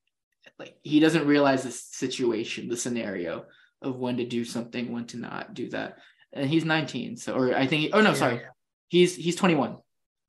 like 0.57 0.77
he 0.83 0.99
doesn't 0.99 1.27
realize 1.27 1.63
the 1.63 1.71
situation, 1.71 2.69
the 2.69 2.77
scenario 2.77 3.45
of 3.81 3.97
when 3.97 4.17
to 4.17 4.25
do 4.25 4.43
something, 4.45 4.91
when 4.91 5.05
to 5.07 5.17
not 5.17 5.53
do 5.53 5.69
that. 5.69 5.97
And 6.33 6.49
he's 6.49 6.65
19, 6.65 7.17
so 7.17 7.35
or 7.35 7.55
I 7.55 7.65
think. 7.65 7.91
oh 7.93 8.01
no, 8.01 8.13
sorry, 8.13 8.41
he's 8.89 9.15
he's 9.15 9.35
21. 9.35 9.77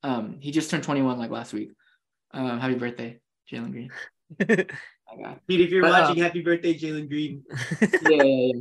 Um, 0.02 0.38
he 0.40 0.50
just 0.50 0.70
turned 0.70 0.82
21 0.82 1.18
like 1.18 1.30
last 1.30 1.52
week. 1.52 1.72
Um, 2.32 2.58
happy 2.58 2.76
birthday, 2.76 3.20
Jalen 3.50 3.72
Green. 3.72 3.90
My 4.38 5.22
God. 5.22 5.40
Pete, 5.46 5.60
if 5.60 5.70
you're 5.70 5.82
But, 5.82 5.92
uh, 5.92 6.06
watching, 6.06 6.22
happy 6.22 6.40
birthday, 6.42 6.78
Jalen 6.78 7.08
Green. 7.08 7.42
yeah, 7.80 8.22
yeah, 8.22 8.22
yeah. 8.22 8.60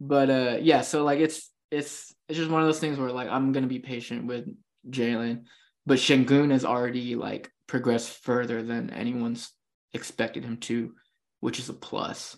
But 0.00 0.30
uh 0.30 0.56
yeah, 0.60 0.82
so 0.82 1.04
like 1.04 1.18
it's 1.18 1.50
it's 1.70 2.14
it's 2.28 2.38
just 2.38 2.50
one 2.50 2.62
of 2.62 2.68
those 2.68 2.78
things 2.78 2.98
where 2.98 3.10
like 3.10 3.28
I'm 3.28 3.52
gonna 3.52 3.66
be 3.66 3.80
patient 3.80 4.26
with 4.26 4.46
Jalen, 4.88 5.44
but 5.84 5.98
Sengun 5.98 6.52
is 6.52 6.64
already 6.64 7.16
like 7.16 7.50
progressed 7.68 8.10
further 8.24 8.62
than 8.62 8.90
anyone's 8.90 9.52
expected 9.94 10.44
him 10.44 10.56
to, 10.56 10.92
which 11.40 11.60
is 11.60 11.68
a 11.68 11.74
plus. 11.74 12.36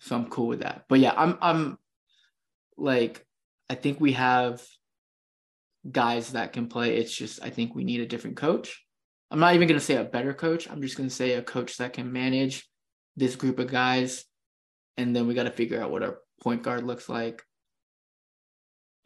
So 0.00 0.16
I'm 0.16 0.28
cool 0.28 0.48
with 0.48 0.60
that. 0.60 0.84
But 0.88 0.98
yeah, 0.98 1.14
I'm 1.16 1.38
I'm 1.40 1.78
like 2.76 3.24
I 3.70 3.76
think 3.76 4.00
we 4.00 4.12
have 4.12 4.62
guys 5.88 6.32
that 6.32 6.52
can 6.52 6.66
play. 6.66 6.96
It's 6.96 7.14
just 7.14 7.42
I 7.42 7.50
think 7.50 7.74
we 7.74 7.84
need 7.84 8.00
a 8.00 8.06
different 8.06 8.36
coach. 8.36 8.84
I'm 9.30 9.40
not 9.40 9.54
even 9.54 9.68
gonna 9.68 9.80
say 9.80 9.96
a 9.96 10.04
better 10.04 10.34
coach. 10.34 10.68
I'm 10.68 10.82
just 10.82 10.96
gonna 10.96 11.10
say 11.10 11.34
a 11.34 11.42
coach 11.42 11.76
that 11.76 11.92
can 11.92 12.12
manage 12.12 12.68
this 13.16 13.36
group 13.36 13.58
of 13.58 13.70
guys 13.70 14.24
and 14.98 15.14
then 15.14 15.26
we 15.26 15.34
got 15.34 15.44
to 15.44 15.50
figure 15.50 15.80
out 15.80 15.90
what 15.90 16.02
our 16.02 16.18
point 16.42 16.62
guard 16.62 16.82
looks 16.84 17.08
like. 17.08 17.42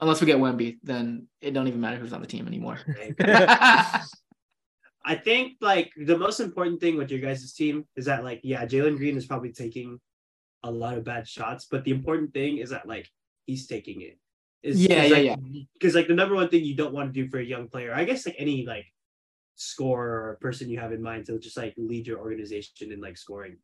Unless 0.01 0.21
we 0.21 0.27
get 0.27 0.39
Wemby, 0.39 0.79
then 0.83 1.29
it 1.41 1.53
don't 1.53 1.69
even 1.69 1.81
matter 1.81 1.99
who's 1.99 2.15
on 2.15 2.23
the 2.23 2.27
team 2.27 2.49
anymore. 2.49 2.79
I 5.05 5.17
think 5.17 5.55
like 5.61 5.93
the 5.97 6.17
most 6.17 6.41
important 6.41 6.81
thing 6.81 6.97
with 6.97 7.11
your 7.11 7.21
guys' 7.21 7.53
team 7.53 7.87
is 7.97 8.05
that 8.07 8.25
like 8.25 8.41
yeah, 8.43 8.65
Jalen 8.65 8.97
Green 8.97 9.17
is 9.17 9.27
probably 9.27 9.53
taking 9.53 10.01
a 10.63 10.71
lot 10.71 10.97
of 10.97 11.05
bad 11.05 11.27
shots, 11.27 11.67
but 11.71 11.85
the 11.85 11.91
important 11.91 12.33
thing 12.33 12.59
is 12.59 12.71
that 12.71 12.87
like 12.87 13.11
he's 13.47 13.67
taking 13.67 14.03
it. 14.03 14.19
Is, 14.63 14.85
Yeah, 14.85 15.03
is, 15.03 15.11
yeah, 15.11 15.17
like, 15.17 15.25
yeah. 15.25 15.37
Because 15.75 15.95
like 15.95 16.07
the 16.07 16.15
number 16.15 16.35
one 16.35 16.49
thing 16.49 16.65
you 16.65 16.77
don't 16.77 16.95
want 16.95 17.13
to 17.13 17.25
do 17.25 17.29
for 17.29 17.39
a 17.39 17.45
young 17.45 17.69
player, 17.69 17.93
I 17.95 18.05
guess 18.05 18.27
like 18.27 18.37
any 18.39 18.65
like 18.65 18.87
scorer 19.57 20.31
or 20.31 20.39
person 20.41 20.69
you 20.69 20.79
have 20.79 20.93
in 20.93 21.03
mind 21.03 21.27
to 21.27 21.39
just 21.39 21.57
like 21.57 21.75
lead 21.77 22.07
your 22.07 22.21
organization 22.21 22.93
in 22.93 23.01
like 23.01 23.19
scoring, 23.19 23.57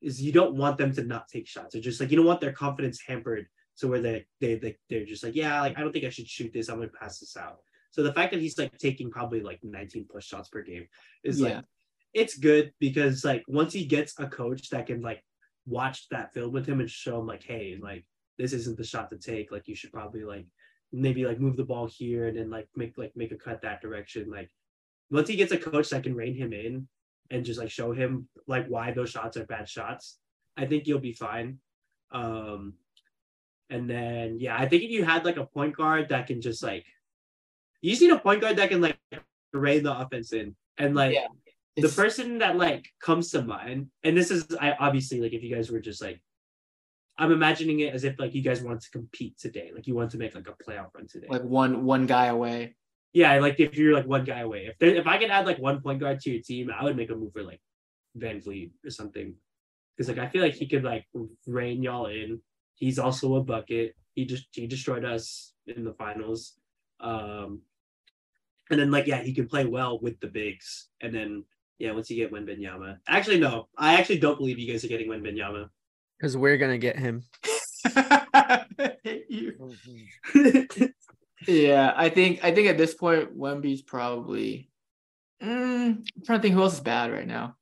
is 0.00 0.22
you 0.22 0.30
don't 0.30 0.54
want 0.54 0.78
them 0.78 0.94
to 0.94 1.02
not 1.02 1.28
take 1.28 1.48
shots. 1.48 1.74
Or 1.74 1.80
just 1.80 2.00
like 2.00 2.10
you 2.10 2.16
don't 2.16 2.26
want 2.26 2.40
their 2.40 2.52
confidence 2.52 3.00
hampered 3.04 3.46
to 3.78 3.88
where 3.88 4.00
they 4.00 4.26
they 4.40 4.54
they 4.54 4.76
they're 4.88 5.04
just 5.04 5.24
like 5.24 5.34
yeah, 5.34 5.60
like 5.60 5.76
I 5.76 5.80
don't 5.80 5.92
think 5.92 6.04
I 6.04 6.10
should 6.10 6.28
shoot 6.28 6.52
this. 6.52 6.68
I'm 6.68 6.78
gonna 6.78 6.88
pass 6.88 7.18
this 7.18 7.36
out. 7.36 7.58
So 7.94 8.02
the 8.02 8.12
fact 8.12 8.32
that 8.32 8.40
he's 8.40 8.58
like 8.58 8.76
taking 8.76 9.08
probably 9.08 9.40
like 9.40 9.60
19 9.62 10.06
plus 10.10 10.24
shots 10.24 10.48
per 10.48 10.62
game 10.62 10.88
is 11.22 11.38
Yeah. 11.38 11.46
like 11.58 11.64
it's 12.12 12.36
good 12.36 12.72
because 12.80 13.24
like 13.24 13.44
once 13.46 13.72
he 13.72 13.84
gets 13.84 14.18
a 14.18 14.26
coach 14.26 14.68
that 14.70 14.86
can 14.86 15.00
like 15.00 15.22
watch 15.64 16.08
that 16.08 16.34
film 16.34 16.52
with 16.52 16.66
him 16.66 16.80
and 16.80 16.90
show 16.90 17.20
him 17.20 17.26
like 17.28 17.44
hey 17.44 17.78
like 17.80 18.04
this 18.36 18.52
isn't 18.52 18.76
the 18.76 18.82
shot 18.82 19.10
to 19.10 19.16
take 19.16 19.52
like 19.52 19.68
you 19.68 19.76
should 19.76 19.92
probably 19.92 20.24
like 20.24 20.44
maybe 20.90 21.24
like 21.24 21.38
move 21.38 21.56
the 21.56 21.64
ball 21.64 21.86
here 21.86 22.26
and 22.26 22.36
then 22.36 22.50
like 22.50 22.68
make 22.74 22.98
like 22.98 23.12
make 23.14 23.30
a 23.30 23.36
cut 23.36 23.62
that 23.62 23.80
direction 23.80 24.28
like 24.28 24.50
once 25.12 25.28
he 25.28 25.36
gets 25.36 25.52
a 25.52 25.56
coach 25.56 25.88
that 25.90 26.02
can 26.02 26.16
rein 26.16 26.34
him 26.34 26.52
in 26.52 26.88
and 27.30 27.44
just 27.44 27.60
like 27.60 27.70
show 27.70 27.92
him 27.92 28.28
like 28.48 28.66
why 28.66 28.90
those 28.90 29.10
shots 29.10 29.36
are 29.36 29.46
bad 29.46 29.68
shots 29.68 30.18
i 30.56 30.66
think 30.66 30.88
you'll 30.88 30.98
be 30.98 31.12
fine 31.12 31.58
um 32.10 32.74
and 33.70 33.88
then 33.88 34.40
yeah 34.40 34.56
i 34.58 34.68
think 34.68 34.82
if 34.82 34.90
you 34.90 35.04
had 35.04 35.24
like 35.24 35.36
a 35.36 35.46
point 35.46 35.76
guard 35.76 36.08
that 36.08 36.26
can 36.26 36.40
just 36.40 36.60
like 36.60 36.84
you 37.84 37.90
just 37.90 38.02
need 38.02 38.10
a 38.10 38.18
point 38.18 38.40
guard 38.40 38.56
that 38.56 38.70
can 38.70 38.80
like 38.80 38.96
rein 39.52 39.82
the 39.82 39.94
offense 40.02 40.32
in. 40.32 40.56
And 40.78 40.94
like 40.94 41.14
Yeah. 41.14 41.26
the 41.76 41.88
person 42.02 42.38
that 42.38 42.56
like 42.56 42.84
comes 43.00 43.30
to 43.32 43.42
mind 43.42 43.80
and 44.04 44.16
this 44.18 44.30
is 44.30 44.40
i 44.60 44.68
obviously 44.86 45.18
like 45.20 45.32
if 45.32 45.42
you 45.44 45.52
guys 45.54 45.70
were 45.72 45.80
just 45.80 46.00
like 46.06 46.18
i'm 47.18 47.30
imagining 47.38 47.78
it 47.84 47.92
as 47.96 48.02
if 48.08 48.14
like 48.18 48.32
you 48.36 48.42
guys 48.48 48.60
wanted 48.62 48.80
to 48.86 48.90
compete 48.98 49.34
today. 49.44 49.68
Like 49.74 49.86
you 49.88 49.94
want 49.94 50.10
to 50.12 50.18
make 50.22 50.34
like 50.34 50.48
a 50.48 50.56
playoff 50.64 50.90
run 50.96 51.06
today. 51.14 51.28
Like 51.36 51.44
one 51.62 51.72
one 51.94 52.04
guy 52.14 52.26
away. 52.36 52.58
yeah 53.12 53.30
like 53.46 53.58
if 53.60 53.70
you're 53.78 53.94
like 53.98 54.08
one 54.16 54.24
guy 54.32 54.40
away. 54.48 54.60
If 54.70 54.74
there, 54.80 54.94
if 55.02 55.06
i 55.12 55.16
could 55.18 55.30
add 55.36 55.46
like 55.50 55.58
one 55.70 55.78
point 55.84 56.00
guard 56.02 56.18
to 56.20 56.30
your 56.32 56.42
team 56.48 56.64
i 56.78 56.82
would 56.84 56.96
make 57.00 57.10
a 57.10 57.16
move 57.20 57.32
for 57.36 57.44
like 57.52 57.60
VanVleet 58.22 58.70
or 58.86 58.90
something. 58.90 59.28
Because 59.92 60.08
like 60.10 60.22
i 60.24 60.28
feel 60.32 60.42
like 60.46 60.54
he 60.62 60.66
could 60.72 60.84
like 60.92 61.04
rein 61.46 61.82
y'all 61.86 62.06
in. 62.06 62.40
He's 62.82 62.98
also 63.04 63.26
a 63.36 63.42
bucket. 63.52 63.88
He 64.16 64.22
just 64.32 64.46
he 64.58 64.66
destroyed 64.66 65.04
us 65.14 65.52
in 65.72 65.84
the 65.88 65.94
finals. 66.02 66.40
Um 67.12 67.50
and 68.70 68.80
then 68.80 68.90
like 68.90 69.06
yeah 69.06 69.22
he 69.22 69.32
can 69.34 69.46
play 69.46 69.64
well 69.64 69.98
with 70.00 70.18
the 70.20 70.26
bigs 70.26 70.88
and 71.00 71.14
then 71.14 71.44
yeah 71.78 71.92
once 71.92 72.08
you 72.10 72.16
get 72.16 72.32
Wembanyama 72.32 72.98
actually 73.08 73.38
no 73.38 73.68
i 73.76 73.94
actually 73.98 74.18
don't 74.18 74.38
believe 74.38 74.58
you 74.58 74.70
guys 74.70 74.84
are 74.84 74.88
getting 74.88 75.08
Wembanyama 75.08 75.68
Because 76.18 76.36
we're 76.36 76.56
gonna 76.56 76.78
get 76.78 76.98
him. 76.98 77.22
yeah, 81.46 81.92
I 81.96 82.08
think 82.08 82.40
I 82.42 82.54
think 82.54 82.68
at 82.68 82.78
this 82.78 82.94
point 82.94 83.36
Wemby's 83.36 83.82
probably. 83.82 84.70
Mm, 85.42 85.98
I'm 85.98 86.22
trying 86.24 86.38
to 86.38 86.42
think 86.42 86.54
who 86.54 86.62
else 86.62 86.74
is 86.74 86.80
bad 86.80 87.12
right 87.12 87.26
now. 87.26 87.56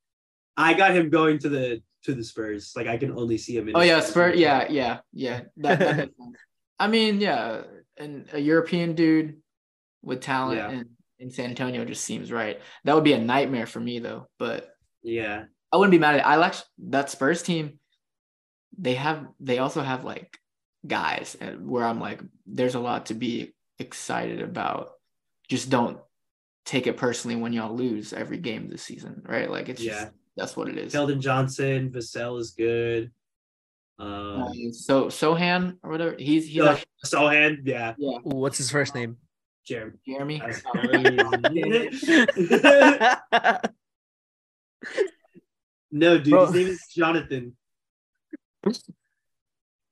i 0.57 0.75
got 0.75 0.95
him 0.95 1.11
going 1.11 1.39
to 1.41 1.49
the 1.49 1.83
to 2.05 2.15
the 2.15 2.23
spurs 2.23 2.75
like 2.77 2.87
i 2.87 2.97
can 2.97 3.11
only 3.13 3.39
see 3.39 3.57
him 3.57 3.69
in 3.69 3.77
Oh 3.77 3.81
yeah, 3.81 4.01
Spurs 4.01 4.39
Yeah, 4.39 4.67
yeah, 4.71 5.01
yeah. 5.13 5.41
That, 5.57 5.79
that. 5.81 6.11
I 6.79 6.87
mean, 6.87 7.21
yeah, 7.21 7.63
and 7.97 8.29
a 8.33 8.39
European 8.39 8.95
dude 8.95 9.42
with 10.03 10.21
talent 10.21 10.59
Yeah. 10.59 10.71
in, 10.71 10.89
in 11.19 11.31
San 11.31 11.51
Antonio 11.51 11.85
just 11.85 12.05
seems 12.05 12.31
right. 12.33 12.61
That 12.85 12.95
would 12.95 13.05
be 13.05 13.13
a 13.13 13.19
nightmare 13.21 13.67
for 13.67 13.81
me 13.81 13.99
though, 13.99 14.27
but 14.39 14.69
yeah 15.03 15.45
I 15.73 15.77
wouldn't 15.77 15.91
be 15.93 15.99
mad 15.99 16.15
at 16.17 16.21
it. 16.21 16.27
I 16.27 16.37
like 16.37 16.55
that 16.91 17.09
Spurs 17.11 17.43
team. 17.43 17.79
They 18.79 18.95
have 18.95 19.27
they 19.41 19.59
also 19.59 19.81
have 19.83 20.05
like 20.05 20.37
guys 20.87 21.37
and 21.41 21.67
where 21.69 21.85
I'm 21.85 22.01
like, 22.01 22.21
there's 22.47 22.75
a 22.75 22.81
lot 22.81 23.07
to 23.07 23.15
be 23.15 23.55
excited 23.79 24.43
about. 24.43 24.91
Just 25.49 25.71
don't 25.71 25.99
take 26.65 26.87
it 26.87 26.97
personally 26.97 27.37
when 27.37 27.53
y'all 27.53 27.75
lose 27.75 28.13
every 28.13 28.39
game 28.39 28.69
this 28.69 28.83
season, 28.83 29.23
right? 29.27 29.51
Like 29.51 29.69
it's 29.69 29.83
Yeah. 29.83 29.93
just 30.05 30.13
that's 30.37 30.57
what 30.57 30.69
it 30.69 30.79
is. 30.79 30.93
Keldon 30.93 31.21
Johnson, 31.21 31.91
Vassell 31.91 32.39
is 32.41 32.51
good. 32.53 33.11
Um, 33.99 34.09
Um, 34.43 34.73
so 34.73 35.07
Sochan 35.07 35.77
or 35.83 35.91
whatever, 35.91 36.17
he's 36.19 36.47
he's 36.49 36.61
uh, 36.63 36.71
actually, 36.73 36.87
Sochan, 37.05 37.59
yeah, 37.65 37.95
yeah. 37.99 38.19
What's 38.23 38.59
his 38.59 38.71
first 38.71 38.95
name? 38.95 39.17
Jeremy. 39.67 39.99
Jeremy. 40.07 40.43
No, 45.93 46.17
dude, 46.17 46.31
Bro. 46.31 46.47
his 46.47 46.55
name 46.55 46.69
is 46.69 46.87
Jonathan. 46.91 47.55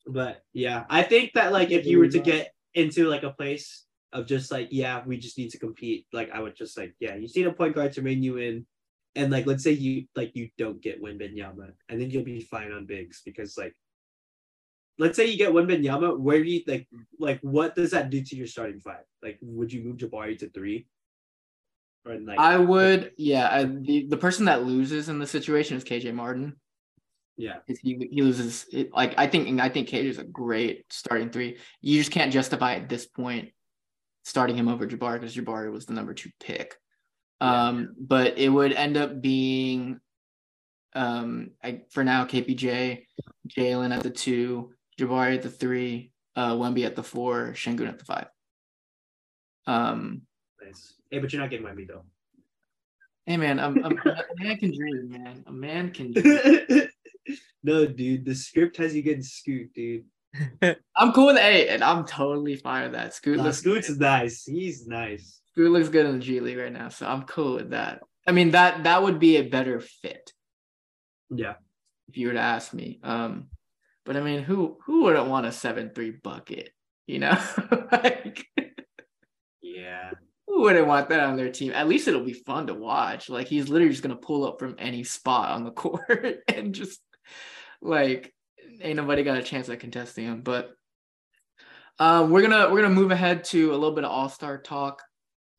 But 0.07 0.43
yeah, 0.55 0.85
I 0.89 1.03
think 1.03 1.33
that 1.35 1.53
like 1.53 1.71
if 1.71 1.85
you 1.85 1.99
were 1.99 2.09
to 2.09 2.19
get 2.19 2.53
into 2.75 3.07
like 3.07 3.23
a 3.23 3.31
place 3.31 3.85
of 4.13 4.27
just 4.27 4.51
like, 4.51 4.69
yeah, 4.71 5.03
we 5.05 5.19
just 5.19 5.37
need 5.37 5.51
to 5.51 5.59
compete, 5.59 6.07
like 6.13 6.31
I 6.33 6.41
would 6.41 6.57
just 6.57 6.77
like, 6.79 6.95
yeah, 6.99 7.15
you 7.15 7.29
need 7.37 7.47
a 7.47 7.53
point 7.53 7.75
guard 7.75 7.93
to 7.93 8.03
rein 8.03 8.23
you 8.23 8.39
in. 8.39 8.67
And 9.15 9.31
like 9.31 9.47
let's 9.47 9.63
say 9.63 9.73
you 9.73 10.07
like 10.17 10.35
you 10.35 10.49
don't 10.57 10.81
get 10.81 11.03
Wembanyama, 11.03 11.73
and 11.89 12.01
then 12.01 12.11
you'll 12.11 12.25
be 12.25 12.41
fine 12.41 12.73
on 12.73 12.87
bigs 12.87 13.23
because 13.25 13.59
like 13.59 13.75
let's 15.01 15.17
say 15.17 15.27
you 15.27 15.39
get 15.39 15.53
Wembanyama, 15.53 16.19
where 16.19 16.43
do 16.43 16.49
you 16.49 16.63
like 16.67 16.87
like 17.19 17.41
what 17.41 17.75
does 17.75 17.91
that 17.93 18.11
do 18.11 18.23
to 18.23 18.37
your 18.37 18.47
starting 18.47 18.81
five? 18.81 19.05
Like 19.23 19.39
would 19.41 19.73
you 19.73 19.83
move 19.83 19.97
Jabari 19.97 20.39
to 20.39 20.51
three? 20.51 20.87
Or 22.07 22.19
like 22.19 22.39
I 22.39 22.57
would, 22.59 23.13
yeah. 23.17 23.49
I, 23.51 23.65
the 23.65 24.07
the 24.09 24.17
person 24.17 24.45
that 24.45 24.65
loses 24.65 25.09
in 25.09 25.19
the 25.19 25.27
situation 25.27 25.77
is 25.77 25.85
KJ 25.85 26.15
Martin. 26.15 26.57
Yeah. 27.37 27.57
He 27.67 28.09
he 28.11 28.23
loses. 28.23 28.67
It, 28.73 28.93
like 28.93 29.15
I 29.17 29.27
think 29.27 29.49
and 29.49 29.61
I 29.61 29.71
think 29.71 29.89
KJ 29.89 30.05
is 30.05 30.19
a 30.19 30.25
great 30.25 30.85
starting 30.91 31.31
three. 31.31 31.57
You 31.81 31.99
just 31.99 32.13
can't 32.13 32.33
justify 32.33 32.75
at 32.75 32.89
this 32.89 33.07
point 33.07 33.51
starting 34.25 34.57
him 34.57 34.69
over 34.69 34.87
Jabari 34.87 35.15
because 35.15 35.35
Jabari 35.35 35.73
was 35.73 35.87
the 35.87 35.95
number 35.95 36.15
two 36.15 36.31
pick. 36.41 36.77
Yeah. 37.41 37.69
Um, 37.69 37.95
but 37.99 38.39
it 38.39 38.51
would 38.51 38.75
end 38.75 38.99
up 38.99 39.23
being, 39.23 39.99
um, 40.95 41.53
I, 41.65 41.83
for 41.91 42.05
now 42.05 42.27
KPJ, 42.27 43.05
Jalen 43.49 43.97
at 43.97 44.03
the 44.03 44.11
two, 44.11 44.73
Jabari 45.01 45.35
at 45.37 45.43
the 45.43 45.51
three, 45.51 46.13
uh, 46.37 46.55
Wemby 46.55 46.85
at 46.85 46.95
the 46.97 47.03
four, 47.03 47.53
Sengun 47.55 47.89
at 47.89 47.99
the 47.99 48.05
five. 48.05 48.27
Um, 49.67 50.23
Nice. 50.63 50.95
Hey, 51.11 51.19
but 51.19 51.33
you're 51.33 51.41
not 51.41 51.51
getting 51.51 51.67
Wemby 51.67 51.89
though. 51.89 52.05
hey 53.27 53.37
man, 53.39 53.59
I'm, 53.59 53.83
I'm, 53.85 53.99
a 54.05 54.23
man 54.39 54.57
can 54.59 54.77
dream, 54.77 55.09
man. 55.11 55.43
A 55.47 55.53
man 55.53 55.91
can 55.91 56.13
dream. 56.13 56.89
no, 57.63 57.87
dude, 57.87 58.25
the 58.27 58.35
script 58.35 58.77
has 58.77 58.95
you 58.95 59.03
getting 59.03 59.23
scoot, 59.23 59.73
dude. 59.75 60.05
I'm 60.95 61.13
cool 61.13 61.27
with 61.27 61.39
eight, 61.39 61.69
and 61.69 61.83
I'm 61.83 62.05
totally 62.05 62.57
fine 62.57 62.85
with 62.85 62.93
that. 62.93 63.15
Scoot 63.15 63.39
Nah, 63.39 63.45
looks 63.45 63.59
Scoot's 63.59 63.99
nice. 63.99 64.45
He's 64.45 64.87
nice. 64.87 65.41
Scoot 65.53 65.73
looks 65.73 65.89
good 65.89 66.07
in 66.07 66.19
the 66.19 66.25
G 66.25 66.41
League 66.41 66.59
right 66.59 66.73
now, 66.73 66.89
so 66.89 67.07
I'm 67.07 67.23
cool 67.25 67.55
with 67.57 67.71
that. 67.71 68.03
I 68.27 68.33
mean 68.33 68.51
that 68.51 68.85
that 68.85 69.03
would 69.03 69.19
be 69.19 69.37
a 69.39 69.43
better 69.49 69.81
fit 69.81 70.33
Yeah. 71.31 71.55
if 72.09 72.17
you 72.19 72.29
were 72.29 72.35
to 72.35 72.39
ask 72.41 72.73
me. 72.75 73.01
Um, 73.03 73.49
but 74.11 74.17
I 74.17 74.23
mean, 74.23 74.43
who 74.43 74.77
who 74.87 75.05
wouldn't 75.05 75.29
want 75.29 75.47
a 75.47 75.53
seven 75.53 75.93
three 75.95 76.11
bucket? 76.11 76.71
You 77.07 77.21
know, 77.21 77.39
like 77.93 78.45
Yeah. 79.63 80.11
who 80.49 80.63
wouldn't 80.63 80.89
want 80.89 81.11
that 81.11 81.21
on 81.21 81.37
their 81.37 81.53
team? 81.53 81.71
At 81.73 81.87
least 81.87 82.09
it'll 82.09 82.25
be 82.25 82.33
fun 82.33 82.67
to 82.67 82.75
watch. 82.75 83.29
Like 83.29 83.47
he's 83.47 83.69
literally 83.69 83.93
just 83.93 84.03
gonna 84.03 84.17
pull 84.17 84.45
up 84.45 84.59
from 84.59 84.75
any 84.81 85.05
spot 85.05 85.51
on 85.51 85.63
the 85.63 85.71
court 85.71 86.39
and 86.49 86.75
just 86.75 86.99
like 87.81 88.35
ain't 88.81 88.97
nobody 88.97 89.23
got 89.23 89.37
a 89.39 89.45
chance 89.45 89.69
at 89.69 89.79
contesting 89.79 90.25
him. 90.25 90.43
But 90.43 90.73
um, 92.01 92.33
we're 92.33 92.43
gonna 92.43 92.69
we're 92.69 92.83
gonna 92.83 92.93
move 92.93 93.13
ahead 93.13 93.45
to 93.45 93.71
a 93.71 93.79
little 93.79 93.95
bit 93.95 94.03
of 94.03 94.11
All 94.11 94.29
Star 94.29 94.59
talk. 94.59 95.05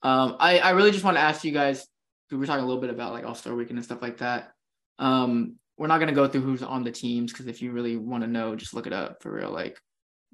Um, 0.03 0.35
I 0.41 0.59
I 0.59 0.71
really 0.71 0.91
just 0.91 1.05
want 1.05 1.15
to 1.15 1.21
ask 1.21 1.45
you 1.45 1.53
guys. 1.53 1.87
We 2.29 2.37
were 2.37 2.45
talking 2.45 2.65
a 2.65 2.67
little 2.67 2.81
bit 2.81 2.89
about 2.89 3.13
like 3.13 3.23
All 3.23 3.33
Star 3.33 3.55
Weekend 3.55 3.77
and 3.77 3.85
stuff 3.85 4.01
like 4.01 4.17
that. 4.17 4.51
Um, 4.99 5.55
we're 5.81 5.87
not 5.87 5.97
gonna 5.99 6.11
go 6.11 6.27
through 6.27 6.41
who's 6.41 6.61
on 6.61 6.83
the 6.83 6.91
teams 6.91 7.33
because 7.33 7.47
if 7.47 7.59
you 7.59 7.71
really 7.71 7.97
want 7.97 8.23
to 8.23 8.29
know, 8.29 8.55
just 8.55 8.75
look 8.75 8.85
it 8.85 8.93
up 8.93 9.23
for 9.23 9.31
real. 9.31 9.49
Like, 9.49 9.81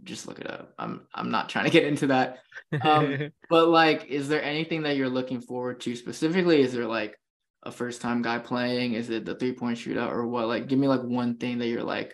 just 0.04 0.28
look 0.28 0.40
it 0.40 0.52
up. 0.52 0.74
I'm 0.78 1.08
I'm 1.14 1.32
not 1.32 1.48
trying 1.48 1.64
to 1.64 1.72
get 1.72 1.86
into 1.86 2.08
that. 2.08 2.40
Um, 2.82 3.30
but 3.50 3.70
like, 3.70 4.08
is 4.08 4.28
there 4.28 4.44
anything 4.44 4.84
that 4.84 4.98
you're 4.98 5.08
looking 5.08 5.40
forward 5.40 5.80
to 5.82 5.96
specifically? 5.96 6.60
Is 6.60 6.74
there 6.74 6.86
like 6.86 7.18
a 7.64 7.72
first 7.72 8.02
time 8.02 8.22
guy 8.22 8.40
playing? 8.40 8.96
Is 8.96 9.10
it 9.10 9.24
the 9.24 9.36
three 9.36 9.54
point 9.54 9.78
shootout 9.78 10.12
or 10.12 10.28
what? 10.28 10.50
Like, 10.50 10.68
give 10.68 10.80
me 10.80 10.90
like 10.90 11.04
one 11.04 11.38
thing 11.38 11.60
that 11.60 11.68
you're 11.68 11.82
like, 11.82 12.14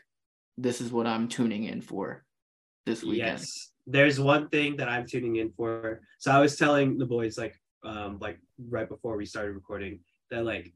this 0.60 0.80
is 0.80 0.92
what 0.92 1.08
I'm 1.08 1.28
tuning 1.28 1.64
in 1.64 1.82
for 1.82 2.24
this 2.86 3.02
weekend. 3.02 3.40
Yes. 3.40 3.72
There's 3.88 4.20
one 4.20 4.48
thing 4.50 4.76
that 4.76 4.90
I'm 4.90 5.08
tuning 5.08 5.38
in 5.38 5.52
for. 5.54 6.02
So 6.20 6.30
I 6.30 6.40
was 6.40 6.56
telling 6.56 7.00
the 7.00 7.08
boys 7.08 7.40
like 7.40 7.60
um 7.84 8.20
like 8.22 8.38
right 8.70 8.88
before 8.88 9.18
we 9.18 9.26
started 9.26 9.54
recording 9.54 10.02
that 10.30 10.46
like 10.46 10.72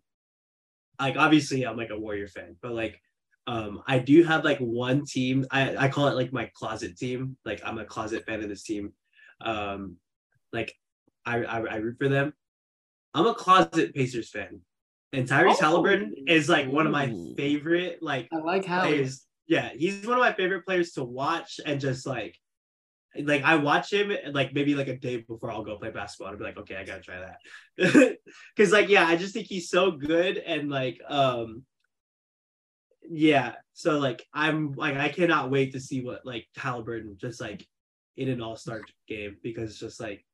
like 0.99 1.17
obviously 1.17 1.65
I'm 1.65 1.77
like 1.77 1.89
a 1.89 1.99
Warrior 1.99 2.27
fan, 2.27 2.55
but 2.61 2.71
like 2.73 3.01
um 3.45 3.81
I 3.87 3.99
do 3.99 4.23
have 4.23 4.43
like 4.43 4.59
one 4.59 5.05
team. 5.05 5.45
I 5.51 5.75
I 5.77 5.87
call 5.89 6.07
it 6.07 6.15
like 6.15 6.33
my 6.33 6.49
closet 6.53 6.97
team. 6.97 7.37
Like 7.45 7.61
I'm 7.65 7.77
a 7.77 7.85
closet 7.85 8.25
fan 8.25 8.41
of 8.41 8.49
this 8.49 8.63
team. 8.63 8.93
Um 9.41 9.97
like 10.51 10.73
I 11.25 11.43
I, 11.43 11.59
I 11.59 11.75
root 11.77 11.97
for 11.97 12.09
them. 12.09 12.33
I'm 13.13 13.27
a 13.27 13.33
closet 13.33 13.93
Pacers 13.93 14.29
fan. 14.29 14.61
And 15.13 15.27
Tyrese 15.27 15.55
Oh. 15.59 15.61
Halliburton 15.61 16.13
is 16.27 16.49
like 16.49 16.67
one 16.69 16.85
of 16.85 16.91
my 16.91 17.13
favorite 17.37 17.99
like 18.01 18.27
I 18.33 18.37
like 18.37 18.65
how 18.65 18.81
players. 18.81 19.25
Yeah, 19.47 19.69
he's 19.73 20.05
one 20.05 20.17
of 20.17 20.21
my 20.21 20.33
favorite 20.33 20.65
players 20.65 20.91
to 20.93 21.03
watch 21.03 21.59
and 21.65 21.79
just 21.79 22.05
like 22.05 22.37
like 23.23 23.43
I 23.43 23.55
watch 23.55 23.91
him 23.91 24.11
like 24.31 24.53
maybe 24.53 24.75
like 24.75 24.87
a 24.87 24.97
day 24.97 25.17
before 25.17 25.51
I'll 25.51 25.63
go 25.63 25.77
play 25.77 25.91
basketball. 25.91 26.31
I'll 26.31 26.37
be 26.37 26.43
like, 26.43 26.57
okay, 26.57 26.75
I 26.75 26.83
gotta 26.83 27.01
try 27.01 27.19
that. 27.19 28.17
Cause 28.57 28.71
like 28.71 28.89
yeah, 28.89 29.05
I 29.07 29.15
just 29.15 29.33
think 29.33 29.47
he's 29.47 29.69
so 29.69 29.91
good 29.91 30.37
and 30.37 30.69
like 30.69 30.99
um 31.07 31.63
yeah, 33.09 33.53
so 33.73 33.97
like 33.99 34.25
I'm 34.33 34.73
like 34.73 34.97
I 34.97 35.09
cannot 35.09 35.49
wait 35.49 35.73
to 35.73 35.79
see 35.79 36.01
what 36.01 36.25
like 36.25 36.47
Halliburton 36.55 37.17
just 37.19 37.39
like 37.39 37.65
in 38.17 38.29
an 38.29 38.41
all-star 38.41 38.81
game 39.07 39.37
because 39.43 39.71
it's 39.71 39.79
just 39.79 40.01
like 40.01 40.25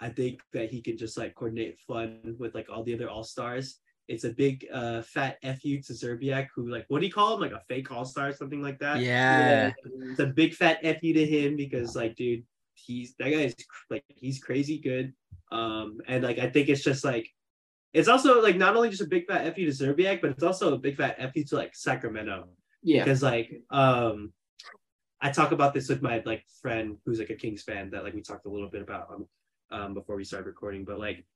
I 0.00 0.10
think 0.10 0.40
that 0.52 0.70
he 0.70 0.82
can 0.82 0.96
just 0.96 1.16
like 1.16 1.34
coordinate 1.34 1.78
fun 1.86 2.36
with 2.38 2.54
like 2.54 2.68
all 2.68 2.84
the 2.84 2.94
other 2.94 3.08
all-stars 3.08 3.80
it's 4.08 4.24
a 4.24 4.30
big 4.30 4.66
uh 4.72 5.02
fat 5.02 5.38
fu 5.42 5.80
to 5.80 5.92
Zerbiak 5.92 6.48
who 6.54 6.68
like 6.70 6.86
what 6.88 7.00
do 7.00 7.06
you 7.06 7.12
call 7.12 7.34
him 7.34 7.40
like 7.40 7.52
a 7.52 7.62
fake 7.68 7.92
all 7.92 8.06
star 8.06 8.28
or 8.28 8.32
something 8.32 8.62
like 8.62 8.78
that. 8.80 9.00
yeah. 9.00 9.72
It's 9.84 10.18
a 10.18 10.26
big 10.26 10.54
fat 10.54 10.80
fu 10.82 11.12
to 11.12 11.26
him 11.26 11.56
because 11.56 11.94
like 11.94 12.16
dude 12.16 12.44
he's 12.74 13.14
that 13.18 13.30
guy's 13.30 13.54
like 13.90 14.04
he's 14.08 14.42
crazy 14.42 14.78
good. 14.78 15.12
Um 15.52 15.98
and 16.08 16.24
like 16.24 16.38
I 16.38 16.48
think 16.48 16.68
it's 16.68 16.82
just 16.82 17.04
like 17.04 17.28
it's 17.92 18.08
also 18.08 18.42
like 18.42 18.56
not 18.56 18.76
only 18.76 18.90
just 18.90 19.02
a 19.02 19.06
big 19.06 19.26
fat 19.26 19.54
fu 19.54 19.66
to 19.66 19.70
Zerbiak 19.70 20.22
but 20.22 20.30
it's 20.30 20.42
also 20.42 20.74
a 20.74 20.78
big 20.78 20.96
fat 20.96 21.18
fu 21.34 21.44
to 21.44 21.56
like 21.56 21.76
Sacramento 21.76 22.48
yeah. 22.82 23.04
because 23.04 23.22
like 23.22 23.62
um 23.70 24.32
I 25.20 25.30
talk 25.30 25.52
about 25.52 25.74
this 25.74 25.88
with 25.88 26.00
my 26.00 26.22
like 26.24 26.44
friend 26.62 26.96
who's 27.04 27.18
like 27.18 27.30
a 27.30 27.34
Kings 27.34 27.62
fan 27.62 27.90
that 27.90 28.04
like 28.04 28.14
we 28.14 28.22
talked 28.22 28.46
a 28.46 28.50
little 28.50 28.70
bit 28.70 28.82
about 28.82 29.08
um, 29.12 29.26
um 29.70 29.94
before 29.94 30.16
we 30.16 30.24
started 30.24 30.46
recording, 30.46 30.84
but 30.84 30.98
like 30.98 31.26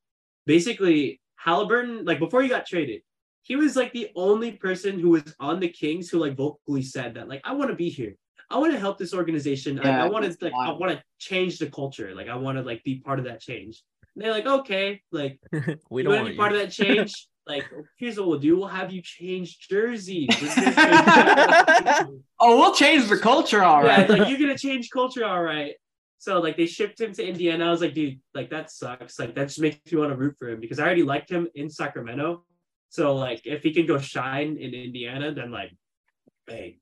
basically 0.47 1.21
Halliburton, 1.45 2.05
like 2.05 2.19
before 2.19 2.43
he 2.43 2.49
got 2.49 2.67
traded, 2.67 3.03
he 3.43 3.57
was 3.57 3.75
like 3.75 3.93
the 3.93 4.11
only 4.15 4.53
person 4.53 4.99
who 4.99 5.11
was 5.11 5.25
on 5.41 5.59
the 5.61 5.69
Kings 5.69 6.09
who 6.09 6.19
like 6.19 6.37
vocally 6.37 6.83
said 6.83 7.15
that 7.15 7.29
like 7.29 7.41
I 7.45 7.53
want 7.55 7.71
to 7.71 7.77
be 7.77 7.89
here. 7.89 8.15
I 8.51 8.59
want 8.59 8.73
to 8.73 8.79
help 8.79 8.99
this 8.99 9.15
organization. 9.15 9.81
Yeah, 9.83 10.05
I 10.05 10.09
want 10.09 10.25
to 10.25 10.31
that's 10.31 10.43
like 10.43 10.53
I 10.55 10.71
want 10.73 10.93
to 10.93 11.03
change 11.19 11.59
the 11.59 11.69
culture. 11.71 12.15
Like 12.15 12.29
I 12.29 12.37
want 12.37 12.59
to 12.59 12.63
like 12.63 12.83
be 12.85 13.01
part 13.01 13.19
of 13.19 13.25
that 13.25 13.41
change. 13.41 13.83
And 14.15 14.23
they're 14.23 14.31
like, 14.31 14.47
okay, 14.47 15.01
like 15.11 15.41
we 15.91 16.03
you 16.03 16.09
don't 16.09 16.13
want 16.13 16.23
want 16.23 16.27
to 16.27 16.33
be 16.33 16.37
part 16.37 16.53
of 16.53 16.59
that 16.59 16.71
change? 16.71 17.13
like, 17.47 17.65
here's 17.97 18.17
what 18.19 18.29
we'll 18.29 18.39
do. 18.39 18.57
We'll 18.57 18.69
have 18.69 18.93
you 18.93 19.03
change 19.03 19.59
jerseys. 19.69 20.29
We're 20.41 20.55
gonna 20.55 21.65
change- 21.99 22.23
Oh, 22.39 22.59
we'll 22.59 22.75
change 22.75 23.09
the 23.09 23.19
culture, 23.19 23.63
all 23.65 23.83
right. 23.83 24.09
yeah, 24.09 24.17
like 24.17 24.29
you're 24.29 24.39
gonna 24.39 24.59
change 24.59 24.91
culture, 24.91 25.25
all 25.25 25.43
right. 25.43 25.75
So 26.23 26.39
like 26.39 26.57
they 26.57 26.67
shipped 26.67 27.01
him 27.01 27.13
to 27.15 27.27
Indiana. 27.27 27.67
I 27.67 27.71
was 27.73 27.81
like, 27.81 27.95
dude, 27.95 28.21
like 28.33 28.49
that 28.51 28.71
sucks. 28.71 29.19
Like 29.19 29.35
that 29.35 29.49
just 29.49 29.59
makes 29.59 29.79
me 29.91 29.99
want 29.99 30.13
to 30.13 30.17
root 30.17 30.37
for 30.39 30.49
him 30.49 30.61
because 30.61 30.79
I 30.79 30.85
already 30.85 31.03
liked 31.03 31.29
him 31.29 31.49
in 31.57 31.69
Sacramento. 31.69 32.45
So 32.91 33.17
like 33.17 33.45
if 33.45 33.65
he 33.65 33.75
can 33.75 33.87
go 33.87 33.99
shine 33.99 34.57
in 34.57 34.73
Indiana, 34.73 35.35
then 35.35 35.51
like, 35.51 35.73
hey, 36.47 36.79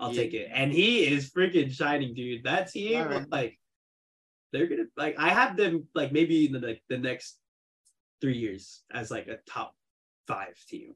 I'll 0.00 0.12
take 0.12 0.34
it. 0.34 0.50
And 0.52 0.72
he 0.72 1.06
is 1.06 1.30
freaking 1.30 1.70
shining, 1.70 2.12
dude. 2.12 2.42
That 2.42 2.72
team, 2.72 3.02
Alright. 3.02 3.30
like, 3.30 3.56
they're 4.52 4.66
gonna 4.66 4.86
like 4.96 5.14
I 5.16 5.28
have 5.28 5.56
them 5.56 5.86
like 5.94 6.10
maybe 6.10 6.46
in 6.46 6.52
the 6.52 6.58
like 6.58 6.82
the 6.88 6.98
next 6.98 7.38
three 8.20 8.36
years 8.36 8.82
as 8.92 9.12
like 9.12 9.28
a 9.28 9.38
top 9.48 9.76
five 10.26 10.56
team. 10.68 10.94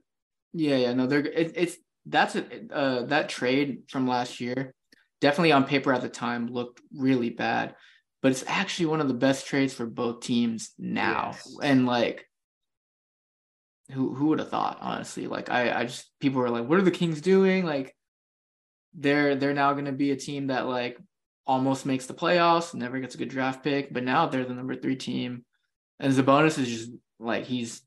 Yeah, 0.52 0.76
yeah, 0.76 0.92
no, 0.92 1.06
they're 1.06 1.24
it, 1.24 1.52
it's 1.54 1.76
that's 2.04 2.34
a 2.34 2.44
uh 2.74 3.02
that 3.04 3.28
trade 3.28 3.84
from 3.86 4.08
last 4.08 4.40
year 4.40 4.74
definitely 5.20 5.52
on 5.52 5.64
paper 5.64 5.92
at 5.92 6.02
the 6.02 6.08
time 6.08 6.48
looked 6.48 6.80
really 6.94 7.30
bad, 7.30 7.74
but 8.22 8.32
it's 8.32 8.44
actually 8.46 8.86
one 8.86 9.00
of 9.00 9.08
the 9.08 9.14
best 9.14 9.46
trades 9.46 9.74
for 9.74 9.86
both 9.86 10.20
teams 10.20 10.72
now. 10.78 11.32
Yes. 11.32 11.56
And 11.62 11.86
like 11.86 12.26
who 13.92 14.14
who 14.14 14.28
would 14.28 14.38
have 14.38 14.50
thought, 14.50 14.78
honestly? 14.80 15.26
Like 15.26 15.50
I 15.50 15.80
I 15.80 15.84
just 15.84 16.10
people 16.20 16.40
were 16.40 16.50
like, 16.50 16.68
what 16.68 16.78
are 16.78 16.82
the 16.82 16.90
Kings 16.90 17.20
doing? 17.20 17.64
Like 17.64 17.94
they're 18.94 19.36
they're 19.36 19.54
now 19.54 19.72
gonna 19.74 19.92
be 19.92 20.10
a 20.10 20.16
team 20.16 20.48
that 20.48 20.66
like 20.66 20.98
almost 21.46 21.86
makes 21.86 22.06
the 22.06 22.14
playoffs, 22.14 22.74
never 22.74 22.98
gets 22.98 23.14
a 23.14 23.18
good 23.18 23.28
draft 23.28 23.62
pick, 23.62 23.92
but 23.92 24.02
now 24.02 24.26
they're 24.26 24.44
the 24.44 24.54
number 24.54 24.74
three 24.74 24.96
team. 24.96 25.44
And 26.00 26.12
Sabonis 26.12 26.58
is 26.58 26.68
just 26.68 26.90
like 27.18 27.44
he's 27.44 27.82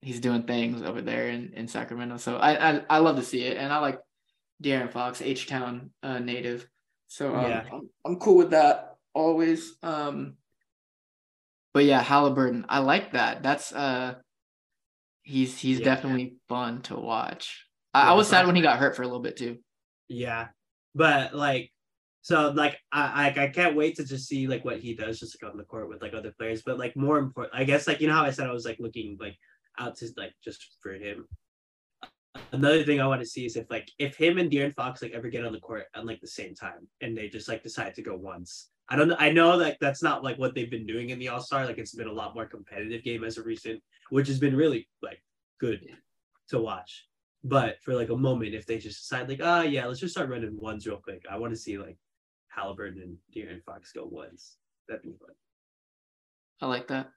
he's 0.00 0.20
doing 0.20 0.42
things 0.42 0.82
over 0.82 1.00
there 1.00 1.28
in, 1.28 1.52
in 1.54 1.68
Sacramento. 1.68 2.16
So 2.16 2.36
I, 2.36 2.70
I 2.70 2.82
I 2.90 2.98
love 2.98 3.16
to 3.16 3.22
see 3.22 3.42
it, 3.42 3.56
and 3.56 3.72
I 3.72 3.78
like 3.78 3.98
De'Aaron 4.62 4.90
Fox, 4.90 5.20
H 5.20 5.46
Town 5.46 5.90
uh, 6.02 6.18
native. 6.18 6.68
So 7.08 7.34
um, 7.34 7.50
Yeah. 7.50 7.64
I'm, 7.72 7.88
I'm 8.04 8.16
cool 8.16 8.36
with 8.36 8.50
that 8.50 8.96
always. 9.14 9.76
Um, 9.82 10.34
but 11.74 11.84
yeah, 11.84 12.02
Halliburton, 12.02 12.64
I 12.68 12.78
like 12.78 13.12
that. 13.12 13.42
That's 13.42 13.72
uh, 13.72 14.14
he's 15.22 15.58
he's 15.58 15.78
Yeah. 15.78 15.84
definitely 15.84 16.36
fun 16.48 16.82
to 16.82 16.96
watch. 16.96 17.66
I, 17.92 18.10
I 18.10 18.12
was 18.14 18.28
sad 18.28 18.46
when 18.46 18.56
he 18.56 18.62
got 18.62 18.78
hurt 18.78 18.96
for 18.96 19.02
a 19.02 19.06
little 19.06 19.20
bit 19.22 19.36
too. 19.36 19.58
Yeah, 20.08 20.48
but 20.94 21.34
like, 21.34 21.72
so 22.22 22.50
like, 22.50 22.78
I 22.92 23.32
I, 23.36 23.42
I 23.44 23.48
can't 23.48 23.76
wait 23.76 23.96
to 23.96 24.04
just 24.04 24.26
see 24.28 24.46
like 24.46 24.64
what 24.64 24.78
he 24.78 24.94
does 24.94 25.20
just 25.20 25.36
like 25.42 25.50
on 25.50 25.58
the 25.58 25.64
court 25.64 25.88
with 25.88 26.00
like 26.02 26.14
other 26.14 26.32
players. 26.38 26.62
But 26.64 26.78
like 26.78 26.96
more 26.96 27.18
important, 27.18 27.54
I 27.58 27.64
guess 27.64 27.86
like 27.86 28.00
you 28.00 28.08
know 28.08 28.14
how 28.14 28.24
I 28.24 28.30
said 28.30 28.46
I 28.46 28.52
was 28.52 28.64
like 28.64 28.78
looking 28.78 29.16
like 29.20 29.36
out 29.78 29.96
to 29.98 30.08
like 30.16 30.32
just 30.42 30.64
for 30.82 30.92
him. 30.92 31.26
Another 32.52 32.82
thing 32.84 33.00
I 33.00 33.06
want 33.06 33.20
to 33.20 33.26
see 33.26 33.46
is 33.46 33.56
if 33.56 33.70
like 33.70 33.90
if 33.98 34.16
him 34.16 34.38
and 34.38 34.50
De'Aaron 34.50 34.74
Fox 34.74 35.02
like 35.02 35.12
ever 35.12 35.28
get 35.28 35.44
on 35.44 35.52
the 35.52 35.60
court 35.60 35.84
at 35.94 36.06
like 36.06 36.20
the 36.20 36.26
same 36.26 36.54
time 36.54 36.88
and 37.00 37.16
they 37.16 37.28
just 37.28 37.48
like 37.48 37.62
decide 37.62 37.94
to 37.94 38.02
go 38.02 38.16
once. 38.16 38.70
I 38.88 38.96
don't 38.96 39.08
know. 39.08 39.16
I 39.18 39.30
know 39.30 39.56
like 39.56 39.78
that's 39.80 40.02
not 40.02 40.22
like 40.22 40.38
what 40.38 40.54
they've 40.54 40.70
been 40.70 40.86
doing 40.86 41.10
in 41.10 41.18
the 41.18 41.28
All 41.28 41.40
Star. 41.40 41.66
Like 41.66 41.78
it's 41.78 41.94
been 41.94 42.06
a 42.06 42.12
lot 42.12 42.34
more 42.34 42.46
competitive 42.46 43.02
game 43.02 43.24
as 43.24 43.36
of 43.36 43.46
recent, 43.46 43.82
which 44.10 44.28
has 44.28 44.38
been 44.38 44.56
really 44.56 44.88
like 45.02 45.22
good 45.58 45.80
to 46.48 46.60
watch. 46.60 47.06
But 47.42 47.76
for 47.82 47.94
like 47.94 48.10
a 48.10 48.16
moment, 48.16 48.54
if 48.54 48.66
they 48.66 48.78
just 48.78 49.02
decide 49.02 49.28
like, 49.28 49.40
ah, 49.42 49.62
yeah, 49.62 49.86
let's 49.86 50.00
just 50.00 50.14
start 50.14 50.30
running 50.30 50.58
ones 50.58 50.86
real 50.86 50.96
quick. 50.96 51.24
I 51.30 51.36
want 51.36 51.52
to 51.52 51.58
see 51.58 51.78
like 51.78 51.98
Halliburton 52.48 53.02
and 53.02 53.16
De'Aaron 53.34 53.62
Fox 53.64 53.92
go 53.92 54.06
ones. 54.06 54.56
That'd 54.88 55.02
be 55.02 55.10
fun. 55.10 55.34
I 56.60 56.66
like 56.66 56.88
that. 56.88 57.10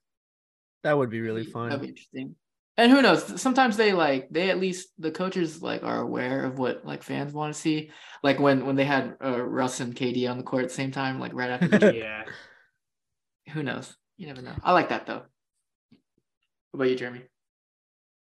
That 0.84 0.98
would 0.98 1.10
be 1.10 1.22
really 1.22 1.46
fun. 1.46 1.70
That'd 1.70 1.80
fun. 1.80 1.86
be 1.86 1.90
interesting. 1.90 2.36
And 2.80 2.94
who 2.94 3.02
knows? 3.02 3.42
Sometimes 3.42 3.76
they 3.76 3.92
like 3.92 4.30
they 4.32 4.50
at 4.50 4.58
least 4.58 4.88
the 4.98 5.12
coaches 5.12 5.62
like 5.62 5.84
are 5.84 6.00
aware 6.00 6.46
of 6.46 6.58
what 6.58 6.86
like 6.86 7.04
fans 7.04 7.34
want 7.34 7.54
to 7.54 7.60
see. 7.60 7.92
Like 8.24 8.40
when 8.40 8.66
when 8.66 8.78
they 8.78 8.86
had 8.86 9.18
uh, 9.22 9.44
Russ 9.44 9.82
and 9.82 9.94
KD 9.94 10.30
on 10.32 10.38
the 10.38 10.46
court 10.46 10.64
at 10.64 10.70
the 10.70 10.76
same 10.76 10.92
time, 10.92 11.20
like 11.20 11.34
right 11.34 11.50
after. 11.50 11.68
the 11.68 11.94
yeah. 11.98 12.24
who 13.52 13.64
knows? 13.64 13.98
You 14.16 14.28
never 14.28 14.42
know. 14.42 14.56
I 14.64 14.72
like 14.72 14.90
that 14.90 15.06
though. 15.06 15.24
What 16.72 16.76
about 16.76 16.90
you, 16.90 16.96
Jeremy? 16.96 17.24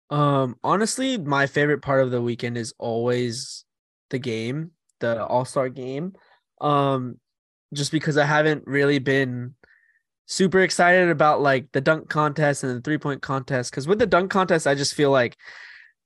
Um, 0.09 0.57
honestly, 0.65 1.19
my 1.19 1.47
favorite 1.47 1.83
part 1.83 2.03
of 2.03 2.11
the 2.11 2.23
weekend 2.23 2.57
is 2.57 2.73
always 2.79 3.67
the 4.09 4.19
game, 4.19 4.71
the 5.01 5.23
All 5.23 5.45
Star 5.45 5.69
game. 5.69 6.15
Um, 6.63 7.21
just 7.75 7.93
because 7.93 8.17
I 8.17 8.25
haven't 8.25 8.63
really 8.67 9.01
been 9.01 9.55
super 10.27 10.61
excited 10.61 11.09
about 11.09 11.41
like 11.41 11.73
the 11.73 11.81
dunk 11.81 12.09
contest 12.09 12.65
and 12.65 12.77
the 12.77 12.81
three 12.81 12.99
point 12.99 13.23
contest. 13.23 13.71
Because 13.71 13.89
with 13.89 13.99
the 13.99 14.07
dunk 14.07 14.31
contest, 14.31 14.67
I 14.67 14.75
just 14.75 14.95
feel 14.95 15.11
like 15.11 15.37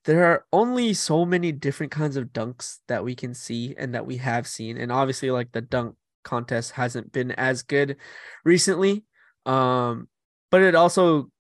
there 0.05 0.25
are 0.25 0.47
only 0.53 0.95
so 0.95 1.25
many 1.25 1.53
different 1.53 1.93
kinds 1.93 2.17
of 2.17 2.33
dunks 2.33 2.79
that 2.89 3.05
we 3.05 3.15
can 3.15 3.35
see 3.35 3.75
and 3.77 3.95
that 3.95 4.07
we 4.07 4.19
have 4.19 4.47
seen. 4.47 4.77
And 4.77 4.93
obviously, 4.93 5.31
like 5.31 5.53
the 5.53 5.61
dunk 5.61 5.97
contest 6.23 6.73
hasn't 6.73 7.13
been 7.13 7.33
as 7.33 7.63
good 7.63 7.97
recently. 8.45 9.05
Um, 9.47 10.09
but 10.51 10.63
it 10.63 10.75
also 10.75 11.31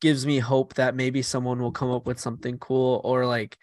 gives 0.00 0.26
me 0.26 0.38
hope 0.38 0.74
that 0.74 0.94
maybe 0.94 1.22
someone 1.22 1.60
will 1.60 1.72
come 1.72 1.90
up 1.90 2.06
with 2.06 2.20
something 2.20 2.58
cool 2.58 3.00
or 3.04 3.26
like 3.26 3.56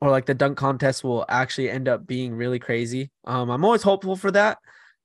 or 0.00 0.10
like 0.10 0.26
the 0.26 0.34
dunk 0.34 0.58
contest 0.58 1.04
will 1.04 1.24
actually 1.28 1.70
end 1.70 1.88
up 1.88 2.06
being 2.06 2.34
really 2.34 2.58
crazy. 2.58 3.10
Um 3.24 3.50
I'm 3.50 3.64
always 3.64 3.82
hopeful 3.82 4.16
for 4.16 4.30
that, 4.32 4.58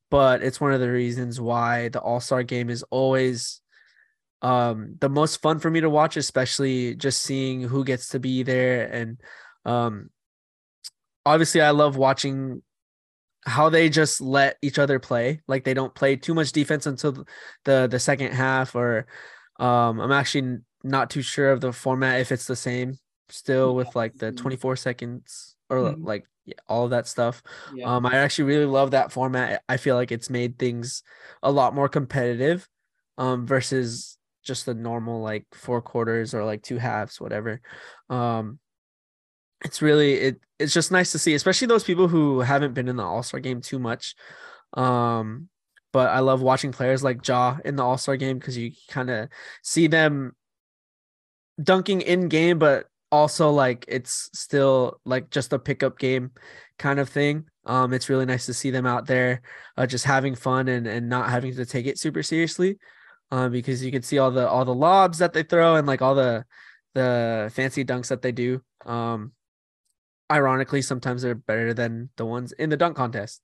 but 0.10 0.42
it's 0.42 0.62
one 0.62 0.74
of 0.74 0.80
the 0.80 0.92
reasons 0.92 1.40
why 1.40 1.90
the 1.90 2.00
All-Star 2.00 2.44
game 2.44 2.70
is 2.70 2.84
always 2.90 3.62
um 4.44 4.96
the 5.00 5.10
most 5.10 5.42
fun 5.42 5.58
for 5.58 5.72
me 5.72 5.82
to 5.82 5.90
watch 5.90 6.16
especially 6.16 6.94
just 6.94 7.24
seeing 7.24 7.62
who 7.62 7.84
gets 7.84 8.10
to 8.10 8.20
be 8.20 8.44
there. 8.44 8.86
And 8.92 9.20
um 9.66 10.10
obviously 11.26 11.62
I 11.62 11.72
love 11.72 11.98
watching 11.98 12.62
how 13.46 13.70
they 13.70 13.90
just 13.90 14.22
let 14.22 14.58
each 14.62 14.78
other 14.78 15.00
play. 15.00 15.42
Like 15.48 15.64
they 15.64 15.74
don't 15.74 15.96
play 15.96 16.18
too 16.18 16.34
much 16.34 16.52
defense 16.52 16.86
until 16.86 17.26
the 17.66 17.88
the 17.88 18.00
second 18.00 18.34
half 18.34 18.76
or 18.76 19.08
um, 19.60 20.00
I'm 20.00 20.12
actually 20.12 20.60
not 20.84 21.10
too 21.10 21.24
sure 21.24 21.52
of 21.52 21.62
the 21.62 21.74
format 21.74 22.22
if 22.22 22.32
it's 22.32 22.46
the 22.46 22.56
same 22.56 23.00
still 23.30 23.76
with 23.76 23.94
like 23.96 24.18
the 24.18 24.32
24 24.32 24.76
seconds 24.78 25.57
or 25.70 25.78
Mhm. 25.80 26.06
like 26.06 26.26
yeah, 26.46 26.56
all 26.68 26.86
of 26.86 26.92
that 26.92 27.08
stuff. 27.08 27.44
Yeah. 27.74 27.96
Um, 27.96 28.06
I 28.06 28.16
actually 28.18 28.46
really 28.46 28.66
love 28.66 28.92
that 28.92 29.12
format. 29.12 29.64
I 29.68 29.78
feel 29.78 29.96
like 29.96 30.12
it's 30.12 30.30
made 30.30 30.58
things 30.58 31.04
a 31.44 31.52
lot 31.52 31.76
more 31.76 31.90
competitive, 31.90 32.68
um, 33.18 33.46
versus 33.46 34.18
just 34.44 34.66
the 34.66 34.74
normal 34.74 35.22
like 35.22 35.46
four 35.54 35.82
quarters 35.82 36.34
or 36.34 36.46
like 36.46 36.62
two 36.64 36.78
halves, 36.78 37.20
whatever. 37.20 37.62
Um, 38.10 38.60
it's 39.64 39.82
really 39.82 40.14
it. 40.16 40.40
It's 40.60 40.74
just 40.74 40.92
nice 40.92 41.12
to 41.12 41.20
see, 41.20 41.34
especially 41.36 41.68
those 41.68 41.84
people 41.84 42.08
who 42.08 42.40
haven't 42.42 42.74
been 42.74 42.88
in 42.88 42.96
the 42.96 43.04
All 43.04 43.24
Star 43.24 43.40
game 43.40 43.62
too 43.62 43.80
much. 43.80 44.16
Um, 44.74 45.50
but 45.94 46.10
I 46.10 46.20
love 46.20 46.42
watching 46.42 46.72
players 46.72 47.04
like 47.04 47.28
Ja 47.28 47.58
in 47.66 47.76
the 47.76 47.84
All 47.84 47.98
Star 47.98 48.18
game 48.18 48.40
because 48.40 48.58
you 48.58 48.72
kind 48.90 49.10
of 49.10 49.30
see 49.64 49.88
them 49.88 50.34
dunking 51.62 52.02
in 52.02 52.28
game, 52.30 52.60
but 52.60 52.86
also 53.12 53.52
like 53.52 53.86
it's 53.88 54.30
still 54.34 55.00
like 55.06 55.30
just 55.30 55.54
a 55.54 55.60
pickup 55.60 55.98
game 55.98 56.32
kind 56.78 57.00
of 57.00 57.10
thing. 57.10 57.46
Um, 57.66 57.94
it's 57.94 58.10
really 58.10 58.26
nice 58.26 58.46
to 58.46 58.54
see 58.54 58.72
them 58.72 58.86
out 58.86 59.08
there, 59.08 59.42
uh, 59.76 59.86
just 59.86 60.06
having 60.06 60.36
fun 60.36 60.68
and 60.68 60.88
and 60.88 61.10
not 61.10 61.30
having 61.30 61.56
to 61.56 61.66
take 61.66 61.86
it 61.86 62.00
super 62.00 62.24
seriously, 62.24 62.78
um, 63.32 63.52
because 63.52 63.84
you 63.84 63.92
can 63.92 64.02
see 64.02 64.18
all 64.18 64.32
the 64.32 64.48
all 64.48 64.66
the 64.66 64.74
lobs 64.74 65.18
that 65.20 65.34
they 65.34 65.44
throw 65.44 65.76
and 65.76 65.88
like 65.88 66.02
all 66.02 66.16
the 66.16 66.46
the 66.94 67.52
fancy 67.54 67.84
dunks 67.84 68.08
that 68.08 68.22
they 68.22 68.32
do. 68.32 68.62
Um, 68.86 69.34
ironically, 70.32 70.82
sometimes 70.82 71.22
they're 71.22 71.36
better 71.36 71.74
than 71.74 72.10
the 72.18 72.26
ones 72.26 72.52
in 72.54 72.70
the 72.70 72.78
dunk 72.78 72.96
contest. 72.96 73.42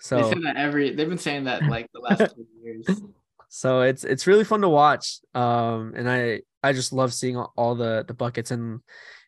So 0.00 0.22
they 0.22 0.34
say 0.34 0.40
that 0.42 0.56
every 0.56 0.94
they've 0.94 1.08
been 1.08 1.18
saying 1.18 1.44
that 1.44 1.62
like 1.64 1.88
the 1.92 2.00
last 2.00 2.18
two 2.34 2.46
years. 2.62 2.86
so 3.48 3.82
it's 3.82 4.04
it's 4.04 4.26
really 4.26 4.44
fun 4.44 4.60
to 4.62 4.68
watch 4.68 5.18
um 5.34 5.92
and 5.96 6.08
i 6.08 6.40
i 6.62 6.72
just 6.72 6.92
love 6.92 7.12
seeing 7.14 7.36
all, 7.36 7.74
the 7.74 8.04
the 8.06 8.14
buckets 8.14 8.50
and 8.50 8.80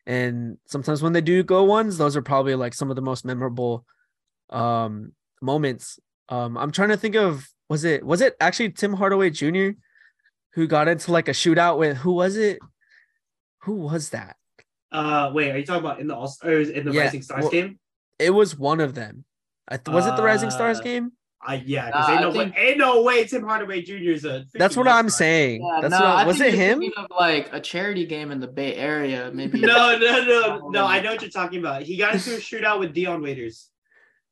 and 0.05 0.57
sometimes 0.67 1.01
when 1.01 1.13
they 1.13 1.21
do 1.21 1.43
go 1.43 1.63
ones 1.63 1.97
those 1.97 2.15
are 2.17 2.21
probably 2.21 2.55
like 2.55 2.73
some 2.73 2.89
of 2.89 2.95
the 2.95 3.01
most 3.01 3.25
memorable 3.25 3.85
um 4.49 5.11
moments. 5.41 5.99
Um 6.29 6.57
i'm 6.57 6.71
trying 6.71 6.89
to 6.89 6.97
think 6.97 7.15
of 7.15 7.47
was 7.69 7.83
it 7.83 8.05
was 8.05 8.21
it 8.21 8.35
actually 8.39 8.69
tim 8.71 8.93
hardaway 8.93 9.29
jr 9.29 9.69
who 10.53 10.67
got 10.67 10.87
into 10.87 11.11
like 11.11 11.27
a 11.27 11.31
shootout 11.31 11.79
with 11.79 11.97
who 11.97 12.11
was 12.13 12.37
it? 12.37 12.59
Who 13.63 13.73
was 13.75 14.09
that? 14.09 14.35
Uh, 14.91 15.31
wait, 15.33 15.49
are 15.51 15.57
you 15.57 15.65
talking 15.65 15.79
about 15.83 15.99
in 15.99 16.05
the 16.05 16.15
All 16.15 16.31
in 16.43 16.85
the 16.85 16.91
Yeah, 16.91 17.01
Rising 17.05 17.23
Stars 17.23 17.41
well- 17.43 17.51
game? 17.51 17.79
it 18.19 18.29
was 18.29 18.55
one 18.55 18.79
of 18.79 18.93
them. 18.93 19.25
I 19.67 19.77
th- 19.77 19.91
was 19.91 20.05
it 20.05 20.15
the 20.15 20.21
rising 20.21 20.51
stars 20.51 20.79
Uh, 20.79 20.83
game 20.83 21.13
Uh, 21.47 21.59
yeah, 21.65 21.87
because 21.87 22.07
Nah, 22.07 22.13
ain't 22.13 22.21
no 22.21 22.31
think- 22.31 22.55
way, 22.55 22.61
ain't 22.61 22.77
no 22.77 23.01
way 23.01 23.25
Tim 23.25 23.43
Hardaway 23.43 23.81
Jr. 23.81 23.93
is 24.11 24.23
a. 24.25 24.45
that's 24.53 24.77
what 24.77 24.87
i'm 24.87 25.05
All-Star. 25.05 25.09
saying 25.09 25.61
Yeah, 25.61 25.79
that's 25.81 25.91
no, 25.91 25.99
what, 25.99 26.07
I 26.07 26.25
was 26.25 26.37
think 26.37 26.53
it 26.53 26.57
him 26.57 26.83
Of 26.95 27.07
like 27.19 27.53
a 27.53 27.59
charity 27.59 28.05
game 28.05 28.31
in 28.31 28.39
the 28.39 28.47
Bay 28.47 28.75
Area, 28.75 29.29
maybe. 29.33 29.59
No, 29.59 29.97
no, 29.97 30.23
no, 30.25 30.69
no. 30.69 30.85
I 30.85 31.01
know 31.01 31.11
what 31.11 31.21
you're 31.21 31.29
talking 31.31 31.59
about. 31.59 31.81
He 31.83 31.97
got 31.97 32.13
into 32.13 32.35
a 32.35 32.37
shootout 32.39 32.79
with 32.79 32.93
Dion 32.93 33.21
Waiters. 33.21 33.69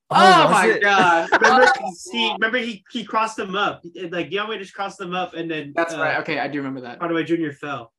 Oh, 0.10 0.16
was 0.46 0.52
my 0.52 0.68
it? 0.68 0.82
god. 0.82 1.30
Remember, 1.42 1.72
Oh, 1.82 1.94
he, 2.12 2.32
remember 2.34 2.58
he 2.58 2.84
he 2.92 3.04
crossed 3.04 3.38
them 3.38 3.56
up. 3.56 3.84
Like 4.10 4.30
Dion 4.30 4.48
Waiters 4.50 4.72
crossed 4.72 4.98
them 4.98 5.14
up, 5.14 5.34
and 5.34 5.50
then 5.50 5.74
That's 5.76 5.94
uh, 5.94 6.00
right. 6.00 6.18
Okay, 6.20 6.40
I 6.40 6.48
do 6.48 6.58
remember 6.60 6.82
that. 6.82 7.00
Hardaway 7.00 7.24
Jr. 7.24 7.52
fell. 7.52 7.92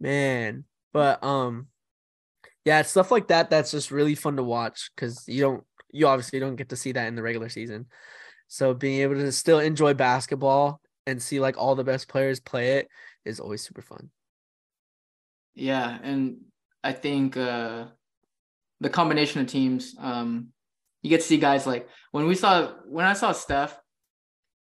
man 0.00 0.64
but 0.92 1.22
um 1.24 1.68
yeah 2.64 2.80
it's 2.80 2.90
stuff 2.90 3.10
like 3.10 3.28
that 3.28 3.48
that's 3.50 3.70
just 3.70 3.90
really 3.90 4.14
fun 4.14 4.36
to 4.36 4.42
watch 4.42 4.90
because 4.94 5.24
you 5.26 5.40
don't 5.40 5.64
you 5.90 6.06
obviously 6.06 6.38
don't 6.40 6.56
get 6.56 6.68
to 6.70 6.76
see 6.76 6.92
that 6.92 7.06
in 7.08 7.14
the 7.14 7.22
regular 7.22 7.48
season 7.48 7.86
so 8.52 8.74
being 8.74 9.00
able 9.00 9.14
to 9.14 9.32
still 9.32 9.58
enjoy 9.60 9.94
basketball 9.94 10.78
and 11.06 11.22
see 11.22 11.40
like 11.40 11.56
all 11.56 11.74
the 11.74 11.82
best 11.84 12.06
players 12.06 12.38
play 12.38 12.72
it 12.76 12.88
is 13.24 13.40
always 13.40 13.62
super 13.62 13.80
fun 13.80 14.10
Yeah, 15.54 15.98
and 16.02 16.36
I 16.84 16.92
think 16.92 17.36
uh 17.36 17.86
the 18.80 18.90
combination 18.90 19.40
of 19.40 19.46
teams, 19.46 19.94
um, 19.98 20.48
you 21.02 21.08
get 21.10 21.20
to 21.20 21.26
see 21.26 21.38
guys 21.38 21.66
like 21.66 21.88
when 22.10 22.26
we 22.26 22.34
saw 22.34 22.72
when 22.86 23.06
I 23.06 23.12
saw 23.14 23.32
Steph 23.32 23.78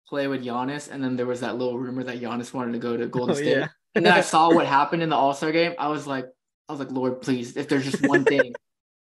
play 0.10 0.28
with 0.28 0.44
Giannis, 0.44 0.90
and 0.92 1.04
then 1.04 1.16
there 1.16 1.26
was 1.26 1.40
that 1.42 1.58
little 1.58 1.78
rumor 1.80 2.04
that 2.04 2.20
Giannis 2.20 2.54
wanted 2.54 2.74
to 2.74 2.80
go 2.80 2.98
to 2.98 3.08
Golden 3.08 3.36
Oh, 3.36 3.38
State. 3.38 3.58
yeah. 3.58 3.68
And 3.96 4.06
then 4.06 4.14
I 4.14 4.22
saw 4.22 4.52
what 4.56 4.66
happened 4.66 5.04
in 5.04 5.10
the 5.10 5.16
All 5.16 5.34
Star 5.34 5.52
game. 5.52 5.74
I 5.78 5.88
was 5.90 6.08
like, 6.08 6.26
I 6.68 6.74
was 6.74 6.80
like, 6.80 6.92
Lord, 6.92 7.22
please, 7.22 7.56
if 7.58 7.68
there's 7.68 7.86
just 7.86 8.02
one 8.08 8.26
thing, 8.26 8.54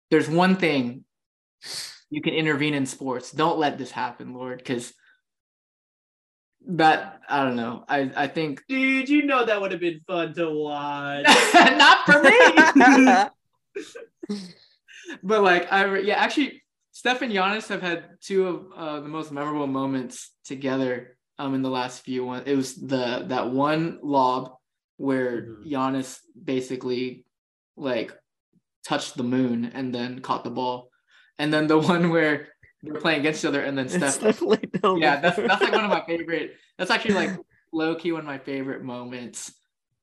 there's 0.10 0.30
one 0.30 0.56
thing 0.56 1.04
you 2.12 2.22
can 2.22 2.34
intervene 2.36 2.76
in 2.76 2.86
sports. 2.86 3.32
Don't 3.32 3.58
let 3.58 3.78
this 3.80 3.90
happen, 3.90 4.34
Lord, 4.36 4.60
because 4.60 4.94
that 6.68 7.22
I 7.28 7.44
don't 7.44 7.56
know. 7.56 7.84
I 7.88 8.12
I 8.16 8.28
think 8.28 8.62
Dude, 8.70 9.10
you 9.10 9.26
know 9.26 9.44
that 9.46 9.60
would 9.60 9.72
have 9.72 9.82
been 9.82 10.02
fun 10.06 10.34
to 10.36 10.48
watch. 10.52 11.26
not 11.56 12.06
for 12.06 12.22
me. 12.22 13.28
but 15.24 15.42
like 15.42 15.72
I 15.72 15.84
re- 15.86 16.06
yeah, 16.06 16.16
actually 16.18 16.62
Steph 16.92 17.22
and 17.24 17.32
Giannis 17.32 17.70
have 17.70 17.82
had 17.82 18.06
two 18.22 18.46
of 18.48 18.66
uh, 18.76 19.00
the 19.00 19.08
most 19.08 19.32
memorable 19.32 19.66
moments 19.68 20.34
together 20.46 21.18
um 21.40 21.56
in 21.56 21.62
the 21.64 21.70
last 21.70 22.04
few 22.04 22.26
one. 22.26 22.44
It 22.46 22.56
was 22.56 22.76
the 22.76 23.24
that 23.30 23.50
one 23.50 24.00
lob 24.04 24.52
where 24.98 25.42
Mhm. 25.44 25.72
Giannis 25.72 26.20
basically 26.44 27.26
like 27.78 28.12
touched 28.86 29.16
the 29.16 29.24
moon 29.24 29.72
and 29.74 29.96
then 29.96 30.20
caught 30.20 30.44
the 30.44 30.52
ball. 30.52 30.91
And 31.42 31.52
then 31.52 31.66
the 31.66 31.78
one 31.94 32.12
where 32.12 32.50
they're 32.84 33.02
playing 33.02 33.22
against 33.22 33.42
each 33.42 33.48
other 33.48 33.62
and 33.62 33.78
then 33.78 33.90
Steph 33.90 34.14
Steph 34.14 34.42
laid 34.42 34.72
down 34.82 35.00
yeah, 35.00 35.20
that's 35.20 35.38
that's 35.38 35.62
like 35.62 35.72
one 35.72 35.84
of 35.84 35.90
my 35.90 36.04
favorite. 36.06 36.56
That's 36.78 36.92
actually 36.92 37.16
like 37.16 37.32
low 37.72 37.96
key 37.96 38.12
one 38.12 38.22
of 38.22 38.28
my 38.28 38.38
favorite 38.38 38.84
moments 38.84 39.54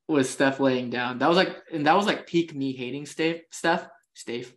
was 0.08 0.28
Steph 0.28 0.58
laying 0.58 0.90
down. 0.90 1.18
That 1.18 1.28
was 1.28 1.36
like, 1.36 1.54
and 1.72 1.86
that 1.86 1.96
was 1.96 2.06
like 2.06 2.26
peak 2.26 2.54
me 2.54 2.72
hating 2.72 3.06
Steph. 3.06 3.40
Steph, 3.50 3.86
Steph. 4.14 4.52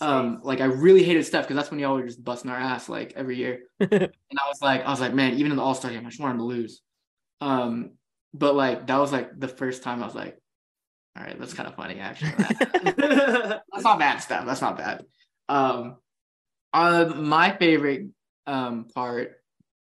Um, 0.00 0.40
like 0.42 0.60
I 0.60 0.66
really 0.66 1.02
hated 1.02 1.24
Steph 1.24 1.44
because 1.44 1.56
that's 1.56 1.70
when 1.70 1.80
you 1.80 1.86
always 1.86 2.06
just 2.06 2.24
busting 2.24 2.50
our 2.50 2.58
ass 2.58 2.88
like 2.88 3.14
every 3.16 3.36
year. 3.36 3.60
and 3.80 3.92
I 3.92 4.48
was 4.48 4.60
like, 4.60 4.84
I 4.84 4.90
was 4.90 5.00
like, 5.00 5.14
man, 5.14 5.34
even 5.34 5.52
in 5.52 5.56
the 5.56 5.62
All 5.62 5.74
Star 5.74 5.90
game, 5.90 6.04
I 6.04 6.10
just 6.10 6.20
wanted 6.20 6.34
him 6.34 6.38
to 6.40 6.44
lose. 6.44 6.82
Um, 7.40 7.92
but 8.34 8.54
like 8.54 8.88
that 8.88 8.98
was 8.98 9.12
like 9.12 9.38
the 9.38 9.48
first 9.48 9.82
time 9.82 10.02
I 10.02 10.06
was 10.06 10.14
like, 10.14 10.38
all 11.16 11.24
right, 11.24 11.38
that's 11.38 11.54
kind 11.54 11.68
of 11.68 11.76
funny 11.76 11.98
actually. 11.98 12.32
that's 12.96 13.84
not 13.84 13.98
bad 13.98 14.18
stuff. 14.18 14.44
That's 14.44 14.60
not 14.60 14.76
bad. 14.76 15.04
Um, 15.48 15.96
uh, 16.76 17.14
my 17.16 17.56
favorite 17.56 18.08
um 18.46 18.86
part, 18.94 19.32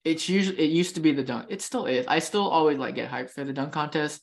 it's 0.05 0.29
usually 0.29 0.57
it 0.59 0.69
used 0.71 0.95
to 0.95 1.01
be 1.01 1.11
the 1.11 1.23
dunk. 1.23 1.47
It 1.49 1.61
still 1.61 1.85
is. 1.85 2.05
I 2.07 2.19
still 2.19 2.47
always 2.47 2.77
like 2.77 2.95
get 2.95 3.09
hyped 3.11 3.31
for 3.31 3.43
the 3.43 3.53
dunk 3.53 3.73
contest. 3.73 4.21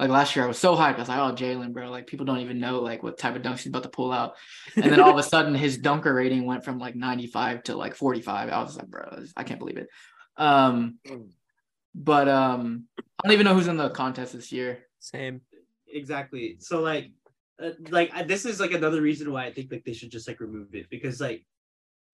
Like 0.00 0.10
last 0.10 0.34
year, 0.34 0.44
I 0.44 0.48
was 0.48 0.58
so 0.58 0.74
hyped. 0.74 0.96
I 0.96 0.98
was 0.98 1.08
like, 1.08 1.18
"Oh, 1.18 1.32
Jalen, 1.34 1.72
bro! 1.72 1.88
Like 1.88 2.06
people 2.08 2.26
don't 2.26 2.40
even 2.40 2.58
know 2.58 2.80
like 2.80 3.02
what 3.04 3.16
type 3.16 3.36
of 3.36 3.42
dunks 3.42 3.58
he's 3.58 3.68
about 3.68 3.84
to 3.84 3.88
pull 3.88 4.12
out." 4.12 4.34
And 4.74 4.90
then 4.90 5.00
all 5.00 5.10
of 5.10 5.18
a 5.18 5.22
sudden, 5.22 5.54
his 5.54 5.78
dunker 5.78 6.12
rating 6.12 6.46
went 6.46 6.64
from 6.64 6.78
like 6.78 6.96
95 6.96 7.62
to 7.64 7.76
like 7.76 7.94
45. 7.94 8.48
I 8.50 8.62
was 8.62 8.76
like, 8.76 8.88
"Bro, 8.88 9.24
I 9.36 9.44
can't 9.44 9.60
believe 9.60 9.76
it." 9.78 9.88
Um, 10.36 10.98
but 11.94 12.28
um, 12.28 12.84
I 12.98 13.02
don't 13.28 13.34
even 13.34 13.44
know 13.44 13.54
who's 13.54 13.68
in 13.68 13.76
the 13.76 13.90
contest 13.90 14.32
this 14.32 14.50
year. 14.50 14.80
Same. 14.98 15.42
exactly. 15.86 16.56
So 16.58 16.80
like, 16.80 17.12
uh, 17.62 17.70
like 17.90 18.10
I- 18.12 18.24
this 18.24 18.44
is 18.44 18.58
like 18.58 18.72
another 18.72 19.00
reason 19.00 19.30
why 19.32 19.44
I 19.46 19.52
think 19.52 19.70
like 19.70 19.84
they 19.84 19.92
should 19.92 20.10
just 20.10 20.26
like 20.26 20.40
remove 20.40 20.74
it 20.74 20.90
because 20.90 21.20
like 21.20 21.44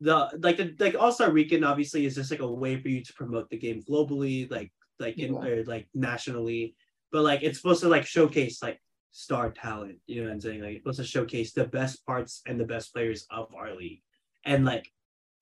the 0.00 0.30
like 0.42 0.56
the 0.56 0.74
like 0.78 0.94
All 0.98 1.12
Star 1.12 1.30
Weekend 1.30 1.64
obviously 1.64 2.06
is 2.06 2.14
just 2.14 2.30
like 2.30 2.40
a 2.40 2.50
way 2.50 2.80
for 2.80 2.88
you 2.88 3.02
to 3.04 3.12
promote 3.14 3.50
the 3.50 3.58
game 3.58 3.82
globally, 3.88 4.50
like 4.50 4.72
like 4.98 5.18
in 5.18 5.34
Yeah. 5.34 5.40
or 5.40 5.64
like 5.64 5.88
nationally, 5.94 6.74
but 7.12 7.22
like 7.22 7.42
it's 7.42 7.58
supposed 7.58 7.82
to 7.82 7.88
like 7.88 8.06
showcase 8.06 8.62
like 8.62 8.80
star 9.10 9.50
talent. 9.50 9.98
You 10.06 10.22
know 10.22 10.28
what 10.28 10.34
I'm 10.34 10.40
saying? 10.40 10.62
Like 10.62 10.70
it's 10.76 10.82
supposed 10.82 10.98
to 11.00 11.04
showcase 11.04 11.52
the 11.52 11.64
best 11.66 12.04
parts 12.06 12.42
and 12.46 12.58
the 12.58 12.64
best 12.64 12.92
players 12.94 13.26
of 13.30 13.54
our 13.54 13.74
league, 13.74 14.02
and 14.44 14.64
like 14.64 14.90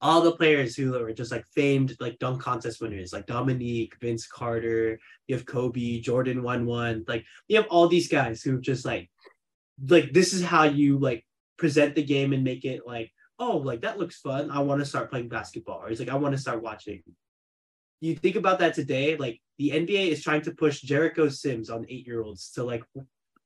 all 0.01 0.21
the 0.21 0.31
players 0.35 0.75
who 0.75 0.95
are 0.95 1.11
just 1.13 1.31
like 1.31 1.45
famed 1.47 1.95
like 1.99 2.19
dunk 2.19 2.41
contest 2.41 2.81
winners 2.81 3.11
like 3.11 3.27
Dominique, 3.27 3.95
Vince 3.99 4.27
Carter, 4.27 4.99
you 5.27 5.35
have 5.35 5.45
Kobe, 5.45 5.99
Jordan 5.99 6.41
one 6.43 6.65
one, 6.65 7.03
like 7.07 7.25
you 7.47 7.57
have 7.57 7.67
all 7.69 7.87
these 7.87 8.07
guys 8.07 8.41
who 8.41 8.59
just 8.59 8.85
like 8.85 9.09
like 9.87 10.11
this 10.13 10.33
is 10.33 10.43
how 10.43 10.63
you 10.63 10.97
like 10.97 11.25
present 11.57 11.95
the 11.95 12.03
game 12.03 12.33
and 12.33 12.43
make 12.43 12.65
it 12.65 12.81
like 12.85 13.11
oh 13.39 13.57
like 13.57 13.81
that 13.81 13.97
looks 13.97 14.19
fun 14.19 14.51
i 14.51 14.59
want 14.59 14.79
to 14.79 14.85
start 14.85 15.09
playing 15.09 15.29
basketball 15.29 15.79
or 15.81 15.89
it's 15.89 15.99
like 15.99 16.09
i 16.09 16.15
want 16.15 16.33
to 16.35 16.41
start 16.41 16.61
watching 16.61 17.01
you 18.01 18.15
think 18.15 18.35
about 18.35 18.59
that 18.59 18.73
today 18.73 19.15
like 19.17 19.39
the 19.57 19.71
nba 19.71 20.07
is 20.09 20.23
trying 20.23 20.41
to 20.41 20.51
push 20.51 20.81
jericho 20.81 21.29
sims 21.29 21.69
on 21.69 21.85
eight 21.89 22.05
year 22.05 22.21
olds 22.21 22.51
to 22.51 22.63
like 22.63 22.83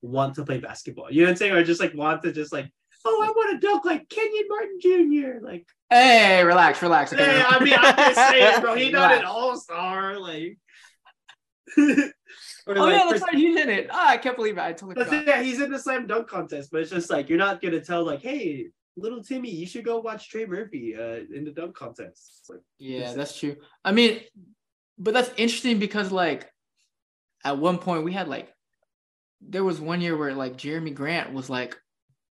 want 0.02 0.36
to 0.36 0.44
play 0.45 0.57
basketball 0.57 1.11
you 1.11 1.22
know 1.22 1.28
what 1.28 1.32
i'm 1.32 1.36
saying 1.38 1.53
or 1.53 1.64
just 1.64 1.80
like 1.80 1.94
want 1.95 2.22
to 2.22 2.32
just 2.32 2.52
like 2.52 2.70
oh 3.06 3.24
i 3.24 3.28
want 3.30 3.60
to 3.61 3.65
dunk 3.68 3.86
like 3.86 4.07
kenyon 4.10 4.45
martin 4.49 4.80
jr 4.82 5.45
like 5.45 5.65
Hey, 5.90 6.44
relax, 6.44 6.82
relax. 6.82 7.14
okay? 7.14 7.24
hey, 7.24 7.44
i 7.48 7.64
mean 7.64 7.74
i'm 7.78 7.95
just 7.95 8.30
saying 8.30 8.61
bro 8.61 8.76
he's 8.76 8.91
not 8.91 9.11
an 9.18 9.26
all-star 9.26 10.20
like 10.20 10.57
Oh 12.65 12.72
like 12.74 12.94
yeah, 12.94 13.07
that's 13.10 13.22
right. 13.22 13.34
He's 13.36 13.60
in 13.60 13.70
it. 13.70 13.88
Ah, 13.91 14.10
I 14.11 14.18
can't 14.18 14.38
believe 14.38 14.57
it. 14.57 14.61
I 14.61 14.72
totally 14.72 14.95
But 14.95 15.07
forgot. 15.07 15.28
yeah, 15.28 15.41
he's 15.44 15.60
in 15.60 15.70
the 15.70 15.78
slam 15.78 16.07
dunk 16.07 16.30
contest, 16.30 16.70
but 16.72 16.80
it's 16.82 16.91
just 16.91 17.10
like 17.10 17.28
you're 17.28 17.38
not 17.38 17.61
gonna 17.61 17.82
tell 17.82 18.06
like, 18.06 18.22
hey, 18.22 18.70
little 18.95 19.24
Timmy, 19.24 19.49
you 19.49 19.65
should 19.65 19.86
go 19.86 19.99
watch 19.99 20.30
Trey 20.30 20.45
Murphy 20.45 20.95
uh, 20.95 21.22
in 21.34 21.45
the 21.45 21.52
dunk 21.52 21.76
contest. 21.76 22.45
Like, 22.49 22.60
Yeah, 22.78 23.14
that's 23.14 23.40
true. 23.40 23.56
I 23.84 23.91
mean, 23.91 24.22
but 24.98 25.14
that's 25.14 25.30
interesting 25.38 25.80
because 25.80 26.11
like 26.11 26.49
at 27.44 27.57
one 27.57 27.78
point 27.78 28.03
we 28.03 28.14
had 28.14 28.28
like 28.28 28.53
there 29.41 29.64
was 29.64 29.82
one 29.82 30.02
year 30.02 30.15
where 30.15 30.34
like 30.34 30.57
Jerami 30.57 30.94
Grant 30.94 31.34
was 31.34 31.49
like 31.49 31.76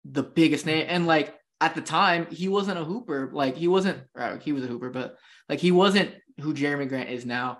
the 0.04 0.22
biggest 0.22 0.66
name. 0.66 0.86
And 0.88 1.06
like 1.06 1.34
at 1.60 1.74
the 1.74 1.80
time 1.80 2.26
he 2.30 2.48
wasn't 2.48 2.78
a 2.78 2.84
hooper. 2.84 3.30
Like 3.32 3.56
he 3.56 3.68
wasn't 3.68 4.02
right, 4.14 4.40
he 4.42 4.52
was 4.52 4.64
a 4.64 4.68
hooper 4.68 4.90
but 4.90 5.16
like 5.48 5.60
he 5.60 5.72
wasn't 5.72 6.14
who 6.40 6.54
Jerami 6.54 6.88
Grant 6.88 7.10
is 7.10 7.26
now. 7.26 7.58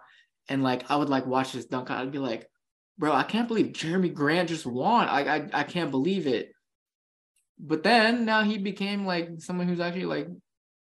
And 0.49 0.63
like 0.63 0.91
I 0.91 0.97
would 0.97 1.09
like 1.09 1.27
watch 1.27 1.53
this 1.53 1.67
dunk. 1.67 1.91
I'd 1.91 2.11
be 2.11 2.19
like 2.19 2.49
bro 2.99 3.13
I 3.13 3.25
can't 3.25 3.49
believe 3.49 3.67
Jerami 3.67 4.13
Grant 4.13 4.49
just 4.49 4.67
won. 4.67 5.09
I 5.09 5.37
I, 5.37 5.49
I 5.53 5.63
can't 5.65 5.91
believe 5.91 6.27
it 6.27 6.51
but 7.59 7.83
then 7.83 8.25
now 8.25 8.43
he 8.43 8.59
became 8.59 9.07
like 9.07 9.31
someone 9.39 9.69
who's 9.69 9.81
actually 9.81 10.05
like 10.07 10.29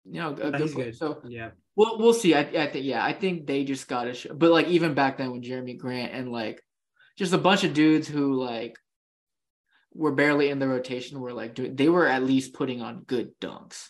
you 0.06 0.20
know 0.22 0.32
a 0.32 0.52
good, 0.52 0.74
good. 0.76 0.96
so 0.96 1.22
yeah, 1.28 1.52
We'll 1.76 1.98
we'll 1.98 2.14
see. 2.14 2.36
I, 2.36 2.42
I 2.42 2.68
think 2.68 2.86
yeah, 2.86 3.04
I 3.04 3.14
think 3.14 3.48
they 3.48 3.64
just 3.64 3.88
got 3.88 4.04
to 4.06 4.14
show. 4.14 4.34
But 4.34 4.52
like 4.52 4.68
even 4.68 4.94
back 4.94 5.18
then 5.18 5.32
with 5.32 5.44
Jerami 5.44 5.78
Grant 5.78 6.14
and 6.14 6.32
like 6.32 6.62
just 7.18 7.34
a 7.34 7.38
bunch 7.38 7.64
of 7.64 7.74
dudes 7.74 8.08
who 8.08 8.34
like 8.36 8.78
were 9.94 10.12
barely 10.12 10.50
in 10.50 10.60
the 10.60 10.68
rotation 10.68 11.20
were 11.20 11.34
like 11.34 11.56
doing. 11.56 11.76
They 11.76 11.90
were 11.90 12.08
at 12.08 12.24
least 12.24 12.54
putting 12.54 12.82
on 12.82 13.04
good 13.04 13.32
dunks. 13.40 13.90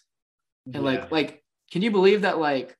And 0.66 0.76
Yeah. 0.76 0.82
like 0.82 1.12
like, 1.12 1.44
can 1.72 1.82
you 1.82 1.92
believe 1.92 2.22
that? 2.22 2.38
Like, 2.40 2.76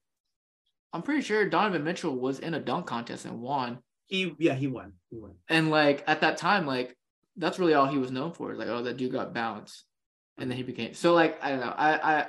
I'm 0.94 1.02
pretty 1.02 1.22
sure 1.22 1.50
Donovan 1.50 1.84
Mitchell 1.84 2.16
was 2.16 2.40
in 2.40 2.54
a 2.54 2.60
dunk 2.60 2.86
contest 2.88 3.26
and 3.26 3.40
won. 3.42 3.80
he 4.06 4.34
yeah 4.40 4.54
he 4.54 4.68
won. 4.68 4.94
He 5.10 5.18
won. 5.18 5.34
And 5.50 5.70
like 5.72 6.04
at 6.08 6.22
that 6.22 6.38
time, 6.38 6.66
like 6.66 6.96
that's 7.38 7.60
really 7.60 7.74
all 7.74 7.88
he 7.88 7.98
was 7.98 8.12
known 8.12 8.32
for. 8.34 8.54
Like, 8.56 8.68
oh, 8.68 8.84
that 8.84 8.98
dude 8.98 9.12
got 9.12 9.34
bounced, 9.34 9.84
and 10.38 10.50
then 10.50 10.58
he 10.58 10.64
became 10.64 10.94
so 10.94 11.14
like 11.14 11.44
I 11.44 11.50
don't 11.50 11.60
know. 11.60 11.74
I 11.76 12.20
I 12.20 12.28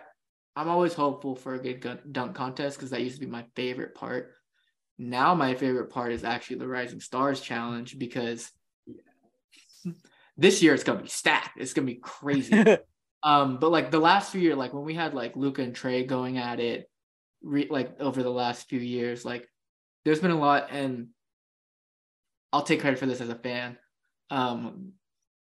I'm 0.57 0.69
always 0.69 0.95
hopeful 0.95 1.35
for 1.35 1.55
a 1.55 1.63
good 1.63 1.81
gun, 1.81 1.99
dunk 2.11 2.35
contest 2.35 2.79
because 2.79 2.91
that 2.91 3.03
used 3.03 3.17
to 3.17 3.25
be 3.25 3.31
my 3.31 3.45
favorite 3.57 3.95
part. 3.95 4.33
Now 4.99 5.35
my 5.35 5.55
favorite 5.55 5.91
part 5.91 6.13
is 6.13 6.25
actually 6.25 6.57
the 6.57 6.69
Rising 6.69 7.01
Stars 7.01 7.41
challenge 7.41 7.99
because 7.99 8.51
this 10.37 10.63
year 10.63 10.75
it's 10.75 10.85
gonna 10.85 11.03
be 11.03 11.09
stacked. 11.09 11.59
It's 11.59 11.75
gonna 11.75 11.87
be 11.87 11.97
crazy. 11.97 12.77
um, 13.23 13.59
but 13.59 13.73
like 13.73 13.91
the 13.91 13.99
last 13.99 14.31
few 14.31 14.41
years, 14.41 14.57
like 14.57 14.73
when 14.73 14.85
we 14.85 14.95
had 14.95 15.15
like 15.15 15.37
Luka 15.37 15.63
and 15.63 15.75
Trae 15.75 16.07
going 16.07 16.39
at 16.39 16.61
it, 16.61 16.89
re- 17.43 17.69
like 17.69 18.01
over 18.01 18.23
the 18.23 18.31
last 18.31 18.69
few 18.69 18.81
years, 18.81 19.25
like 19.25 19.49
there's 20.05 20.21
been 20.21 20.31
a 20.31 20.39
lot, 20.39 20.69
and 20.71 21.09
I'll 22.53 22.63
take 22.63 22.81
credit 22.81 23.01
for 23.01 23.07
this 23.07 23.21
as 23.21 23.29
a 23.29 23.35
fan. 23.35 23.77
Um, 24.31 24.93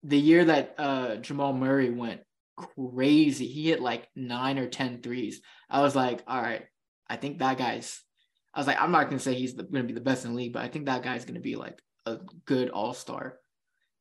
the 0.03 0.17
year 0.17 0.45
that 0.45 0.75
uh 0.77 1.15
Jamal 1.17 1.53
Murray 1.53 1.89
went 1.89 2.21
crazy, 2.55 3.47
he 3.47 3.69
hit 3.69 3.81
like 3.81 4.07
nine 4.15 4.57
or 4.57 4.67
10 4.67 5.01
threes. 5.01 5.41
I 5.69 5.81
was 5.81 5.95
like, 5.95 6.23
all 6.27 6.41
right, 6.41 6.63
I 7.09 7.15
think 7.15 7.39
that 7.39 7.57
guy's. 7.57 8.01
I 8.53 8.59
was 8.59 8.67
like, 8.67 8.81
I'm 8.81 8.91
not 8.91 9.05
gonna 9.09 9.19
say 9.19 9.35
he's 9.35 9.53
gonna 9.53 9.83
be 9.83 9.93
the 9.93 10.01
best 10.01 10.25
in 10.25 10.31
the 10.31 10.37
league, 10.37 10.53
but 10.53 10.63
I 10.63 10.67
think 10.69 10.85
that 10.85 11.03
guy's 11.03 11.25
gonna 11.25 11.39
be 11.39 11.55
like 11.55 11.79
a 12.05 12.17
good 12.45 12.69
all 12.69 12.93
star. 12.93 13.37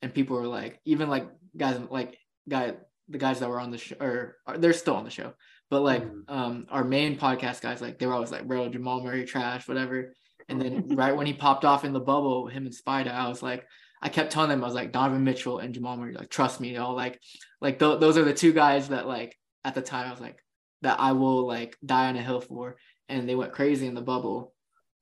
And 0.02 0.14
people 0.14 0.36
were 0.36 0.46
like, 0.46 0.80
even 0.84 1.08
like 1.08 1.28
guys 1.56 1.80
like 1.90 2.16
guy 2.48 2.74
the 3.08 3.18
guys 3.18 3.40
that 3.40 3.48
were 3.48 3.60
on 3.60 3.70
the 3.70 3.78
show 3.78 3.96
or, 4.00 4.36
or 4.46 4.58
they're 4.58 4.72
still 4.72 4.94
on 4.96 5.04
the 5.04 5.10
show, 5.10 5.32
but 5.70 5.82
like 5.82 6.04
Mhm. 6.04 6.22
um 6.28 6.66
our 6.70 6.84
main 6.84 7.18
podcast 7.18 7.60
guys 7.60 7.80
like 7.80 7.98
they 7.98 8.06
were 8.06 8.14
always 8.14 8.30
like, 8.32 8.46
bro, 8.46 8.68
Jamal 8.68 9.02
Murray 9.02 9.24
trash, 9.24 9.66
whatever. 9.68 10.14
And 10.48 10.60
then 10.60 10.88
right 10.96 11.16
when 11.16 11.26
he 11.26 11.32
popped 11.34 11.64
off 11.64 11.84
in 11.84 11.92
the 11.92 12.00
bubble, 12.00 12.46
him 12.48 12.64
and 12.66 12.74
Spider, 12.74 13.10
I 13.10 13.28
was 13.28 13.42
like, 13.42 13.66
I 14.00 14.08
kept 14.08 14.32
telling 14.32 14.50
them 14.50 14.62
I 14.62 14.66
was 14.66 14.74
like 14.74 14.92
Donovan 14.92 15.24
Mitchell 15.24 15.58
and 15.58 15.74
Jamal 15.74 15.96
Murray, 15.96 16.14
like 16.14 16.30
trust 16.30 16.60
me, 16.60 16.74
y'all. 16.74 16.94
Like, 16.94 17.20
like 17.60 17.78
th- 17.78 18.00
those 18.00 18.16
are 18.16 18.24
the 18.24 18.34
two 18.34 18.52
guys 18.52 18.88
that 18.88 19.06
like 19.06 19.36
at 19.64 19.74
the 19.74 19.82
time 19.82 20.06
I 20.06 20.10
was 20.10 20.20
like 20.20 20.38
that 20.82 21.00
I 21.00 21.12
will 21.12 21.46
like 21.46 21.76
die 21.84 22.08
on 22.08 22.16
a 22.16 22.22
hill 22.22 22.40
for, 22.40 22.76
and 23.08 23.28
they 23.28 23.34
went 23.34 23.52
crazy 23.52 23.86
in 23.86 23.94
the 23.94 24.00
bubble. 24.00 24.54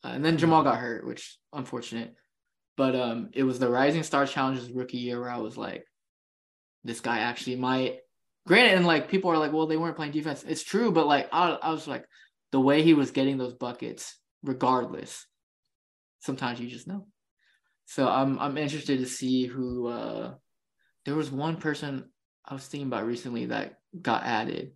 Uh, 0.05 0.09
and 0.09 0.24
then 0.24 0.39
Jamal 0.39 0.62
got 0.62 0.78
hurt, 0.78 1.06
which 1.06 1.39
unfortunate. 1.52 2.14
But 2.77 2.94
um, 2.94 3.31
it 3.32 3.43
was 3.43 3.59
the 3.59 3.70
Rising 3.70 4.02
Star 4.02 4.27
Challenges 4.27 4.70
rookie 4.70 4.98
year 4.98 5.20
where 5.20 5.31
I 5.31 5.39
was 5.39 5.56
like, 5.56 5.85
this 6.85 7.01
guy 7.01 7.18
actually 7.18 7.56
might. 7.56 7.98
Granted, 8.47 8.77
and 8.77 8.86
like 8.86 9.10
people 9.10 9.31
are 9.31 9.39
like, 9.39 9.52
well, 9.52 9.66
they 9.66 9.77
weren't 9.77 9.97
playing 9.97 10.12
defense. 10.12 10.44
It's 10.47 10.62
true, 10.62 10.93
but 10.93 11.06
like 11.06 11.28
I, 11.32 11.51
I 11.51 11.70
was 11.70 11.89
like, 11.89 12.05
the 12.52 12.60
way 12.60 12.82
he 12.82 12.94
was 12.94 13.10
getting 13.10 13.39
those 13.39 13.55
buckets, 13.55 14.16
regardless, 14.43 15.27
sometimes 16.20 16.60
you 16.60 16.68
just 16.68 16.86
know. 16.86 17.06
So 17.86 18.08
I'm 18.08 18.38
I'm 18.38 18.58
interested 18.58 18.98
to 19.00 19.06
see 19.06 19.46
who. 19.46 19.86
uh 19.86 20.34
There 21.04 21.14
was 21.14 21.30
one 21.30 21.56
person 21.56 22.10
I 22.44 22.54
was 22.54 22.66
thinking 22.66 22.88
about 22.88 23.06
recently 23.06 23.46
that 23.46 23.78
got 24.00 24.24
added. 24.24 24.72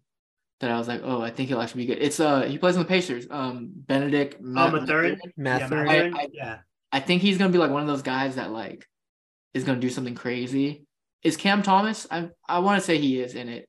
That 0.61 0.71
I 0.71 0.79
was 0.79 0.89
like, 0.89 1.01
oh, 1.05 1.23
I 1.23 1.31
think 1.31 1.49
he'll 1.49 1.61
actually 1.61 1.87
be 1.87 1.95
good. 1.95 2.03
It's 2.03 2.21
uh, 2.21 2.43
he 2.43 2.59
plays 2.59 2.77
in 2.77 2.83
the 2.83 2.89
Pacers. 2.89 3.27
Um, 3.31 3.71
Benedict. 3.73 4.37
Oh, 4.41 4.43
Ma- 4.43 4.71
Mathurin? 4.71 5.19
Yeah, 5.37 5.55
Mathurin. 5.69 5.87
Mathurin, 5.87 6.15
I- 6.15 6.21
I- 6.21 6.29
yeah. 6.33 6.59
I 6.93 7.01
think 7.01 7.23
he's 7.23 7.39
gonna 7.39 7.53
be 7.53 7.59
like 7.59 7.71
one 7.71 7.83
of 7.83 7.89
those 7.89 8.03
guys 8.03 8.35
that 8.37 8.51
like 8.51 8.87
is 9.55 9.65
gonna 9.65 9.81
do 9.81 9.89
something 9.91 10.15
crazy. 10.15 10.85
Is 11.23 11.37
Cam 11.37 11.63
Thomas? 11.63 12.07
I 12.11 12.31
I 12.49 12.59
want 12.61 12.81
to 12.81 12.85
say 12.85 12.99
he 12.99 13.21
is 13.21 13.35
in 13.35 13.49
it. 13.49 13.69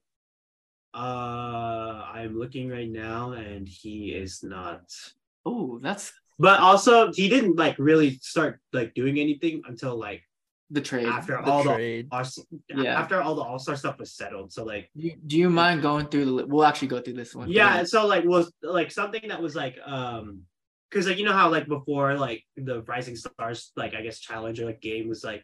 Uh, 0.93 2.03
I'm 2.13 2.37
looking 2.37 2.67
right 2.69 2.89
now, 2.89 3.31
and 3.31 3.67
he 3.67 4.11
is 4.11 4.43
not. 4.43 4.81
Oh, 5.45 5.79
that's 5.79 6.11
But 6.47 6.59
also, 6.59 6.93
he 7.13 7.25
didn't 7.29 7.55
like 7.65 7.75
really 7.77 8.11
start 8.33 8.59
like 8.73 8.93
doing 9.01 9.15
anything 9.25 9.55
until 9.69 9.93
like 10.07 10.21
the 10.77 10.81
trade. 10.89 11.05
after 11.19 11.33
The 11.43 11.51
all 11.51 11.63
trade. 11.63 12.09
the 12.09 12.15
all, 12.15 12.83
Yeah. 12.83 12.99
after 13.01 13.21
all 13.21 13.35
the 13.35 13.41
All 13.49 13.59
Star 13.59 13.75
stuff 13.75 13.97
was 13.99 14.11
settled. 14.21 14.47
So 14.55 14.63
like 14.63 14.89
Do 14.97 15.03
you, 15.07 15.15
do 15.29 15.35
you 15.37 15.49
mind 15.49 15.81
going 15.81 16.05
through 16.07 16.25
the? 16.25 16.31
li- 16.37 16.47
We'll 16.51 16.65
actually 16.69 16.87
go 16.95 16.99
through 17.01 17.17
this 17.21 17.35
one. 17.35 17.47
yeah 17.49 17.83
so 17.83 18.07
like 18.13 18.23
was 18.35 18.45
like 18.63 18.89
something 18.99 19.23
that 19.31 19.41
was 19.41 19.53
like 19.63 19.75
um 19.85 20.25
because 20.89 21.07
like 21.07 21.17
you 21.19 21.25
know 21.25 21.37
how 21.41 21.49
like 21.49 21.67
before 21.67 22.15
like 22.27 22.41
the 22.55 22.81
Rising 22.83 23.15
Stars 23.15 23.71
like 23.75 23.93
I 23.95 24.01
guess 24.01 24.19
challenger 24.19 24.65
like 24.65 24.81
game 24.81 25.05
was 25.13 25.23
like 25.23 25.43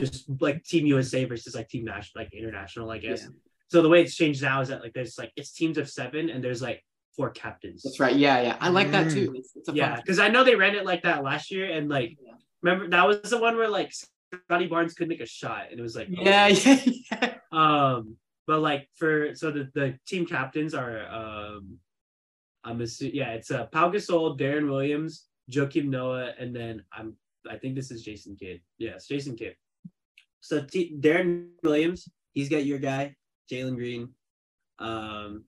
just 0.00 0.24
like 0.40 0.64
Team 0.64 0.86
USA 0.86 1.24
versus 1.26 1.54
like 1.54 1.68
Team 1.68 1.84
National 1.84 2.22
like 2.24 2.32
international 2.34 2.90
I 2.90 2.98
guess. 2.98 3.22
Yeah. 3.22 3.28
So 3.72 3.82
the 3.82 3.88
way 3.92 4.00
it's 4.02 4.14
changed 4.16 4.40
now 4.42 4.60
is 4.62 4.68
that 4.68 4.80
like 4.82 4.94
there's 4.94 5.16
like 5.18 5.32
it's 5.36 5.52
teams 5.52 5.76
of 5.78 5.86
seven 5.90 6.30
and 6.30 6.42
there's 6.44 6.62
like 6.62 6.80
four 7.16 7.30
captains. 7.30 7.82
That's 7.82 8.00
right. 8.00 8.16
Yeah, 8.16 8.40
yeah. 8.42 8.56
I 8.60 8.68
like 8.68 8.90
that 8.90 9.06
Mm. 9.06 9.12
too. 9.14 9.34
It's, 9.36 9.52
it's 9.56 9.68
a 9.68 9.72
Yeah, 9.74 9.96
because 9.96 10.18
I 10.18 10.28
know 10.28 10.44
they 10.44 10.56
ran 10.56 10.74
it 10.74 10.84
like 10.84 11.02
that 11.02 11.22
last 11.22 11.50
year 11.50 11.70
and 11.70 11.88
like 11.88 12.16
Yeah. 12.20 12.32
remember 12.62 12.88
that 12.88 13.06
was 13.06 13.22
the 13.30 13.38
one 13.38 13.56
where 13.56 13.68
like 13.68 13.92
Scottie 14.48 14.66
Barnes 14.66 14.94
couldn't 14.94 15.10
make 15.10 15.20
a 15.20 15.26
shot 15.26 15.66
and 15.70 15.78
it 15.78 15.82
was 15.82 15.94
like 15.96 16.08
oh, 16.10 16.22
Yeah, 16.22 16.48
yeah, 16.48 16.80
yeah. 17.12 17.34
um 17.52 18.16
but 18.46 18.60
like 18.60 18.88
for 18.96 19.34
so 19.34 19.50
the, 19.50 19.70
the 19.74 19.98
team 20.06 20.26
captains 20.26 20.74
are 20.74 21.06
um 21.08 21.78
I'm 22.64 22.80
assuming 22.80 23.14
yeah 23.16 23.30
it's 23.32 23.50
uh 23.50 23.66
Pau 23.66 23.90
Gasol, 23.90 24.38
Deron 24.38 24.68
Williams, 24.68 25.26
Joakim 25.50 25.86
Noah, 25.86 26.32
and 26.38 26.54
then 26.54 26.82
I'm 26.92 27.16
I 27.48 27.58
think 27.58 27.74
this 27.74 27.90
is 27.90 28.02
Jason 28.02 28.36
Kidd. 28.36 28.60
Yes, 28.78 29.06
Jason 29.06 29.36
Kidd. 29.36 29.54
So 30.40 30.64
T- 30.64 30.96
Deron 30.98 31.48
Williams, 31.62 32.08
he's 32.32 32.48
got 32.48 32.64
your 32.64 32.78
guy, 32.78 33.14
Jalen 33.50 33.76
Green. 33.76 34.08
Um 34.78 35.44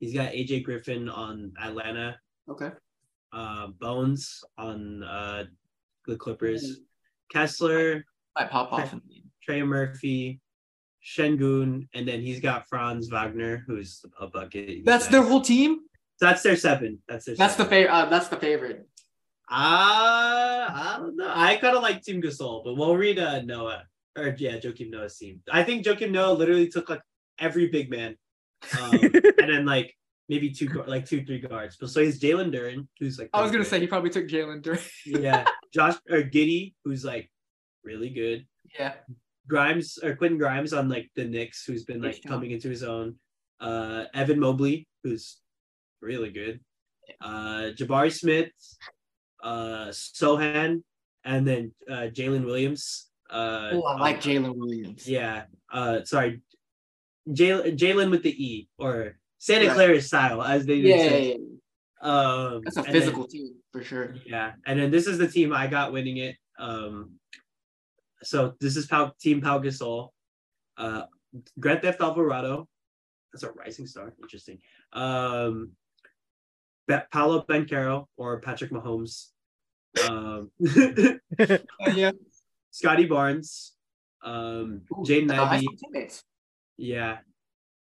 he's 0.00 0.14
got 0.14 0.32
AJ 0.32 0.64
Griffin 0.64 1.08
on 1.08 1.52
Atlanta, 1.62 2.18
Okay. 2.48 2.70
uh 3.32 3.68
Bones 3.80 4.42
on 4.58 5.02
uh 5.02 5.44
the 6.06 6.16
Clippers, 6.16 6.80
Kessler, 7.32 8.04
Might 8.38 8.50
pop 8.50 8.72
off. 8.72 8.92
in 8.92 9.00
the 9.08 9.14
game. 9.14 9.30
Trey 9.42 9.62
Murphy, 9.62 10.40
Sengun, 11.04 11.86
and 11.94 12.06
then 12.06 12.20
he's 12.20 12.40
got 12.40 12.68
Franz 12.68 13.08
Wagner, 13.08 13.64
who's 13.66 14.04
a 14.20 14.26
bucket. 14.26 14.84
That's 14.84 15.06
their 15.08 15.22
whole 15.22 15.40
team. 15.40 15.80
That's 16.20 16.42
their 16.42 16.56
seven. 16.56 16.98
That's 17.08 17.24
their. 17.26 17.36
That's 17.36 17.56
the 17.56 17.64
favorite. 17.64 17.92
Uh, 17.92 18.06
that's 18.06 18.28
the 18.28 18.36
favorite. 18.36 18.88
Uh, 19.48 19.54
I 20.68 20.96
don't 20.98 21.16
know. 21.16 21.30
I 21.32 21.56
kind 21.56 21.76
of 21.76 21.82
like 21.82 22.02
Team 22.02 22.20
Gasol, 22.20 22.64
but 22.64 22.74
we'll 22.74 22.96
read 22.96 23.18
uh, 23.18 23.42
Noah 23.42 23.84
or 24.16 24.34
yeah, 24.38 24.56
Joakim 24.58 24.90
Noah's 24.90 25.16
team. 25.18 25.40
I 25.52 25.62
think 25.62 25.84
Joakim 25.86 26.10
Noah 26.10 26.32
literally 26.32 26.68
took 26.68 26.88
like 26.88 27.02
every 27.38 27.68
big 27.68 27.88
man, 27.90 28.16
um, 28.80 28.92
and 28.92 29.48
then 29.48 29.66
like 29.66 29.94
maybe 30.28 30.50
two 30.50 30.68
like 30.86 31.04
two 31.06 31.24
three 31.24 31.40
guards. 31.40 31.76
But 31.80 31.90
so 31.90 32.02
he's 32.02 32.20
Jalen 32.20 32.52
Duren, 32.54 32.86
who's 32.98 33.18
like 33.18 33.30
I 33.32 33.42
was 33.42 33.50
gonna 33.50 33.64
good. 33.64 33.70
say 33.70 33.80
he 33.80 33.86
probably 33.86 34.10
took 34.10 34.26
Jalen 34.28 34.62
Duren. 34.62 34.86
yeah, 35.04 35.44
Josh 35.74 35.96
or 36.10 36.22
Giddey, 36.22 36.74
who's 36.84 37.04
like 37.04 37.30
really 37.84 38.10
good. 38.10 38.46
yeah. 38.78 38.94
Grimes 39.48 39.96
or 40.02 40.16
Quentin 40.16 40.38
Grimes 40.38 40.72
on 40.72 40.88
like 40.88 41.08
the 41.14 41.24
Knicks, 41.24 41.64
who's 41.64 41.84
been 41.84 42.02
like 42.02 42.20
coming 42.26 42.50
into 42.50 42.68
his 42.68 42.82
own. 42.82 43.14
Uh, 43.60 44.04
Evan 44.12 44.40
Mobley, 44.40 44.88
who's 45.04 45.38
really 46.02 46.30
good. 46.30 46.58
Uh, 47.20 47.70
Jabari 47.78 48.12
Smith, 48.12 48.50
uh, 49.44 49.86
Sochan, 49.90 50.82
and 51.24 51.46
then 51.46 51.72
uh, 51.88 52.08
Jalen 52.12 52.44
Williams. 52.44 53.06
Uh, 53.30 53.70
Oh, 53.72 53.82
I 53.84 53.98
like 54.00 54.20
Jalen 54.20 54.56
Williams. 54.56 55.06
Yeah. 55.08 55.44
Uh, 55.72 56.02
sorry, 56.04 56.42
Jalen 57.28 57.76
Jalen 57.76 58.10
with 58.10 58.22
the 58.22 58.30
E 58.42 58.68
or 58.78 59.16
Santa 59.38 59.66
Right. 59.66 59.74
Clara 59.74 60.00
style, 60.00 60.42
as 60.42 60.64
they 60.66 60.76
Yeah, 60.76 60.94
would 60.96 61.02
yeah, 61.04 61.08
say. 61.10 61.28
yeah. 61.38 61.42
Um, 62.02 62.62
That's 62.64 62.76
a 62.76 62.80
and 62.80 62.86
then- 62.88 62.92
physical 62.92 63.26
team 63.26 63.54
for 63.72 63.82
sure. 63.82 64.14
yeah, 64.26 64.52
and 64.66 64.78
then 64.78 64.90
this 64.90 65.06
is 65.06 65.18
the 65.18 65.28
team 65.28 65.52
I 65.52 65.66
got 65.66 65.92
winning 65.92 66.18
it. 66.18 66.36
Um, 66.58 67.12
so 68.22 68.54
this 68.60 68.76
is 68.76 68.86
Pau, 68.86 69.12
Team 69.20 69.40
Pau 69.40 69.58
Gasol, 69.58 70.10
uh, 70.78 71.02
Grand 71.58 71.82
Theft 71.82 72.00
Alvarado. 72.00 72.68
That's 73.32 73.42
a 73.42 73.52
rising 73.52 73.86
star. 73.86 74.14
Interesting. 74.22 74.58
Um, 74.92 75.72
Be- 76.88 76.96
Paolo 77.12 77.44
Banchero 77.48 78.06
or 78.16 78.40
Patrick 78.40 78.70
Mahomes. 78.70 79.30
Um, 80.08 80.50
yeah. 81.94 82.12
Scottie 82.70 83.06
Barnes. 83.06 83.72
Um, 84.22 84.82
Jaden 85.04 85.30
Ivey. 85.30 85.66
Yeah. 86.76 87.18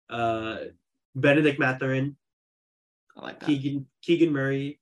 Uh, 0.10 0.58
Benedict 1.16 1.60
Mathurin, 1.60 2.16
I 3.18 3.22
like 3.22 3.40
that. 3.40 3.46
Keegan 3.46 3.86
Keegan 4.02 4.32
Murray, 4.32 4.80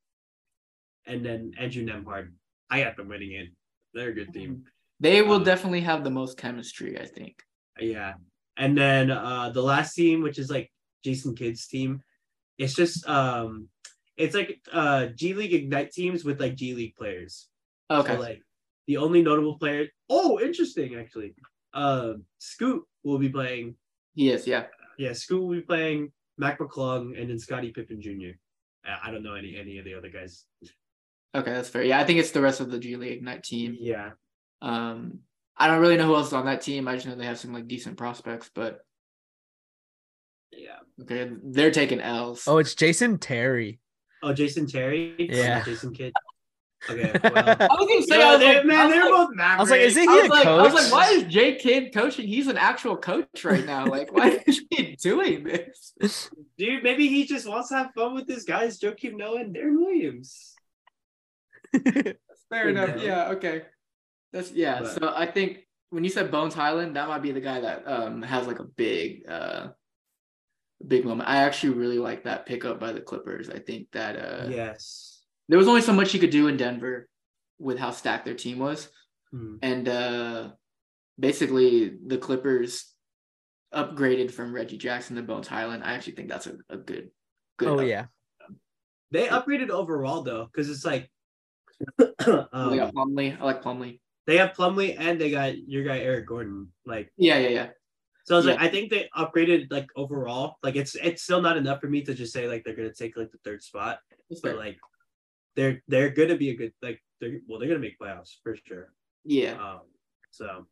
and 1.05 1.25
then 1.25 1.53
Andrew 1.57 1.84
Nembhard. 1.85 2.31
I 2.69 2.84
got 2.84 2.97
them 2.97 3.09
winning 3.09 3.31
it. 3.31 3.49
They're 3.93 4.09
a 4.09 4.13
good 4.13 4.34
team. 4.34 4.65
They 4.99 5.21
will 5.21 5.35
Um, 5.35 5.43
definitely 5.43 5.81
have 5.81 6.03
the 6.03 6.09
most 6.09 6.38
chemistry, 6.38 6.99
I 6.99 7.05
think. 7.05 7.41
Yeah. 7.79 8.13
And 8.57 8.77
then 8.77 9.11
uh 9.11 9.51
the 9.51 9.61
last 9.61 9.93
team, 9.93 10.21
which 10.21 10.39
is 10.39 10.49
like 10.49 10.71
Jason 11.03 11.35
Kidd's 11.35 11.67
team, 11.67 12.01
it's 12.57 12.73
just 12.73 13.07
um 13.07 13.69
it's 14.17 14.35
like 14.35 14.59
uh 14.71 15.07
G 15.07 15.34
League 15.34 15.53
Ignite 15.53 15.91
teams 15.91 16.23
with 16.25 16.39
like 16.39 16.55
G 16.55 16.73
League 16.73 16.95
players. 16.95 17.47
Okay. 17.89 18.15
So 18.15 18.19
like 18.19 18.41
the 18.88 18.97
only 18.97 19.21
notable 19.21 19.57
player 19.57 19.88
oh 20.09 20.39
interesting 20.39 20.95
actually. 20.95 21.35
Uh 21.73 22.13
Scoot 22.39 22.84
will 23.03 23.19
be 23.19 23.29
playing 23.29 23.75
he 24.18 24.31
is, 24.31 24.45
yeah. 24.48 24.65
yeah, 24.98 25.14
school 25.14 25.48
will 25.48 25.56
be 25.56 25.61
playing 25.61 26.11
Mac 26.38 26.60
McClung 26.60 27.19
and 27.19 27.30
then 27.30 27.38
Scottie 27.39 27.72
Pippen 27.72 28.02
Jr. 28.02 28.35
I 28.84 29.07
I 29.10 29.11
don't 29.11 29.23
know 29.23 29.35
any 29.35 29.56
any 29.57 29.77
of 29.77 29.85
the 29.85 29.94
other 29.94 30.10
guys. 30.10 30.44
Okay, 31.35 31.52
that's 31.53 31.69
fair. 31.69 31.84
Yeah, 31.84 31.99
I 31.99 32.03
think 32.03 32.19
it's 32.19 32.31
the 32.31 32.41
rest 32.41 32.60
of 32.61 32.72
the 32.72 32.80
G 32.80 32.95
League 32.95 33.11
Ignite 33.18 33.44
team. 33.44 33.77
Yeah. 33.80 34.11
Um, 34.61 35.19
I 35.56 35.68
don't 35.68 35.81
really 35.81 35.98
know 35.98 36.07
who 36.07 36.15
else 36.15 36.27
is 36.27 36.34
on 36.34 36.45
that 36.45 36.61
team. 36.61 36.88
I 36.88 36.95
just 36.95 37.06
know 37.06 37.15
they 37.15 37.26
have 37.26 37.39
some 37.39 37.53
like 37.53 37.68
decent 37.68 37.95
prospects, 37.98 38.49
but 38.53 38.80
Yeah. 40.52 40.80
okay, 41.03 41.30
they're 41.44 41.72
taking 41.72 41.99
L's. 41.99 42.48
oh, 42.48 42.57
it's 42.57 42.73
Jason 42.76 43.19
Terry. 43.19 43.80
Oh, 44.23 44.34
Jason 44.34 44.65
Terry. 44.65 45.15
Yeah. 45.19 45.64
Jason 45.64 45.94
Kidd. 45.94 46.14
Okay. 46.90 47.12
Well, 47.24 47.34
I 47.36 47.68
was 47.76 47.88
gonna 47.88 48.02
say, 48.04 48.20
Yeah, 48.20 48.28
I 48.28 48.32
was 48.32 48.40
they- 48.40 48.45
like, 48.48 48.58
I 48.58 48.64
man, 48.64 48.86
was 48.86 48.94
they're 48.94 49.04
like- 49.04 49.12
both 49.12 49.36
Mavericks. 49.36 49.58
I 49.60 49.62
was 49.62 49.70
like, 49.72 49.82
isn't 49.82 50.08
I 50.10 50.12
he 50.12 50.18
was 50.22 50.28
a 50.28 50.30
like, 50.30 50.45
I 50.48 50.62
was 50.62 50.74
like, 50.74 50.91
why 50.91 51.10
is 51.12 51.24
J 51.24 51.56
Kidd 51.56 51.94
coaching? 51.94 52.28
He's 52.28 52.48
an 52.48 52.58
actual 52.58 52.98
coach 52.98 53.44
right 53.44 53.66
now. 53.66 53.86
Like, 53.88 54.12
why 54.14 54.40
is 54.45 54.62
he 54.70 54.95
doing 55.02 55.44
this? 55.44 56.30
Dude, 56.58 56.84
maybe 56.84 57.08
he 57.08 57.26
just 57.26 57.48
wants 57.48 57.70
to 57.70 57.76
have 57.78 57.91
fun 57.95 58.14
with 58.14 58.28
his 58.28 58.44
guys, 58.45 58.80
Joakim 58.80 59.16
Noah 59.18 59.41
and 59.41 59.56
Deron 59.56 59.78
Williams. 59.78 60.54
Fair 61.74 62.14
Good 62.52 62.68
enough. 62.70 62.95
now. 62.95 63.02
Yeah. 63.02 63.30
Okay. 63.32 63.64
That's 64.34 64.52
yeah. 64.52 64.80
But- 64.82 64.91
so 64.94 65.14
I 65.16 65.26
think 65.26 65.60
when 65.90 66.04
you 66.04 66.10
said 66.10 66.32
Bones 66.32 66.54
Hyland, 66.54 66.95
that 66.95 67.08
might 67.08 67.22
be 67.22 67.32
the 67.32 67.41
guy 67.41 67.60
that 67.62 67.84
um 67.88 68.22
has 68.22 68.48
like 68.48 68.60
a 68.60 68.64
big 68.66 69.28
uh 69.28 69.70
big 70.86 71.06
moment. 71.06 71.30
I 71.30 71.38
actually 71.38 71.74
really 71.74 71.98
like 71.99 72.24
that 72.26 72.45
pickup 72.45 72.80
by 72.80 72.91
the 72.94 73.02
Clippers. 73.02 73.49
I 73.49 73.60
think 73.60 73.88
that 73.94 74.16
uh 74.18 74.48
yes. 74.49 75.06
There 75.49 75.57
was 75.57 75.68
only 75.68 75.82
so 75.82 75.94
much 75.94 76.14
you 76.14 76.19
could 76.19 76.30
do 76.30 76.48
in 76.48 76.57
Denver 76.57 77.07
with 77.60 77.80
how 77.80 77.91
stacked 77.91 78.26
their 78.26 78.34
team 78.36 78.60
was. 78.60 78.90
Hmm. 79.32 79.56
And 79.61 79.88
uh 79.90 80.49
basically 81.19 81.98
the 82.06 82.18
Clippers 82.18 82.94
upgraded 83.74 84.32
from 84.32 84.53
Reggie 84.53 84.78
Jackson 84.78 85.15
to 85.15 85.22
Bones 85.24 85.48
Hyland. 85.48 85.84
I 85.84 85.94
actually 85.94 86.14
think 86.14 86.30
that's 86.30 86.48
a, 86.48 86.57
a 86.69 86.78
good 86.78 87.10
good 87.57 87.68
oh 87.69 87.80
up- 87.80 87.86
yeah. 87.88 88.06
They 89.11 89.28
upgraded 89.28 89.69
overall 89.69 90.22
though, 90.22 90.45
because 90.52 90.69
it's 90.69 90.86
like 90.86 91.10
Oh, 92.28 92.69
they 92.69 92.78
got 92.78 92.90
um, 92.90 92.91
Plumlee. 92.95 93.40
I 93.40 93.44
like 93.44 93.64
Plumlee. 93.64 93.99
they 94.26 94.38
have 94.38 94.52
Plumlee 94.53 94.95
and 94.99 95.19
they 95.19 95.32
got 95.32 95.57
your 95.57 95.84
guy 95.84 95.99
Eric 95.99 96.28
Gordon. 96.28 96.68
Like 96.86 97.11
Yeah, 97.18 97.38
yeah, 97.38 97.49
yeah. 97.49 97.68
so 98.26 98.36
I 98.36 98.38
was 98.38 98.45
like, 98.45 98.60
I 98.60 98.68
think 98.68 98.90
they 98.90 99.10
upgraded 99.18 99.72
like 99.72 99.88
overall. 99.95 100.57
Like 100.64 100.76
it's 100.76 100.95
it's 100.95 101.24
still 101.24 101.41
not 101.41 101.57
enough 101.57 101.80
for 101.82 101.88
me 101.88 102.02
to 102.03 102.14
just 102.14 102.34
say 102.34 102.48
like 102.48 102.64
they're 102.64 102.76
gonna 102.76 102.94
take 102.94 103.15
like 103.18 103.32
the 103.32 103.40
third 103.44 103.64
spot. 103.64 103.99
That's 104.30 104.41
But 104.41 104.52
fair. 104.52 104.60
like 104.60 104.78
they're 105.57 105.84
they're 105.89 106.11
gonna 106.11 106.38
be 106.38 106.51
a 106.51 106.55
good 106.55 106.71
like 106.81 107.01
they're 107.19 107.39
well 107.47 107.59
they're 107.59 107.67
gonna 107.67 107.81
make 107.81 107.99
playoffs 107.99 108.35
for 108.43 108.55
sure. 108.65 108.93
yeah. 109.25 109.53
Um 109.53 109.81
so 110.31 110.67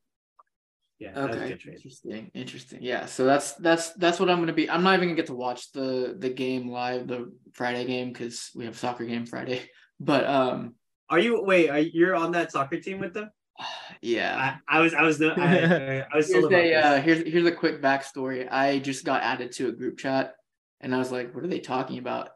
yeah, 1.00 1.12
that 1.14 1.28
was 1.28 1.36
a 1.36 1.44
Okay. 1.44 1.52
Interesting. 1.74 2.32
Interesting. 2.34 2.80
Yeah. 2.82 3.06
So 3.06 3.26
that's 3.26 3.54
that's 3.54 3.92
that's 3.94 4.20
what 4.20 4.30
I'm 4.30 4.40
gonna 4.40 4.54
be. 4.54 4.70
I'm 4.70 4.84
not 4.84 4.94
even 4.96 5.10
gonna 5.10 5.18
get 5.18 5.26
to 5.26 5.34
watch 5.34 5.74
the 5.74 6.16
the 6.18 6.30
game 6.30 6.70
live, 6.70 7.08
the 7.08 7.34
Friday 7.54 7.86
game, 7.86 8.14
because 8.14 8.52
we 8.56 8.64
have 8.66 8.78
soccer 8.78 9.06
game 9.06 9.26
Friday. 9.26 9.70
But 9.98 10.26
um, 10.26 10.76
Are 11.10 11.20
you 11.20 11.42
wait? 11.42 11.70
Are 11.70 11.80
you're 11.80 12.16
on 12.16 12.34
that 12.34 12.52
soccer 12.52 12.82
team 12.82 13.00
with 13.00 13.14
them? 13.14 13.30
yeah. 14.02 14.58
I, 14.68 14.78
I 14.78 14.82
was 14.82 14.94
I 14.94 15.04
was 15.04 15.22
no, 15.22 15.30
I, 15.30 16.02
I, 16.02 16.06
was 16.16 16.28
Here's 16.30 16.52
a 16.52 16.74
uh, 16.76 17.02
here's 17.02 17.26
here's 17.26 17.46
a 17.46 17.52
quick 17.54 17.82
backstory. 17.82 18.46
I 18.52 18.80
just 18.80 19.06
got 19.06 19.24
added 19.24 19.54
to 19.54 19.70
a 19.70 19.72
group 19.72 19.98
chat, 19.98 20.34
and 20.82 20.94
I 20.94 20.98
was 20.98 21.14
like, 21.14 21.34
"What 21.34 21.46
are 21.46 21.48
they 21.48 21.62
talking 21.62 21.98
about?" 21.98 22.32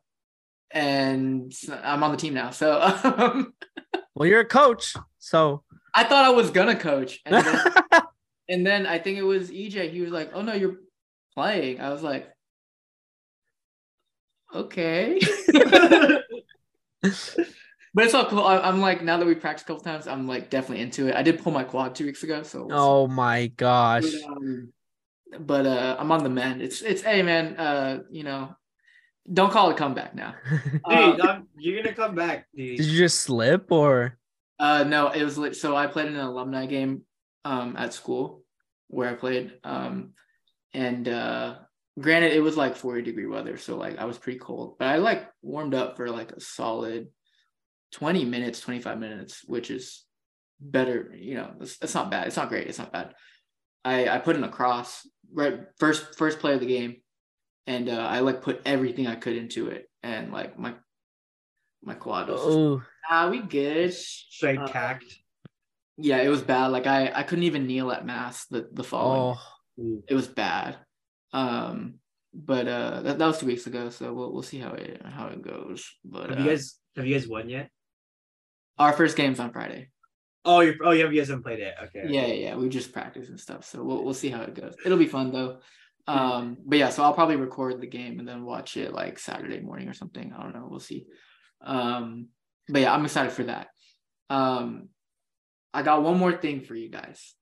And 0.72 1.54
I'm 1.84 2.04
on 2.04 2.12
the 2.12 2.18
team 2.18 2.34
now. 2.34 2.52
So 2.52 2.80
um, 2.82 3.54
Well, 4.16 4.28
you're 4.28 4.42
a 4.42 4.46
coach, 4.46 4.96
so 5.18 5.64
I 5.96 6.04
thought 6.04 6.26
I 6.26 6.32
was 6.32 6.52
gonna 6.52 6.76
coach, 6.76 7.22
and 7.26 7.36
then, 7.36 7.64
and 8.50 8.68
then 8.68 8.86
I 8.86 9.00
think 9.00 9.18
it 9.18 9.24
was 9.24 9.50
EJ. 9.50 9.92
He 9.92 10.02
was 10.02 10.12
like, 10.12 10.32
"Oh 10.34 10.42
no, 10.42 10.54
you're 10.54 10.76
playing." 11.34 11.80
I 11.80 11.90
was 11.90 12.04
like, 12.04 12.30
"Okay." 14.54 15.20
But 17.92 18.06
it's 18.06 18.14
all 18.14 18.26
cool. 18.26 18.44
I, 18.44 18.60
I'm 18.60 18.82
like, 18.82 19.02
now 19.04 19.18
that 19.18 19.26
we 19.26 19.34
practiced 19.34 19.66
a 19.66 19.74
couple 19.74 19.84
times, 19.84 20.06
I'm 20.06 20.28
like 20.28 20.52
definitely 20.52 20.84
into 20.84 21.08
it. 21.08 21.16
I 21.16 21.24
did 21.24 21.42
pull 21.42 21.52
my 21.52 21.64
quad 21.64 21.96
two 21.96 22.06
weeks 22.06 22.22
ago, 22.22 22.44
so 22.44 22.68
oh 22.72 23.08
my 23.08 23.48
gosh. 23.48 24.04
But, 24.04 24.32
um, 24.32 24.74
but 25.40 25.66
uh, 25.66 25.96
I'm 25.98 26.12
on 26.12 26.24
the 26.24 26.30
mend. 26.30 26.62
It's 26.62 26.82
it's 26.82 27.02
hey 27.02 27.24
man, 27.24 27.58
uh, 27.58 28.04
you 28.12 28.24
know, 28.24 28.56
Don't 29.32 29.52
call 29.52 29.70
it 29.70 29.78
comeback 29.78 30.16
now. 30.16 30.36
Dude, 30.50 30.82
Uh, 30.86 31.18
I'm- 31.22 31.48
you're 31.58 31.82
gonna 31.84 31.96
come 31.96 32.16
back, 32.16 32.48
dude. 32.56 32.78
Did 32.78 32.86
you 32.88 32.98
just 32.98 33.20
slip 33.22 33.72
or? 33.72 34.18
Uh, 34.60 34.84
no, 34.84 35.10
it 35.10 35.24
was 35.24 35.38
lit. 35.38 35.56
So 35.56 35.76
I 35.76 35.88
played 35.88 36.08
in 36.08 36.16
an 36.16 36.26
alumni 36.26 36.66
game 36.66 37.04
um 37.46 37.76
at 37.78 37.94
school 37.94 38.44
where 38.88 39.10
I 39.10 39.14
played. 39.14 39.54
Um, 39.64 40.14
and 40.74 41.08
uh, 41.08 41.56
granted, 42.00 42.34
it 42.34 42.42
was 42.42 42.58
like 42.58 42.76
40 42.76 43.02
degree 43.04 43.28
weather, 43.28 43.58
so 43.58 43.78
like 43.78 43.98
I 43.98 44.06
was 44.06 44.18
pretty 44.18 44.40
cold, 44.40 44.78
but 44.80 44.88
I 44.88 44.98
like 44.98 45.28
warmed 45.42 45.74
up 45.76 45.96
for 45.98 46.10
like 46.10 46.32
a 46.32 46.40
solid 46.42 47.08
20 47.94 48.26
minutes, 48.26 48.60
25 48.62 49.00
minutes, 49.00 49.42
which 49.46 49.72
is 49.72 50.06
better. 50.60 51.14
You 51.16 51.36
know, 51.36 51.52
it's, 51.62 51.78
it's 51.82 51.96
not 51.96 52.12
bad. 52.12 52.28
It's 52.28 52.36
not 52.38 52.50
great. 52.50 52.68
It's 52.68 52.78
not 52.80 52.92
bad. 52.92 53.14
I 53.86 54.10
I 54.10 54.18
put 54.20 54.36
in 54.36 54.44
a 54.44 54.50
cross 54.50 55.08
right 55.34 55.60
first 55.78 56.18
first 56.18 56.40
play 56.40 56.54
of 56.54 56.60
the 56.60 56.66
game, 56.66 56.98
and 57.70 57.88
uh, 57.88 58.08
I 58.16 58.20
like 58.22 58.42
put 58.42 58.62
everything 58.66 59.06
I 59.08 59.16
could 59.16 59.36
into 59.38 59.68
it, 59.70 59.90
and 60.04 60.34
like 60.34 60.58
my 60.58 60.74
my 61.84 61.94
quad 61.94 62.28
was 62.28 62.42
just, 62.42 62.58
Oh, 62.58 62.82
ah, 63.10 63.30
we 63.30 63.40
good. 63.42 63.94
Straight 63.94 64.58
Uh, 64.60 64.68
cacked. 64.68 65.06
Yeah, 65.98 66.18
it 66.18 66.30
was 66.30 66.42
bad. 66.42 66.68
Like 66.68 66.88
I, 66.88 67.12
I 67.14 67.24
couldn't 67.24 67.44
even 67.46 67.68
kneel 67.68 67.92
at 67.92 68.06
mass 68.06 68.46
the 68.48 68.68
the 68.74 68.84
following. 68.84 69.38
oh, 69.38 70.04
It 70.08 70.16
was 70.16 70.28
bad. 70.28 70.78
Um, 71.32 72.00
but 72.34 72.68
uh, 72.68 73.02
that, 73.02 73.20
that 73.20 73.26
was 73.28 73.40
two 73.40 73.46
weeks 73.46 73.68
ago, 73.68 73.90
so 73.90 74.14
we'll 74.14 74.34
we'll 74.34 74.42
see 74.52 74.60
how 74.60 74.74
it 74.74 75.02
how 75.06 75.28
it 75.28 75.42
goes. 75.42 75.86
But 76.04 76.32
Have 76.32 76.40
uh, 76.40 76.44
you 76.44 76.50
guys 76.50 76.80
have 76.96 77.06
you 77.06 77.16
guys 77.16 77.28
won 77.28 77.50
yet? 77.50 77.70
our 78.80 78.94
first 78.94 79.16
game's 79.18 79.40
on 79.40 79.52
Friday. 79.52 79.90
Oh, 80.46 80.62
you're 80.62 80.76
oh, 80.84 80.92
you 80.92 81.04
have 81.04 81.14
you 81.14 81.22
guys 81.22 81.28
haven't 81.30 81.44
played 81.44 81.60
it. 81.60 81.76
Okay. 81.84 82.04
Yeah, 82.08 82.26
yeah, 82.26 82.34
yeah. 82.34 82.56
We 82.56 82.70
just 82.70 82.94
practice 82.94 83.30
and 83.30 83.40
stuff, 83.40 83.66
so 83.66 83.84
we'll 83.84 84.04
we'll 84.04 84.14
see 84.24 84.30
how 84.30 84.42
it 84.42 84.56
goes. 84.56 84.74
It'll 84.86 84.98
be 84.98 85.08
fun 85.08 85.32
though. 85.32 85.60
Um, 86.08 86.58
but 86.66 86.80
yeah, 86.80 86.90
so 86.90 87.04
I'll 87.04 87.14
probably 87.14 87.36
record 87.36 87.80
the 87.80 87.88
game 87.88 88.20
and 88.20 88.28
then 88.28 88.44
watch 88.44 88.78
it 88.78 88.94
like 88.94 89.20
Saturday 89.20 89.60
morning 89.60 89.88
or 89.88 89.94
something. 89.94 90.34
I 90.34 90.42
don't 90.42 90.56
know. 90.56 90.68
We'll 90.70 90.80
see. 90.80 91.06
Um, 91.62 92.30
but 92.68 92.82
yeah, 92.82 92.94
I'm 92.94 93.06
excited 93.06 93.32
for 93.32 93.44
that. 93.44 93.68
Um, 94.30 94.90
I 95.74 95.84
got 95.84 96.04
one 96.04 96.18
more 96.18 96.34
thing 96.34 96.62
for 96.62 96.76
you 96.76 96.90
guys. 96.90 97.36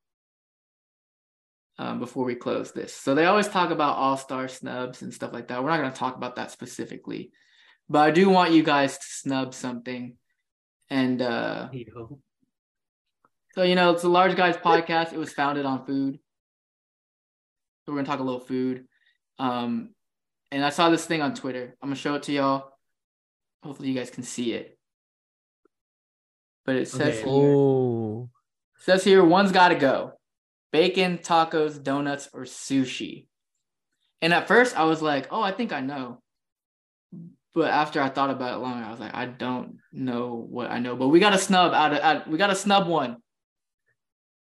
Um, 1.80 2.00
before 2.00 2.26
we 2.26 2.34
close 2.34 2.72
this, 2.72 2.92
so 2.92 3.14
they 3.14 3.26
always 3.26 3.48
talk 3.48 3.70
about 3.70 3.98
all 3.98 4.18
star 4.18 4.48
snubs 4.48 5.04
and 5.04 5.14
stuff 5.14 5.32
like 5.32 5.50
that. 5.50 5.64
We're 5.64 5.70
not 5.70 5.80
going 5.80 5.92
to 5.92 6.00
talk 6.00 6.16
about 6.16 6.38
that 6.38 6.50
specifically, 6.50 7.32
but 7.88 8.00
I 8.00 8.10
do 8.10 8.30
want 8.30 8.52
you 8.52 8.64
guys 8.64 8.98
to 8.98 9.06
snub 9.06 9.54
something. 9.54 10.18
And 10.90 11.22
uh, 11.22 11.70
Yo. 11.72 12.20
so, 13.54 13.62
you 13.62 13.76
know, 13.76 13.92
it's 13.92 14.04
a 14.06 14.10
large 14.10 14.36
guys 14.36 14.58
podcast. 14.58 15.14
It 15.14 15.20
was 15.20 15.34
founded 15.34 15.68
on 15.68 15.86
food. 15.86 16.18
So 17.88 17.94
we're 17.94 18.00
gonna 18.00 18.08
talk 18.08 18.20
a 18.20 18.24
little 18.24 18.42
food. 18.42 18.86
Um, 19.40 19.92
and 20.52 20.66
I 20.66 20.72
saw 20.72 20.90
this 20.90 21.06
thing 21.06 21.22
on 21.22 21.34
Twitter. 21.34 21.78
I'm 21.82 21.88
gonna 21.88 21.96
show 21.96 22.16
it 22.16 22.24
to 22.24 22.34
y'all. 22.34 22.74
Hopefully 23.64 23.88
you 23.88 23.96
guys 23.96 24.10
can 24.10 24.24
see 24.24 24.52
it. 24.52 24.78
But 26.66 26.76
it 26.76 26.90
says 26.90 27.20
Okay. 27.24 27.32
here, 27.32 28.28
says 28.80 29.06
here 29.06 29.24
one's 29.24 29.54
gotta 29.54 29.76
go. 29.76 30.12
Bacon, 30.74 31.20
tacos, 31.20 31.82
donuts, 31.82 32.30
or 32.34 32.42
sushi. 32.42 33.28
And 34.22 34.34
at 34.34 34.50
first 34.50 34.78
I 34.78 34.84
was 34.84 35.02
like, 35.02 35.28
oh, 35.32 35.42
I 35.42 35.54
think 35.54 35.72
I 35.72 35.80
know. 35.80 36.22
But 37.54 37.72
after 37.72 38.02
I 38.02 38.10
thought 38.10 38.32
about 38.32 38.56
it 38.56 38.58
longer, 38.58 38.86
I 38.86 38.92
was 38.92 39.00
like, 39.00 39.16
I 39.16 39.28
don't 39.28 39.78
know 39.94 40.46
what 40.50 40.70
I 40.70 40.80
know. 40.80 40.98
But 40.98 41.08
we 41.08 41.22
got 41.22 41.34
a 41.34 41.38
snub 41.38 41.74
out 41.74 41.94
of 41.94 42.00
out, 42.00 42.28
we 42.28 42.38
got 42.38 42.50
a 42.50 42.56
snub 42.56 42.90
one. 42.90 43.18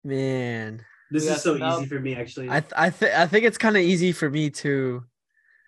Man, 0.03 0.84
This 1.11 1.26
We 1.26 1.31
is 1.31 1.41
so 1.41 1.57
snub. 1.57 1.80
easy 1.80 1.88
for 1.90 1.99
me 1.99 2.15
actually. 2.15 2.49
I 2.49 2.60
th- 2.61 2.73
I 2.76 2.90
think 2.90 3.14
I 3.15 3.26
think 3.27 3.45
it's 3.45 3.57
kind 3.57 3.76
of 3.76 3.84
easy 3.84 4.11
for 4.11 4.30
me 4.30 4.49
to. 4.52 5.03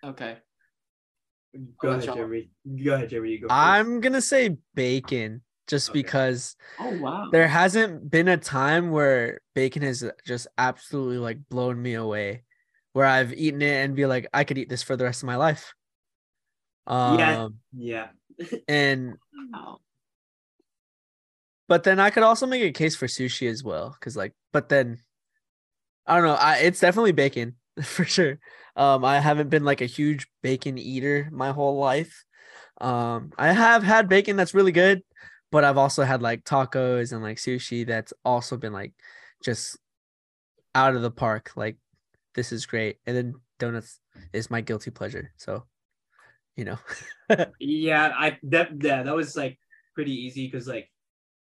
Okay. 0.04 0.36
Go 1.78 1.88
I'll 1.90 1.96
ahead, 1.96 2.06
let 2.08 2.16
Jeremy. 2.16 2.50
Go 2.84 2.94
ahead, 2.94 3.10
Jeremy. 3.10 3.30
You 3.32 3.40
go. 3.40 3.48
first. 3.48 3.52
I'm 3.58 4.00
gonna 4.00 4.22
say 4.22 4.56
bacon, 4.74 5.42
just 5.66 5.90
Okay. 5.90 6.00
because 6.00 6.56
Oh 6.78 6.96
wow. 7.00 7.28
there 7.30 7.46
hasn't 7.48 8.08
been 8.10 8.28
a 8.28 8.36
time 8.38 8.90
where 8.90 9.40
bacon 9.54 9.82
has 9.82 10.04
just 10.24 10.46
absolutely 10.56 11.18
like 11.18 11.38
blown 11.50 11.80
me 11.80 11.94
away, 11.94 12.44
where 12.92 13.06
I've 13.06 13.32
eaten 13.34 13.60
it 13.62 13.84
and 13.84 13.94
be 13.94 14.06
like, 14.06 14.28
I 14.32 14.44
could 14.44 14.58
eat 14.58 14.68
this 14.68 14.82
for 14.82 14.96
the 14.96 15.04
rest 15.04 15.22
of 15.22 15.26
my 15.26 15.36
life. 15.36 15.74
Um, 16.86 17.18
Yeah. 17.18 17.48
Yeah. 17.74 18.08
and 18.68 19.14
Wow. 19.52 19.80
but 21.68 21.84
then 21.84 22.00
I 22.00 22.10
could 22.10 22.22
also 22.22 22.46
make 22.46 22.62
a 22.62 22.72
case 22.72 22.96
for 22.96 23.06
sushi 23.06 23.48
as 23.50 23.62
well, 23.62 23.90
because 23.90 24.16
like, 24.16 24.32
but 24.52 24.68
then 24.70 24.98
I 26.06 26.16
don't 26.16 26.24
know. 26.26 26.34
I 26.34 26.56
it's 26.58 26.80
definitely 26.80 27.12
bacon 27.12 27.56
for 27.82 28.04
sure. 28.04 28.38
Um, 28.76 29.04
I 29.04 29.20
haven't 29.20 29.50
been 29.50 29.64
like 29.64 29.80
a 29.80 29.86
huge 29.86 30.26
bacon 30.42 30.78
eater 30.78 31.28
my 31.32 31.52
whole 31.52 31.78
life. 31.78 32.24
Um, 32.80 33.32
I 33.38 33.52
have 33.52 33.82
had 33.82 34.08
bacon 34.08 34.36
that's 34.36 34.54
really 34.54 34.72
good, 34.72 35.02
but 35.50 35.64
I've 35.64 35.78
also 35.78 36.02
had 36.04 36.22
like 36.22 36.44
tacos 36.44 37.12
and 37.12 37.22
like 37.22 37.38
sushi 37.38 37.86
that's 37.86 38.12
also 38.24 38.56
been 38.56 38.72
like 38.72 38.92
just 39.44 39.78
out 40.74 40.96
of 40.96 41.02
the 41.02 41.10
park. 41.10 41.52
Like 41.56 41.76
this 42.34 42.52
is 42.52 42.66
great, 42.66 42.98
and 43.06 43.16
then 43.16 43.34
donuts 43.58 44.00
is 44.32 44.50
my 44.50 44.60
guilty 44.60 44.90
pleasure. 44.90 45.32
So, 45.36 45.64
you 46.56 46.64
know, 46.64 46.78
Yeah, 47.58 48.12
I 48.16 48.38
that 48.44 48.82
yeah, 48.82 49.02
that 49.04 49.14
was 49.14 49.36
like 49.36 49.58
pretty 49.94 50.12
easy 50.12 50.46
because 50.46 50.66
like 50.66 50.90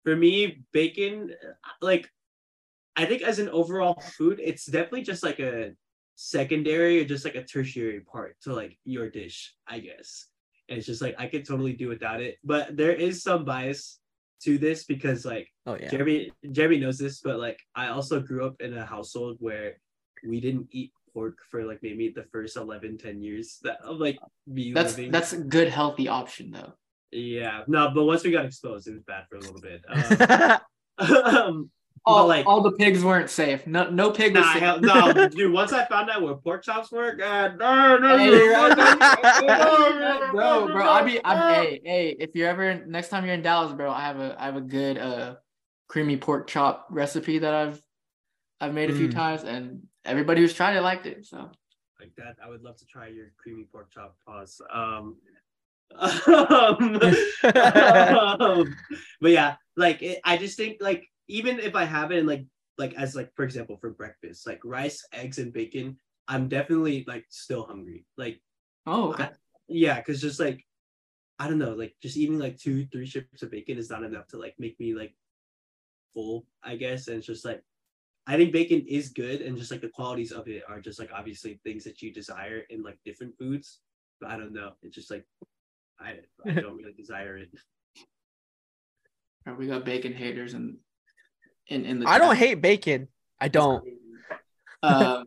for 0.03 0.15
me, 0.15 0.63
bacon, 0.73 1.33
like 1.81 2.09
I 2.95 3.05
think 3.05 3.21
as 3.21 3.39
an 3.39 3.49
overall 3.49 4.01
food, 4.17 4.39
it's 4.43 4.65
definitely 4.65 5.03
just 5.03 5.23
like 5.23 5.39
a 5.39 5.73
secondary 6.15 7.01
or 7.01 7.05
just 7.05 7.25
like 7.25 7.35
a 7.35 7.43
tertiary 7.43 7.99
part 7.99 8.37
to 8.43 8.53
like 8.53 8.77
your 8.85 9.09
dish, 9.09 9.53
I 9.67 9.79
guess. 9.79 10.27
And 10.69 10.77
it's 10.77 10.87
just 10.87 11.01
like 11.01 11.15
I 11.19 11.27
could 11.27 11.45
totally 11.45 11.73
do 11.73 11.89
without 11.89 12.21
it. 12.21 12.37
But 12.43 12.77
there 12.77 12.93
is 12.93 13.21
some 13.21 13.45
bias 13.45 13.99
to 14.43 14.57
this 14.57 14.83
because 14.85 15.25
like 15.25 15.47
oh 15.65 15.77
yeah, 15.79 15.89
Jeremy 15.89 16.31
Jeremy 16.51 16.79
knows 16.79 16.97
this, 16.97 17.19
but 17.19 17.39
like 17.39 17.59
I 17.75 17.87
also 17.89 18.19
grew 18.19 18.45
up 18.45 18.61
in 18.61 18.75
a 18.75 18.85
household 18.85 19.37
where 19.39 19.77
we 20.27 20.39
didn't 20.39 20.67
eat 20.71 20.91
pork 21.13 21.37
for 21.49 21.63
like 21.65 21.79
maybe 21.81 22.09
the 22.09 22.25
first 22.31 22.57
11, 22.57 22.97
10 22.97 23.21
years 23.21 23.59
that 23.63 23.79
of 23.81 23.99
like 23.99 24.17
me 24.47 24.73
That's 24.73 24.97
living. 24.97 25.11
that's 25.11 25.33
a 25.33 25.39
good 25.39 25.69
healthy 25.69 26.07
option 26.07 26.51
though. 26.51 26.73
Yeah, 27.11 27.63
no, 27.67 27.91
but 27.93 28.03
once 28.03 28.23
we 28.23 28.31
got 28.31 28.45
exposed, 28.45 28.87
it 28.87 28.93
was 28.93 29.03
bad 29.03 29.25
for 29.29 29.37
a 29.37 29.39
little 29.39 29.61
bit. 29.61 29.83
Um, 30.97 31.11
um, 31.25 31.71
All 32.07 32.27
like, 32.27 32.45
all 32.45 32.61
the 32.61 32.71
pigs 32.73 33.03
weren't 33.03 33.31
safe. 33.31 33.65
No 33.65 33.89
no 33.89 34.11
pig 34.11 34.35
was 34.35 34.45
nah, 34.45 34.53
safe. 34.53 34.61
hell, 34.61 34.79
no, 34.79 35.27
dude. 35.29 35.51
Once 35.51 35.73
I 35.73 35.85
found 35.85 36.09
out 36.09 36.21
where 36.21 36.35
pork 36.35 36.63
chops 36.63 36.91
were, 36.91 37.13
God, 37.13 37.57
no, 37.57 37.97
no, 37.97 38.17
Hey, 38.17 38.27
no, 38.27 38.75
bro, 40.31 40.67
bro, 40.67 40.87
I 40.87 41.01
be, 41.03 41.19
I'm, 41.25 41.53
hey, 41.53 41.81
hey, 41.83 42.15
if 42.19 42.35
you're 42.35 42.47
ever 42.47 42.85
next 42.85 43.09
time 43.09 43.25
you're 43.25 43.33
in 43.33 43.41
Dallas, 43.41 43.73
bro, 43.73 43.91
I 43.91 44.01
have 44.01 44.19
a, 44.19 44.35
I 44.39 44.45
have 44.45 44.55
a 44.55 44.61
good, 44.61 44.99
uh, 44.99 45.35
creamy 45.87 46.17
pork 46.17 46.47
chop 46.47 46.87
recipe 46.91 47.39
that 47.39 47.53
I've, 47.53 47.81
I've 48.61 48.73
made 48.73 48.91
a 48.91 48.93
few 48.93 49.07
Mm. 49.07 49.13
times, 49.13 49.43
and 49.43 49.81
everybody 50.03 50.41
who's 50.41 50.53
tried 50.53 50.75
it 50.75 50.81
liked 50.81 51.07
it. 51.07 51.25
So 51.25 51.49
like 51.99 52.11
that. 52.17 52.35
I 52.43 52.49
would 52.49 52.61
love 52.61 52.77
to 52.77 52.85
try 52.85 53.07
your 53.07 53.31
creamy 53.37 53.63
pork 53.71 53.89
chop. 53.91 54.15
Pause. 54.27 54.61
Um, 54.71 55.17
um, 56.27 56.99
um, 58.39 58.75
but 59.21 59.31
yeah, 59.31 59.55
like 59.75 60.01
it, 60.01 60.19
I 60.23 60.37
just 60.37 60.57
think 60.57 60.77
like 60.81 61.07
even 61.27 61.59
if 61.59 61.75
I 61.75 61.85
have 61.85 62.11
it 62.11 62.19
in 62.19 62.25
like 62.25 62.45
like 62.77 62.93
as 62.95 63.15
like 63.15 63.31
for 63.35 63.43
example 63.43 63.77
for 63.79 63.91
breakfast, 63.91 64.47
like 64.47 64.61
rice, 64.63 65.05
eggs, 65.13 65.37
and 65.37 65.53
bacon, 65.53 65.97
I'm 66.27 66.47
definitely 66.47 67.05
like 67.07 67.25
still 67.29 67.65
hungry. 67.65 68.05
Like 68.17 68.41
oh, 68.85 69.13
okay. 69.13 69.29
yeah, 69.67 69.95
because 69.97 70.21
just 70.21 70.39
like 70.39 70.63
I 71.39 71.47
don't 71.47 71.59
know, 71.59 71.73
like 71.73 71.95
just 72.01 72.17
eating 72.17 72.39
like 72.39 72.57
two, 72.57 72.85
three 72.87 73.05
strips 73.05 73.43
of 73.43 73.51
bacon 73.51 73.77
is 73.77 73.89
not 73.89 74.03
enough 74.03 74.27
to 74.27 74.37
like 74.37 74.55
make 74.57 74.79
me 74.79 74.93
like 74.93 75.13
full, 76.13 76.45
I 76.63 76.75
guess. 76.75 77.07
And 77.07 77.17
it's 77.17 77.27
just 77.27 77.45
like 77.45 77.61
I 78.27 78.37
think 78.37 78.53
bacon 78.53 78.85
is 78.87 79.09
good 79.09 79.41
and 79.41 79.57
just 79.57 79.71
like 79.71 79.81
the 79.81 79.89
qualities 79.89 80.31
of 80.31 80.47
it 80.47 80.63
are 80.67 80.81
just 80.81 80.99
like 80.99 81.11
obviously 81.13 81.59
things 81.63 81.83
that 81.83 82.01
you 82.01 82.11
desire 82.11 82.63
in 82.69 82.83
like 82.83 82.97
different 83.05 83.37
foods. 83.37 83.79
But 84.19 84.31
I 84.31 84.37
don't 84.37 84.53
know. 84.53 84.71
It's 84.81 84.95
just 84.95 85.11
like 85.11 85.25
I 85.99 86.19
I 86.45 86.51
don't 86.61 86.77
really 86.77 86.93
desire 86.93 87.37
it. 87.37 87.49
All 89.47 89.53
right, 89.53 89.59
we 89.59 89.67
got 89.67 89.85
bacon 89.85 90.13
haters 90.13 90.55
and 90.55 90.77
in, 91.67 91.85
in 91.85 91.99
the 91.99 92.07
I 92.07 92.17
don't 92.17 92.35
hate 92.35 92.61
bacon. 92.61 93.07
I 93.39 93.47
don't. 93.47 93.83
um, 94.83 95.25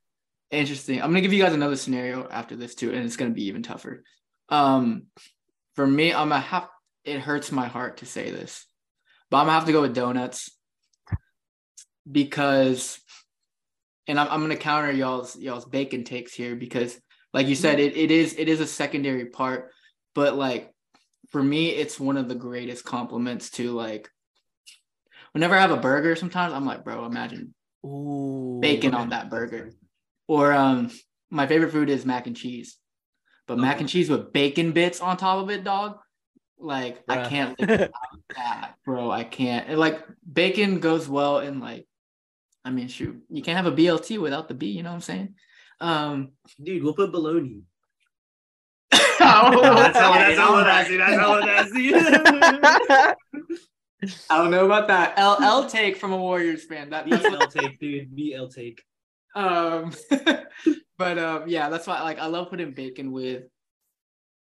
interesting. 0.50 1.00
I'm 1.02 1.10
gonna 1.10 1.20
give 1.20 1.32
you 1.32 1.42
guys 1.42 1.54
another 1.54 1.76
scenario 1.76 2.28
after 2.28 2.56
this 2.56 2.74
too, 2.74 2.92
and 2.92 3.04
it's 3.04 3.16
gonna 3.16 3.30
be 3.30 3.44
even 3.44 3.62
tougher. 3.62 4.04
Um, 4.48 5.04
for 5.74 5.86
me, 5.86 6.12
I'm 6.12 6.30
gonna 6.30 6.40
have. 6.40 6.68
It 7.04 7.20
hurts 7.20 7.52
my 7.52 7.66
heart 7.66 7.98
to 7.98 8.06
say 8.06 8.30
this, 8.30 8.66
but 9.30 9.38
I'm 9.38 9.46
gonna 9.46 9.58
have 9.58 9.66
to 9.66 9.72
go 9.72 9.82
with 9.82 9.94
donuts 9.94 10.50
because, 12.10 12.98
and 14.08 14.18
I'm, 14.18 14.28
I'm 14.28 14.40
gonna 14.40 14.56
counter 14.56 14.90
y'all's 14.90 15.36
y'all's 15.36 15.64
bacon 15.64 16.04
takes 16.04 16.34
here 16.34 16.56
because, 16.56 16.98
like 17.32 17.46
you 17.46 17.54
said, 17.54 17.78
it, 17.78 17.96
it 17.96 18.10
is 18.10 18.34
it 18.36 18.48
is 18.48 18.60
a 18.60 18.66
secondary 18.66 19.26
part, 19.26 19.70
but 20.14 20.36
like 20.36 20.72
for 21.30 21.42
me, 21.42 21.70
it's 21.70 22.00
one 22.00 22.16
of 22.16 22.28
the 22.28 22.34
greatest 22.34 22.84
compliments 22.84 23.50
to 23.50 23.72
like. 23.72 24.10
Whenever 25.36 25.54
I 25.54 25.60
have 25.60 25.70
a 25.70 25.76
burger, 25.76 26.16
sometimes 26.16 26.54
I'm 26.54 26.64
like, 26.64 26.82
bro, 26.82 27.04
imagine 27.04 27.52
Ooh. 27.84 28.58
bacon 28.62 28.94
on 28.94 29.10
that 29.10 29.28
burger. 29.28 29.74
Or 30.28 30.50
um, 30.54 30.90
my 31.28 31.46
favorite 31.46 31.72
food 31.72 31.90
is 31.90 32.06
mac 32.06 32.26
and 32.26 32.34
cheese. 32.34 32.78
But 33.46 33.58
mac 33.58 33.80
and 33.80 33.86
cheese 33.86 34.08
with 34.08 34.32
bacon 34.32 34.72
bits 34.72 35.02
on 35.02 35.18
top 35.18 35.42
of 35.42 35.50
it, 35.50 35.62
dog. 35.62 35.98
Like 36.58 37.02
I 37.06 37.28
can't 37.28 37.60
live 37.60 37.68
without 37.68 37.92
that, 38.34 38.76
bro. 38.86 39.10
I 39.10 39.24
can't. 39.24 39.68
And, 39.68 39.78
like 39.78 40.02
bacon 40.32 40.80
goes 40.80 41.06
well 41.06 41.40
in 41.40 41.60
like, 41.60 41.86
I 42.64 42.70
mean, 42.70 42.88
shoot, 42.88 43.22
you 43.28 43.42
can't 43.42 43.62
have 43.62 43.70
a 43.70 43.76
BLT 43.76 44.18
without 44.18 44.48
the 44.48 44.54
B. 44.54 44.68
You 44.68 44.84
know 44.84 44.88
what 44.88 44.94
I'm 44.94 45.00
saying? 45.02 45.34
Um, 45.82 46.32
Dude, 46.64 46.82
we'll 46.82 46.94
put 46.94 47.12
bologna. 47.12 47.60
that's 48.90 49.18
that's 49.18 49.20
all. 49.20 49.60
That's 49.60 49.98
all. 49.98 50.14
That's 50.14 50.38
all. 50.38 50.96
That's 50.96 51.18
all. 51.18 51.44
That's 51.44 53.14
I 53.14 53.14
don't 54.30 54.50
know 54.50 54.64
about 54.64 54.88
that. 54.88 55.14
L 55.16 55.38
L 55.42 55.68
take 55.68 55.96
from 55.96 56.12
a 56.12 56.16
Warriors 56.16 56.64
fan. 56.64 56.90
That 56.90 57.08
that's 57.08 57.28
what, 57.28 57.52
BL 57.52 57.60
take, 57.60 57.80
dude. 57.80 58.16
BL 58.16 58.46
take. 58.46 58.82
um, 59.34 59.92
but 60.98 61.18
um, 61.18 61.44
yeah, 61.46 61.68
that's 61.68 61.86
why 61.86 62.02
like 62.02 62.18
I 62.18 62.26
love 62.26 62.50
putting 62.50 62.72
bacon 62.72 63.12
with, 63.12 63.44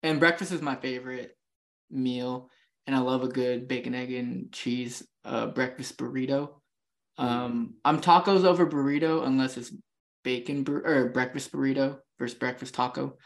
and 0.03 0.19
breakfast 0.19 0.52
is 0.52 0.61
my 0.61 0.76
favorite 0.76 1.36
meal, 1.90 2.49
and 2.88 2.95
I 2.95 2.99
love 2.99 3.23
a 3.23 3.27
good 3.27 3.68
bacon, 3.68 3.95
egg, 3.95 4.11
and 4.14 4.52
cheese 4.52 5.06
uh 5.26 5.48
breakfast 5.48 5.98
burrito. 5.98 6.52
Um, 7.18 7.76
I'm 7.84 7.99
tacos 7.99 8.45
over 8.45 8.65
burrito 8.65 9.26
unless 9.26 9.57
it's 9.57 9.73
bacon 10.23 10.64
bur- 10.64 10.86
or 10.86 11.10
breakfast 11.10 11.52
burrito 11.52 11.99
versus 12.18 12.38
breakfast 12.38 12.73
taco. 12.73 13.18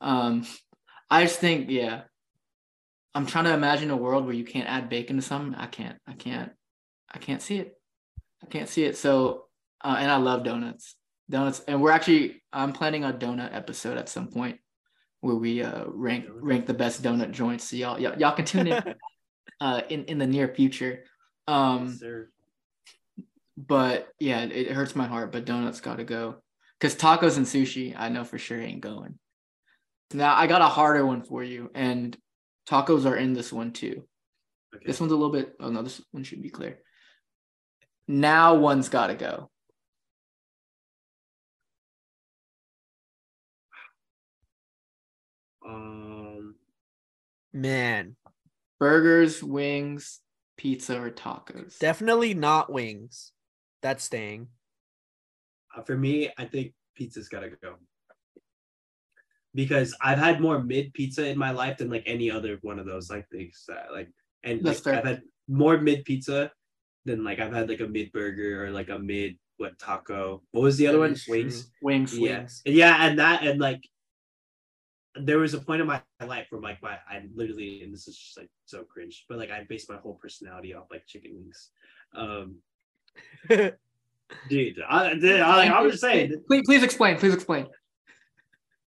Um, 0.00 0.44
I 1.10 1.24
just 1.24 1.38
think 1.38 1.70
yeah. 1.70 2.02
I'm 3.16 3.24
trying 3.24 3.44
to 3.44 3.54
imagine 3.54 3.90
a 3.90 3.96
world 3.96 4.26
where 4.26 4.34
you 4.34 4.44
can't 4.44 4.68
add 4.68 4.90
bacon 4.90 5.16
to 5.16 5.22
something. 5.22 5.54
I 5.54 5.68
can't. 5.68 5.96
I 6.06 6.12
can't. 6.12 6.52
I 7.10 7.16
can't 7.16 7.40
see 7.40 7.56
it. 7.56 7.72
I 8.42 8.46
can't 8.46 8.68
see 8.68 8.84
it. 8.84 8.98
So, 8.98 9.46
uh, 9.82 9.96
and 9.98 10.10
I 10.10 10.18
love 10.18 10.44
donuts. 10.44 10.96
Donuts, 11.30 11.62
and 11.66 11.80
we're 11.80 11.92
actually. 11.92 12.42
I'm 12.52 12.74
planning 12.74 13.04
a 13.04 13.14
donut 13.14 13.54
episode 13.54 13.96
at 13.96 14.10
some 14.10 14.28
point 14.28 14.58
where 15.22 15.34
we 15.34 15.62
uh 15.62 15.84
rank 15.86 16.26
rank 16.30 16.66
the 16.66 16.74
best 16.74 17.02
donut 17.02 17.30
joints. 17.30 17.70
So 17.70 17.76
y'all 17.76 17.98
y'all, 17.98 18.18
y'all 18.18 18.36
can 18.36 18.44
tune 18.44 18.66
in 18.66 18.94
uh 19.62 19.80
in 19.88 20.04
in 20.04 20.18
the 20.18 20.26
near 20.26 20.48
future. 20.54 21.04
Um, 21.48 21.98
Yes, 22.02 22.26
but 23.56 24.08
yeah, 24.20 24.42
it, 24.42 24.52
it 24.52 24.72
hurts 24.72 24.94
my 24.94 25.06
heart. 25.06 25.32
But 25.32 25.46
donuts 25.46 25.80
got 25.80 25.96
to 25.96 26.04
go 26.04 26.42
because 26.78 26.94
tacos 26.94 27.38
and 27.38 27.46
sushi, 27.46 27.94
I 27.96 28.10
know 28.10 28.24
for 28.24 28.36
sure 28.36 28.60
ain't 28.60 28.82
going. 28.82 29.18
Now 30.12 30.36
I 30.36 30.46
got 30.46 30.60
a 30.60 30.66
harder 30.66 31.06
one 31.06 31.22
for 31.22 31.42
you, 31.42 31.70
and 31.74 32.14
tacos 32.68 33.06
are 33.06 33.16
in 33.16 33.32
this 33.32 33.52
one 33.52 33.72
too. 33.72 34.04
Okay. 34.74 34.84
This 34.86 35.00
one's 35.00 35.12
a 35.12 35.16
little 35.16 35.32
bit. 35.32 35.54
Oh 35.60 35.70
no, 35.70 35.82
this 35.82 36.02
one 36.10 36.24
should 36.24 36.42
be 36.42 36.50
clear. 36.50 36.78
Now 38.08 38.54
one's 38.54 38.88
got 38.88 39.08
to 39.08 39.14
go. 39.14 39.50
Um, 45.66 46.54
Man, 47.52 48.16
Burgers, 48.78 49.42
wings, 49.42 50.20
pizza, 50.56 51.00
or 51.00 51.10
tacos. 51.10 51.78
definitely 51.78 52.34
not 52.34 52.70
wings. 52.72 53.32
That's 53.82 54.04
staying. 54.04 54.48
uh, 55.76 55.82
for 55.82 55.96
me, 55.96 56.30
I 56.38 56.44
think 56.44 56.72
pizza's 56.94 57.28
gotta 57.28 57.50
go. 57.62 57.76
Because 59.56 59.96
I've 60.00 60.18
had 60.18 60.40
more 60.40 60.62
mid 60.62 60.92
pizza 60.92 61.26
in 61.26 61.36
my 61.38 61.50
life 61.50 61.78
than 61.78 61.90
like 61.90 62.04
any 62.06 62.30
other 62.30 62.58
one 62.62 62.78
of 62.78 62.86
those 62.86 63.10
like 63.10 63.28
things 63.30 63.64
that 63.66 63.88
like 63.90 64.10
and 64.44 64.62
like. 64.62 64.86
I've 64.86 65.04
had 65.04 65.22
more 65.48 65.78
mid 65.78 66.04
pizza 66.04 66.52
than 67.06 67.24
like 67.24 67.40
I've 67.40 67.52
had 67.52 67.68
like 67.68 67.80
a 67.80 67.88
mid 67.88 68.12
burger 68.12 68.64
or 68.66 68.70
like 68.70 68.90
a 68.90 68.98
mid 68.98 69.38
what 69.56 69.78
taco. 69.78 70.42
What 70.52 70.62
was 70.62 70.76
the 70.76 70.86
other 70.86 70.98
That 70.98 71.10
one? 71.10 71.16
Wings. 71.28 71.70
wings, 71.80 72.16
Yeah. 72.18 72.38
wings. 72.40 72.62
Yeah, 72.66 72.96
and 73.00 73.18
that 73.18 73.42
and 73.44 73.58
like 73.58 73.82
there 75.18 75.38
was 75.38 75.54
a 75.54 75.60
point 75.60 75.80
in 75.80 75.86
my 75.86 76.02
life 76.20 76.48
where 76.50 76.60
like 76.60 76.82
my 76.82 76.98
I 77.08 77.22
literally 77.34 77.82
and 77.82 77.92
this 77.92 78.06
is 78.06 78.18
just 78.18 78.36
like 78.36 78.50
so 78.66 78.84
cringe, 78.84 79.24
but 79.28 79.38
like 79.38 79.50
I 79.50 79.64
based 79.64 79.88
my 79.88 79.96
whole 79.96 80.14
personality 80.14 80.74
off 80.74 80.88
like 80.90 81.06
chicken 81.06 81.32
wings. 81.34 81.70
Um 82.14 82.56
dude, 83.48 83.72
I, 84.86 85.14
dude, 85.14 85.40
I, 85.40 85.56
like, 85.56 85.70
I'm 85.70 85.90
just 85.90 86.02
saying 86.02 86.34
Please, 86.46 86.62
please 86.66 86.82
explain. 86.82 87.16
Please 87.16 87.32
explain. 87.32 87.66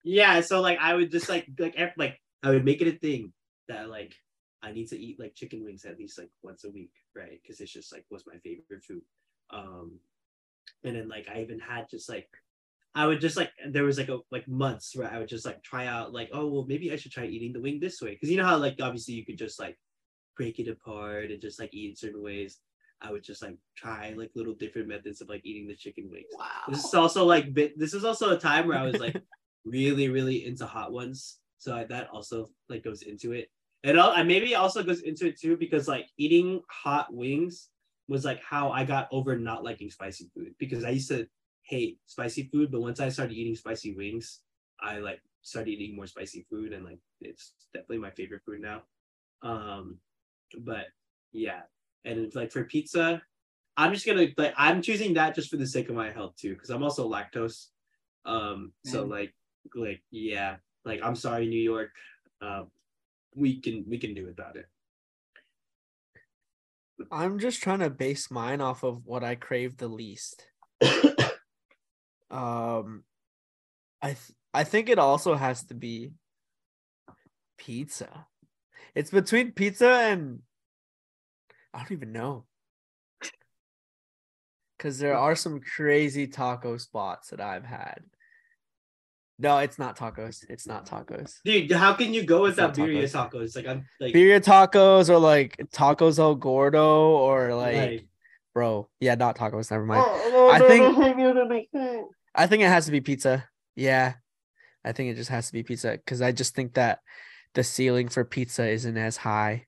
Yeah 0.03 0.41
so 0.41 0.61
like 0.61 0.79
i 0.81 0.95
would 0.95 1.11
just 1.11 1.29
like 1.29 1.47
like 1.59 1.77
like 1.97 2.19
i 2.43 2.51
would 2.51 2.65
make 2.65 2.81
it 2.81 2.95
a 2.95 2.99
thing 2.99 3.33
that 3.69 3.89
like 3.89 4.15
i 4.63 4.73
need 4.73 4.89
to 4.89 4.99
eat 4.99 5.21
like 5.21 5.35
chicken 5.35 5.63
wings 5.65 5.85
at 5.85 5.99
least 5.99 6.19
like 6.19 6.31
once 6.43 6.65
a 6.65 6.71
week 6.71 6.93
right? 7.15 7.41
Because 7.43 7.61
it's 7.61 7.73
just 7.73 7.93
like 7.93 8.05
was 8.11 8.25
my 8.27 8.39
favorite 8.39 8.85
food. 8.87 9.03
Um 9.53 9.99
and 10.85 10.97
then 10.97 11.09
like 11.09 11.27
i 11.35 11.41
even 11.41 11.59
had 11.59 11.89
just 11.91 12.09
like 12.09 12.29
i 12.95 13.07
would 13.07 13.21
just 13.21 13.37
like 13.37 13.51
there 13.71 13.85
was 13.85 13.99
like 13.99 14.09
a 14.09 14.19
like 14.31 14.47
months 14.47 14.95
where 14.95 15.13
i 15.13 15.19
would 15.19 15.29
just 15.29 15.45
like 15.45 15.63
try 15.63 15.87
out 15.87 16.13
like 16.13 16.31
oh 16.33 16.47
well 16.47 16.65
maybe 16.67 16.93
i 16.93 16.97
should 16.97 17.13
try 17.13 17.25
eating 17.27 17.53
the 17.53 17.61
wing 17.61 17.81
this 17.81 18.01
way. 18.01 18.11
Because 18.11 18.31
you 18.31 18.37
know 18.37 18.45
how 18.45 18.57
like 18.57 18.79
obviously 18.81 19.15
you 19.15 19.25
could 19.25 19.39
just 19.39 19.59
like 19.59 19.79
break 20.37 20.59
it 20.59 20.69
apart 20.69 21.31
and 21.31 21.41
just 21.41 21.59
like 21.59 21.75
eat 21.75 21.91
in 21.91 21.97
certain 21.97 22.23
ways. 22.23 22.59
I 23.03 23.11
would 23.11 23.25
just 23.25 23.43
like 23.43 23.57
try 23.77 24.15
like 24.17 24.31
little 24.35 24.55
different 24.55 24.89
methods 24.89 25.23
of 25.23 25.29
like 25.29 25.45
eating 25.45 25.67
the 25.67 25.75
chicken 25.75 26.11
wings. 26.11 26.27
Wow. 26.37 26.47
this 26.69 26.85
is 26.85 26.95
also 26.95 27.25
like 27.25 27.53
bit 27.55 27.79
this 27.79 27.95
is 27.95 28.05
also 28.05 28.31
a 28.31 28.39
time 28.39 28.69
where 28.69 28.79
I 28.79 28.85
was 28.85 28.99
like 28.99 29.17
really, 29.65 30.09
really 30.09 30.47
into 30.47 30.67
hot 30.67 30.93
ones. 30.93 31.39
So 31.59 31.77
I, 31.77 31.85
that 31.85 32.09
also 32.11 32.49
like 32.69 32.85
goes 32.85 33.03
into 33.03 33.33
it. 33.33 33.51
And 33.83 33.99
and 33.99 34.29
maybe 34.29 34.55
also 34.55 34.83
goes 34.83 35.01
into 35.01 35.27
it 35.27 35.41
too 35.41 35.57
because 35.57 35.89
like 35.89 36.07
eating 36.19 36.61
hot 36.69 37.13
wings 37.13 37.69
was 38.09 38.25
like 38.25 38.43
how 38.43 38.71
I 38.71 38.85
got 38.85 39.09
over 39.11 39.39
not 39.39 39.65
liking 39.65 39.91
spicy 39.91 40.31
food 40.35 40.55
because 40.59 40.85
I 40.85 40.91
used 40.91 41.09
to 41.09 41.27
hate 41.63 41.99
spicy 42.07 42.51
food, 42.53 42.71
but 42.71 42.81
once 42.81 43.01
I 43.01 43.09
started 43.09 43.35
eating 43.35 43.55
spicy 43.55 43.95
wings, 43.95 44.41
I 44.81 44.99
like 44.99 45.23
started 45.43 45.71
eating 45.71 45.97
more 45.97 46.07
spicy 46.07 46.45
food 46.51 46.73
and 46.73 46.85
like 46.85 46.99
it's 47.21 47.55
definitely 47.73 47.99
my 47.99 48.11
favorite 48.11 48.43
food 48.45 48.61
now. 48.61 48.83
Um, 49.43 49.99
but 50.59 50.87
yeah, 51.33 51.63
and 52.05 52.35
like 52.35 52.51
for 52.53 52.65
pizza, 52.65 53.23
I'm 53.77 53.95
just 53.95 54.07
gonna 54.07 54.27
like 54.37 54.55
I'm 54.57 54.83
choosing 54.83 55.15
that 55.15 55.35
just 55.35 55.49
for 55.51 55.57
the 55.57 55.67
sake 55.67 55.89
of 55.89 55.95
my 55.95 56.11
health 56.11 56.37
too, 56.37 56.55
because 56.55 56.71
I'm 56.71 56.83
also 56.83 57.09
lactose. 57.09 57.69
Um, 58.27 58.73
so 58.85 59.05
like 59.05 59.33
like 59.75 60.03
yeah, 60.11 60.57
like 60.85 61.01
I'm 61.03 61.17
sorry, 61.17 61.47
New 61.47 61.63
York. 61.63 61.91
Um, 62.41 62.69
we 63.35 63.61
can 63.61 63.85
we 63.89 63.99
can 63.99 64.15
do 64.15 64.27
without 64.27 64.57
it. 64.57 64.67
I'm 67.11 67.39
just 67.39 67.63
trying 67.63 67.79
to 67.81 67.91
base 67.91 68.31
mine 68.31 68.61
off 68.61 68.83
of 68.83 69.07
what 69.07 69.25
I 69.25 69.35
crave 69.35 69.77
the 69.77 69.89
least. 69.89 70.47
Um, 72.31 73.03
I 74.01 74.09
th- 74.09 74.37
I 74.55 74.65
think 74.65 74.89
it 74.89 74.99
also 74.99 75.35
has 75.35 75.65
to 75.65 75.75
be 75.75 76.13
pizza. 77.59 78.27
It's 78.95 79.11
between 79.11 79.53
pizza 79.53 79.89
and 79.89 80.41
I 81.75 81.79
don't 81.79 81.93
even 81.93 82.13
know. 82.13 82.45
Cause 84.79 84.99
there 84.99 85.17
are 85.17 85.37
some 85.37 85.61
crazy 85.61 86.27
taco 86.27 86.79
spots 86.79 87.31
that 87.31 87.41
I've 87.41 87.67
had. 87.67 88.01
No, 89.41 89.59
it's 89.59 89.79
not 89.79 89.97
tacos. 89.97 90.45
It's 90.51 90.67
not 90.67 90.87
tacos. 90.87 91.37
Dude, 91.45 91.73
how 91.73 91.95
can 91.95 92.13
you 92.13 92.25
go 92.25 92.45
It's 92.45 92.57
without 92.57 92.77
not 92.77 92.87
birria 92.87 93.05
tacos. 93.05 93.33
tacos? 93.33 93.57
Like 93.57 93.67
I'm 93.67 93.87
like, 93.99 94.15
Birria 94.15 94.41
tacos 94.41 95.09
or 95.09 95.19
like 95.19 95.57
tacos 95.73 96.19
el 96.19 96.35
gordo 96.35 97.13
or 97.13 97.55
like, 97.55 97.77
like 97.77 98.07
bro. 98.55 98.89
Yeah, 99.01 99.15
not 99.15 99.37
tacos. 99.37 99.71
Never 99.71 99.87
mind. 99.87 100.05
Oh, 100.07 100.51
I 100.53 100.59
think 100.59 100.99
I 102.35 102.47
think 102.47 102.63
it 102.63 102.69
has 102.69 102.85
to 102.87 102.93
be 102.93 103.01
pizza. 103.01 103.49
Yeah. 103.77 104.15
I 104.85 104.93
think 104.93 105.11
it 105.11 105.17
just 105.17 105.31
has 105.31 105.47
to 105.47 105.53
be 105.53 105.63
pizza 105.63 105.93
because 105.93 106.23
I 106.23 106.33
just 106.33 106.55
think 106.55 106.75
that 106.75 107.01
the 107.55 107.65
ceiling 107.65 108.09
for 108.09 108.25
pizza 108.25 108.69
isn't 108.69 108.97
as 108.97 109.17
high 109.17 109.67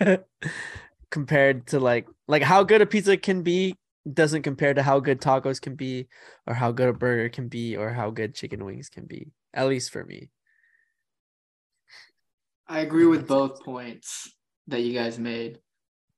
compared 1.10 1.66
to 1.68 1.80
like 1.80 2.06
like 2.28 2.42
how 2.42 2.62
good 2.62 2.82
a 2.82 2.86
pizza 2.86 3.16
can 3.16 3.42
be 3.42 3.76
doesn't 4.10 4.42
compare 4.42 4.74
to 4.74 4.82
how 4.82 5.00
good 5.00 5.20
tacos 5.20 5.60
can 5.60 5.76
be 5.76 6.08
or 6.46 6.54
how 6.54 6.72
good 6.72 6.88
a 6.88 6.92
burger 6.92 7.28
can 7.28 7.48
be 7.48 7.76
or 7.76 7.90
how 7.90 8.10
good 8.10 8.34
chicken 8.34 8.64
wings 8.64 8.88
can 8.88 9.06
be. 9.06 9.28
At 9.52 9.68
least 9.68 9.90
for 9.90 10.04
me. 10.04 10.30
I 12.66 12.80
agree 12.80 13.06
with 13.06 13.28
both 13.28 13.62
points 13.62 14.32
that 14.68 14.80
you 14.80 14.94
guys 14.94 15.18
made. 15.18 15.58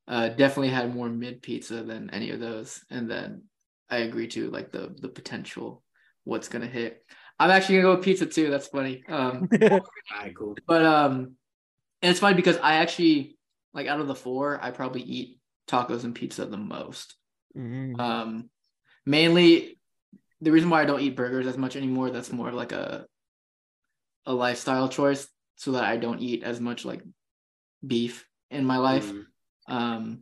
Uh, 0.08 0.28
definitely 0.28 0.68
had 0.68 0.94
more 0.94 1.08
mid 1.08 1.42
pizza 1.42 1.82
than 1.82 2.10
any 2.10 2.30
of 2.30 2.38
those, 2.38 2.84
and 2.90 3.10
then 3.10 3.42
I 3.90 3.98
agree 3.98 4.28
too, 4.28 4.50
like 4.50 4.70
the 4.70 4.94
the 5.00 5.08
potential, 5.08 5.82
what's 6.22 6.48
gonna 6.48 6.68
hit. 6.68 7.04
I'm 7.40 7.50
actually 7.50 7.76
gonna 7.76 7.88
go 7.88 7.96
with 7.96 8.04
pizza 8.04 8.26
too. 8.26 8.48
That's 8.48 8.68
funny. 8.68 9.02
Um, 9.08 9.48
alright, 9.62 10.36
cool. 10.36 10.56
but 10.66 10.84
um, 10.84 11.34
and 12.02 12.10
it's 12.10 12.20
funny 12.20 12.36
because 12.36 12.56
I 12.58 12.74
actually 12.74 13.36
like 13.74 13.88
out 13.88 14.00
of 14.00 14.06
the 14.06 14.14
four, 14.14 14.60
I 14.62 14.70
probably 14.70 15.02
eat 15.02 15.40
tacos 15.68 16.04
and 16.04 16.14
pizza 16.14 16.46
the 16.46 16.56
most. 16.56 17.16
Mm. 17.56 17.98
Um, 17.98 18.50
mainly 19.04 19.78
the 20.40 20.52
reason 20.52 20.70
why 20.70 20.82
I 20.82 20.84
don't 20.84 21.00
eat 21.00 21.16
burgers 21.16 21.46
as 21.46 21.56
much 21.56 21.76
anymore, 21.76 22.10
that's 22.10 22.32
more 22.32 22.48
of 22.48 22.54
like 22.54 22.72
a 22.72 23.06
a 24.26 24.34
lifestyle 24.34 24.88
choice 24.88 25.28
so 25.54 25.72
that 25.72 25.84
I 25.84 25.96
don't 25.96 26.20
eat 26.20 26.42
as 26.42 26.60
much 26.60 26.84
like 26.84 27.02
beef 27.86 28.26
in 28.50 28.64
my 28.64 28.76
life. 28.76 29.10
Mm. 29.10 29.24
Um, 29.68 30.20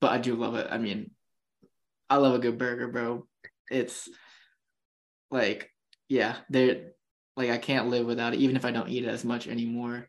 but 0.00 0.12
I 0.12 0.18
do 0.18 0.34
love 0.34 0.56
it. 0.56 0.66
I 0.70 0.78
mean, 0.78 1.12
I 2.10 2.16
love 2.16 2.34
a 2.34 2.38
good 2.38 2.58
burger, 2.58 2.88
bro. 2.88 3.26
It's 3.70 4.08
like, 5.30 5.70
yeah, 6.08 6.36
there 6.50 6.92
like 7.36 7.50
I 7.50 7.58
can't 7.58 7.88
live 7.88 8.06
without 8.06 8.34
it, 8.34 8.40
even 8.40 8.56
if 8.56 8.64
I 8.64 8.70
don't 8.70 8.90
eat 8.90 9.04
it 9.04 9.08
as 9.08 9.24
much 9.24 9.48
anymore. 9.48 10.08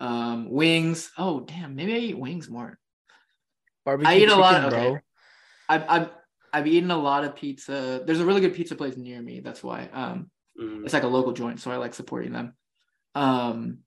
Um, 0.00 0.50
wings. 0.50 1.10
Oh 1.16 1.40
damn, 1.40 1.76
maybe 1.76 1.94
I 1.94 1.98
eat 1.98 2.18
wings 2.18 2.48
more. 2.48 2.78
Barbecue 3.84 4.10
I 4.10 4.16
eat 4.18 4.28
a 4.28 4.36
lot 4.36 4.54
chicken, 4.54 4.64
of 4.64 4.72
okay. 4.72 4.88
bro. 4.90 4.98
I've 5.68 5.84
I've 5.88 6.10
I've 6.52 6.66
eaten 6.66 6.90
a 6.90 6.96
lot 6.96 7.24
of 7.24 7.36
pizza. 7.36 8.02
There's 8.04 8.20
a 8.20 8.24
really 8.26 8.40
good 8.40 8.54
pizza 8.54 8.74
place 8.74 8.96
near 8.96 9.20
me. 9.20 9.40
That's 9.40 9.62
why. 9.62 9.88
Um, 9.92 10.30
Mm. 10.60 10.84
it's 10.84 10.92
like 10.92 11.04
a 11.04 11.06
local 11.06 11.30
joint, 11.30 11.60
so 11.60 11.70
I 11.70 11.76
like 11.76 11.94
supporting 11.94 12.32
them. 12.32 12.52
Um, 13.14 13.78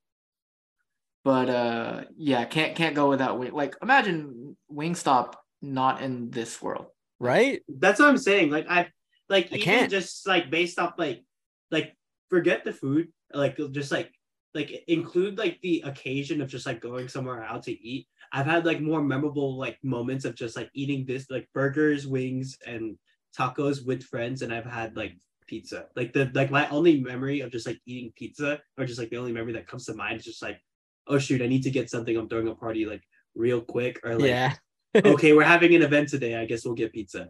but 1.25 1.49
uh, 1.49 2.03
yeah, 2.15 2.45
can't 2.45 2.75
can't 2.75 2.95
go 2.95 3.09
without 3.09 3.37
wing. 3.39 3.51
Like 3.51 3.75
imagine 3.81 4.55
Wingstop 4.71 5.33
not 5.61 6.01
in 6.01 6.31
this 6.31 6.61
world. 6.61 6.85
Right? 7.19 7.61
That's 7.67 7.99
what 7.99 8.07
I'm 8.07 8.17
saying. 8.17 8.51
Like 8.51 8.67
I 8.69 8.87
like 9.27 9.47
I 9.51 9.55
even 9.55 9.61
can't. 9.61 9.91
just 9.91 10.25
like 10.25 10.49
based 10.49 10.79
off 10.79 10.93
like 10.97 11.25
like 11.71 11.93
forget 12.29 12.63
the 12.63 12.71
food. 12.71 13.09
Like 13.33 13.57
just 13.71 13.91
like 13.91 14.11
like 14.53 14.83
include 14.87 15.37
like 15.37 15.59
the 15.61 15.83
occasion 15.85 16.41
of 16.41 16.49
just 16.49 16.65
like 16.65 16.81
going 16.81 17.07
somewhere 17.07 17.43
out 17.43 17.63
to 17.63 17.71
eat. 17.71 18.07
I've 18.33 18.45
had 18.45 18.65
like 18.65 18.81
more 18.81 19.01
memorable 19.01 19.57
like 19.57 19.77
moments 19.83 20.25
of 20.25 20.35
just 20.35 20.55
like 20.55 20.69
eating 20.73 21.05
this 21.05 21.29
like 21.29 21.47
burgers, 21.53 22.07
wings, 22.07 22.57
and 22.65 22.97
tacos 23.37 23.85
with 23.85 24.03
friends, 24.03 24.41
and 24.41 24.53
I've 24.53 24.65
had 24.65 24.95
like 24.95 25.17
pizza. 25.47 25.85
Like 25.95 26.13
the 26.13 26.31
like 26.33 26.51
my 26.51 26.67
only 26.69 27.01
memory 27.01 27.41
of 27.41 27.51
just 27.51 27.67
like 27.67 27.79
eating 27.85 28.11
pizza, 28.15 28.59
or 28.77 28.85
just 28.85 28.99
like 28.99 29.09
the 29.09 29.17
only 29.17 29.31
memory 29.31 29.53
that 29.53 29.67
comes 29.67 29.85
to 29.85 29.93
mind 29.93 30.19
is 30.19 30.25
just 30.25 30.41
like, 30.41 30.61
oh 31.07 31.19
shoot, 31.19 31.41
I 31.41 31.47
need 31.47 31.63
to 31.63 31.71
get 31.71 31.89
something. 31.89 32.15
I'm 32.15 32.29
throwing 32.29 32.47
a 32.47 32.55
party 32.55 32.85
like 32.85 33.03
real 33.35 33.61
quick, 33.61 33.99
or 34.03 34.15
like 34.15 34.29
yeah. 34.29 34.53
okay, 35.05 35.31
we're 35.31 35.43
having 35.43 35.73
an 35.73 35.83
event 35.83 36.09
today. 36.09 36.35
I 36.35 36.45
guess 36.45 36.65
we'll 36.65 36.75
get 36.75 36.91
pizza. 36.91 37.29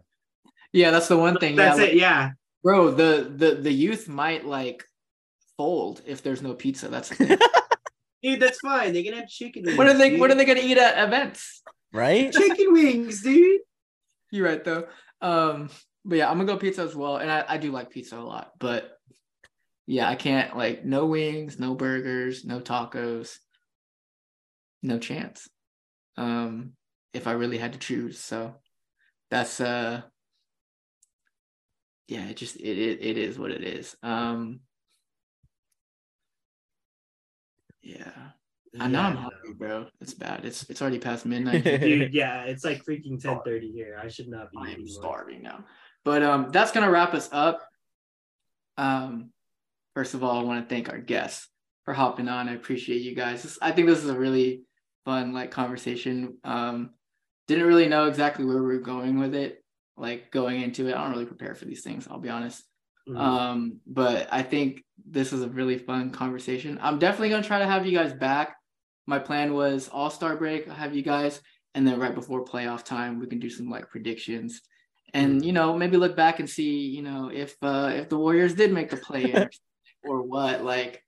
Yeah, 0.74 0.90
that's 0.90 1.08
the 1.08 1.18
one 1.18 1.38
thing. 1.38 1.56
That's 1.56 1.80
yeah, 1.80 1.86
it. 1.86 1.94
Yeah. 1.96 2.32
bro. 2.64 2.92
The 2.92 3.32
the 3.36 3.56
the 3.56 3.72
youth 3.72 4.08
might 4.08 4.46
like 4.46 4.84
fold 5.62 6.02
if 6.08 6.24
there's 6.24 6.42
no 6.42 6.56
pizza. 6.56 6.88
That's. 6.88 7.10
Dude, 8.24 8.40
that's 8.40 8.60
fine. 8.60 8.94
They 8.94 9.04
can 9.04 9.14
have 9.14 9.28
chicken 9.28 9.64
wings. 9.64 9.78
what 9.78 9.88
are 9.88 9.98
they 9.98 10.12
dude. 10.12 10.20
What 10.20 10.32
are 10.32 10.36
they 10.36 10.46
gonna 10.46 10.60
eat 10.64 10.78
at 10.78 11.08
events? 11.08 11.62
Right? 11.92 12.32
Chicken 12.34 12.72
wings, 12.72 13.24
dude. 13.24 13.62
You're 14.32 14.48
right 14.48 14.64
though. 14.64 14.86
Um, 15.22 15.70
but 16.06 16.20
yeah, 16.20 16.30
I'm 16.30 16.38
gonna 16.38 16.52
go 16.52 16.58
pizza 16.58 16.84
as 16.84 16.96
well, 16.96 17.18
and 17.18 17.32
I, 17.32 17.44
I 17.48 17.58
do 17.58 17.72
like 17.72 17.90
pizza 17.90 18.18
a 18.18 18.22
lot. 18.22 18.52
But 18.60 18.92
yeah, 19.88 20.08
I 20.08 20.16
can't 20.16 20.56
like 20.56 20.86
no 20.86 21.08
wings, 21.08 21.60
no 21.60 21.74
burgers, 21.74 22.46
no 22.46 22.60
tacos, 22.60 23.38
no 24.84 25.00
chance. 25.00 25.48
Um, 26.16 26.74
if 27.14 27.26
I 27.26 27.32
really 27.32 27.58
had 27.58 27.74
to 27.74 27.80
choose, 27.80 28.20
so 28.20 28.54
that's 29.32 29.60
uh, 29.60 30.02
yeah, 32.08 32.28
it 32.28 32.38
just 32.38 32.56
it 32.58 32.78
it, 32.78 33.00
it 33.02 33.18
is 33.18 33.40
what 33.40 33.50
it 33.50 33.64
is. 33.64 33.96
Um, 34.04 34.60
yeah, 37.82 38.12
I 38.80 38.88
know 38.88 39.00
I'm 39.02 39.16
Yeah, 39.16 39.22
hungry, 39.22 39.54
bro. 39.58 39.88
It's 40.00 40.14
bad. 40.14 40.46
It's 40.46 40.70
it's 40.70 40.82
already 40.82 41.00
past 41.00 41.26
midnight. 41.26 41.64
Dude, 41.64 42.14
yeah, 42.14 42.44
it's 42.44 42.64
like 42.64 42.84
freaking 42.86 43.22
10:30 43.22 43.72
here. 43.74 44.00
I 44.02 44.08
should 44.08 44.28
not 44.30 44.52
be 44.52 44.58
I 44.60 44.72
am 44.72 44.88
starving 44.88 45.42
now. 45.44 45.66
But 46.04 46.24
um, 46.24 46.50
that's 46.52 46.72
gonna 46.72 46.90
wrap 46.92 47.14
us 47.14 47.30
up. 47.32 47.66
Um, 48.78 49.32
first 49.96 50.14
of 50.14 50.24
all, 50.24 50.40
I 50.40 50.44
want 50.44 50.68
to 50.68 50.74
thank 50.74 50.90
our 50.90 50.98
guests 51.00 51.48
for 51.86 51.94
hopping 51.94 52.28
on. 52.28 52.48
I 52.50 52.54
appreciate 52.54 53.02
you 53.02 53.16
guys. 53.16 53.44
This- 53.44 53.60
I 53.62 53.72
think 53.72 53.88
this 53.88 54.04
is 54.04 54.10
a 54.10 54.18
really 54.18 54.64
fun 55.06 55.34
like 55.34 55.52
conversation. 55.52 56.38
Um, 56.44 56.92
didn't 57.48 57.66
really 57.68 57.88
know 57.90 58.06
exactly 58.06 58.46
where 58.46 58.58
we 58.58 58.68
were 58.76 58.80
going 58.80 59.20
with 59.20 59.36
it. 59.36 59.64
Like 59.98 60.32
going 60.32 60.62
into 60.62 60.88
it, 60.88 60.96
I 60.96 61.02
don't 61.04 61.12
really 61.12 61.26
prepare 61.26 61.54
for 61.54 61.66
these 61.66 61.84
things. 61.84 62.08
I'll 62.10 62.20
be 62.20 62.30
honest. 62.30 62.64
Mhm. 63.08 63.18
Um, 63.18 63.80
but 63.88 64.28
I 64.32 64.44
think 64.44 64.84
this 65.06 65.34
is 65.34 65.42
a 65.42 65.50
really 65.50 65.78
fun 65.78 66.12
conversation. 66.12 66.80
I'm 66.82 67.00
definitely 67.00 67.30
gonna 67.30 67.44
try 67.44 67.60
to 67.60 67.66
have 67.66 67.86
you 67.86 67.98
guys 67.98 68.14
back. 68.14 68.56
My 69.08 69.20
plan 69.20 69.54
was 69.54 69.90
All 69.90 70.10
Star 70.10 70.36
break. 70.36 70.68
I'll 70.68 70.76
have 70.76 70.96
you 70.96 71.02
guys, 71.02 71.42
and 71.74 71.88
then 71.88 72.00
right 72.00 72.14
before 72.14 72.46
playoff 72.46 72.84
time, 72.84 73.20
we 73.20 73.28
can 73.28 73.40
do 73.40 73.50
some 73.50 73.70
like 73.70 73.90
predictions, 73.90 74.62
and 75.14 75.44
you 75.44 75.52
know 75.52 75.76
maybe 75.76 75.98
look 75.98 76.16
back 76.16 76.40
and 76.40 76.50
see 76.50 76.80
you 76.80 77.02
know 77.02 77.30
if 77.34 77.56
uh 77.62 77.92
if 77.94 78.10
the 78.10 78.18
Warriors 78.18 78.54
did 78.54 78.72
make 78.72 78.90
the 78.90 78.98
play 78.98 79.34
or 80.04 80.22
what. 80.22 80.64
Like 80.64 81.04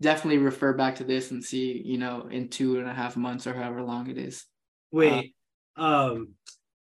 definitely 0.00 0.38
refer 0.38 0.74
back 0.74 0.96
to 0.96 1.04
this 1.04 1.30
and 1.30 1.42
see 1.44 1.80
you 1.84 1.98
know 1.98 2.28
in 2.30 2.48
two 2.48 2.78
and 2.78 2.88
a 2.88 2.92
half 2.92 3.16
months 3.16 3.46
or 3.46 3.54
however 3.54 3.82
long 3.82 4.08
it 4.10 4.18
is. 4.18 4.44
Wait. 4.90 5.34
um 5.76 6.34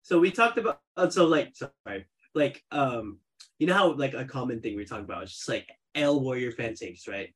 so 0.02 0.18
we 0.18 0.30
talked 0.30 0.56
about 0.56 0.80
uh, 0.96 1.10
so 1.10 1.26
like 1.26 1.54
sorry. 1.54 2.06
Like 2.34 2.62
um 2.70 3.18
you 3.58 3.66
know 3.66 3.74
how 3.74 3.92
like 3.92 4.14
a 4.14 4.24
common 4.24 4.60
thing 4.60 4.76
we 4.76 4.84
talk 4.84 5.00
about 5.00 5.24
is 5.24 5.32
just 5.32 5.48
like 5.48 5.68
L 5.94 6.20
Warrior 6.20 6.52
fan 6.52 6.74
takes, 6.74 7.08
right? 7.08 7.34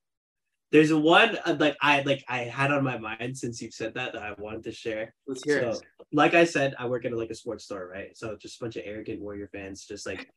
There's 0.70 0.92
one 0.92 1.36
uh, 1.44 1.56
like 1.58 1.76
I 1.82 2.02
like 2.02 2.24
I 2.28 2.38
had 2.44 2.72
on 2.72 2.84
my 2.84 2.96
mind 2.96 3.36
since 3.36 3.60
you've 3.60 3.74
said 3.74 3.94
that 3.94 4.14
that 4.14 4.22
I 4.22 4.34
wanted 4.38 4.64
to 4.64 4.72
share. 4.72 5.14
Let's 5.26 5.44
hear 5.44 5.58
it. 5.58 5.74
So, 5.74 5.80
like 6.12 6.34
I 6.34 6.44
said, 6.44 6.74
I 6.78 6.86
work 6.86 7.04
at 7.04 7.12
like 7.12 7.30
a 7.30 7.34
sports 7.34 7.64
store, 7.64 7.88
right? 7.92 8.16
So 8.16 8.36
just 8.36 8.60
a 8.60 8.64
bunch 8.64 8.76
of 8.76 8.82
arrogant 8.86 9.20
Warrior 9.20 9.50
fans, 9.52 9.84
just 9.84 10.06
like 10.06 10.28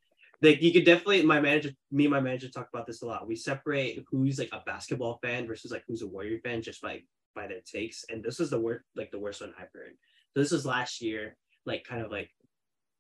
like 0.42 0.62
you 0.62 0.74
could 0.74 0.86
definitely 0.86 1.24
my 1.24 1.40
manager, 1.40 1.72
me 1.92 2.06
and 2.06 2.12
my 2.12 2.20
manager 2.20 2.50
talk 2.50 2.68
about 2.74 2.86
this 2.86 3.02
a 3.02 3.06
lot. 3.06 3.28
We 3.28 3.36
separate 3.36 4.04
who's 4.12 4.38
like 4.38 4.50
a 4.52 4.64
basketball 4.66 5.20
fan 5.24 5.48
versus 5.48 5.72
like 5.72 5.84
who's 5.88 6.02
a 6.02 6.08
Warrior 6.08 6.40
fan 6.40 6.62
just 6.62 6.82
by 6.82 7.02
by 7.36 7.48
their 7.48 7.62
takes. 7.62 8.04
And 8.10 8.24
this 8.24 8.40
is 8.40 8.50
the 8.50 8.60
worst 8.60 8.84
like 8.96 9.12
the 9.12 9.20
worst 9.20 9.42
one 9.42 9.54
I've 9.58 9.72
heard. 9.74 9.94
So 10.34 10.42
this 10.42 10.52
was 10.52 10.66
last 10.66 11.02
year, 11.02 11.38
like 11.66 11.86
kind 11.86 12.02
of 12.02 12.12
like 12.12 12.30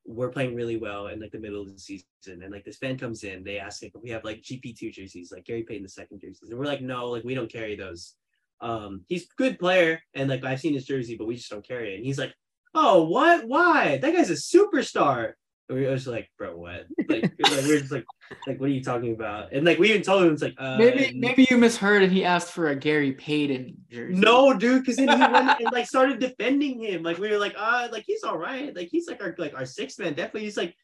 we're 0.05 0.29
playing 0.29 0.55
really 0.55 0.77
well 0.77 1.07
in 1.07 1.19
like 1.19 1.31
the 1.31 1.39
middle 1.39 1.61
of 1.61 1.73
the 1.73 1.79
season, 1.79 2.05
and 2.27 2.51
like 2.51 2.63
this 2.63 2.77
fan 2.77 2.97
comes 2.97 3.23
in, 3.23 3.43
they 3.43 3.57
ask 3.57 3.83
if 3.83 3.91
we 4.01 4.09
have 4.11 4.23
like 4.23 4.41
GP2 4.41 4.91
jerseys, 4.91 5.31
like 5.31 5.45
Gary 5.45 5.63
Payton 5.63 5.83
the 5.83 5.89
second 5.89 6.21
jerseys, 6.21 6.49
and 6.49 6.59
we're 6.59 6.65
like, 6.65 6.81
no, 6.81 7.07
like 7.07 7.23
we 7.23 7.35
don't 7.35 7.51
carry 7.51 7.75
those. 7.75 8.15
Um, 8.61 9.03
he's 9.07 9.23
a 9.23 9.35
good 9.37 9.59
player, 9.59 10.01
and 10.13 10.29
like 10.29 10.43
I've 10.43 10.59
seen 10.59 10.73
his 10.73 10.85
jersey, 10.85 11.15
but 11.17 11.27
we 11.27 11.35
just 11.35 11.49
don't 11.49 11.67
carry 11.67 11.93
it. 11.93 11.97
And 11.97 12.05
he's 12.05 12.19
like, 12.19 12.33
oh, 12.75 13.05
what? 13.05 13.47
Why? 13.47 13.97
That 13.97 14.13
guy's 14.13 14.29
a 14.29 14.33
superstar. 14.33 15.33
And 15.67 15.79
we 15.79 15.87
was 15.87 16.05
like, 16.07 16.29
bro, 16.37 16.55
what? 16.55 16.85
Like, 17.09 17.23
like 17.23 17.63
we're 17.63 17.79
just 17.79 17.91
like, 17.91 18.05
like, 18.47 18.59
what 18.59 18.69
are 18.69 18.73
you 18.73 18.83
talking 18.83 19.13
about? 19.13 19.53
And 19.53 19.65
like 19.65 19.79
we 19.79 19.89
even 19.89 20.01
told 20.01 20.23
him 20.23 20.33
it's 20.33 20.41
like, 20.41 20.55
uh, 20.57 20.77
Maybe 20.77 21.17
maybe 21.17 21.47
you 21.49 21.57
misheard 21.57 22.03
and 22.03 22.11
he 22.11 22.23
asked 22.25 22.51
for 22.51 22.69
a 22.69 22.75
Gary 22.75 23.13
Payton 23.13 23.75
jersey. 23.91 24.19
no, 24.19 24.53
dude, 24.57 24.81
because 24.81 24.97
then 24.97 25.09
he 25.09 25.15
went 25.15 25.59
and 25.59 25.71
like 25.71 25.87
started 25.87 26.19
defending 26.19 26.79
him. 26.81 27.03
Like 27.03 27.17
we 27.17 27.29
were 27.29 27.37
like, 27.37 27.55
uh, 27.57 27.87
like 27.91 28.03
he's 28.05 28.23
all 28.23 28.37
right. 28.37 28.75
Like 28.75 28.89
he's 28.91 29.07
like 29.07 29.21
our 29.23 29.35
like 29.37 29.53
our 29.55 29.65
sixth 29.65 29.99
man. 29.99 30.13
Definitely, 30.13 30.43
he's 30.43 30.57
like. 30.57 30.75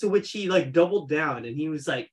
To 0.00 0.08
which 0.08 0.30
he 0.30 0.48
like 0.48 0.72
doubled 0.72 1.10
down 1.10 1.44
and 1.44 1.54
he 1.54 1.68
was 1.68 1.86
like, 1.86 2.10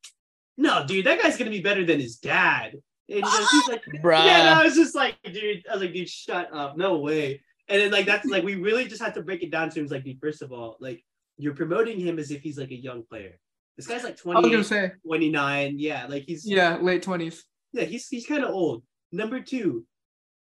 "No, 0.58 0.86
dude, 0.86 1.06
that 1.06 1.22
guy's 1.22 1.38
gonna 1.38 1.52
be 1.52 1.62
better 1.62 1.86
than 1.86 2.02
his 2.02 2.18
dad." 2.18 2.74
And 3.08 3.24
he's 3.24 3.50
he's 3.50 3.68
like, 3.70 3.82
Bruh. 4.04 4.26
"Yeah." 4.26 4.42
And 4.42 4.50
I 4.50 4.66
was 4.66 4.76
just 4.76 4.94
like, 4.94 5.16
"Dude," 5.24 5.64
I 5.70 5.72
was 5.72 5.82
like, 5.84 5.94
"Dude, 5.94 6.10
shut 6.10 6.50
up, 6.54 6.76
no 6.76 6.98
way." 6.98 7.42
And 7.70 7.80
then 7.80 7.92
like 7.92 8.06
that's 8.06 8.26
like 8.26 8.44
we 8.44 8.56
really 8.56 8.90
just 8.90 9.02
had 9.02 9.14
to 9.14 9.22
break 9.22 9.42
it 9.42 9.52
down 9.52 9.70
to 9.70 9.80
him. 9.80 9.86
It's 9.86 9.94
like, 9.94 10.04
dude, 10.04 10.20
first 10.20 10.42
of 10.42 10.52
all, 10.52 10.76
like 10.82 11.02
you're 11.38 11.56
promoting 11.56 12.00
him 12.00 12.20
as 12.20 12.32
if 12.32 12.42
he's 12.42 12.58
like 12.58 12.72
a 12.72 12.76
young 12.76 13.04
player. 13.04 13.40
This 13.76 13.88
guy's 13.88 14.04
like 14.04 14.20
I 14.26 14.30
was 14.30 14.36
gonna 14.36 14.64
28, 14.64 14.66
say 14.66 14.92
29. 15.06 15.76
Yeah, 15.78 16.08
like 16.08 16.24
he's 16.24 16.46
yeah, 16.48 16.78
late 16.78 17.04
twenties. 17.04 17.44
yeah, 17.74 17.84
he's 17.84 18.08
he's 18.08 18.26
kind 18.26 18.44
of 18.44 18.50
old. 18.50 18.84
Number 19.12 19.40
two, 19.40 19.86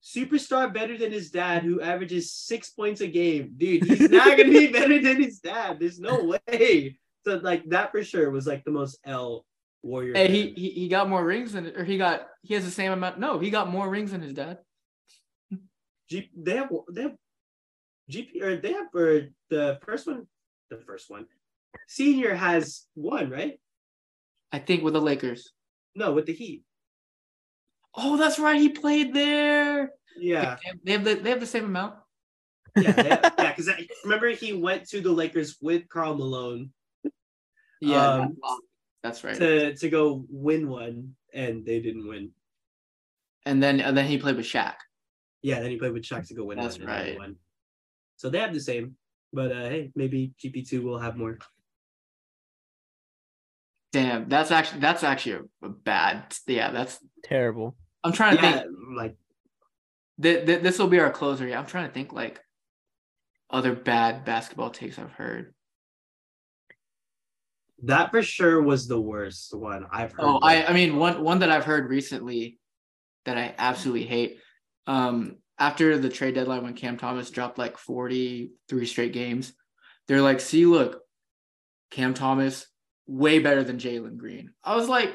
superstar 0.02 0.72
better 0.72 0.96
than 0.96 1.12
his 1.12 1.30
dad, 1.30 1.62
who 1.62 1.80
averages 1.80 2.32
six 2.32 2.70
points 2.70 3.02
a 3.02 3.06
game. 3.06 3.52
Dude, 3.56 3.84
he's 3.84 4.10
not 4.10 4.38
gonna 4.38 4.44
be 4.50 4.66
better 4.72 5.00
than 5.00 5.22
his 5.22 5.40
dad. 5.40 5.78
There's 5.78 6.00
no 6.00 6.24
way. 6.48 6.96
So 7.24 7.40
like 7.42 7.64
that 7.70 7.90
for 7.90 8.02
sure 8.04 8.30
was 8.30 8.46
like 8.46 8.64
the 8.64 8.70
most 8.70 8.98
L 9.04 9.44
warrior. 9.82 10.14
Hey, 10.14 10.28
he, 10.28 10.54
he 10.56 10.70
he 10.70 10.88
got 10.88 11.08
more 11.08 11.24
rings 11.24 11.52
than 11.52 11.66
or 11.76 11.84
he 11.84 11.98
got 11.98 12.28
he 12.42 12.54
has 12.54 12.64
the 12.64 12.70
same 12.70 12.92
amount. 12.92 13.18
No, 13.18 13.38
he 13.38 13.50
got 13.50 13.68
more 13.68 13.88
rings 13.88 14.12
than 14.12 14.22
his 14.22 14.32
dad. 14.32 14.58
G, 16.08 16.30
they 16.36 16.56
have 16.56 16.70
they 16.90 17.02
have 17.02 17.16
GP 18.10 18.42
or 18.42 18.56
they 18.56 18.72
have 18.72 18.86
or 18.94 19.28
the 19.50 19.78
first 19.82 20.06
one, 20.06 20.26
the 20.70 20.78
first 20.78 21.10
one, 21.10 21.26
senior 21.88 22.34
has 22.34 22.86
one 22.94 23.30
right? 23.30 23.58
I 24.52 24.58
think 24.58 24.82
with 24.82 24.94
the 24.94 25.00
Lakers. 25.00 25.52
No, 25.94 26.12
with 26.12 26.26
the 26.26 26.32
Heat. 26.32 26.62
Oh, 27.94 28.16
that's 28.16 28.38
right. 28.38 28.60
He 28.60 28.68
played 28.68 29.14
there. 29.14 29.90
Yeah, 30.18 30.56
They 30.84 30.92
have 30.92 31.04
the 31.04 31.14
they 31.14 31.30
have 31.30 31.40
the 31.40 31.46
same 31.46 31.64
amount. 31.64 31.94
yeah, 32.76 32.90
have- 32.92 33.34
yeah. 33.38 33.52
Because 33.54 33.70
remember 34.04 34.28
he 34.30 34.52
went 34.52 34.88
to 34.90 35.00
the 35.00 35.10
Lakers 35.12 35.56
with 35.60 35.88
Karl 35.88 36.14
Malone 36.16 36.72
Yeah, 37.80 38.12
Um, 38.24 38.36
that's 39.02 39.22
right. 39.24 39.36
to 39.36 39.74
to 39.76 39.88
go 39.90 40.24
win 40.28 40.68
one, 40.68 41.14
and 41.32 41.64
they 41.64 41.80
didn't 41.80 42.08
win. 42.08 42.32
and 43.44 43.62
then 43.62 43.80
and 43.80 43.96
then 43.96 44.06
he 44.06 44.18
played 44.18 44.36
with 44.36 44.46
Shaq. 44.46 44.74
Yeah, 45.42 45.60
then 45.60 45.70
he 45.70 45.76
played 45.76 45.92
with 45.92 46.02
Shaq 46.02 46.26
to 46.28 46.34
go 46.34 46.44
win 46.44 46.58
That's 46.58 46.78
one. 46.78 46.88
right. 46.88 47.18
So 48.16 48.30
they 48.30 48.38
have 48.40 48.54
the 48.54 48.60
same, 48.60 48.96
but 49.36 49.52
uh, 49.52 49.68
hey, 49.68 49.92
maybe 49.94 50.32
GP 50.42 50.66
two 50.68 50.82
will 50.82 50.98
have 50.98 51.16
more. 51.16 51.38
Damn, 53.92 54.28
that's 54.28 54.50
actually 54.50 54.80
that's 54.80 55.04
actually 55.04 55.32
a, 55.62 55.66
a 55.66 55.68
bad. 55.68 56.34
Yeah, 56.46 56.72
that's. 56.72 56.98
Terrible. 57.22 57.76
I'm 58.02 58.12
trying 58.12 58.36
to 58.36 58.42
Yeah, 58.42 58.52
think. 58.60 58.72
like 58.96 59.16
Th- 60.20 60.46
th- 60.46 60.62
this 60.62 60.78
will 60.78 60.88
be 60.88 60.98
our 60.98 61.10
closer. 61.10 61.46
Yeah, 61.46 61.58
I'm 61.58 61.66
trying 61.66 61.86
to 61.88 61.92
think 61.92 62.12
like 62.12 62.40
other 63.50 63.74
bad 63.74 64.24
basketball 64.24 64.70
takes 64.70 64.98
I've 64.98 65.12
heard. 65.12 65.54
That 67.84 68.10
for 68.10 68.22
sure 68.22 68.62
was 68.62 68.88
the 68.88 69.00
worst 69.00 69.54
one 69.54 69.84
I've 69.92 70.12
heard. 70.12 70.24
Oh, 70.24 70.38
I 70.42 70.64
I 70.64 70.72
mean 70.72 70.96
one 70.96 71.22
one 71.22 71.40
that 71.40 71.50
I've 71.50 71.66
heard 71.66 71.90
recently 71.90 72.58
that 73.26 73.36
I 73.36 73.54
absolutely 73.58 74.06
hate. 74.06 74.38
Um, 74.86 75.36
after 75.58 75.98
the 75.98 76.08
trade 76.08 76.34
deadline 76.34 76.62
when 76.62 76.74
Cam 76.74 76.96
Thomas 76.96 77.30
dropped 77.30 77.58
like 77.58 77.78
43 77.78 78.86
straight 78.86 79.12
games, 79.12 79.52
they're 80.06 80.22
like, 80.22 80.40
see, 80.40 80.66
look, 80.66 81.00
Cam 81.90 82.14
Thomas 82.14 82.66
way 83.06 83.38
better 83.38 83.64
than 83.64 83.78
Jalen 83.78 84.16
Green. 84.16 84.52
I 84.62 84.76
was 84.76 84.88
like, 84.88 85.14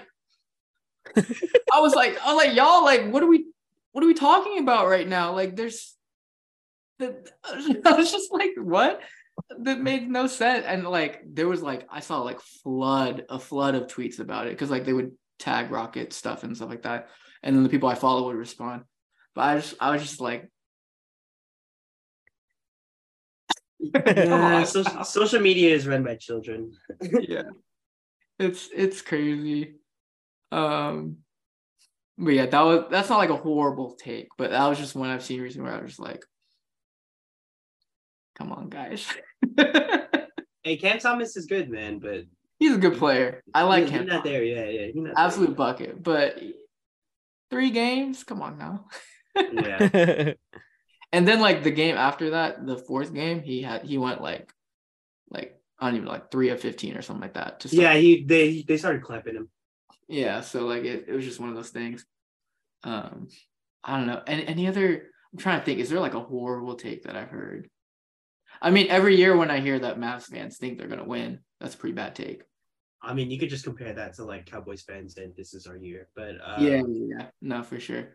I 1.15 1.79
was 1.79 1.93
like, 1.93 2.17
I 2.23 2.33
was 2.33 2.45
like, 2.45 2.55
y'all, 2.55 2.83
like, 2.83 3.11
what 3.11 3.23
are 3.23 3.27
we 3.27 3.45
what 3.91 4.03
are 4.03 4.07
we 4.07 4.13
talking 4.13 4.59
about 4.59 4.87
right 4.87 5.07
now? 5.07 5.33
Like, 5.33 5.55
there's 5.55 5.95
the 6.99 7.23
I 7.85 7.93
was 7.93 8.11
just 8.11 8.31
like, 8.31 8.51
what? 8.57 9.01
That 9.59 9.81
made 9.81 10.09
no 10.09 10.27
sense. 10.27 10.65
And 10.65 10.83
like 10.85 11.21
there 11.25 11.47
was 11.47 11.61
like 11.61 11.87
I 11.89 11.99
saw 11.99 12.21
like 12.21 12.39
flood, 12.39 13.25
a 13.29 13.39
flood 13.39 13.75
of 13.75 13.87
tweets 13.87 14.19
about 14.19 14.47
it 14.47 14.51
because 14.51 14.69
like 14.69 14.85
they 14.85 14.93
would 14.93 15.11
tag 15.39 15.71
rocket 15.71 16.13
stuff 16.13 16.43
and 16.43 16.55
stuff 16.55 16.69
like 16.69 16.83
that. 16.83 17.09
And 17.43 17.55
then 17.55 17.63
the 17.63 17.69
people 17.69 17.89
I 17.89 17.95
follow 17.95 18.27
would 18.27 18.35
respond. 18.35 18.83
But 19.35 19.41
I 19.41 19.55
just 19.57 19.75
I 19.79 19.91
was 19.91 20.01
just 20.01 20.21
like 20.21 20.49
Yeah, 23.79 24.63
social, 24.65 25.03
social 25.03 25.39
media 25.39 25.73
is 25.73 25.87
run 25.87 26.03
by 26.03 26.15
children. 26.15 26.73
yeah. 27.01 27.43
It's 28.39 28.69
it's 28.73 29.03
crazy. 29.03 29.75
Um 30.51 31.17
but 32.17 32.31
yeah, 32.31 32.47
that 32.47 32.61
was 32.61 32.85
that's 32.89 33.09
not 33.09 33.19
like 33.19 33.29
a 33.29 33.35
horrible 33.35 33.93
take, 33.93 34.29
but 34.35 34.49
that 34.49 34.67
was 34.67 34.79
just 34.79 34.95
one 34.95 35.09
I've 35.11 35.23
seen 35.23 35.41
recently 35.41 35.69
where 35.69 35.77
I 35.77 35.81
was 35.83 35.91
just 35.91 35.99
like, 35.99 36.23
come 38.35 38.51
on, 38.51 38.69
guys. 38.69 39.05
hey, 40.63 40.77
Cam 40.77 40.97
Thomas 40.97 41.37
is 41.37 41.45
good, 41.45 41.69
man, 41.69 41.99
but 41.99 42.23
He's 42.57 42.73
a 42.75 42.79
good 42.79 42.97
player. 42.97 43.43
I 43.53 43.61
like 43.63 43.83
he's 43.83 43.91
him. 43.91 44.05
not 44.07 44.23
there. 44.23 44.43
Yeah, 44.43 44.65
yeah. 44.65 44.85
He's 44.87 44.95
not 44.95 45.13
Absolute 45.17 45.55
bucket. 45.55 46.01
But 46.01 46.41
three 47.51 47.69
games, 47.69 48.23
come 48.23 48.41
on 48.41 48.57
now. 48.57 48.87
Yeah. 49.35 50.33
And 51.13 51.27
then 51.27 51.41
like 51.41 51.63
the 51.63 51.71
game 51.71 51.97
after 51.97 52.31
that, 52.31 52.65
the 52.65 52.77
fourth 52.77 53.13
game, 53.13 53.41
he 53.41 53.61
had 53.61 53.83
he 53.83 53.97
went 53.97 54.21
like 54.21 54.53
like 55.29 55.59
I 55.77 55.87
don't 55.87 55.95
even 55.95 56.05
know, 56.05 56.11
like 56.11 56.31
three 56.31 56.49
of 56.49 56.61
fifteen 56.61 56.95
or 56.95 57.01
something 57.01 57.21
like 57.21 57.33
that. 57.33 57.59
To 57.61 57.67
start. 57.67 57.81
Yeah, 57.81 57.93
he 57.95 58.23
they 58.23 58.61
they 58.61 58.77
started 58.77 59.03
clapping 59.03 59.35
him. 59.35 59.49
Yeah. 60.07 60.41
So 60.41 60.65
like 60.65 60.83
it, 60.83 61.05
it 61.07 61.13
was 61.13 61.25
just 61.25 61.39
one 61.39 61.49
of 61.49 61.55
those 61.55 61.69
things. 61.69 62.05
Um, 62.83 63.27
I 63.83 63.97
don't 63.97 64.07
know. 64.07 64.21
And 64.25 64.41
any 64.41 64.67
other 64.67 65.09
I'm 65.33 65.39
trying 65.39 65.59
to 65.59 65.65
think, 65.65 65.79
is 65.79 65.89
there 65.89 65.99
like 65.99 66.13
a 66.13 66.19
horrible 66.19 66.75
take 66.75 67.03
that 67.03 67.15
I've 67.15 67.29
heard? 67.29 67.69
I 68.61 68.69
mean, 68.69 68.87
every 68.89 69.15
year 69.15 69.35
when 69.35 69.51
I 69.51 69.59
hear 69.59 69.79
that 69.79 69.99
Mavs 69.99 70.25
fans 70.25 70.57
think 70.57 70.77
they're 70.77 70.87
gonna 70.87 71.03
win, 71.03 71.39
that's 71.59 71.75
a 71.75 71.77
pretty 71.77 71.95
bad 71.95 72.15
take. 72.15 72.43
I 73.01 73.13
mean, 73.13 73.31
you 73.31 73.39
could 73.39 73.49
just 73.49 73.65
compare 73.65 73.93
that 73.93 74.13
to 74.15 74.23
like 74.23 74.45
Cowboys 74.45 74.83
fans 74.83 75.17
and 75.17 75.35
this 75.35 75.53
is 75.53 75.65
our 75.65 75.75
year. 75.75 76.07
But 76.15 76.35
uh, 76.41 76.57
yeah, 76.59 76.83
yeah, 76.87 77.25
no, 77.41 77.63
for 77.63 77.79
sure. 77.79 78.09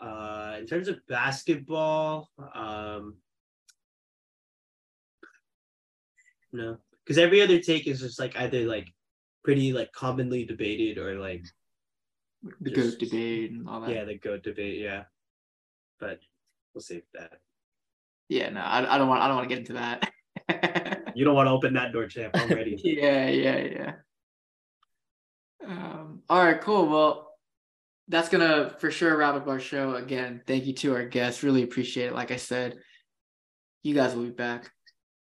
Uh, 0.00 0.56
in 0.58 0.66
terms 0.66 0.88
of 0.88 0.98
basketball, 1.08 2.30
um, 2.54 3.16
no, 6.52 6.78
because 7.04 7.18
every 7.18 7.40
other 7.42 7.58
take 7.60 7.86
is 7.86 8.00
just 8.00 8.18
like 8.18 8.36
either 8.36 8.64
like 8.64 8.88
pretty 9.44 9.72
like 9.72 9.92
commonly 9.92 10.44
debated 10.44 10.98
or 10.98 11.18
like 11.18 11.44
The 12.60 12.70
Just- 12.70 12.98
goat 13.00 13.08
debate 13.08 13.50
and 13.52 13.68
all 13.68 13.80
that. 13.80 13.90
yeah 13.90 14.04
the 14.04 14.18
goat 14.18 14.42
debate. 14.42 14.80
Yeah, 14.80 15.04
but 16.00 16.20
we'll 16.74 16.82
save 16.82 17.02
that. 17.14 17.40
Yeah, 18.28 18.50
no, 18.50 18.60
I, 18.60 18.94
I 18.94 18.98
don't 18.98 19.08
want 19.08 19.22
I 19.22 19.28
don't 19.28 19.36
want 19.36 19.48
to 19.48 19.54
get 19.54 19.60
into 19.66 19.74
that. 19.74 20.12
You 21.14 21.24
don't 21.24 21.34
want 21.34 21.46
to 21.46 21.52
open 21.52 21.72
that 21.74 21.92
door, 21.92 22.06
champ. 22.06 22.32
I'm 22.36 22.50
yeah, 22.84 23.28
yeah, 23.28 23.56
yeah. 23.56 23.92
Um, 25.66 26.22
all 26.28 26.44
right, 26.44 26.60
cool. 26.60 26.88
Well, 26.88 27.25
that's 28.08 28.28
gonna 28.28 28.74
for 28.78 28.90
sure 28.90 29.16
wrap 29.16 29.34
up 29.34 29.48
our 29.48 29.60
show. 29.60 29.94
Again, 29.94 30.42
thank 30.46 30.66
you 30.66 30.74
to 30.74 30.94
our 30.94 31.04
guests. 31.04 31.42
Really 31.42 31.62
appreciate 31.62 32.06
it. 32.06 32.14
Like 32.14 32.30
I 32.30 32.36
said, 32.36 32.78
you 33.82 33.94
guys 33.94 34.14
will 34.14 34.24
be 34.24 34.30
back 34.30 34.70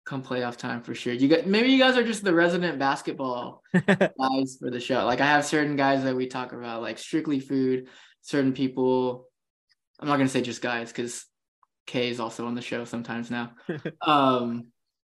come 0.09 0.23
playoff 0.23 0.57
time 0.57 0.81
for 0.81 0.95
sure. 0.95 1.13
You 1.13 1.27
got 1.27 1.45
maybe 1.45 1.69
you 1.69 1.77
guys 1.77 1.95
are 1.95 2.03
just 2.03 2.23
the 2.23 2.33
resident 2.33 2.79
basketball 2.79 3.61
guys 3.73 4.57
for 4.59 4.71
the 4.71 4.79
show. 4.79 5.05
Like 5.05 5.21
I 5.21 5.27
have 5.27 5.45
certain 5.45 5.75
guys 5.75 6.03
that 6.03 6.15
we 6.15 6.25
talk 6.25 6.51
about, 6.51 6.81
like 6.81 6.97
strictly 6.97 7.39
food, 7.39 7.89
certain 8.21 8.53
people. 8.53 9.27
I'm 9.99 10.07
not 10.07 10.17
gonna 10.17 10.27
say 10.27 10.41
just 10.41 10.63
guys 10.63 10.91
because 10.91 11.25
Kay 11.85 12.09
is 12.09 12.19
also 12.19 12.47
on 12.47 12.55
the 12.55 12.61
show 12.61 12.85
sometimes 12.85 13.29
now. 13.29 13.51
um, 14.01 14.67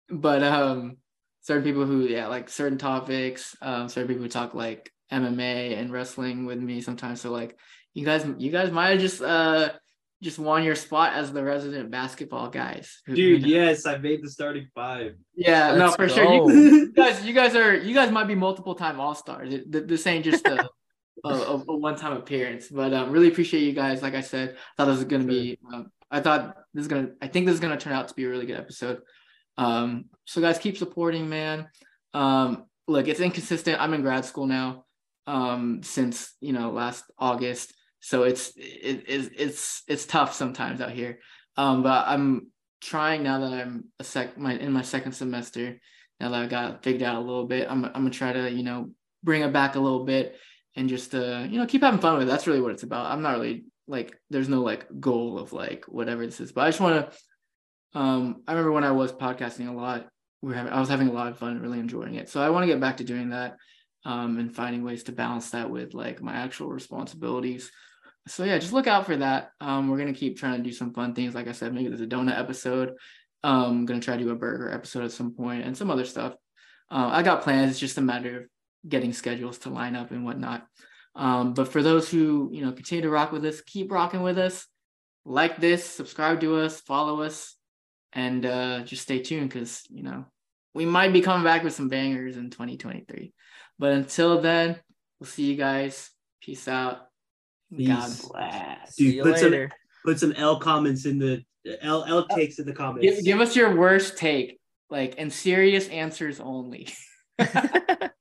but 0.10 0.44
um, 0.44 0.98
certain 1.41 1.64
people 1.64 1.86
who 1.86 2.02
yeah 2.02 2.27
like 2.27 2.49
certain 2.49 2.77
topics. 2.77 3.56
Um, 3.61 3.88
certain 3.88 4.10
people 4.10 4.23
who 4.23 4.30
talk 4.30 4.53
like 4.53 4.91
MMA 5.11 5.77
and 5.77 5.91
wrestling 5.91 6.45
with 6.45 6.60
me 6.60 6.81
sometimes. 6.81 7.22
So 7.22 7.31
like 7.31 7.57
you 7.94 8.06
guys, 8.06 8.26
you 8.38 8.52
guys 8.52 8.72
might 8.72 8.90
have 8.91 8.99
just 8.99 9.22
uh 9.22 9.72
just 10.22 10.38
won 10.38 10.64
your 10.64 10.76
spot 10.76 11.14
as 11.14 11.31
the 11.31 11.41
resident 11.44 11.91
basketball 11.91 12.49
guys. 12.49 12.99
who- 13.06 13.15
Dude, 13.15 13.44
who- 13.44 13.49
yes, 13.49 13.86
I 13.86 13.98
made 13.98 14.22
the 14.22 14.30
starting 14.30 14.68
five. 14.76 15.15
yeah, 15.36 15.76
no, 15.76 15.86
Let's 15.86 15.95
for 15.95 16.10
sure. 16.10 16.49
You, 16.52 16.52
you 16.52 16.91
guys, 16.91 17.26
you 17.26 17.34
guys 17.34 17.56
are 17.56 17.73
you 17.76 17.94
guys 17.95 18.11
might 18.11 18.27
be 18.27 18.36
multiple 18.36 18.76
time 18.76 18.99
all 18.99 19.15
stars. 19.15 19.53
This 19.68 20.06
ain't 20.07 20.26
just 20.26 20.45
a 20.48 20.68
a, 21.23 21.30
a, 21.30 21.64
a 21.68 21.76
one 21.77 21.95
time 21.95 22.14
appearance. 22.14 22.68
But 22.69 22.94
um, 22.94 23.11
really 23.11 23.27
appreciate 23.30 23.61
you 23.64 23.73
guys. 23.73 24.02
Like 24.02 24.14
I 24.15 24.22
said, 24.22 24.52
I 24.52 24.56
thought 24.77 24.86
this 24.91 24.98
was 24.98 25.06
gonna 25.06 25.23
be. 25.26 25.57
Um, 25.73 25.91
I 26.11 26.19
thought 26.22 26.56
this 26.73 26.81
is 26.84 26.88
gonna. 26.88 27.10
I 27.22 27.27
think 27.27 27.45
this 27.45 27.53
is 27.56 27.60
gonna 27.61 27.77
turn 27.77 27.94
out 27.94 28.07
to 28.10 28.14
be 28.14 28.26
a 28.26 28.30
really 28.30 28.45
good 28.45 28.57
episode. 28.57 29.02
Um, 29.57 30.06
so 30.26 30.41
guys, 30.41 30.57
keep 30.60 30.77
supporting, 30.77 31.30
man. 31.30 31.68
Um, 32.14 32.65
look, 32.88 33.07
it's 33.07 33.19
inconsistent. 33.19 33.80
I'm 33.81 33.94
in 33.94 34.02
grad 34.02 34.26
school 34.26 34.48
now. 34.48 34.86
Um, 35.30 35.84
since 35.84 36.34
you 36.41 36.53
know 36.53 36.72
last 36.72 37.03
August, 37.19 37.73
so 37.99 38.23
it's 38.23 38.51
it, 38.57 39.06
it's 39.07 39.30
it's 39.38 39.84
it's 39.88 40.06
tough 40.06 40.34
sometimes 40.34 40.81
out 40.81 40.91
here. 40.91 41.19
Um, 41.56 41.84
but 41.84 42.07
I'm 42.07 42.47
trying 42.81 43.23
now 43.23 43.39
that 43.41 43.53
I'm 43.53 43.85
a 43.99 44.03
sec 44.03 44.38
my 44.38 44.53
in 44.53 44.72
my 44.72 44.81
second 44.81 45.11
semester. 45.11 45.80
Now 46.19 46.31
that 46.31 46.41
I 46.41 46.47
got 46.47 46.84
figured 46.84 47.03
out 47.03 47.15
a 47.15 47.26
little 47.26 47.45
bit, 47.45 47.68
I'm 47.69 47.85
I'm 47.85 47.91
gonna 47.93 48.10
try 48.10 48.34
to 48.34 48.49
you 48.49 48.64
know 48.64 48.89
bring 49.23 49.43
it 49.43 49.53
back 49.53 49.76
a 49.76 49.80
little 49.80 50.06
bit 50.06 50.35
and 50.76 50.89
just 50.89 51.14
uh 51.14 51.45
you 51.49 51.60
know 51.60 51.65
keep 51.65 51.81
having 51.81 51.99
fun 51.99 52.18
with 52.18 52.27
it. 52.27 52.31
That's 52.31 52.47
really 52.47 52.61
what 52.61 52.72
it's 52.72 52.84
about. 52.84 53.06
I'm 53.11 53.22
not 53.22 53.35
really 53.35 53.65
like 53.88 54.18
there's 54.30 54.49
no 54.49 54.61
like 54.61 54.88
goal 54.99 55.38
of 55.38 55.53
like 55.53 55.85
whatever 55.85 56.26
this 56.26 56.39
is, 56.39 56.51
but 56.51 56.61
I 56.61 56.69
just 56.69 56.80
want 56.80 57.11
to. 57.11 57.18
Um, 57.99 58.43
I 58.47 58.51
remember 58.51 58.72
when 58.72 58.84
I 58.84 58.91
was 58.91 59.11
podcasting 59.11 59.68
a 59.68 59.72
lot, 59.72 60.07
we 60.41 60.49
were 60.49 60.56
having 60.56 60.72
I 60.72 60.80
was 60.80 60.89
having 60.89 61.07
a 61.07 61.14
lot 61.14 61.27
of 61.27 61.38
fun, 61.38 61.60
really 61.60 61.80
enjoying 61.80 62.15
it. 62.15 62.30
So 62.30 62.41
I 62.41 62.49
want 62.49 62.64
to 62.64 62.68
get 62.68 62.80
back 62.80 62.97
to 62.97 63.03
doing 63.03 63.30
that, 63.30 63.57
um, 64.05 64.38
and 64.38 64.55
finding 64.55 64.84
ways 64.84 65.03
to 65.03 65.11
balance 65.11 65.51
that 65.51 65.69
with 65.69 65.93
like 65.93 66.21
my 66.21 66.34
actual 66.34 66.69
responsibilities. 66.69 67.71
So 68.27 68.43
yeah, 68.43 68.57
just 68.57 68.73
look 68.73 68.88
out 68.88 69.05
for 69.05 69.17
that. 69.17 69.51
Um, 69.59 69.89
we're 69.89 69.97
gonna 69.97 70.13
keep 70.13 70.38
trying 70.38 70.57
to 70.57 70.63
do 70.63 70.73
some 70.73 70.93
fun 70.93 71.13
things. 71.13 71.35
Like 71.35 71.47
I 71.47 71.51
said, 71.51 71.73
maybe 71.73 71.89
there's 71.89 72.01
a 72.01 72.07
donut 72.07 72.38
episode. 72.38 72.93
Um, 73.43 73.63
I'm 73.63 73.85
gonna 73.85 73.99
try 73.99 74.17
to 74.17 74.23
do 74.23 74.31
a 74.31 74.35
burger 74.35 74.71
episode 74.71 75.03
at 75.03 75.11
some 75.11 75.34
point 75.34 75.65
and 75.65 75.76
some 75.76 75.91
other 75.91 76.05
stuff. 76.05 76.35
Uh, 76.91 77.09
I 77.11 77.23
got 77.23 77.43
plans. 77.43 77.71
It's 77.71 77.80
just 77.80 77.97
a 77.97 78.01
matter 78.01 78.41
of 78.41 78.43
getting 78.88 79.13
schedules 79.13 79.59
to 79.59 79.69
line 79.69 79.95
up 79.95 80.11
and 80.11 80.26
whatnot. 80.26 80.65
Um, 81.15 81.53
but 81.53 81.67
for 81.67 81.81
those 81.81 82.09
who 82.09 82.49
you 82.51 82.63
know 82.63 82.71
continue 82.71 83.01
to 83.03 83.09
rock 83.09 83.31
with 83.31 83.45
us, 83.45 83.61
keep 83.61 83.91
rocking 83.91 84.21
with 84.21 84.38
us. 84.38 84.65
Like 85.26 85.57
this, 85.57 85.84
subscribe 85.85 86.39
to 86.41 86.57
us, 86.57 86.80
follow 86.81 87.21
us, 87.21 87.55
and 88.13 88.45
uh, 88.45 88.81
just 88.84 89.03
stay 89.03 89.19
tuned 89.19 89.49
because 89.49 89.84
you 89.89 90.03
know 90.03 90.26
we 90.73 90.85
might 90.85 91.13
be 91.13 91.21
coming 91.21 91.43
back 91.43 91.63
with 91.63 91.73
some 91.73 91.89
bangers 91.89 92.38
in 92.38 92.49
2023. 92.49 93.34
But 93.80 93.93
until 93.93 94.41
then, 94.41 94.77
we'll 95.19 95.27
see 95.27 95.45
you 95.45 95.56
guys. 95.56 96.10
Peace 96.41 96.68
out. 96.68 97.07
God 97.72 98.11
bless. 98.31 98.95
Dude, 98.95 99.11
See 99.11 99.15
you 99.15 99.23
put 99.23 99.38
some- 99.38 99.51
later. 99.51 99.72
Put 100.06 100.19
some 100.19 100.31
L 100.34 100.60
comments 100.60 101.06
in 101.06 101.19
the 101.19 101.43
L 101.81 102.06
L 102.07 102.19
uh, 102.30 102.35
takes 102.35 102.57
in 102.60 102.65
the 102.65 102.73
comments. 102.73 103.03
Give, 103.18 103.26
give 103.26 103.41
us 103.41 103.56
your 103.56 103.76
worst 103.76 104.18
take, 104.18 104.60
like 104.89 105.15
and 105.18 105.31
serious 105.31 105.88
answers 105.89 106.39
only. 106.39 106.88